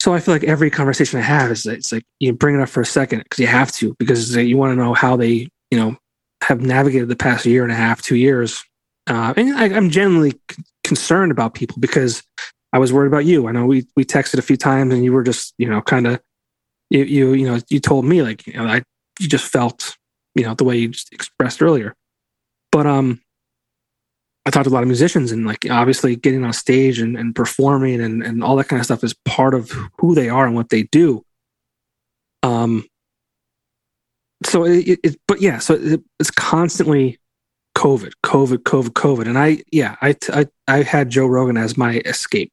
So 0.00 0.12
I 0.12 0.20
feel 0.20 0.34
like 0.34 0.44
every 0.44 0.70
conversation 0.70 1.18
I 1.18 1.22
have 1.22 1.50
is 1.50 1.66
it's 1.66 1.92
like 1.92 2.04
you 2.20 2.32
bring 2.32 2.56
it 2.56 2.60
up 2.60 2.68
for 2.68 2.80
a 2.80 2.86
second 2.86 3.20
because 3.20 3.38
you 3.38 3.46
have 3.46 3.72
to 3.72 3.94
because 3.98 4.36
you 4.36 4.56
want 4.56 4.72
to 4.72 4.76
know 4.76 4.94
how 4.94 5.16
they 5.16 5.48
you 5.70 5.78
know 5.78 5.96
have 6.42 6.60
navigated 6.60 7.08
the 7.08 7.16
past 7.16 7.46
year 7.46 7.62
and 7.62 7.72
a 7.72 7.76
half, 7.76 8.02
two 8.02 8.16
years. 8.16 8.62
Uh, 9.08 9.32
and 9.36 9.56
I, 9.56 9.68
am 9.68 9.90
genuinely 9.90 10.32
c- 10.50 10.62
concerned 10.84 11.32
about 11.32 11.54
people 11.54 11.76
because 11.80 12.22
I 12.72 12.78
was 12.78 12.92
worried 12.92 13.08
about 13.08 13.24
you. 13.24 13.48
I 13.48 13.52
know 13.52 13.66
we 13.66 13.86
we 13.96 14.04
texted 14.04 14.38
a 14.38 14.42
few 14.42 14.56
times, 14.56 14.92
and 14.92 15.04
you 15.04 15.12
were 15.12 15.22
just 15.22 15.54
you 15.58 15.68
know 15.68 15.80
kind 15.80 16.06
of 16.06 16.20
you 16.90 17.04
you 17.04 17.32
you 17.32 17.46
know 17.46 17.58
you 17.68 17.80
told 17.80 18.04
me 18.04 18.22
like 18.22 18.46
you 18.46 18.54
know 18.54 18.66
I 18.66 18.82
you 19.18 19.28
just 19.28 19.50
felt 19.50 19.96
you 20.34 20.44
know 20.44 20.54
the 20.54 20.64
way 20.64 20.76
you 20.76 20.92
expressed 21.12 21.62
earlier, 21.62 21.94
but 22.70 22.86
um. 22.86 23.22
I 24.46 24.50
talked 24.50 24.64
to 24.64 24.70
a 24.70 24.72
lot 24.72 24.84
of 24.84 24.88
musicians 24.88 25.32
and 25.32 25.44
like 25.44 25.68
obviously 25.68 26.14
getting 26.14 26.44
on 26.44 26.52
stage 26.52 27.00
and, 27.00 27.16
and 27.18 27.34
performing 27.34 28.00
and, 28.00 28.22
and 28.22 28.44
all 28.44 28.54
that 28.56 28.68
kind 28.68 28.78
of 28.78 28.86
stuff 28.86 29.02
is 29.02 29.12
part 29.24 29.54
of 29.54 29.72
who 29.98 30.14
they 30.14 30.28
are 30.28 30.46
and 30.46 30.54
what 30.54 30.68
they 30.68 30.84
do. 30.84 31.24
Um, 32.44 32.86
so 34.44 34.64
it, 34.64 35.00
it, 35.02 35.20
but 35.26 35.40
yeah, 35.40 35.58
so 35.58 35.74
it, 35.74 36.00
it's 36.20 36.30
constantly 36.30 37.18
COVID, 37.76 38.12
COVID, 38.22 38.58
COVID, 38.58 38.90
COVID, 38.90 39.26
and 39.26 39.36
I, 39.36 39.64
yeah, 39.72 39.96
I, 40.00 40.14
I, 40.32 40.46
I 40.68 40.82
had 40.82 41.10
Joe 41.10 41.26
Rogan 41.26 41.56
as 41.56 41.76
my 41.76 42.00
escape. 42.04 42.52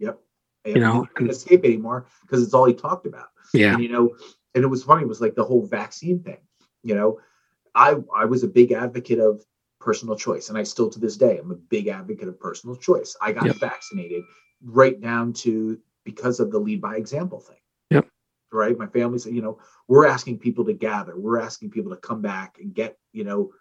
Yep. 0.00 0.18
You 0.66 0.80
know, 0.80 1.06
escape 1.20 1.64
anymore 1.64 2.06
because 2.22 2.42
it's 2.42 2.54
all 2.54 2.66
he 2.66 2.74
talked 2.74 3.06
about. 3.06 3.28
Yeah. 3.54 3.74
And, 3.74 3.82
you 3.82 3.88
know, 3.88 4.16
and 4.54 4.64
it 4.64 4.66
was 4.66 4.82
funny. 4.82 5.02
It 5.02 5.08
was 5.08 5.20
like 5.20 5.36
the 5.36 5.44
whole 5.44 5.64
vaccine 5.64 6.22
thing. 6.22 6.38
You 6.82 6.96
know, 6.96 7.20
I 7.74 7.96
I 8.14 8.24
was 8.24 8.42
a 8.42 8.48
big 8.48 8.72
advocate 8.72 9.20
of 9.20 9.44
personal 9.80 10.14
choice, 10.16 10.48
and 10.48 10.58
I 10.58 10.62
still 10.62 10.88
to 10.90 11.00
this 11.00 11.16
day 11.16 11.38
I'm 11.38 11.50
a 11.50 11.56
big 11.56 11.88
advocate 11.88 12.28
of 12.28 12.38
personal 12.38 12.76
choice. 12.76 13.16
I 13.20 13.32
got 13.32 13.46
Yep. 13.46 13.56
vaccinated 13.56 14.24
right 14.62 15.00
down 15.00 15.32
to 15.32 15.78
because 16.04 16.38
of 16.38 16.50
the 16.50 16.58
lead 16.58 16.80
by 16.80 16.96
example 16.96 17.40
thing. 17.40 17.56
Yep. 17.90 18.06
Right. 18.52 18.76
My 18.78 18.86
family 18.86 19.18
said, 19.18 19.34
you 19.34 19.42
know, 19.42 19.58
we're 19.88 20.06
asking 20.06 20.38
people 20.38 20.64
to 20.66 20.72
gather. 20.72 21.16
We're 21.16 21.40
asking 21.40 21.70
people 21.70 21.90
to 21.92 21.96
come 21.98 22.20
back 22.20 22.58
and 22.60 22.74
get, 22.74 22.98
you 23.12 23.24
know, 23.24 23.52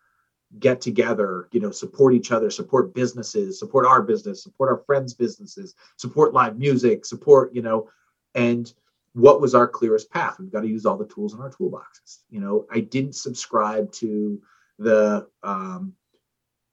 get 0.59 0.81
together, 0.81 1.47
you 1.51 1.59
know, 1.59 1.71
support 1.71 2.13
each 2.13 2.31
other, 2.31 2.49
support 2.49 2.93
businesses, 2.93 3.59
support 3.59 3.85
our 3.85 4.01
business, 4.01 4.41
support 4.43 4.69
our 4.69 4.83
friends' 4.85 5.13
businesses, 5.13 5.75
support 5.97 6.33
live 6.33 6.57
music, 6.57 7.05
support, 7.05 7.53
you 7.53 7.61
know, 7.61 7.87
and 8.35 8.73
what 9.13 9.41
was 9.41 9.53
our 9.53 9.67
clearest 9.67 10.09
path? 10.09 10.39
We've 10.39 10.51
got 10.51 10.61
to 10.61 10.67
use 10.67 10.85
all 10.85 10.97
the 10.97 11.05
tools 11.05 11.33
in 11.33 11.39
our 11.39 11.51
toolboxes. 11.51 12.19
You 12.29 12.39
know, 12.39 12.65
I 12.71 12.79
didn't 12.79 13.15
subscribe 13.15 13.91
to 13.93 14.41
the 14.79 15.27
um 15.43 15.93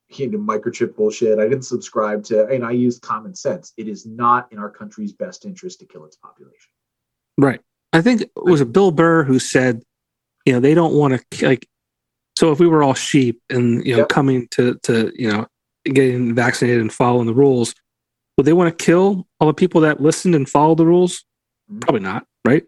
you 0.08 0.30
know, 0.30 0.38
microchip 0.38 0.94
bullshit. 0.94 1.38
I 1.38 1.44
didn't 1.48 1.64
subscribe 1.64 2.22
to, 2.24 2.46
and 2.46 2.64
I 2.64 2.70
used 2.72 3.02
common 3.02 3.34
sense. 3.34 3.72
It 3.76 3.88
is 3.88 4.06
not 4.06 4.50
in 4.52 4.58
our 4.58 4.70
country's 4.70 5.12
best 5.12 5.44
interest 5.44 5.80
to 5.80 5.86
kill 5.86 6.04
its 6.04 6.16
population. 6.16 6.70
Right. 7.38 7.60
I 7.92 8.02
think 8.02 8.22
it 8.22 8.30
was 8.36 8.60
a 8.60 8.66
Bill 8.66 8.90
Burr 8.90 9.24
who 9.24 9.38
said, 9.38 9.82
you 10.44 10.52
know, 10.52 10.60
they 10.60 10.74
don't 10.74 10.94
want 10.94 11.20
to 11.30 11.46
like. 11.46 11.66
So 12.38 12.52
if 12.52 12.60
we 12.60 12.66
were 12.66 12.82
all 12.82 12.94
sheep 12.94 13.40
and 13.48 13.84
you 13.86 13.92
know 13.92 14.00
Yep. 14.00 14.08
coming 14.10 14.46
to 14.52 14.78
to 14.82 15.10
you 15.16 15.32
know 15.32 15.46
getting 15.84 16.34
vaccinated 16.34 16.80
and 16.80 16.92
following 16.92 17.26
the 17.26 17.34
rules, 17.34 17.74
would 18.36 18.46
they 18.46 18.52
want 18.52 18.76
to 18.76 18.84
kill 18.84 19.26
all 19.40 19.46
the 19.48 19.54
people 19.54 19.80
that 19.82 20.00
listened 20.00 20.34
and 20.34 20.48
followed 20.48 20.78
the 20.78 20.86
rules? 20.86 21.24
Mhm. 21.72 21.80
Probably 21.80 22.00
not. 22.00 22.26
Right. 22.46 22.64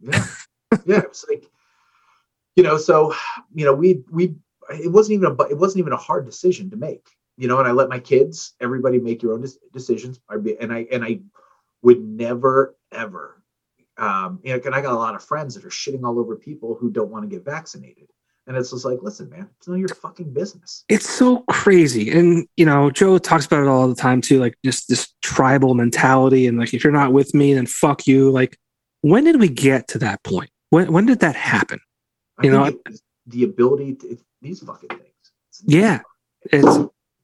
Yeah, 0.00 0.26
yeah. 0.86 1.00
It's 1.00 1.24
like, 1.28 1.44
you 2.54 2.62
know, 2.62 2.76
so 2.76 3.14
you 3.54 3.64
know, 3.64 3.74
we 3.74 4.02
we 4.10 4.34
it 4.70 4.90
wasn't 4.90 5.14
even 5.14 5.36
a 5.38 5.42
it 5.44 5.58
wasn't 5.58 5.80
even 5.80 5.92
a 5.92 5.98
hard 5.98 6.26
decision 6.26 6.70
to 6.70 6.76
make. 6.76 7.08
You 7.36 7.46
know, 7.46 7.58
and 7.58 7.68
I 7.68 7.72
let 7.72 7.88
my 7.88 8.00
kids, 8.00 8.54
everybody, 8.60 8.98
make 8.98 9.22
your 9.22 9.32
own 9.32 9.46
decisions. 9.72 10.20
And 10.28 10.72
I 10.72 10.86
and 10.90 11.04
I 11.04 11.20
would 11.82 12.00
never 12.00 12.76
ever, 12.90 13.42
um, 13.96 14.40
you 14.42 14.52
know, 14.52 14.60
and 14.64 14.74
I 14.74 14.80
got 14.80 14.92
a 14.92 14.96
lot 14.96 15.14
of 15.14 15.22
friends 15.22 15.54
that 15.54 15.64
are 15.64 15.68
shitting 15.68 16.02
all 16.04 16.18
over 16.18 16.34
people 16.34 16.74
who 16.74 16.90
don't 16.90 17.10
want 17.10 17.22
to 17.24 17.28
get 17.28 17.44
vaccinated, 17.44 18.08
and 18.48 18.56
it's 18.56 18.70
just 18.70 18.86
like, 18.86 18.98
listen, 19.02 19.28
man, 19.28 19.46
it's 19.58 19.68
none 19.68 19.74
of 19.74 19.80
your 19.80 19.88
fucking 19.90 20.32
business. 20.32 20.84
It's 20.88 21.08
so 21.08 21.44
crazy. 21.50 22.10
And, 22.10 22.48
you 22.56 22.64
know, 22.64 22.90
Joe 22.90 23.18
talks 23.18 23.44
about 23.44 23.62
it 23.62 23.68
all 23.68 23.86
the 23.86 23.94
time 23.94 24.22
too, 24.22 24.40
like 24.40 24.56
just 24.64 24.88
this 24.88 25.12
tribal 25.20 25.74
mentality. 25.74 26.46
And 26.46 26.58
like, 26.58 26.72
if 26.72 26.82
you're 26.82 26.92
not 26.92 27.12
with 27.12 27.34
me, 27.34 27.52
then 27.52 27.66
fuck 27.66 28.06
you. 28.06 28.30
Like, 28.30 28.58
when 29.02 29.24
did 29.24 29.38
we 29.38 29.48
get 29.48 29.86
to 29.88 29.98
that 29.98 30.24
point? 30.24 30.48
When, 30.70 30.90
when 30.92 31.04
did 31.04 31.20
that 31.20 31.36
happen? 31.36 31.78
You 32.42 32.50
know, 32.50 32.64
it 32.64 32.76
the 33.26 33.44
ability 33.44 33.96
to 33.96 34.18
these 34.42 34.60
fucking 34.60 34.88
things. 34.88 35.02
It's- 35.02 35.62
Yeah. 35.66 36.00
It's 36.52 36.78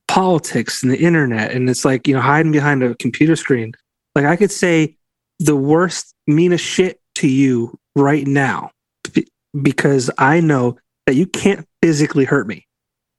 politics 0.09 0.83
and 0.83 0.93
the 0.93 0.99
internet. 0.99 1.53
And 1.53 1.69
it's 1.71 1.85
like, 1.85 2.07
you 2.09 2.15
know, 2.15 2.21
hiding 2.21 2.53
behind 2.53 2.83
a 2.83 2.95
computer 2.97 3.37
screen. 3.37 3.73
Like, 4.15 4.27
I 4.27 4.37
could 4.37 4.51
say 4.51 4.97
the 5.39 5.57
worst, 5.57 6.15
meanest 6.27 6.65
shit 6.65 7.01
to 7.17 7.29
you 7.29 7.79
right 7.97 8.27
now 8.27 8.71
b- 9.13 9.29
because 9.63 10.11
I 10.19 10.41
know 10.41 10.79
that 11.07 11.15
you 11.15 11.27
can't 11.27 11.67
physically 11.83 12.25
hurt 12.25 12.47
me. 12.47 12.67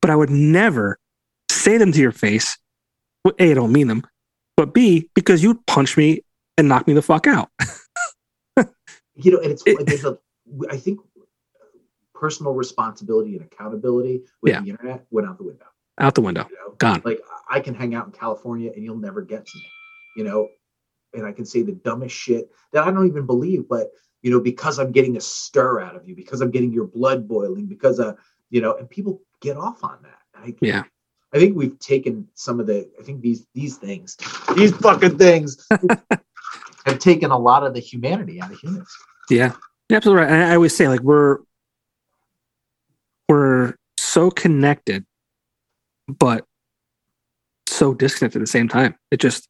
But 0.02 0.10
I 0.12 0.16
would 0.16 0.30
never 0.30 0.98
say 1.50 1.78
them 1.78 1.92
to 1.92 2.00
your 2.00 2.12
face. 2.12 2.58
Well, 3.24 3.34
A, 3.40 3.52
I 3.52 3.54
don't 3.54 3.72
mean 3.72 3.88
them. 3.88 4.04
But 4.58 4.74
B, 4.74 5.10
because 5.16 5.44
you'd 5.44 5.66
punch 5.66 5.98
me 5.98 6.22
and 6.58 6.68
knock 6.70 6.88
me 6.88 6.94
the 6.94 7.02
fuck 7.02 7.28
out. 7.28 7.50
you 9.16 9.32
know, 9.32 9.40
and 9.40 9.52
it's 9.52 9.64
It- 9.66 9.78
like 9.78 9.86
there's 9.86 10.06
a, 10.06 10.18
I 10.70 10.78
think 10.78 11.00
personal 12.16 12.54
responsibility 12.54 13.36
and 13.36 13.46
accountability 13.46 14.24
with 14.42 14.54
Yeah. 14.54 14.62
the 14.62 14.70
internet 14.70 15.06
went 15.12 15.28
out 15.28 15.38
the 15.38 15.44
window. 15.44 15.66
out 16.00 16.14
the 16.16 16.22
window. 16.22 16.46
You 16.50 16.56
know, 16.58 16.76
Gone. 16.78 17.02
like 17.06 17.20
I 17.50 17.60
can 17.60 17.74
hang 17.76 17.94
out 17.96 18.06
in 18.06 18.12
California 18.12 18.72
and 18.76 18.84
you'll 18.84 18.98
never 18.98 19.22
get 19.22 19.46
to 19.46 19.58
me, 19.58 19.66
you 20.18 20.24
know, 20.26 20.50
and 21.14 21.26
I 21.26 21.32
can 21.32 21.46
say 21.46 21.62
the 21.62 21.72
dumbest 21.72 22.14
shit 22.16 22.50
that 22.74 22.84
I 22.86 22.92
don't 22.92 23.08
even 23.08 23.26
believe, 23.26 23.68
but 23.70 23.92
you 24.22 24.32
know, 24.32 24.40
because 24.42 24.80
I'm 24.80 24.92
getting 24.92 25.16
a 25.18 25.22
stir 25.22 25.80
out 25.80 25.96
of 25.96 26.06
you, 26.08 26.16
because 26.16 26.42
I'm 26.42 26.52
getting 26.52 26.74
your 26.74 26.86
blood 26.88 27.28
boiling, 27.28 27.68
because 27.68 28.00
uh, 28.00 28.14
you 28.50 28.60
know, 28.60 28.76
and 28.76 28.90
people 28.90 29.22
get 29.40 29.56
off 29.56 29.84
on 29.84 30.00
that. 30.04 30.20
I, 30.34 30.56
Yeah. 30.62 30.84
I 31.34 31.38
think 31.40 31.56
we've 31.56 31.78
taken 31.80 32.28
some 32.34 32.60
of 32.62 32.68
the. 32.68 32.90
I 33.00 33.04
think 33.04 33.22
these 33.22 33.46
these 33.54 33.78
things, 33.78 34.18
these 34.56 34.72
fucking 34.78 35.18
things, 35.18 35.68
have 36.86 37.00
taken 37.00 37.32
a 37.32 37.38
lot 37.38 37.66
of 37.66 37.74
the 37.74 37.80
humanity 37.80 38.42
out 38.42 38.52
of 38.52 38.60
humans. 38.60 38.90
Yeah, 39.30 39.54
absolutely 39.92 40.24
right. 40.24 40.32
And 40.32 40.44
I 40.44 40.56
always 40.56 40.76
say 40.76 40.88
like 40.88 41.02
we're 41.02 41.40
we're 43.30 43.76
so 43.98 44.30
connected, 44.30 45.06
but 46.08 46.46
so 47.68 47.94
disconnected 47.94 48.42
at 48.42 48.44
the 48.44 48.52
same 48.52 48.68
time. 48.68 48.96
It 49.12 49.20
just 49.20 49.48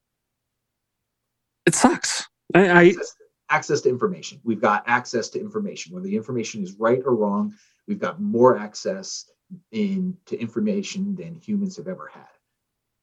it 1.65 1.75
sucks. 1.75 2.27
I, 2.53 2.67
I 2.67 2.83
access, 2.87 3.15
access 3.49 3.81
to 3.81 3.89
information. 3.89 4.39
We've 4.43 4.61
got 4.61 4.83
access 4.87 5.29
to 5.29 5.39
information. 5.39 5.93
Whether 5.93 6.07
the 6.07 6.15
information 6.15 6.63
is 6.63 6.73
right 6.73 7.01
or 7.05 7.15
wrong, 7.15 7.53
we've 7.87 7.99
got 7.99 8.21
more 8.21 8.57
access 8.57 9.25
in 9.71 10.17
to 10.27 10.39
information 10.39 11.15
than 11.15 11.35
humans 11.35 11.77
have 11.77 11.87
ever 11.87 12.09
had, 12.11 12.25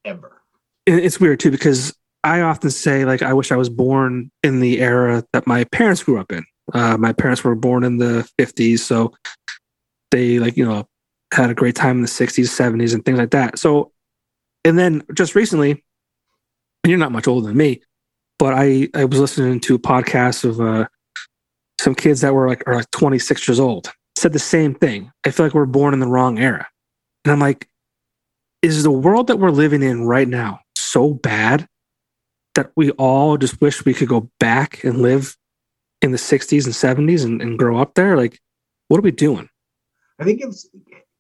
ever. 0.05 0.43
it's 0.87 1.21
weird 1.21 1.39
too 1.39 1.51
because 1.51 1.95
I 2.25 2.41
often 2.41 2.71
say 2.71 3.05
like 3.05 3.23
I 3.23 3.33
wish 3.33 3.53
I 3.53 3.57
was 3.57 3.69
born 3.69 4.31
in 4.43 4.61
the 4.61 4.81
era 4.81 5.25
that 5.33 5.47
my 5.47 5.65
parents 5.65 6.03
grew 6.03 6.19
up 6.19 6.33
in. 6.33 6.45
Uh, 6.73 6.97
my 6.97 7.13
parents 7.13 7.43
were 7.43 7.57
born 7.57 7.85
in 7.85 7.99
the 7.99 8.29
50s, 8.41 8.79
so 8.79 9.13
they 10.13 10.39
like 10.39 10.57
you 10.57 10.65
know 10.65 10.87
had 11.33 11.51
a 11.51 11.55
great 11.55 11.75
time 11.75 11.97
in 11.97 12.03
the 12.03 12.09
60s, 12.09 12.45
70s, 12.45 12.93
and 12.95 13.05
things 13.05 13.19
like 13.19 13.31
that. 13.31 13.59
So, 13.59 13.91
and 14.65 14.79
then 14.79 15.03
just 15.15 15.35
recently, 15.35 15.71
and 15.71 16.91
you're 16.91 16.99
not 16.99 17.11
much 17.11 17.27
older 17.27 17.49
than 17.49 17.57
me, 17.57 17.83
but 18.39 18.55
I 18.55 18.89
I 18.95 19.05
was 19.07 19.19
listening 19.19 19.59
to 19.61 19.75
a 19.75 19.79
podcast 19.81 20.45
of 20.45 20.61
uh, 20.61 20.87
some 21.81 21.95
kids 21.97 22.21
that 22.21 22.35
were 22.35 22.49
like 22.49 22.63
are 22.69 22.77
like 22.77 22.91
26 22.93 23.49
years 23.49 23.59
old 23.59 23.91
said 24.17 24.33
the 24.33 24.39
same 24.39 24.75
thing. 24.75 25.11
I 25.27 25.31
feel 25.31 25.47
like 25.47 25.55
we're 25.55 25.67
born 25.67 25.95
in 25.95 26.01
the 26.01 26.07
wrong 26.07 26.39
era, 26.39 26.69
and 27.25 27.33
I'm 27.33 27.41
like, 27.41 27.69
is 28.63 28.85
the 28.85 28.91
world 28.91 29.27
that 29.27 29.39
we're 29.39 29.51
living 29.51 29.83
in 29.83 30.05
right 30.05 30.29
now 30.29 30.61
so 30.77 31.15
bad 31.15 31.67
that 32.55 32.71
we 32.77 32.91
all 32.93 33.37
just 33.39 33.61
wish 33.61 33.85
we 33.85 33.95
could 33.95 34.09
go 34.09 34.31
back 34.39 34.85
and 34.85 34.99
live 34.99 35.37
in 36.03 36.13
the 36.13 36.19
60s 36.19 36.65
and 36.67 37.09
70s 37.09 37.25
and, 37.25 37.41
and 37.41 37.59
grow 37.59 37.79
up 37.79 37.95
there? 37.95 38.17
Like, 38.17 38.39
what 38.89 38.99
are 38.99 39.03
we 39.03 39.11
doing? 39.11 39.49
I 40.23 40.25
think 40.25 40.41
it 40.41 40.47
was 40.47 40.71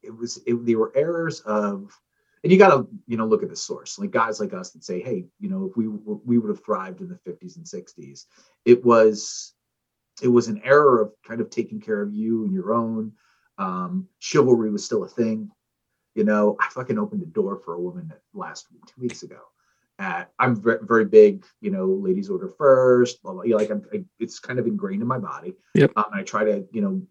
it 0.02 0.16
was 0.16 0.38
it, 0.46 0.64
there 0.64 0.78
were 0.78 0.92
errors 0.94 1.40
of 1.40 1.98
and 2.42 2.52
you 2.52 2.58
got 2.58 2.74
to 2.74 2.88
you 3.06 3.16
know 3.16 3.26
look 3.26 3.42
at 3.42 3.50
the 3.50 3.56
source. 3.56 3.98
Like 3.98 4.10
guys 4.10 4.40
like 4.40 4.52
us 4.52 4.70
that 4.70 4.84
say 4.84 5.00
hey 5.00 5.26
you 5.40 5.48
know 5.48 5.66
if 5.66 5.76
we 5.76 5.88
were, 5.88 6.18
we 6.24 6.38
would 6.38 6.50
have 6.50 6.64
thrived 6.64 7.00
in 7.00 7.08
the 7.08 7.30
50s 7.30 7.56
and 7.56 7.66
60s 7.66 8.26
it 8.64 8.84
was 8.84 9.54
it 10.22 10.28
was 10.28 10.48
an 10.48 10.60
error 10.64 11.00
of 11.00 11.12
kind 11.26 11.40
of 11.40 11.50
taking 11.50 11.80
care 11.80 12.00
of 12.00 12.14
you 12.14 12.44
and 12.44 12.52
your 12.52 12.72
own. 12.72 13.12
Um 13.58 14.08
chivalry 14.18 14.70
was 14.70 14.84
still 14.84 15.04
a 15.04 15.08
thing. 15.08 15.50
You 16.14 16.24
know 16.24 16.56
i 16.60 16.68
fucking 16.68 16.98
opened 16.98 17.22
the 17.22 17.26
door 17.26 17.56
for 17.56 17.74
a 17.74 17.80
woman 17.80 18.12
last 18.34 18.68
two 18.86 19.00
weeks 19.00 19.22
ago 19.22 19.40
uh, 19.98 20.24
i'm 20.38 20.60
very, 20.60 20.78
very 20.82 21.04
big 21.04 21.44
you 21.60 21.70
know 21.70 21.86
ladies 21.86 22.28
order 22.28 22.48
first 22.48 23.22
blah, 23.22 23.32
blah, 23.32 23.42
you 23.44 23.50
know, 23.50 23.56
like 23.56 23.70
I'm, 23.70 23.82
I, 23.94 24.04
it's 24.18 24.38
kind 24.38 24.58
of 24.58 24.66
ingrained 24.66 25.02
in 25.02 25.08
my 25.08 25.18
body. 25.18 25.54
Yep. 25.74 25.92
um, 25.96 26.04
i 26.12 26.22
try 26.22 26.44
to 26.44 26.66
you 26.72 26.80
know 26.82 27.02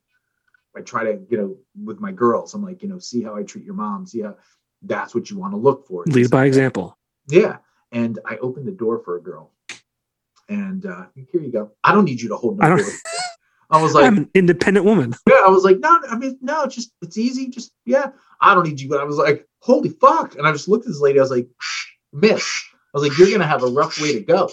I 0.75 0.81
try 0.81 1.03
to, 1.03 1.19
you 1.29 1.37
know, 1.37 1.57
with 1.83 1.99
my 1.99 2.11
girls, 2.11 2.53
I'm 2.53 2.63
like, 2.63 2.81
you 2.81 2.89
know, 2.89 2.99
see 2.99 3.23
how 3.23 3.35
I 3.35 3.43
treat 3.43 3.65
your 3.65 3.73
mom. 3.73 4.05
See 4.05 4.21
how 4.21 4.35
that's 4.81 5.13
what 5.13 5.29
you 5.29 5.37
want 5.37 5.53
to 5.53 5.57
look 5.57 5.87
for. 5.87 6.03
Lead 6.05 6.31
by 6.31 6.45
example. 6.45 6.97
Yeah. 7.27 7.57
And 7.91 8.19
I 8.25 8.37
opened 8.37 8.67
the 8.67 8.71
door 8.71 8.99
for 9.03 9.17
a 9.17 9.21
girl. 9.21 9.51
And 10.47 10.85
uh, 10.85 11.05
here 11.15 11.41
you 11.41 11.51
go. 11.51 11.71
I 11.83 11.93
don't 11.93 12.05
need 12.05 12.21
you 12.21 12.29
to 12.29 12.37
hold 12.37 12.59
no 12.59 12.65
I 12.65 12.77
door. 12.77 12.85
I 13.69 13.81
was 13.81 13.93
like, 13.93 14.05
I'm 14.07 14.17
an 14.17 14.29
independent 14.33 14.85
woman. 14.85 15.13
yeah, 15.27 15.43
I 15.45 15.49
was 15.49 15.63
like, 15.63 15.79
no, 15.79 15.99
I 16.09 16.17
mean, 16.17 16.37
no, 16.41 16.63
it's 16.63 16.75
just 16.75 16.91
it's 17.01 17.17
easy. 17.17 17.47
Just 17.47 17.71
yeah, 17.85 18.11
I 18.41 18.53
don't 18.53 18.67
need 18.67 18.81
you. 18.81 18.89
But 18.89 18.99
I 18.99 19.03
was 19.05 19.17
like, 19.17 19.47
holy 19.59 19.89
fuck. 19.89 20.35
And 20.35 20.45
I 20.45 20.51
just 20.51 20.67
looked 20.67 20.85
at 20.85 20.89
this 20.89 20.99
lady, 20.99 21.19
I 21.19 21.21
was 21.21 21.31
like, 21.31 21.47
miss, 22.11 22.63
I 22.93 22.99
was 22.99 23.07
like, 23.07 23.17
"You're 23.17 23.31
gonna 23.31 23.47
have 23.47 23.63
a 23.63 23.67
rough 23.67 24.01
way 24.01 24.13
to 24.13 24.19
go." 24.19 24.49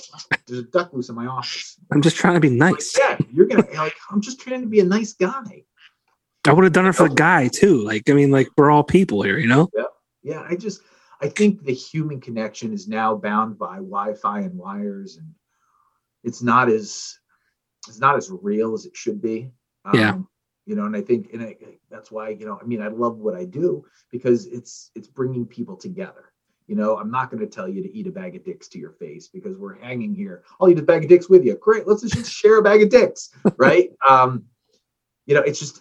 There's 0.46 0.60
a 0.60 0.64
duck 0.64 0.92
loose 0.92 1.08
in 1.08 1.16
my 1.16 1.26
office. 1.26 1.76
I'm 1.90 2.02
just 2.02 2.16
trying 2.16 2.34
to 2.34 2.40
be 2.40 2.50
nice. 2.50 2.96
Like, 2.96 3.18
yeah, 3.20 3.26
you're 3.32 3.46
gonna 3.46 3.64
be 3.64 3.76
like. 3.76 3.94
I'm 4.10 4.20
just 4.20 4.40
trying 4.40 4.60
to 4.60 4.68
be 4.68 4.78
a 4.80 4.84
nice 4.84 5.12
guy. 5.12 5.64
I 6.48 6.52
would 6.52 6.64
have 6.64 6.72
done 6.72 6.86
it 6.86 6.94
for 6.94 7.08
the 7.08 7.14
guy 7.14 7.48
too. 7.48 7.84
Like, 7.84 8.08
I 8.08 8.14
mean, 8.14 8.30
like 8.30 8.48
we're 8.56 8.70
all 8.70 8.82
people 8.82 9.22
here, 9.22 9.38
you 9.38 9.48
know? 9.48 9.68
Yeah. 9.76 9.84
Yeah. 10.22 10.46
I 10.48 10.56
just 10.56 10.80
I 11.20 11.28
think 11.28 11.64
the 11.64 11.74
human 11.74 12.20
connection 12.20 12.72
is 12.72 12.88
now 12.88 13.14
bound 13.16 13.58
by 13.58 13.76
Wi-Fi 13.76 14.40
and 14.40 14.56
wires, 14.56 15.16
and 15.16 15.34
it's 16.22 16.42
not 16.42 16.68
as 16.68 17.18
it's 17.88 17.98
not 17.98 18.16
as 18.16 18.30
real 18.30 18.74
as 18.74 18.86
it 18.86 18.96
should 18.96 19.20
be. 19.20 19.50
Um, 19.84 19.98
yeah. 19.98 20.18
You 20.66 20.76
know, 20.76 20.84
and 20.84 20.94
I 20.94 21.00
think, 21.00 21.30
and 21.32 21.42
I, 21.42 21.56
that's 21.90 22.10
why 22.10 22.30
you 22.30 22.46
know, 22.46 22.58
I 22.60 22.64
mean, 22.66 22.82
I 22.82 22.88
love 22.88 23.18
what 23.18 23.34
I 23.34 23.44
do 23.44 23.84
because 24.12 24.46
it's 24.46 24.90
it's 24.94 25.08
bringing 25.08 25.46
people 25.46 25.76
together. 25.76 26.32
You 26.66 26.76
know, 26.76 26.98
I'm 26.98 27.10
not 27.10 27.30
going 27.30 27.40
to 27.40 27.46
tell 27.46 27.66
you 27.66 27.82
to 27.82 27.96
eat 27.96 28.06
a 28.06 28.12
bag 28.12 28.36
of 28.36 28.44
dicks 28.44 28.68
to 28.68 28.78
your 28.78 28.92
face 28.92 29.28
because 29.28 29.56
we're 29.56 29.80
hanging 29.80 30.14
here. 30.14 30.44
I'll 30.60 30.68
eat 30.68 30.78
a 30.78 30.82
bag 30.82 31.02
of 31.02 31.08
dicks 31.08 31.28
with 31.28 31.44
you. 31.44 31.56
Great, 31.56 31.88
let's 31.88 32.02
just 32.02 32.30
share 32.30 32.58
a 32.58 32.62
bag 32.62 32.82
of 32.82 32.90
dicks, 32.90 33.30
right? 33.56 33.90
um, 34.06 34.44
you 35.24 35.34
know, 35.34 35.40
it's 35.40 35.58
just, 35.58 35.80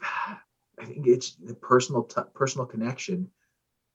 I 0.79 0.85
think 0.85 1.07
it's 1.07 1.35
the 1.35 1.53
personal 1.53 2.03
t- 2.03 2.21
personal 2.33 2.65
connection 2.65 3.29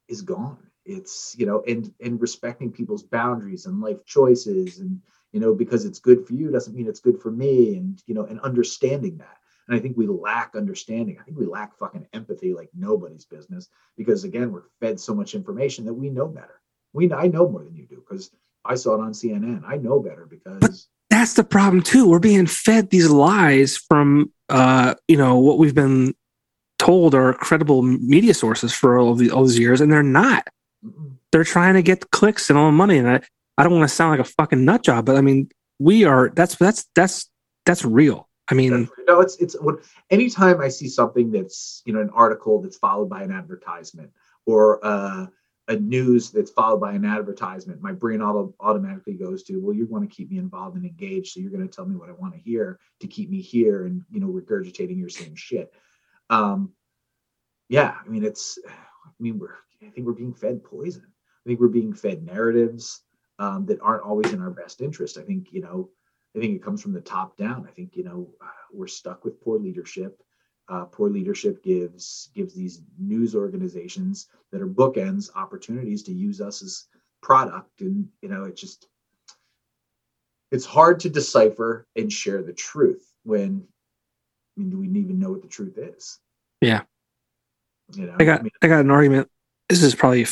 is 0.09 0.23
gone. 0.23 0.59
It's 0.85 1.35
you 1.39 1.47
know 1.47 1.63
and 1.67 1.93
and 2.01 2.21
respecting 2.21 2.73
people's 2.73 3.03
boundaries 3.03 3.67
and 3.67 3.81
life 3.81 4.05
choices 4.05 4.79
and 4.81 5.01
you 5.33 5.41
know 5.41 5.55
because 5.55 5.85
it's 5.85 6.01
good 6.01 6.27
for 6.27 6.35
you 6.35 6.51
doesn't 6.51 6.75
mean 6.75 6.89
it's 6.89 7.01
good 7.01 7.21
for 7.21 7.31
me 7.31 7.77
and 7.77 8.03
you 8.07 8.15
know 8.15 8.25
and 8.25 8.41
understanding 8.41 9.19
that. 9.19 9.39
And 9.69 9.77
i 9.77 9.81
think 9.81 9.97
we 9.97 10.09
lack 10.09 10.57
understanding. 10.57 11.19
I 11.21 11.23
think 11.23 11.39
we 11.39 11.47
lack 11.47 11.79
fucking 11.79 12.07
empathy 12.13 12.53
like 12.53 12.71
nobody's 12.75 13.25
business 13.25 13.69
because 13.97 14.25
again 14.25 14.51
we're 14.51 14.65
fed 14.81 14.99
so 14.99 15.15
much 15.15 15.35
information 15.35 15.85
that 15.85 15.95
we 15.95 16.11
know 16.11 16.27
better. 16.27 16.61
We 16.93 17.13
i 17.13 17.29
know 17.29 17.49
more 17.49 17.63
than 17.65 17.77
you 17.77 17.87
do 17.87 18.03
because 18.07 18.31
i 18.65 18.75
saw 18.75 18.95
it 18.95 19.01
on 19.01 19.13
cnn 19.13 19.63
i 19.67 19.77
know 19.77 19.99
better 19.99 20.27
because 20.27 20.59
but 20.61 20.73
that's 21.13 21.35
the 21.35 21.45
problem 21.45 21.83
too. 21.83 22.09
We're 22.09 22.21
being 22.21 22.47
fed 22.47 22.89
these 22.89 23.11
lies 23.11 23.77
from 23.77 24.33
uh 24.49 24.95
you 25.09 25.19
know 25.19 25.39
what 25.39 25.59
we've 25.59 25.75
been 25.75 26.15
told 26.83 27.15
are 27.15 27.35
credible 27.35 27.83
media 27.83 28.35
sources 28.35 28.73
for 28.73 28.99
all 28.99 29.13
of 29.13 29.19
the, 29.19 29.31
all 29.31 29.45
these 29.45 29.59
years 29.59 29.81
and 29.81 29.93
they're 29.93 30.03
not 30.03 30.49
they're 31.31 31.45
trying 31.45 31.75
to 31.75 31.83
get 31.83 32.11
clicks 32.11 32.51
and 32.51 32.59
all 32.59 32.67
the 32.67 32.73
money. 32.73 32.99
And 32.99 33.09
I, 33.09 33.21
I 33.57 33.63
don't 33.63 33.73
want 33.73 33.89
to 33.89 33.95
sound 33.95 34.19
like 34.19 34.27
a 34.27 34.31
fucking 34.31 34.65
nut 34.65 34.83
job, 34.83 35.07
but 35.07 35.17
I 35.17 35.21
mean, 35.21 35.49
we 35.79 36.05
are, 36.05 36.31
that's, 36.35 36.57
that's, 36.57 36.87
that's, 36.95 37.31
that's 37.65 37.85
real. 37.85 38.29
I 38.49 38.55
mean, 38.55 38.89
no, 39.07 39.21
it's, 39.21 39.37
it's 39.37 39.55
what, 39.61 39.77
anytime 40.11 40.61
I 40.61 40.69
see 40.69 40.89
something 40.89 41.31
that's, 41.31 41.83
you 41.87 41.93
know, 41.93 42.01
an 42.01 42.11
article 42.11 42.61
that's 42.61 42.77
followed 42.77 43.09
by 43.09 43.23
an 43.23 43.31
advertisement 43.31 44.11
or, 44.45 44.85
uh, 44.85 45.27
a 45.69 45.77
news 45.77 46.31
that's 46.31 46.51
followed 46.51 46.81
by 46.81 46.93
an 46.93 47.05
advertisement, 47.05 47.81
my 47.81 47.93
brain 47.93 48.21
auto, 48.21 48.53
automatically 48.59 49.15
goes 49.15 49.45
to, 49.45 49.59
well, 49.59 49.75
you 49.75 49.87
want 49.87 50.09
to 50.09 50.15
keep 50.15 50.29
me 50.29 50.39
involved 50.39 50.77
and 50.77 50.85
engaged, 50.85 51.33
so 51.33 51.41
you're 51.41 51.53
going 51.53 51.67
to 51.67 51.73
tell 51.73 51.87
me 51.87 51.95
what 51.95 52.09
I 52.09 52.13
want 52.13 52.35
to 52.35 52.41
hear 52.41 52.81
to 53.01 53.07
keep 53.07 53.31
me 53.31 53.41
here 53.41 53.87
and 53.87 54.03
you 54.11 54.19
know 54.19 54.27
regurgitating 54.27 54.99
your 54.99 55.09
same 55.09 55.37
shit. 55.37 55.73
Um, 56.33 56.73
yeah, 57.69 57.95
I 58.05 58.09
mean 58.09 58.25
it's, 58.25 58.59
I 58.67 59.11
mean 59.21 59.39
we're 59.39 59.57
I 59.83 59.91
think 59.91 60.07
we're 60.07 60.13
being 60.13 60.35
fed 60.35 60.65
poison. 60.65 61.05
I 61.07 61.49
think 61.49 61.61
we're 61.61 61.69
being 61.69 61.93
fed 61.93 62.23
narratives 62.23 63.03
um, 63.39 63.67
that 63.67 63.81
aren't 63.81 64.05
always 64.05 64.33
in 64.33 64.41
our 64.41 64.51
best 64.51 64.81
interest. 64.81 65.19
I 65.19 65.23
think, 65.23 65.53
you 65.53 65.61
know, 65.61 65.91
I 66.37 66.39
think 66.39 66.55
it 66.55 66.63
comes 66.63 66.81
from 66.81 66.93
the 66.93 67.01
top 67.01 67.37
down. 67.37 67.67
I 67.69 67.73
think, 67.73 67.97
you 67.97 68.05
know, 68.05 68.31
uh, 68.41 68.47
we're 68.73 68.87
stuck 68.87 69.25
with 69.25 69.41
poor 69.43 69.59
leadership. 69.59 70.23
Uh, 70.69 70.85
poor 70.85 71.11
leadership 71.11 71.63
gives 71.63 72.31
gives 72.35 72.55
these 72.55 72.83
news 72.99 73.35
organizations 73.35 74.29
that 74.53 74.63
are 74.63 74.69
bookends 74.69 75.29
opportunities 75.35 76.05
to 76.05 76.13
use 76.13 76.41
us 76.41 76.63
as 76.63 76.87
product, 77.21 77.81
and 77.81 78.09
you 78.23 78.29
know, 78.29 78.45
it 78.45 78.57
just 78.57 78.87
it's 80.53 80.65
hard 80.65 81.01
to 81.01 81.11
decipher 81.11 81.89
and 81.97 82.13
share 82.13 82.43
the 82.43 82.53
truth 82.53 83.13
when 83.25 83.67
mean, 84.62 84.70
do 84.70 84.78
we 84.78 84.86
even 85.01 85.18
know 85.18 85.30
what 85.30 85.43
the 85.43 85.48
truth 85.48 85.78
is? 85.78 86.18
Yeah. 86.60 86.82
You 87.94 88.06
know, 88.06 88.16
I 88.18 88.24
got 88.24 88.40
I, 88.40 88.43
mean, 88.43 88.52
I 88.62 88.68
got 88.68 88.80
an 88.80 88.90
argument 88.90 89.28
this 89.68 89.82
is 89.82 89.94
probably 89.94 90.26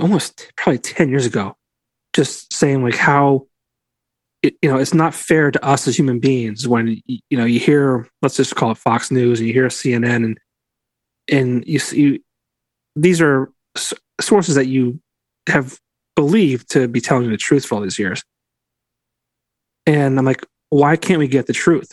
almost 0.00 0.52
probably 0.56 0.78
10 0.78 1.08
years 1.08 1.26
ago 1.26 1.56
just 2.12 2.52
saying 2.52 2.82
like 2.82 2.96
how 2.96 3.46
it, 4.42 4.54
you 4.60 4.70
know 4.70 4.78
it's 4.78 4.94
not 4.94 5.14
fair 5.14 5.50
to 5.50 5.64
us 5.64 5.88
as 5.88 5.96
human 5.96 6.20
beings 6.20 6.68
when 6.68 7.00
you 7.06 7.38
know 7.38 7.44
you 7.44 7.58
hear 7.58 8.08
let's 8.22 8.36
just 8.36 8.54
call 8.54 8.70
it 8.70 8.78
fox 8.78 9.10
news 9.10 9.40
and 9.40 9.48
you 9.48 9.54
hear 9.54 9.68
cnn 9.68 10.24
and 10.24 10.38
and 11.30 11.64
you 11.66 11.78
see 11.78 12.20
these 12.96 13.20
are 13.20 13.50
sources 14.20 14.54
that 14.54 14.66
you 14.66 15.00
have 15.48 15.78
believed 16.14 16.70
to 16.70 16.86
be 16.86 17.00
telling 17.00 17.24
you 17.24 17.30
the 17.30 17.36
truth 17.36 17.64
for 17.64 17.76
all 17.76 17.80
these 17.80 17.98
years 17.98 18.22
and 19.86 20.18
i'm 20.18 20.24
like 20.24 20.44
why 20.68 20.96
can't 20.96 21.18
we 21.18 21.28
get 21.28 21.46
the 21.46 21.52
truth 21.52 21.92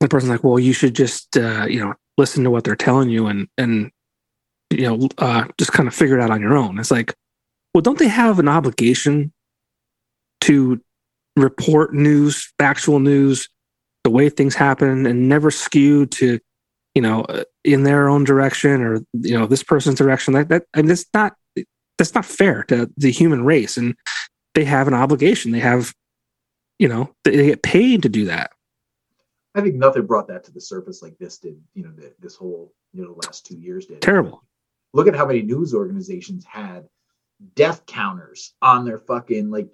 the 0.00 0.08
person's 0.08 0.30
like 0.30 0.44
well 0.44 0.58
you 0.58 0.72
should 0.72 0.94
just 0.94 1.36
uh, 1.36 1.66
you 1.68 1.80
know 1.80 1.94
listen 2.16 2.44
to 2.44 2.50
what 2.50 2.64
they're 2.64 2.76
telling 2.76 3.08
you 3.08 3.26
and 3.26 3.48
and 3.58 3.90
you 4.70 4.82
know, 4.82 5.08
uh, 5.18 5.44
just 5.58 5.72
kind 5.72 5.88
of 5.88 5.94
figure 5.94 6.18
it 6.18 6.22
out 6.22 6.30
on 6.30 6.40
your 6.40 6.56
own. 6.56 6.78
It's 6.78 6.90
like, 6.90 7.14
well, 7.72 7.82
don't 7.82 7.98
they 7.98 8.08
have 8.08 8.38
an 8.38 8.48
obligation 8.48 9.32
to 10.42 10.80
report 11.36 11.94
news, 11.94 12.52
factual 12.58 13.00
news, 13.00 13.48
the 14.04 14.10
way 14.10 14.28
things 14.28 14.54
happen, 14.54 15.06
and 15.06 15.28
never 15.28 15.50
skew 15.50 16.06
to, 16.06 16.38
you 16.94 17.02
know, 17.02 17.22
uh, 17.22 17.44
in 17.64 17.82
their 17.82 18.08
own 18.08 18.24
direction 18.24 18.82
or 18.82 19.00
you 19.12 19.38
know 19.38 19.46
this 19.46 19.62
person's 19.62 19.98
direction? 19.98 20.34
That 20.34 20.48
that 20.48 20.64
and 20.74 20.90
it's 20.90 21.06
not 21.14 21.34
that's 21.96 22.14
not 22.14 22.24
fair 22.24 22.64
to 22.64 22.90
the 22.96 23.10
human 23.10 23.44
race, 23.44 23.76
and 23.76 23.94
they 24.54 24.64
have 24.64 24.88
an 24.88 24.94
obligation. 24.94 25.52
They 25.52 25.60
have, 25.60 25.94
you 26.78 26.88
know, 26.88 27.14
they 27.24 27.46
get 27.46 27.62
paid 27.62 28.02
to 28.02 28.08
do 28.08 28.26
that. 28.26 28.50
I 29.58 29.62
think 29.62 29.74
nothing 29.74 30.06
brought 30.06 30.28
that 30.28 30.44
to 30.44 30.52
the 30.52 30.60
surface 30.60 31.02
like 31.02 31.18
this 31.18 31.38
did. 31.38 31.60
You 31.74 31.84
know, 31.84 31.92
the, 31.92 32.14
this 32.20 32.36
whole 32.36 32.72
you 32.92 33.02
know 33.02 33.12
the 33.14 33.26
last 33.26 33.46
two 33.46 33.56
years 33.56 33.86
did. 33.86 34.00
Terrible. 34.00 34.44
Look 34.94 35.08
at 35.08 35.16
how 35.16 35.26
many 35.26 35.42
news 35.42 35.74
organizations 35.74 36.44
had 36.44 36.88
death 37.54 37.86
counters 37.86 38.54
on 38.60 38.84
their 38.84 38.98
fucking 38.98 39.50
like 39.50 39.70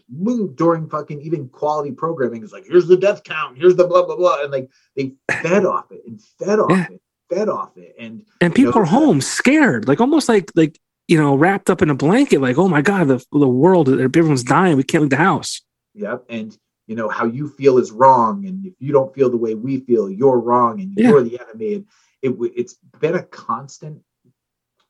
during 0.54 0.88
fucking 0.88 1.20
even 1.22 1.48
quality 1.48 1.92
programming. 1.92 2.42
Is 2.42 2.52
like 2.52 2.66
here's 2.66 2.86
the 2.86 2.96
death 2.96 3.22
count. 3.24 3.58
Here's 3.58 3.76
the 3.76 3.86
blah 3.86 4.04
blah 4.04 4.16
blah. 4.16 4.42
And 4.42 4.52
like 4.52 4.70
they 4.96 5.14
fed 5.42 5.64
off 5.66 5.90
it 5.90 6.02
and 6.06 6.20
fed 6.38 6.58
off 6.58 6.70
yeah. 6.70 6.86
it 6.90 7.00
fed 7.28 7.48
off 7.48 7.76
it. 7.76 7.94
And 7.98 8.24
and 8.40 8.54
people 8.54 8.72
know, 8.72 8.80
are 8.80 8.86
home 8.86 9.20
scared 9.20 9.88
like 9.88 10.00
almost 10.00 10.28
like 10.28 10.50
like 10.54 10.78
you 11.08 11.20
know 11.20 11.34
wrapped 11.34 11.70
up 11.70 11.82
in 11.82 11.90
a 11.90 11.94
blanket 11.94 12.40
like 12.40 12.58
oh 12.58 12.68
my 12.68 12.82
god 12.82 13.08
the, 13.08 13.24
the 13.32 13.48
world 13.48 13.88
everyone's 13.88 14.44
dying. 14.44 14.76
We 14.76 14.82
can't 14.82 15.02
leave 15.02 15.10
the 15.10 15.16
house. 15.16 15.62
Yep. 15.94 16.24
And 16.28 16.58
you 16.86 16.96
know 16.96 17.08
how 17.08 17.24
you 17.24 17.48
feel 17.48 17.78
is 17.78 17.92
wrong 17.92 18.46
and 18.46 18.66
if 18.66 18.74
you 18.78 18.92
don't 18.92 19.14
feel 19.14 19.30
the 19.30 19.36
way 19.36 19.54
we 19.54 19.80
feel 19.80 20.10
you're 20.10 20.38
wrong 20.38 20.80
and 20.80 20.92
you're 20.96 21.22
the 21.22 21.40
enemy 21.40 21.74
and 21.74 21.86
it, 22.22 22.34
it's 22.54 22.74
been 23.00 23.14
a 23.14 23.22
constant 23.22 24.00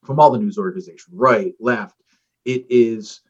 from 0.05 0.21
all 0.21 0.31
the 0.31 0.39
news 0.39 0.59
organizations, 0.59 1.15
right, 1.15 1.55
left, 1.59 2.01
it 2.45 2.67
is 2.69 3.21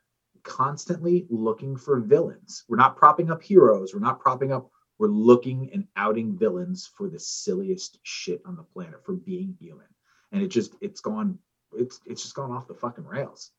constantly 0.43 1.27
looking 1.31 1.77
for 1.77 2.01
villains. 2.01 2.65
We're 2.69 2.77
not 2.77 2.97
propping 2.97 3.31
up 3.31 3.43
heroes. 3.43 3.95
We're 3.95 4.01
not 4.01 4.21
propping 4.21 4.53
up. 4.53 4.71
We're 4.99 5.09
looking 5.09 5.71
and 5.73 5.87
outing 5.97 6.37
villains 6.37 6.91
for 6.97 7.09
the 7.09 7.19
silliest 7.19 7.99
shit 8.03 8.43
on 8.45 8.57
the 8.57 8.63
planet 8.63 9.05
for 9.05 9.15
being 9.15 9.57
human. 9.59 9.87
And 10.33 10.43
it 10.43 10.49
just 10.49 10.75
it's 10.81 11.01
gone. 11.01 11.39
It's 11.77 12.01
it's 12.05 12.23
just 12.23 12.35
gone 12.35 12.51
off 12.51 12.69
the 12.69 12.75
fucking 12.75 13.05
rails. 13.05 13.51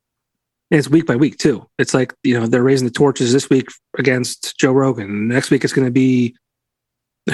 And 0.71 0.79
it's 0.79 0.89
week 0.89 1.05
by 1.05 1.15
week 1.15 1.37
too. 1.37 1.67
It's 1.77 1.93
like 1.93 2.13
you 2.23 2.39
know 2.39 2.47
they're 2.47 2.63
raising 2.63 2.87
the 2.87 2.93
torches 2.93 3.31
this 3.31 3.49
week 3.49 3.67
against 3.97 4.57
Joe 4.57 4.71
Rogan. 4.71 5.27
Next 5.27 5.51
week 5.51 5.63
it's 5.63 5.73
going 5.73 5.87
to 5.87 5.91
be 5.91 6.35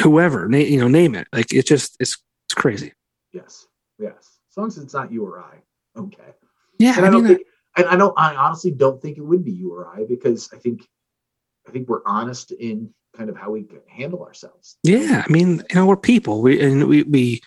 whoever. 0.02 0.48
Na- 0.48 0.58
you 0.58 0.80
know, 0.80 0.88
name 0.88 1.16
it. 1.16 1.28
Like 1.32 1.54
it 1.54 1.66
just 1.66 1.96
it's 2.00 2.18
it's 2.48 2.54
crazy. 2.54 2.94
Yes, 3.32 3.68
yes. 3.98 4.40
As 4.50 4.58
long 4.58 4.68
as 4.68 4.78
it's 4.78 4.94
not 4.94 5.12
you 5.12 5.26
or 5.26 5.40
I 5.40 5.62
okay. 5.98 6.34
Yeah, 6.78 6.98
and 6.98 7.06
I, 7.06 7.08
I 7.08 7.12
don't 7.12 7.28
think, 7.28 7.42
and 7.78 7.88
I 7.88 7.96
don't. 7.96 8.14
I 8.18 8.36
honestly 8.36 8.72
don't 8.72 9.02
think 9.02 9.18
it 9.18 9.22
would 9.22 9.46
be 9.46 9.52
you 9.52 9.74
or 9.74 9.88
I 9.88 10.04
because 10.04 10.50
I 10.54 10.58
think, 10.58 10.86
I 11.68 11.72
think 11.72 11.88
we're 11.88 12.02
honest 12.06 12.52
in 12.52 12.94
kind 13.16 13.30
of 13.30 13.38
how 13.38 13.52
we 13.52 13.66
handle 13.88 14.24
ourselves. 14.24 14.78
Yeah, 14.84 15.24
I 15.26 15.32
mean, 15.32 15.64
you 15.70 15.76
know, 15.76 15.86
we're 15.86 15.96
people. 15.96 16.42
We 16.42 16.60
and 16.60 16.88
we 16.88 17.04
we, 17.04 17.42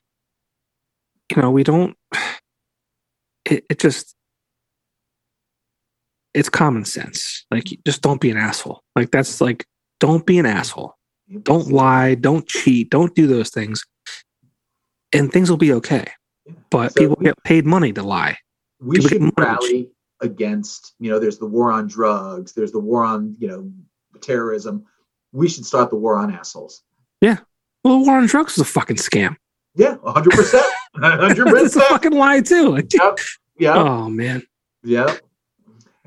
you 1.35 1.43
know, 1.43 1.51
we 1.51 1.62
don't. 1.62 1.97
It, 3.47 3.62
it 3.69 3.78
just 3.78 4.16
it's 6.35 6.48
common 6.48 6.85
sense. 6.85 7.47
Like, 7.51 7.65
just 7.86 8.02
don't 8.02 8.20
be 8.20 8.31
an 8.31 8.36
asshole. 8.36 8.82
Like 8.97 9.11
that's 9.11 9.40
like, 9.40 9.65
don't 10.01 10.27
be 10.27 10.39
an 10.39 10.47
asshole. 10.47 10.94
Don't 11.43 11.69
lie. 11.69 12.15
Don't 12.15 12.47
cheat. 12.47 12.90
Don't 12.90 13.15
do 13.15 13.27
those 13.27 13.51
things, 13.51 13.82
and 15.12 15.32
things 15.32 15.48
will 15.48 15.56
be 15.56 15.73
okay 15.73 16.06
but 16.70 16.93
so 16.93 17.01
people 17.01 17.16
we, 17.19 17.27
get 17.27 17.43
paid 17.44 17.65
money 17.65 17.93
to 17.93 18.02
lie. 18.02 18.36
We 18.81 18.97
people 18.97 19.09
should 19.09 19.31
rally 19.39 19.90
against, 20.20 20.94
you 20.98 21.11
know, 21.11 21.19
there's 21.19 21.39
the 21.39 21.47
war 21.47 21.70
on 21.70 21.86
drugs, 21.86 22.52
there's 22.52 22.73
the 22.73 22.81
war 22.81 23.05
on, 23.05 23.36
you 23.39 23.48
know, 23.48 23.70
terrorism. 24.20 24.85
We 25.32 25.48
should 25.48 25.66
start 25.66 25.90
the 25.90 25.97
war 25.97 26.16
on 26.16 26.32
assholes. 26.32 26.82
Yeah. 27.20 27.39
Well, 27.82 27.98
the 27.98 28.06
war 28.06 28.19
on 28.19 28.27
drugs 28.27 28.55
is 28.55 28.59
a 28.59 28.65
fucking 28.65 28.97
scam. 28.97 29.36
Yeah, 29.74 29.97
100%. 29.97 30.62
100%. 30.97 31.65
it's 31.65 31.77
a 31.77 31.81
fucking 31.89 32.12
lie, 32.12 32.40
too. 32.40 32.70
Like, 32.70 32.93
yep. 32.93 33.19
Yeah. 33.59 33.74
Oh, 33.74 34.09
man. 34.09 34.43
Yeah. 34.82 35.16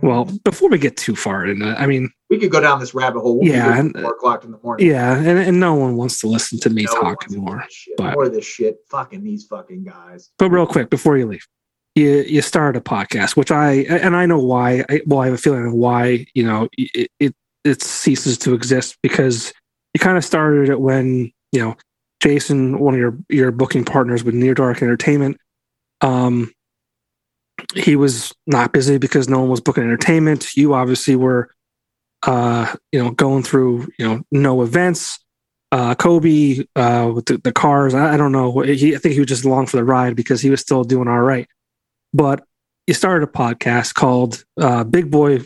Well, 0.02 0.26
before 0.44 0.70
we 0.70 0.78
get 0.78 0.96
too 0.96 1.16
far 1.16 1.46
in, 1.46 1.64
I 1.64 1.88
mean, 1.88 2.12
we 2.30 2.38
could 2.38 2.52
go 2.52 2.60
down 2.60 2.80
this 2.80 2.94
rabbit 2.94 3.22
hole. 3.22 3.40
We'll 3.40 3.48
yeah, 3.48 3.80
and, 3.80 3.98
four 3.98 4.12
o'clock 4.12 4.44
in 4.44 4.52
the 4.52 4.60
morning. 4.60 4.88
Yeah, 4.88 5.18
and, 5.18 5.40
and 5.40 5.60
no 5.60 5.74
one 5.74 5.96
wants 5.96 6.20
to 6.22 6.28
listen 6.28 6.60
to 6.60 6.70
me 6.70 6.84
No 6.84 7.02
talk 7.02 7.26
anymore. 7.28 7.66
But, 7.98 8.04
but- 8.04 8.14
more 8.14 8.26
of 8.26 8.34
this 8.34 8.46
shit. 8.46 8.78
Fucking 8.90 9.24
these 9.24 9.46
fucking 9.46 9.86
guys. 9.86 10.30
But 10.38 10.52
real 10.52 10.68
quick 10.68 10.90
before 10.92 11.18
you 11.18 11.26
leave, 11.26 11.48
you 11.96 12.24
you 12.28 12.42
started 12.44 12.78
a 12.78 12.84
podcast, 12.84 13.36
which 13.36 13.52
I 13.52 13.74
and 13.90 14.16
I 14.16 14.28
know 14.28 14.40
why. 14.40 14.86
I, 14.88 15.02
well, 15.08 15.22
I 15.22 15.26
have 15.26 15.34
a 15.34 15.38
feeling 15.38 15.66
of 15.66 15.74
why 15.74 16.28
you 16.36 16.44
know 16.44 16.70
it, 16.78 17.10
it 17.20 17.36
it 17.64 17.82
ceases 17.82 18.38
to 18.40 18.54
exist 18.54 18.98
because 19.02 19.52
you 19.94 20.00
kind 20.00 20.18
of 20.18 20.24
started 20.24 20.70
it 20.70 20.80
when 20.80 21.32
you 21.52 21.60
know 21.60 21.76
Jason, 22.20 22.80
one 22.80 22.94
of 22.94 23.00
your 23.00 23.18
your 23.30 23.52
booking 23.52 23.84
partners 23.84 24.24
with 24.24 24.36
Near 24.36 24.54
Dark 24.54 24.82
Entertainment, 24.82 25.38
um, 26.02 26.52
he 27.76 27.96
was 27.96 28.34
not 28.46 28.72
busy 28.74 28.98
because 28.98 29.28
no 29.28 29.40
one 29.40 29.50
was 29.50 29.62
booking 29.62 29.84
entertainment. 29.84 30.56
You 30.56 30.74
obviously 30.74 31.16
were, 31.16 31.50
uh, 32.24 32.74
you 32.92 33.04
know, 33.04 33.12
going 33.12 33.44
through 33.44 33.88
you 33.98 34.08
know 34.08 34.24
no 34.32 34.62
events 34.62 35.20
uh, 35.72 35.96
Kobe 35.96 36.66
uh, 36.76 37.12
with 37.14 37.26
the, 37.26 37.38
the 37.38 37.52
cars. 37.52 37.94
I, 37.94 38.14
I 38.14 38.18
don't 38.18 38.32
know. 38.32 38.60
He, 38.62 38.96
I 38.96 38.98
think 38.98 39.14
he 39.14 39.20
was 39.20 39.28
just 39.28 39.46
along 39.46 39.68
for 39.68 39.78
the 39.78 39.84
ride 39.84 40.16
because 40.16 40.42
he 40.42 40.50
was 40.50 40.62
still 40.62 40.84
doing 40.84 41.08
all 41.08 41.22
right. 41.22 41.48
But 42.14 42.44
you 42.86 42.94
started 42.94 43.28
a 43.28 43.32
podcast 43.32 43.94
called 43.94 44.44
uh, 44.60 44.84
Big 44.84 45.12
Boy, 45.12 45.42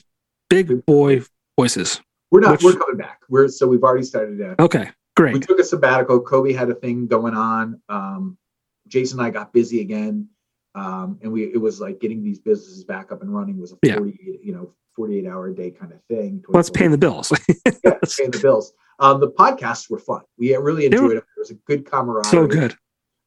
Big 0.50 0.86
Boy 0.86 1.24
Voices. 1.58 2.00
We're 2.30 2.42
not. 2.42 2.52
Which- 2.52 2.64
we're 2.64 2.80
coming 2.80 2.98
back. 2.98 3.20
We're 3.30 3.48
so 3.48 3.68
we've 3.68 3.84
already 3.84 4.04
started 4.06 4.40
that. 4.40 4.60
Okay, 4.60 4.90
great. 5.16 5.34
we 5.34 5.40
took 5.40 5.60
a 5.60 5.64
sabbatical. 5.64 6.22
Kobe 6.22 6.54
had 6.54 6.70
a 6.70 6.76
thing 6.76 7.08
going 7.08 7.34
on. 7.34 7.82
Um, 7.90 8.38
Jason 8.88 9.20
and 9.20 9.28
I 9.28 9.32
got 9.32 9.54
busy 9.54 9.82
again, 9.82 10.28
um, 10.76 11.20
and 11.22 11.32
we 11.32 11.44
it 11.46 11.58
was 11.62 11.80
like 11.82 12.00
getting 12.00 12.24
these 12.24 12.40
businesses 12.40 12.84
back 12.84 13.12
up 13.12 13.22
and 13.22 13.34
running 13.34 13.60
was 13.60 13.72
a 13.74 13.78
Yeah. 13.84 13.98
forty 13.98 14.40
you 14.44 14.54
know 14.54 14.74
forty 14.96 15.20
eight 15.20 15.28
hour 15.28 15.48
a 15.48 15.56
day 15.56 15.72
kind 15.72 15.92
of 15.92 16.00
thing. 16.10 16.44
Well, 16.48 16.58
let's 16.60 16.70
paying 16.70 16.92
the 16.92 16.98
bills. 16.98 17.32
yeah, 17.66 17.94
paying 18.18 18.32
the 18.32 18.40
bills. 18.42 18.74
Um, 19.00 19.20
the 19.20 19.30
podcasts 19.32 19.90
were 19.90 20.00
fun. 20.00 20.22
We 20.38 20.56
really 20.56 20.88
They 20.88 20.98
were- 20.98 21.04
enjoyed 21.04 21.18
it. 21.18 21.24
It 21.38 21.40
was 21.40 21.52
a 21.52 21.56
good 21.56 21.90
camaraderie. 21.90 22.30
so 22.32 22.48
good. 22.48 22.76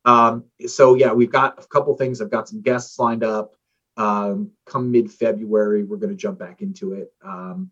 Um, 0.05 0.45
so 0.67 0.95
yeah, 0.95 1.13
we've 1.13 1.33
got 1.33 1.63
a 1.63 1.67
couple 1.67 1.97
things. 1.97 2.21
I've 2.21 2.31
got 2.31 2.49
some 2.49 2.61
guests 2.63 2.99
lined 2.99 3.25
up. 3.25 3.55
Um, 3.97 4.51
come 4.67 4.91
mid 4.91 5.11
February, 5.11 5.85
we're 5.85 5.97
going 5.99 6.11
to 6.11 6.17
jump 6.17 6.39
back 6.39 6.61
into 6.63 6.95
it. 6.95 7.13
Um, 7.25 7.71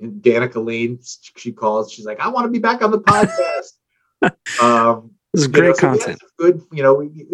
and 0.00 0.20
Danica 0.22 0.64
Lane, 0.64 0.98
she 1.36 1.52
calls. 1.52 1.90
She's 1.92 2.04
like, 2.04 2.18
"I 2.20 2.28
want 2.28 2.44
to 2.46 2.50
be 2.50 2.58
back 2.58 2.82
on 2.82 2.90
the 2.90 3.00
podcast." 3.12 3.72
um, 4.62 5.12
This 5.32 5.42
is 5.42 5.46
you 5.46 5.52
know, 5.52 5.60
great 5.60 5.76
so 5.76 5.80
content. 5.80 6.20
good, 6.38 6.62
you 6.72 6.82
know. 6.82 6.94
we- 6.94 7.26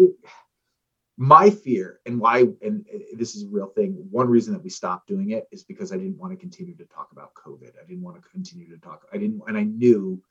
my 1.21 1.49
fear 1.49 1.99
and 2.05 2.17
why, 2.17 2.45
and 2.61 2.85
this 3.13 3.35
is 3.35 3.43
a 3.43 3.49
real 3.49 3.67
thing. 3.67 3.91
One 4.09 4.29
reason 4.29 4.53
that 4.53 4.63
we 4.63 4.69
stopped 4.69 5.09
doing 5.09 5.31
it 5.31 5.49
is 5.51 5.63
because 5.65 5.91
I 5.91 5.97
didn't 5.97 6.17
want 6.17 6.31
to 6.31 6.37
continue 6.37 6.73
to 6.77 6.85
talk 6.85 7.09
about 7.11 7.33
COVID. 7.33 7.71
I 7.77 7.85
didn't 7.85 8.03
want 8.03 8.15
to 8.23 8.29
continue 8.29 8.69
to 8.69 8.77
talk. 8.77 9.05
I 9.13 9.17
didn't, 9.17 9.41
and 9.45 9.57
I 9.57 9.63
knew 9.63 10.23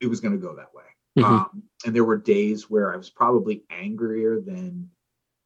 it 0.00 0.06
was 0.06 0.20
going 0.20 0.32
to 0.32 0.38
go 0.38 0.56
that 0.56 0.72
way. 0.74 0.84
Mhm. 1.18 1.24
Um, 1.24 1.62
and 1.84 1.94
there 1.94 2.04
were 2.04 2.16
days 2.16 2.70
where 2.70 2.90
I 2.94 2.96
was 2.96 3.10
probably 3.10 3.64
angrier 3.68 4.40
than 4.40 4.90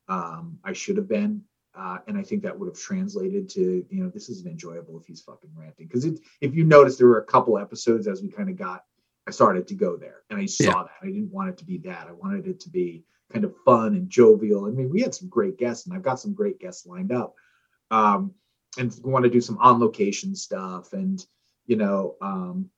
um, 0.08 0.60
I 0.62 0.72
should 0.72 0.96
have 0.96 1.08
been. 1.08 1.42
Uh, 1.74 1.98
and 2.06 2.16
I 2.16 2.22
think 2.22 2.44
that 2.44 2.56
would 2.56 2.68
have 2.68 2.78
translated 2.78 3.48
to, 3.50 3.84
you 3.90 4.02
know, 4.02 4.08
this 4.08 4.28
isn't 4.28 4.48
enjoyable 4.48 4.96
if 5.00 5.06
he's 5.06 5.22
fucking 5.22 5.50
ranting. 5.56 5.88
Because 5.88 6.04
it 6.04 6.20
if 6.40 6.54
you 6.54 6.62
notice, 6.62 6.96
there 6.96 7.08
were 7.08 7.18
a 7.18 7.24
couple 7.24 7.58
episodes 7.58 8.06
as 8.06 8.22
we 8.22 8.28
kind 8.30 8.48
of 8.48 8.56
got, 8.56 8.84
I 9.26 9.32
started 9.32 9.66
to 9.66 9.74
go 9.74 9.96
there 9.96 10.22
and 10.30 10.38
I 10.38 10.46
saw 10.46 10.64
Yeah. 10.64 10.72
that. 10.84 10.90
I 11.02 11.06
didn't 11.06 11.32
want 11.32 11.50
it 11.50 11.58
to 11.58 11.64
be 11.64 11.78
that. 11.78 12.06
I 12.06 12.12
wanted 12.12 12.46
it 12.46 12.60
to 12.60 12.70
be 12.70 13.04
kind 13.32 13.44
of 13.44 13.54
fun 13.64 13.94
and 13.94 14.08
jovial. 14.08 14.66
I 14.66 14.70
mean, 14.70 14.90
we 14.90 15.00
had 15.00 15.14
some 15.14 15.28
great 15.28 15.58
guests 15.58 15.86
and 15.86 15.94
I've 15.94 16.02
got 16.02 16.20
some 16.20 16.34
great 16.34 16.58
guests 16.60 16.86
lined 16.86 17.12
up. 17.12 17.34
Um, 17.90 18.32
and 18.78 18.94
we 19.02 19.10
want 19.10 19.24
to 19.24 19.30
do 19.30 19.40
some 19.40 19.58
on 19.58 19.80
location 19.80 20.34
stuff 20.34 20.92
and, 20.92 21.24
you 21.66 21.76
know, 21.76 22.16
um, 22.20 22.70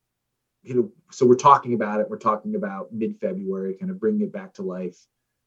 you 0.62 0.74
know, 0.74 0.90
so 1.10 1.26
we're 1.26 1.34
talking 1.34 1.74
about 1.74 2.00
it. 2.00 2.10
We're 2.10 2.18
talking 2.18 2.54
about 2.54 2.92
mid 2.92 3.18
February, 3.20 3.74
kind 3.74 3.90
of 3.90 4.00
bringing 4.00 4.22
it 4.22 4.32
back 4.32 4.54
to 4.54 4.62
life, 4.62 4.98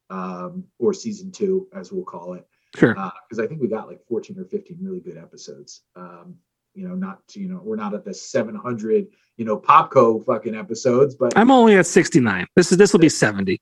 um, 0.10 0.66
or 0.80 0.94
season 0.94 1.32
two, 1.32 1.68
as 1.76 1.92
we'll 1.92 2.04
call 2.04 2.34
it, 2.34 2.48
Sure. 2.76 2.94
because 2.94 3.40
I 3.40 3.48
think 3.48 3.62
we 3.62 3.68
got 3.68 3.88
like 3.88 4.04
14 4.08 4.40
or 4.40 4.46
15 4.46 4.78
really 4.82 5.00
good 5.00 5.18
episodes. 5.18 5.84
Um, 5.96 6.36
you 6.74 6.88
know, 6.88 6.96
not 6.96 7.20
you 7.36 7.50
know, 7.50 7.62
we're 7.64 7.76
not 7.76 7.94
at 7.94 8.06
the 8.06 8.14
700, 8.14 9.08
you 9.38 9.46
know, 9.46 9.58
Popko 9.58 10.26
fucking 10.26 10.56
episodes, 10.56 11.16
but 11.16 11.38
I'm 11.38 11.52
only 11.52 11.76
at 11.76 11.86
69. 11.86 12.48
This 12.56 12.72
is 12.72 12.78
this 12.78 12.94
will 12.94 13.00
be 13.00 13.10
70. 13.10 13.60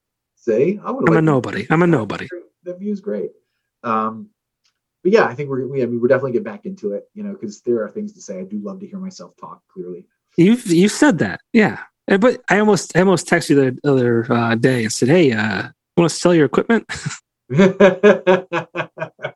Say 0.50 0.80
I 0.84 0.92
would. 0.92 1.10
I'm 1.10 1.18
a 1.18 1.22
nobody. 1.22 1.68
I'm 1.70 1.84
a 1.84 1.88
nobody. 1.88 2.28
The 2.64 2.76
view's 2.76 3.02
great. 3.02 3.32
Um, 3.84 4.30
but 5.04 5.12
yeah, 5.14 5.26
I 5.26 5.34
think 5.36 5.50
we're 5.50 5.68
we, 5.68 5.82
I 5.82 5.86
mean, 5.86 6.02
we're 6.02 6.08
definitely 6.10 6.34
get 6.34 6.44
back 6.44 6.66
into 6.66 6.94
it, 6.94 7.06
you 7.14 7.24
know, 7.24 7.34
because 7.34 7.62
there 7.62 7.84
are 7.84 7.90
things 7.90 8.14
to 8.14 8.22
say. 8.22 8.40
I 8.40 8.44
do 8.44 8.60
love 8.60 8.80
to 8.82 8.88
hear 8.88 9.00
myself 9.00 9.34
talk 9.40 9.62
clearly. 9.72 10.06
You've 10.38 10.66
you've 10.68 10.92
said 10.92 11.20
that, 11.20 11.40
yeah. 11.54 11.80
Eh, 12.10 12.18
But 12.18 12.42
I 12.50 12.60
almost 12.60 12.96
I 12.96 13.00
almost 13.02 13.28
texted 13.28 13.50
you 13.52 13.56
the 13.72 13.90
other 13.90 14.32
uh, 14.32 14.56
day 14.56 14.84
and 14.84 14.92
said, 14.92 15.10
"Hey, 15.10 15.32
uh, 15.32 15.70
want 15.96 16.10
to 16.10 16.16
sell 16.16 16.36
your 16.36 16.46
equipment?" 16.46 16.86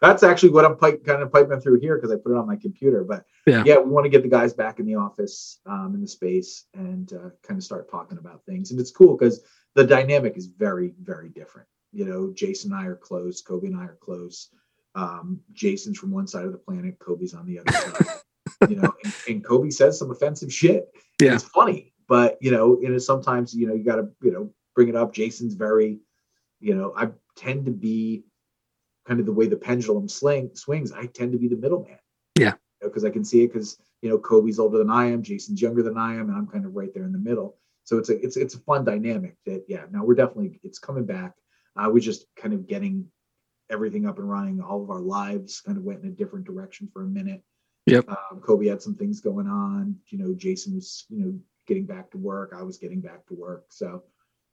That's 0.00 0.22
actually 0.22 0.50
what 0.50 0.64
I'm 0.64 0.76
pipe, 0.76 1.04
kind 1.04 1.22
of 1.22 1.32
piping 1.32 1.60
through 1.60 1.80
here 1.80 1.96
because 1.96 2.10
I 2.10 2.16
put 2.16 2.32
it 2.32 2.38
on 2.38 2.46
my 2.46 2.56
computer. 2.56 3.04
But 3.04 3.24
Yeah. 3.46 3.62
we 3.64 3.90
want 3.90 4.04
to 4.04 4.10
get 4.10 4.22
the 4.22 4.28
guys 4.28 4.54
back 4.54 4.78
in 4.80 4.86
the 4.86 4.94
office, 4.94 5.60
um, 5.66 5.92
in 5.94 6.00
the 6.00 6.08
space, 6.08 6.64
and 6.74 7.12
uh, 7.12 7.30
kind 7.42 7.58
of 7.58 7.64
start 7.64 7.90
talking 7.90 8.18
about 8.18 8.44
things. 8.46 8.70
And 8.70 8.80
it's 8.80 8.90
cool 8.90 9.16
because 9.16 9.42
the 9.74 9.84
dynamic 9.84 10.36
is 10.36 10.46
very, 10.46 10.94
very 11.02 11.28
different. 11.28 11.68
You 11.92 12.04
know, 12.04 12.32
Jason 12.34 12.72
and 12.72 12.80
I 12.80 12.86
are 12.86 12.96
close. 12.96 13.40
Kobe 13.40 13.68
and 13.68 13.76
I 13.76 13.84
are 13.84 13.98
close. 14.00 14.50
Um, 14.94 15.40
Jason's 15.52 15.98
from 15.98 16.10
one 16.10 16.26
side 16.26 16.44
of 16.44 16.52
the 16.52 16.58
planet. 16.58 16.98
Kobe's 16.98 17.34
on 17.34 17.46
the 17.46 17.60
other 17.60 17.72
side. 17.72 18.06
you 18.68 18.76
know, 18.76 18.92
and, 19.04 19.14
and 19.28 19.44
Kobe 19.44 19.70
says 19.70 19.98
some 19.98 20.10
offensive 20.10 20.52
shit. 20.52 20.88
Yeah. 21.20 21.34
It's 21.34 21.44
funny, 21.44 21.92
but 22.08 22.38
you 22.40 22.50
know, 22.50 22.78
you 22.80 22.88
know, 22.88 22.98
sometimes 22.98 23.54
you 23.54 23.66
know 23.66 23.74
you 23.74 23.84
got 23.84 23.96
to 23.96 24.08
you 24.22 24.32
know 24.32 24.50
bring 24.74 24.88
it 24.88 24.96
up. 24.96 25.12
Jason's 25.12 25.54
very, 25.54 26.00
you 26.60 26.74
know, 26.74 26.92
I 26.96 27.08
tend 27.36 27.66
to 27.66 27.70
be 27.70 28.24
kind 29.06 29.20
of 29.20 29.26
the 29.26 29.32
way 29.32 29.46
the 29.46 29.56
pendulum 29.56 30.08
sling 30.08 30.50
swings. 30.54 30.92
I 30.92 31.06
tend 31.06 31.32
to 31.32 31.38
be 31.38 31.48
the 31.48 31.56
middleman. 31.56 31.98
Yeah. 32.38 32.54
because 32.80 33.04
I 33.04 33.10
can 33.10 33.24
see 33.24 33.42
it 33.42 33.52
because 33.52 33.78
you 34.02 34.08
know 34.08 34.18
Kobe's 34.18 34.58
older 34.58 34.78
than 34.78 34.90
I 34.90 35.06
am, 35.06 35.22
Jason's 35.22 35.62
younger 35.62 35.82
than 35.82 35.96
I 35.96 36.14
am, 36.14 36.28
and 36.28 36.36
I'm 36.36 36.46
kind 36.46 36.64
of 36.64 36.74
right 36.74 36.92
there 36.94 37.04
in 37.04 37.12
the 37.12 37.18
middle. 37.18 37.56
So 37.88 37.96
it's 37.96 38.10
a 38.10 38.22
it's 38.22 38.36
it's 38.36 38.54
a 38.54 38.60
fun 38.60 38.84
dynamic 38.84 39.36
that 39.46 39.64
yeah. 39.66 39.84
Now 39.90 40.04
we're 40.04 40.14
definitely 40.14 40.60
it's 40.62 40.78
coming 40.78 41.06
back. 41.06 41.32
Uh, 41.74 41.88
we're 41.90 42.00
just 42.00 42.26
kind 42.36 42.52
of 42.52 42.66
getting 42.66 43.06
everything 43.70 44.04
up 44.04 44.18
and 44.18 44.28
running. 44.28 44.60
All 44.60 44.82
of 44.82 44.90
our 44.90 45.00
lives 45.00 45.62
kind 45.62 45.78
of 45.78 45.84
went 45.84 46.02
in 46.02 46.10
a 46.10 46.12
different 46.12 46.44
direction 46.44 46.90
for 46.92 47.04
a 47.04 47.06
minute. 47.06 47.42
Yep. 47.86 48.06
Um, 48.10 48.40
Kobe 48.42 48.66
had 48.66 48.82
some 48.82 48.94
things 48.94 49.22
going 49.22 49.46
on. 49.46 49.96
You 50.08 50.18
know, 50.18 50.34
Jason 50.34 50.74
was 50.74 51.06
you 51.08 51.18
know 51.18 51.38
getting 51.66 51.86
back 51.86 52.10
to 52.10 52.18
work. 52.18 52.52
I 52.54 52.62
was 52.62 52.76
getting 52.76 53.00
back 53.00 53.24
to 53.28 53.34
work. 53.34 53.64
So 53.70 54.02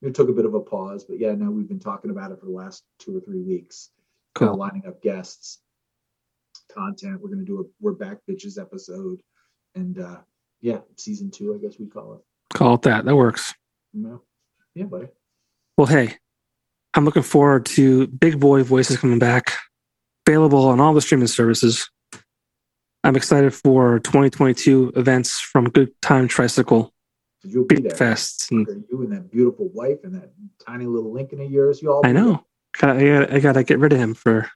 it 0.00 0.14
took 0.14 0.30
a 0.30 0.32
bit 0.32 0.46
of 0.46 0.54
a 0.54 0.60
pause, 0.60 1.04
but 1.04 1.18
yeah, 1.18 1.34
now 1.34 1.50
we've 1.50 1.68
been 1.68 1.78
talking 1.78 2.10
about 2.10 2.32
it 2.32 2.40
for 2.40 2.46
the 2.46 2.52
last 2.52 2.84
two 2.98 3.18
or 3.18 3.20
three 3.20 3.42
weeks. 3.42 3.90
Kind 4.34 4.50
of 4.50 4.56
lining 4.56 4.86
up 4.86 5.02
guests, 5.02 5.58
content. 6.72 7.20
We're 7.20 7.28
gonna 7.28 7.44
do 7.44 7.60
a 7.60 7.64
we're 7.82 7.92
back 7.92 8.16
bitches 8.26 8.58
episode, 8.58 9.20
and 9.74 9.98
uh 9.98 10.20
yeah, 10.62 10.78
season 10.96 11.30
two, 11.30 11.54
I 11.54 11.58
guess 11.58 11.78
we 11.78 11.86
call 11.86 12.14
it. 12.14 12.20
Call 12.56 12.74
it 12.76 12.82
that. 12.82 13.04
That 13.04 13.14
works. 13.16 13.52
No. 13.92 14.22
Yeah, 14.74 14.84
buddy. 14.84 15.08
Well, 15.76 15.86
hey, 15.86 16.16
I'm 16.94 17.04
looking 17.04 17.22
forward 17.22 17.66
to 17.66 18.06
Big 18.06 18.40
Boy 18.40 18.62
Voices 18.62 18.96
coming 18.96 19.18
back, 19.18 19.52
available 20.26 20.66
on 20.66 20.80
all 20.80 20.94
the 20.94 21.02
streaming 21.02 21.26
services. 21.26 21.90
I'm 23.04 23.14
excited 23.14 23.54
for 23.54 23.98
2022 23.98 24.94
events 24.96 25.38
from 25.38 25.68
Good 25.68 25.90
Time 26.00 26.28
Tricycle, 26.28 26.94
Did 27.42 27.52
you 27.52 27.66
be 27.66 27.74
Beat 27.76 27.88
there? 27.90 27.96
Fest, 27.98 28.50
and 28.50 28.66
you 28.90 29.02
and 29.02 29.12
that 29.12 29.30
beautiful 29.30 29.68
wife 29.74 29.98
and 30.02 30.14
that 30.14 30.30
tiny 30.66 30.86
little 30.86 31.12
Lincoln 31.12 31.42
of 31.42 31.50
yours? 31.50 31.82
You 31.82 31.92
all 31.92 32.06
I 32.06 32.12
know. 32.12 32.46
I, 32.76 32.80
gotta, 32.80 33.34
I 33.34 33.38
gotta 33.38 33.64
get 33.64 33.78
rid 33.78 33.92
of 33.92 33.98
him 33.98 34.14
for 34.14 34.50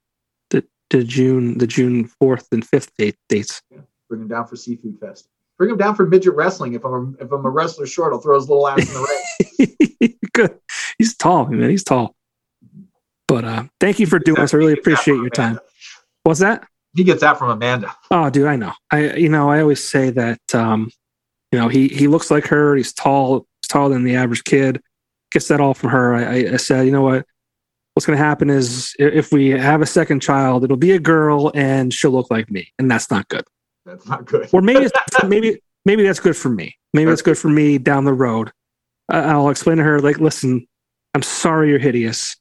the, 0.49 0.65
the 0.89 1.03
June 1.03 1.59
the 1.59 1.67
June 1.67 2.09
4th 2.21 2.47
and 2.51 2.65
5th 2.67 2.89
date, 2.97 3.15
dates. 3.29 3.61
there. 3.69 3.85
Bring 4.09 4.21
him 4.21 4.27
down 4.27 4.47
for 4.47 4.55
seafood 4.55 4.99
fest. 4.99 5.27
Bring 5.61 5.69
him 5.69 5.77
down 5.77 5.93
for 5.93 6.07
midget 6.07 6.33
wrestling. 6.33 6.73
If 6.73 6.83
I'm 6.83 7.15
a, 7.19 7.23
if 7.23 7.31
I'm 7.31 7.45
a 7.45 7.49
wrestler 7.51 7.85
short, 7.85 8.13
I'll 8.13 8.19
throw 8.19 8.33
his 8.33 8.49
little 8.49 8.67
ass 8.67 8.79
in 8.79 8.93
the 8.95 9.99
ring. 10.09 10.17
Good. 10.33 10.57
He's 10.97 11.15
tall, 11.15 11.45
man. 11.45 11.69
He's 11.69 11.83
tall. 11.83 12.15
But 13.27 13.45
uh, 13.45 13.63
thank 13.79 13.99
you 13.99 14.07
for 14.07 14.17
doing 14.17 14.41
this. 14.41 14.55
I 14.55 14.57
really 14.57 14.71
He 14.71 14.75
gets 14.77 14.85
that 14.85 14.91
appreciate 14.93 15.17
your 15.17 15.29
time. 15.29 15.59
What's 16.23 16.39
that? 16.39 16.67
He 16.95 17.03
gets 17.03 17.21
that 17.21 17.37
from 17.37 17.51
Amanda. 17.51 17.95
Oh, 18.09 18.31
dude, 18.31 18.47
I 18.47 18.55
know. 18.55 18.71
I 18.89 19.13
you 19.13 19.29
know, 19.29 19.51
I 19.51 19.61
always 19.61 19.83
say 19.83 20.09
that 20.09 20.39
um, 20.55 20.89
you 21.51 21.59
know, 21.59 21.67
he 21.67 21.89
he 21.89 22.07
looks 22.07 22.31
like 22.31 22.47
her, 22.47 22.75
he's 22.75 22.91
tall, 22.91 23.45
he's 23.61 23.67
taller 23.67 23.93
than 23.93 24.03
the 24.03 24.15
average 24.15 24.43
kid. 24.43 24.81
Gets 25.31 25.49
that 25.49 25.61
all 25.61 25.75
from 25.75 25.91
her. 25.91 26.15
I, 26.15 26.53
I- 26.53 26.57
said, 26.57 26.87
you 26.87 26.91
know 26.91 27.03
what? 27.03 27.23
What's 27.93 28.07
gonna 28.07 28.17
happen 28.17 28.49
is 28.49 28.95
if 28.97 29.31
we 29.31 29.49
have 29.49 29.83
a 29.83 29.85
second 29.85 30.21
child, 30.21 30.63
it'll 30.63 30.75
be 30.75 30.93
a 30.93 30.99
girl 30.99 31.51
and 31.53 31.93
she'll 31.93 32.09
look 32.09 32.31
like 32.31 32.49
me. 32.49 32.73
And 32.79 32.89
that's 32.89 33.11
not 33.11 33.27
good. 33.27 33.43
That's 33.85 34.07
not 34.07 34.25
good. 34.25 34.49
Or 34.53 34.61
maybe 34.61 34.87
maybe 35.27 35.61
maybe 35.85 36.03
that's 36.03 36.19
good 36.19 36.37
for 36.37 36.49
me. 36.49 36.75
Maybe 36.93 37.09
that's 37.09 37.21
good 37.21 37.37
for 37.37 37.49
me 37.49 37.77
down 37.77 38.05
the 38.05 38.13
road. 38.13 38.51
I- 39.09 39.19
I'll 39.21 39.49
explain 39.49 39.77
to 39.77 39.83
her, 39.83 39.99
like, 39.99 40.19
listen, 40.19 40.67
I'm 41.15 41.21
sorry 41.23 41.69
you're 41.69 41.79
hideous. 41.79 42.35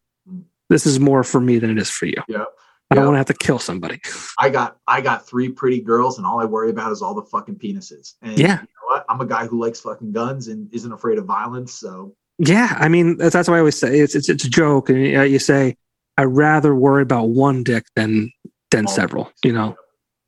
This 0.68 0.86
is 0.86 1.00
more 1.00 1.24
for 1.24 1.40
me 1.40 1.58
than 1.58 1.70
it 1.70 1.78
is 1.78 1.90
for 1.90 2.06
you. 2.06 2.14
Yeah. 2.28 2.44
I 2.92 2.94
don't 2.96 3.04
Yeah. 3.04 3.08
want 3.08 3.14
to 3.14 3.18
have 3.18 3.26
to 3.38 3.44
kill 3.46 3.58
somebody. 3.58 4.00
I 4.38 4.50
got 4.50 4.76
I 4.86 5.00
got 5.00 5.26
three 5.26 5.48
pretty 5.48 5.80
girls, 5.80 6.18
and 6.18 6.26
all 6.26 6.40
I 6.40 6.44
worry 6.44 6.70
about 6.70 6.92
is 6.92 7.02
all 7.02 7.14
the 7.14 7.22
fucking 7.22 7.56
penises. 7.56 8.14
And 8.22 8.38
Yeah. 8.38 8.54
you 8.54 8.62
know 8.62 8.86
what? 8.88 9.04
I'm 9.08 9.20
a 9.20 9.26
guy 9.26 9.46
who 9.46 9.60
likes 9.60 9.80
fucking 9.80 10.12
guns 10.12 10.48
and 10.48 10.68
isn't 10.74 10.92
afraid 10.92 11.18
of 11.18 11.24
violence. 11.24 11.72
So 11.72 12.14
Yeah, 12.38 12.76
I 12.78 12.88
mean 12.88 13.16
that's, 13.16 13.32
that's 13.32 13.48
why 13.48 13.56
I 13.56 13.58
always 13.60 13.76
say 13.78 13.98
it's 14.00 14.14
it's, 14.14 14.28
it's 14.28 14.44
a 14.44 14.50
joke, 14.50 14.90
and 14.90 15.16
uh, 15.16 15.22
you 15.22 15.38
say 15.38 15.76
I'd 16.18 16.24
rather 16.24 16.74
worry 16.74 17.02
about 17.02 17.28
one 17.30 17.62
dick 17.64 17.84
than 17.96 18.32
than 18.72 18.86
All 18.86 18.92
several. 18.92 19.32
You 19.44 19.52
know, 19.52 19.76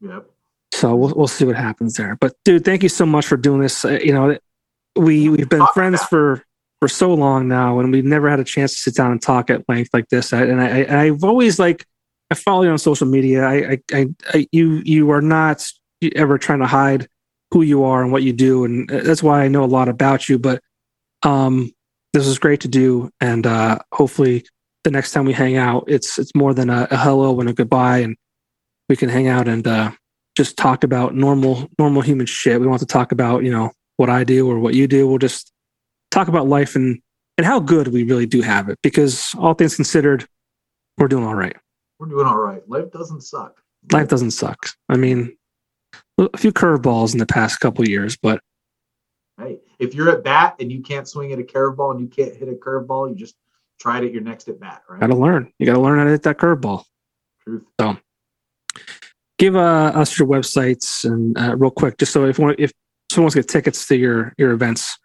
yep. 0.00 0.28
So 0.72 0.94
we'll 0.94 1.12
we'll 1.14 1.28
see 1.28 1.44
what 1.44 1.56
happens 1.56 1.94
there. 1.94 2.16
But 2.16 2.34
dude, 2.44 2.64
thank 2.64 2.82
you 2.82 2.88
so 2.88 3.06
much 3.06 3.26
for 3.26 3.36
doing 3.36 3.60
this. 3.60 3.84
Uh, 3.84 3.98
you 4.02 4.12
know, 4.12 4.36
we 4.96 5.28
we've 5.28 5.48
been 5.48 5.66
friends 5.74 6.02
for 6.04 6.42
for 6.80 6.88
so 6.88 7.14
long 7.14 7.46
now, 7.46 7.78
and 7.78 7.92
we've 7.92 8.04
never 8.04 8.28
had 8.28 8.40
a 8.40 8.44
chance 8.44 8.74
to 8.74 8.80
sit 8.80 8.94
down 8.94 9.12
and 9.12 9.22
talk 9.22 9.50
at 9.50 9.68
length 9.68 9.90
like 9.92 10.08
this. 10.08 10.32
I, 10.32 10.42
and 10.42 10.60
I, 10.60 10.82
I 10.82 11.02
I've 11.02 11.24
always 11.24 11.58
like 11.58 11.84
I 12.30 12.34
follow 12.34 12.62
you 12.62 12.70
on 12.70 12.78
social 12.78 13.06
media. 13.06 13.44
I 13.44 13.54
I, 13.54 13.78
I, 13.92 14.06
I 14.32 14.46
you 14.50 14.82
you 14.84 15.10
are 15.10 15.22
not 15.22 15.70
ever 16.16 16.38
trying 16.38 16.60
to 16.60 16.66
hide 16.66 17.06
who 17.52 17.62
you 17.62 17.84
are 17.84 18.02
and 18.02 18.10
what 18.10 18.22
you 18.22 18.32
do, 18.32 18.64
and 18.64 18.90
uh, 18.90 19.00
that's 19.02 19.22
why 19.22 19.44
I 19.44 19.48
know 19.48 19.64
a 19.64 19.66
lot 19.66 19.88
about 19.88 20.28
you. 20.28 20.38
But 20.38 20.62
um, 21.22 21.70
this 22.14 22.26
is 22.26 22.38
great 22.38 22.62
to 22.62 22.68
do, 22.68 23.10
and 23.20 23.46
uh, 23.46 23.78
hopefully 23.92 24.46
the 24.84 24.90
next 24.90 25.12
time 25.12 25.26
we 25.26 25.34
hang 25.34 25.56
out, 25.56 25.84
it's 25.86 26.18
it's 26.18 26.34
more 26.34 26.54
than 26.54 26.70
a, 26.70 26.88
a 26.90 26.96
hello 26.96 27.38
and 27.40 27.48
a 27.50 27.52
goodbye, 27.52 27.98
and 27.98 28.16
we 28.88 28.96
can 28.96 29.10
hang 29.10 29.28
out 29.28 29.48
and 29.48 29.66
uh, 29.66 29.92
just 30.36 30.56
talk 30.56 30.84
about 30.84 31.14
normal 31.14 31.68
normal 31.78 32.02
human 32.02 32.26
shit. 32.26 32.60
We 32.60 32.66
want 32.66 32.80
to 32.80 32.86
talk 32.86 33.12
about 33.12 33.44
you 33.44 33.50
know 33.50 33.72
what 33.96 34.10
I 34.10 34.24
do 34.24 34.50
or 34.50 34.58
what 34.58 34.74
you 34.74 34.86
do. 34.86 35.06
We'll 35.08 35.18
just 35.18 35.52
talk 36.10 36.28
about 36.28 36.46
life 36.46 36.74
and 36.76 37.00
and 37.38 37.46
how 37.46 37.60
good 37.60 37.88
we 37.88 38.04
really 38.04 38.26
do 38.26 38.42
have 38.42 38.68
it. 38.68 38.78
Because 38.82 39.34
all 39.38 39.54
things 39.54 39.76
considered, 39.76 40.26
we're 40.98 41.08
doing 41.08 41.24
all 41.24 41.34
right. 41.34 41.56
We're 41.98 42.08
doing 42.08 42.26
all 42.26 42.38
right. 42.38 42.66
Life 42.68 42.90
doesn't 42.92 43.22
suck. 43.22 43.60
Life 43.90 44.08
doesn't 44.08 44.32
suck. 44.32 44.58
I 44.88 44.96
mean, 44.96 45.36
a 46.18 46.36
few 46.36 46.52
curveballs 46.52 47.12
in 47.12 47.18
the 47.18 47.26
past 47.26 47.60
couple 47.60 47.88
years, 47.88 48.16
but 48.16 48.40
Hey, 49.38 49.60
if 49.78 49.94
you're 49.94 50.10
at 50.10 50.22
bat 50.22 50.56
and 50.60 50.70
you 50.70 50.82
can't 50.82 51.08
swing 51.08 51.32
at 51.32 51.38
a 51.38 51.42
curveball 51.42 51.92
and 51.92 52.00
you 52.00 52.06
can't 52.06 52.36
hit 52.36 52.48
a 52.48 52.52
curveball, 52.52 53.08
you 53.08 53.14
just 53.14 53.34
try 53.80 53.98
it 53.98 54.04
at 54.04 54.12
your 54.12 54.22
next 54.22 54.48
at 54.48 54.60
bat, 54.60 54.82
right? 54.88 55.00
got 55.00 55.06
to 55.06 55.16
learn. 55.16 55.52
You 55.58 55.66
got 55.66 55.72
to 55.74 55.80
learn 55.80 55.98
how 55.98 56.04
to 56.04 56.10
hit 56.10 56.22
that 56.24 56.38
curveball. 56.38 56.84
Truth. 57.42 57.64
Give 59.42 59.56
uh, 59.56 59.90
us 59.96 60.16
your 60.16 60.28
websites 60.28 61.04
and 61.04 61.36
uh, 61.36 61.56
real 61.56 61.72
quick, 61.72 61.98
just 61.98 62.12
so 62.12 62.26
if 62.26 62.38
one, 62.38 62.54
if 62.58 62.70
someone 63.10 63.24
wants 63.24 63.34
to 63.34 63.40
get 63.40 63.48
tickets 63.48 63.88
to 63.88 63.96
your 63.96 64.32
your 64.38 64.52
events, 64.52 64.96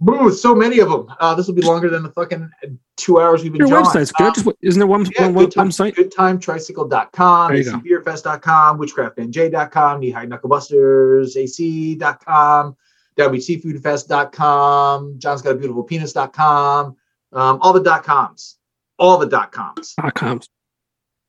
Boo, 0.00 0.32
so 0.32 0.54
many 0.54 0.78
of 0.78 0.88
them. 0.88 1.12
Uh, 1.20 1.34
this 1.34 1.46
will 1.46 1.54
be 1.54 1.60
longer 1.60 1.90
than 1.90 2.02
the 2.02 2.10
fucking 2.10 2.50
two 2.96 3.20
hours 3.20 3.42
we've 3.42 3.52
been 3.52 3.58
your 3.58 3.68
jawing. 3.68 3.84
website's 3.84 4.12
good. 4.12 4.28
Um, 4.28 4.34
Just 4.34 4.48
isn't 4.62 4.80
there 4.80 4.86
one, 4.86 5.04
yeah, 5.14 5.26
one, 5.26 5.34
one 5.34 5.50
time, 5.50 5.68
website? 5.68 5.94
goodtimetricycle.com, 5.94 7.48
There 7.52 7.58
you 7.58 7.64
go. 7.64 7.78
acbeerfest.com, 7.78 8.78
witchcraftnj.com, 8.78 10.00
knee-high 10.00 10.26
knucklebusters, 10.26 11.36
ac.com, 11.36 12.76
wseafoodfest.com, 13.18 15.18
john's 15.18 15.42
got 15.42 15.50
a 15.50 15.54
beautiful 15.54 15.82
penis.com, 15.82 16.96
um, 17.32 17.58
all 17.60 17.74
the 17.74 17.82
dot 17.82 18.04
coms, 18.04 18.56
all 18.98 19.18
the 19.18 19.26
dot 19.26 19.52
coms. 19.52 19.94
dot 19.96 20.14
coms. 20.14 20.48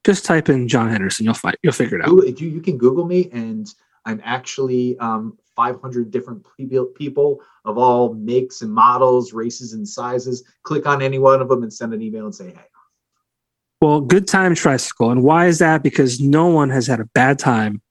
Just 0.08 0.24
type 0.24 0.48
in 0.48 0.70
Jon 0.70 0.90
Henderson. 0.90 1.26
You'll 1.26 1.34
find. 1.34 1.58
You'll 1.64 1.74
figure 1.74 1.98
it 1.98 2.02
out. 2.02 2.08
Google, 2.08 2.30
you, 2.30 2.48
you 2.48 2.62
can 2.62 2.78
Google 2.78 3.04
me, 3.04 3.30
and 3.34 3.68
I'm 4.06 4.22
actually 4.24 4.98
um, 5.00 5.38
500 5.54 6.12
different 6.12 6.48
people, 6.56 6.86
people 6.86 7.42
of 7.66 7.78
all 7.78 8.14
makes 8.14 8.62
and 8.62 8.72
models, 8.72 9.34
races 9.34 9.74
and 9.74 9.86
sizes. 9.86 10.46
Click 10.64 10.88
on 10.88 11.02
any 11.02 11.20
one 11.20 11.42
of 11.42 11.50
them 11.50 11.62
and 11.62 11.74
send 11.74 11.94
an 11.94 12.02
email 12.02 12.24
and 12.24 12.34
say, 12.34 12.52
hey. 12.52 12.62
Well, 13.82 14.00
good 14.00 14.30
time 14.30 14.56
tricycle, 14.56 15.12
and 15.12 15.24
why 15.24 15.48
is 15.48 15.60
that? 15.60 15.84
Because 15.84 16.22
no 16.22 16.48
one 16.48 16.70
has 16.70 16.88
had 16.88 17.02
a 17.02 17.06
bad 17.14 17.38
time 17.38 17.82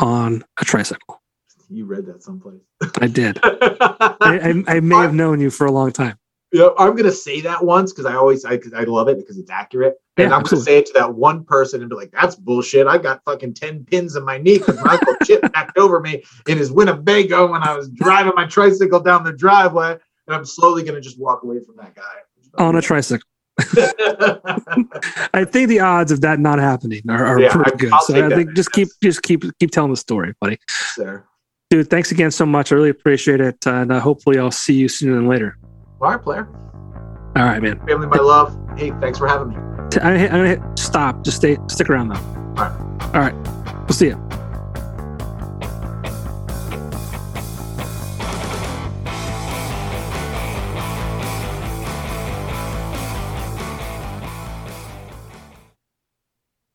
on 0.00 0.44
a 0.58 0.64
tricycle. 0.64 1.20
You 1.68 1.84
read 1.84 2.06
that 2.06 2.22
someplace. 2.22 2.62
I 3.02 3.06
did. 3.06 3.38
I, 3.42 4.16
I, 4.22 4.76
I 4.76 4.80
may 4.80 4.96
have 4.96 5.12
known 5.12 5.40
you 5.40 5.50
for 5.50 5.66
a 5.66 5.70
long 5.70 5.92
time. 5.92 6.16
Yeah, 6.52 6.68
I'm 6.78 6.94
gonna 6.94 7.10
say 7.10 7.40
that 7.40 7.64
once 7.64 7.92
because 7.92 8.06
I 8.06 8.14
always 8.14 8.44
I, 8.44 8.60
I 8.76 8.84
love 8.84 9.08
it 9.08 9.18
because 9.18 9.36
it's 9.36 9.50
accurate, 9.50 9.94
and 10.16 10.30
Yeah, 10.30 10.36
I'm 10.36 10.42
gonna 10.44 10.62
say 10.62 10.78
it 10.78 10.86
to 10.86 10.92
that 10.94 11.12
one 11.12 11.44
person 11.44 11.80
and 11.80 11.90
be 11.90 11.96
like, 11.96 12.12
"That's 12.12 12.36
bullshit." 12.36 12.86
I 12.86 12.98
got 12.98 13.20
fucking 13.24 13.54
ten 13.54 13.84
pins 13.84 14.14
in 14.14 14.24
my 14.24 14.38
knee 14.38 14.58
because 14.58 14.80
my 14.80 14.92
uncle 14.92 15.16
Chip 15.24 15.42
backed 15.52 15.76
over 15.76 16.00
me 16.00 16.22
in 16.46 16.56
his 16.56 16.70
Winnebago 16.70 17.50
when 17.50 17.62
I 17.64 17.76
was 17.76 17.88
driving 17.88 18.32
my 18.36 18.46
tricycle 18.46 19.00
down 19.00 19.24
the 19.24 19.32
driveway, 19.32 19.92
and 20.28 20.36
I'm 20.36 20.44
slowly 20.44 20.84
gonna 20.84 21.00
just 21.00 21.18
walk 21.18 21.42
away 21.42 21.58
from 21.60 21.76
that 21.76 21.96
guy 21.96 22.62
On 22.62 22.76
a 22.76 22.80
tricycle. 22.80 23.26
I 25.34 25.44
think 25.44 25.68
the 25.68 25.80
odds 25.80 26.12
of 26.12 26.20
that 26.20 26.38
not 26.38 26.58
happening 26.58 27.02
are, 27.08 27.24
are 27.26 27.40
Yeah, 27.40 27.52
pretty 27.52 27.76
good. 27.76 27.92
I'll 27.92 28.00
so 28.02 28.14
I 28.14 28.28
that. 28.28 28.36
think 28.36 28.54
just 28.54 28.70
keep 28.70 28.88
just 29.02 29.22
keep 29.22 29.42
keep 29.58 29.70
telling 29.72 29.90
the 29.90 29.96
story, 29.96 30.34
buddy. 30.40 30.58
Sir. 30.68 31.24
Dude, 31.70 31.90
thanks 31.90 32.12
again 32.12 32.30
so 32.30 32.46
much. 32.46 32.70
I 32.70 32.76
really 32.76 32.90
appreciate 32.90 33.40
it, 33.40 33.66
and 33.66 33.90
uh, 33.90 33.98
hopefully 33.98 34.38
I'll 34.38 34.52
see 34.52 34.74
you 34.74 34.88
sooner 34.88 35.16
than 35.16 35.26
later. 35.26 35.58
All 36.00 36.10
right, 36.10 36.22
player. 36.22 36.46
All 37.36 37.44
right, 37.44 37.62
man. 37.62 37.78
Family, 37.86 38.06
my 38.06 38.18
love. 38.18 38.56
Hey, 38.76 38.90
thanks 39.00 39.18
for 39.18 39.26
having 39.26 39.48
me. 39.48 39.56
I'm 39.56 39.88
gonna 39.88 40.18
hit, 40.18 40.32
I'm 40.32 40.38
gonna 40.38 40.48
hit 40.48 40.60
stop. 40.78 41.22
Just 41.24 41.38
stay, 41.38 41.56
stick 41.68 41.88
around 41.88 42.08
though. 42.08 42.16
All 42.62 42.68
right. 42.68 43.14
All 43.14 43.20
right. 43.20 43.34
We'll 43.80 43.94
see 43.94 44.08
you. 44.08 44.28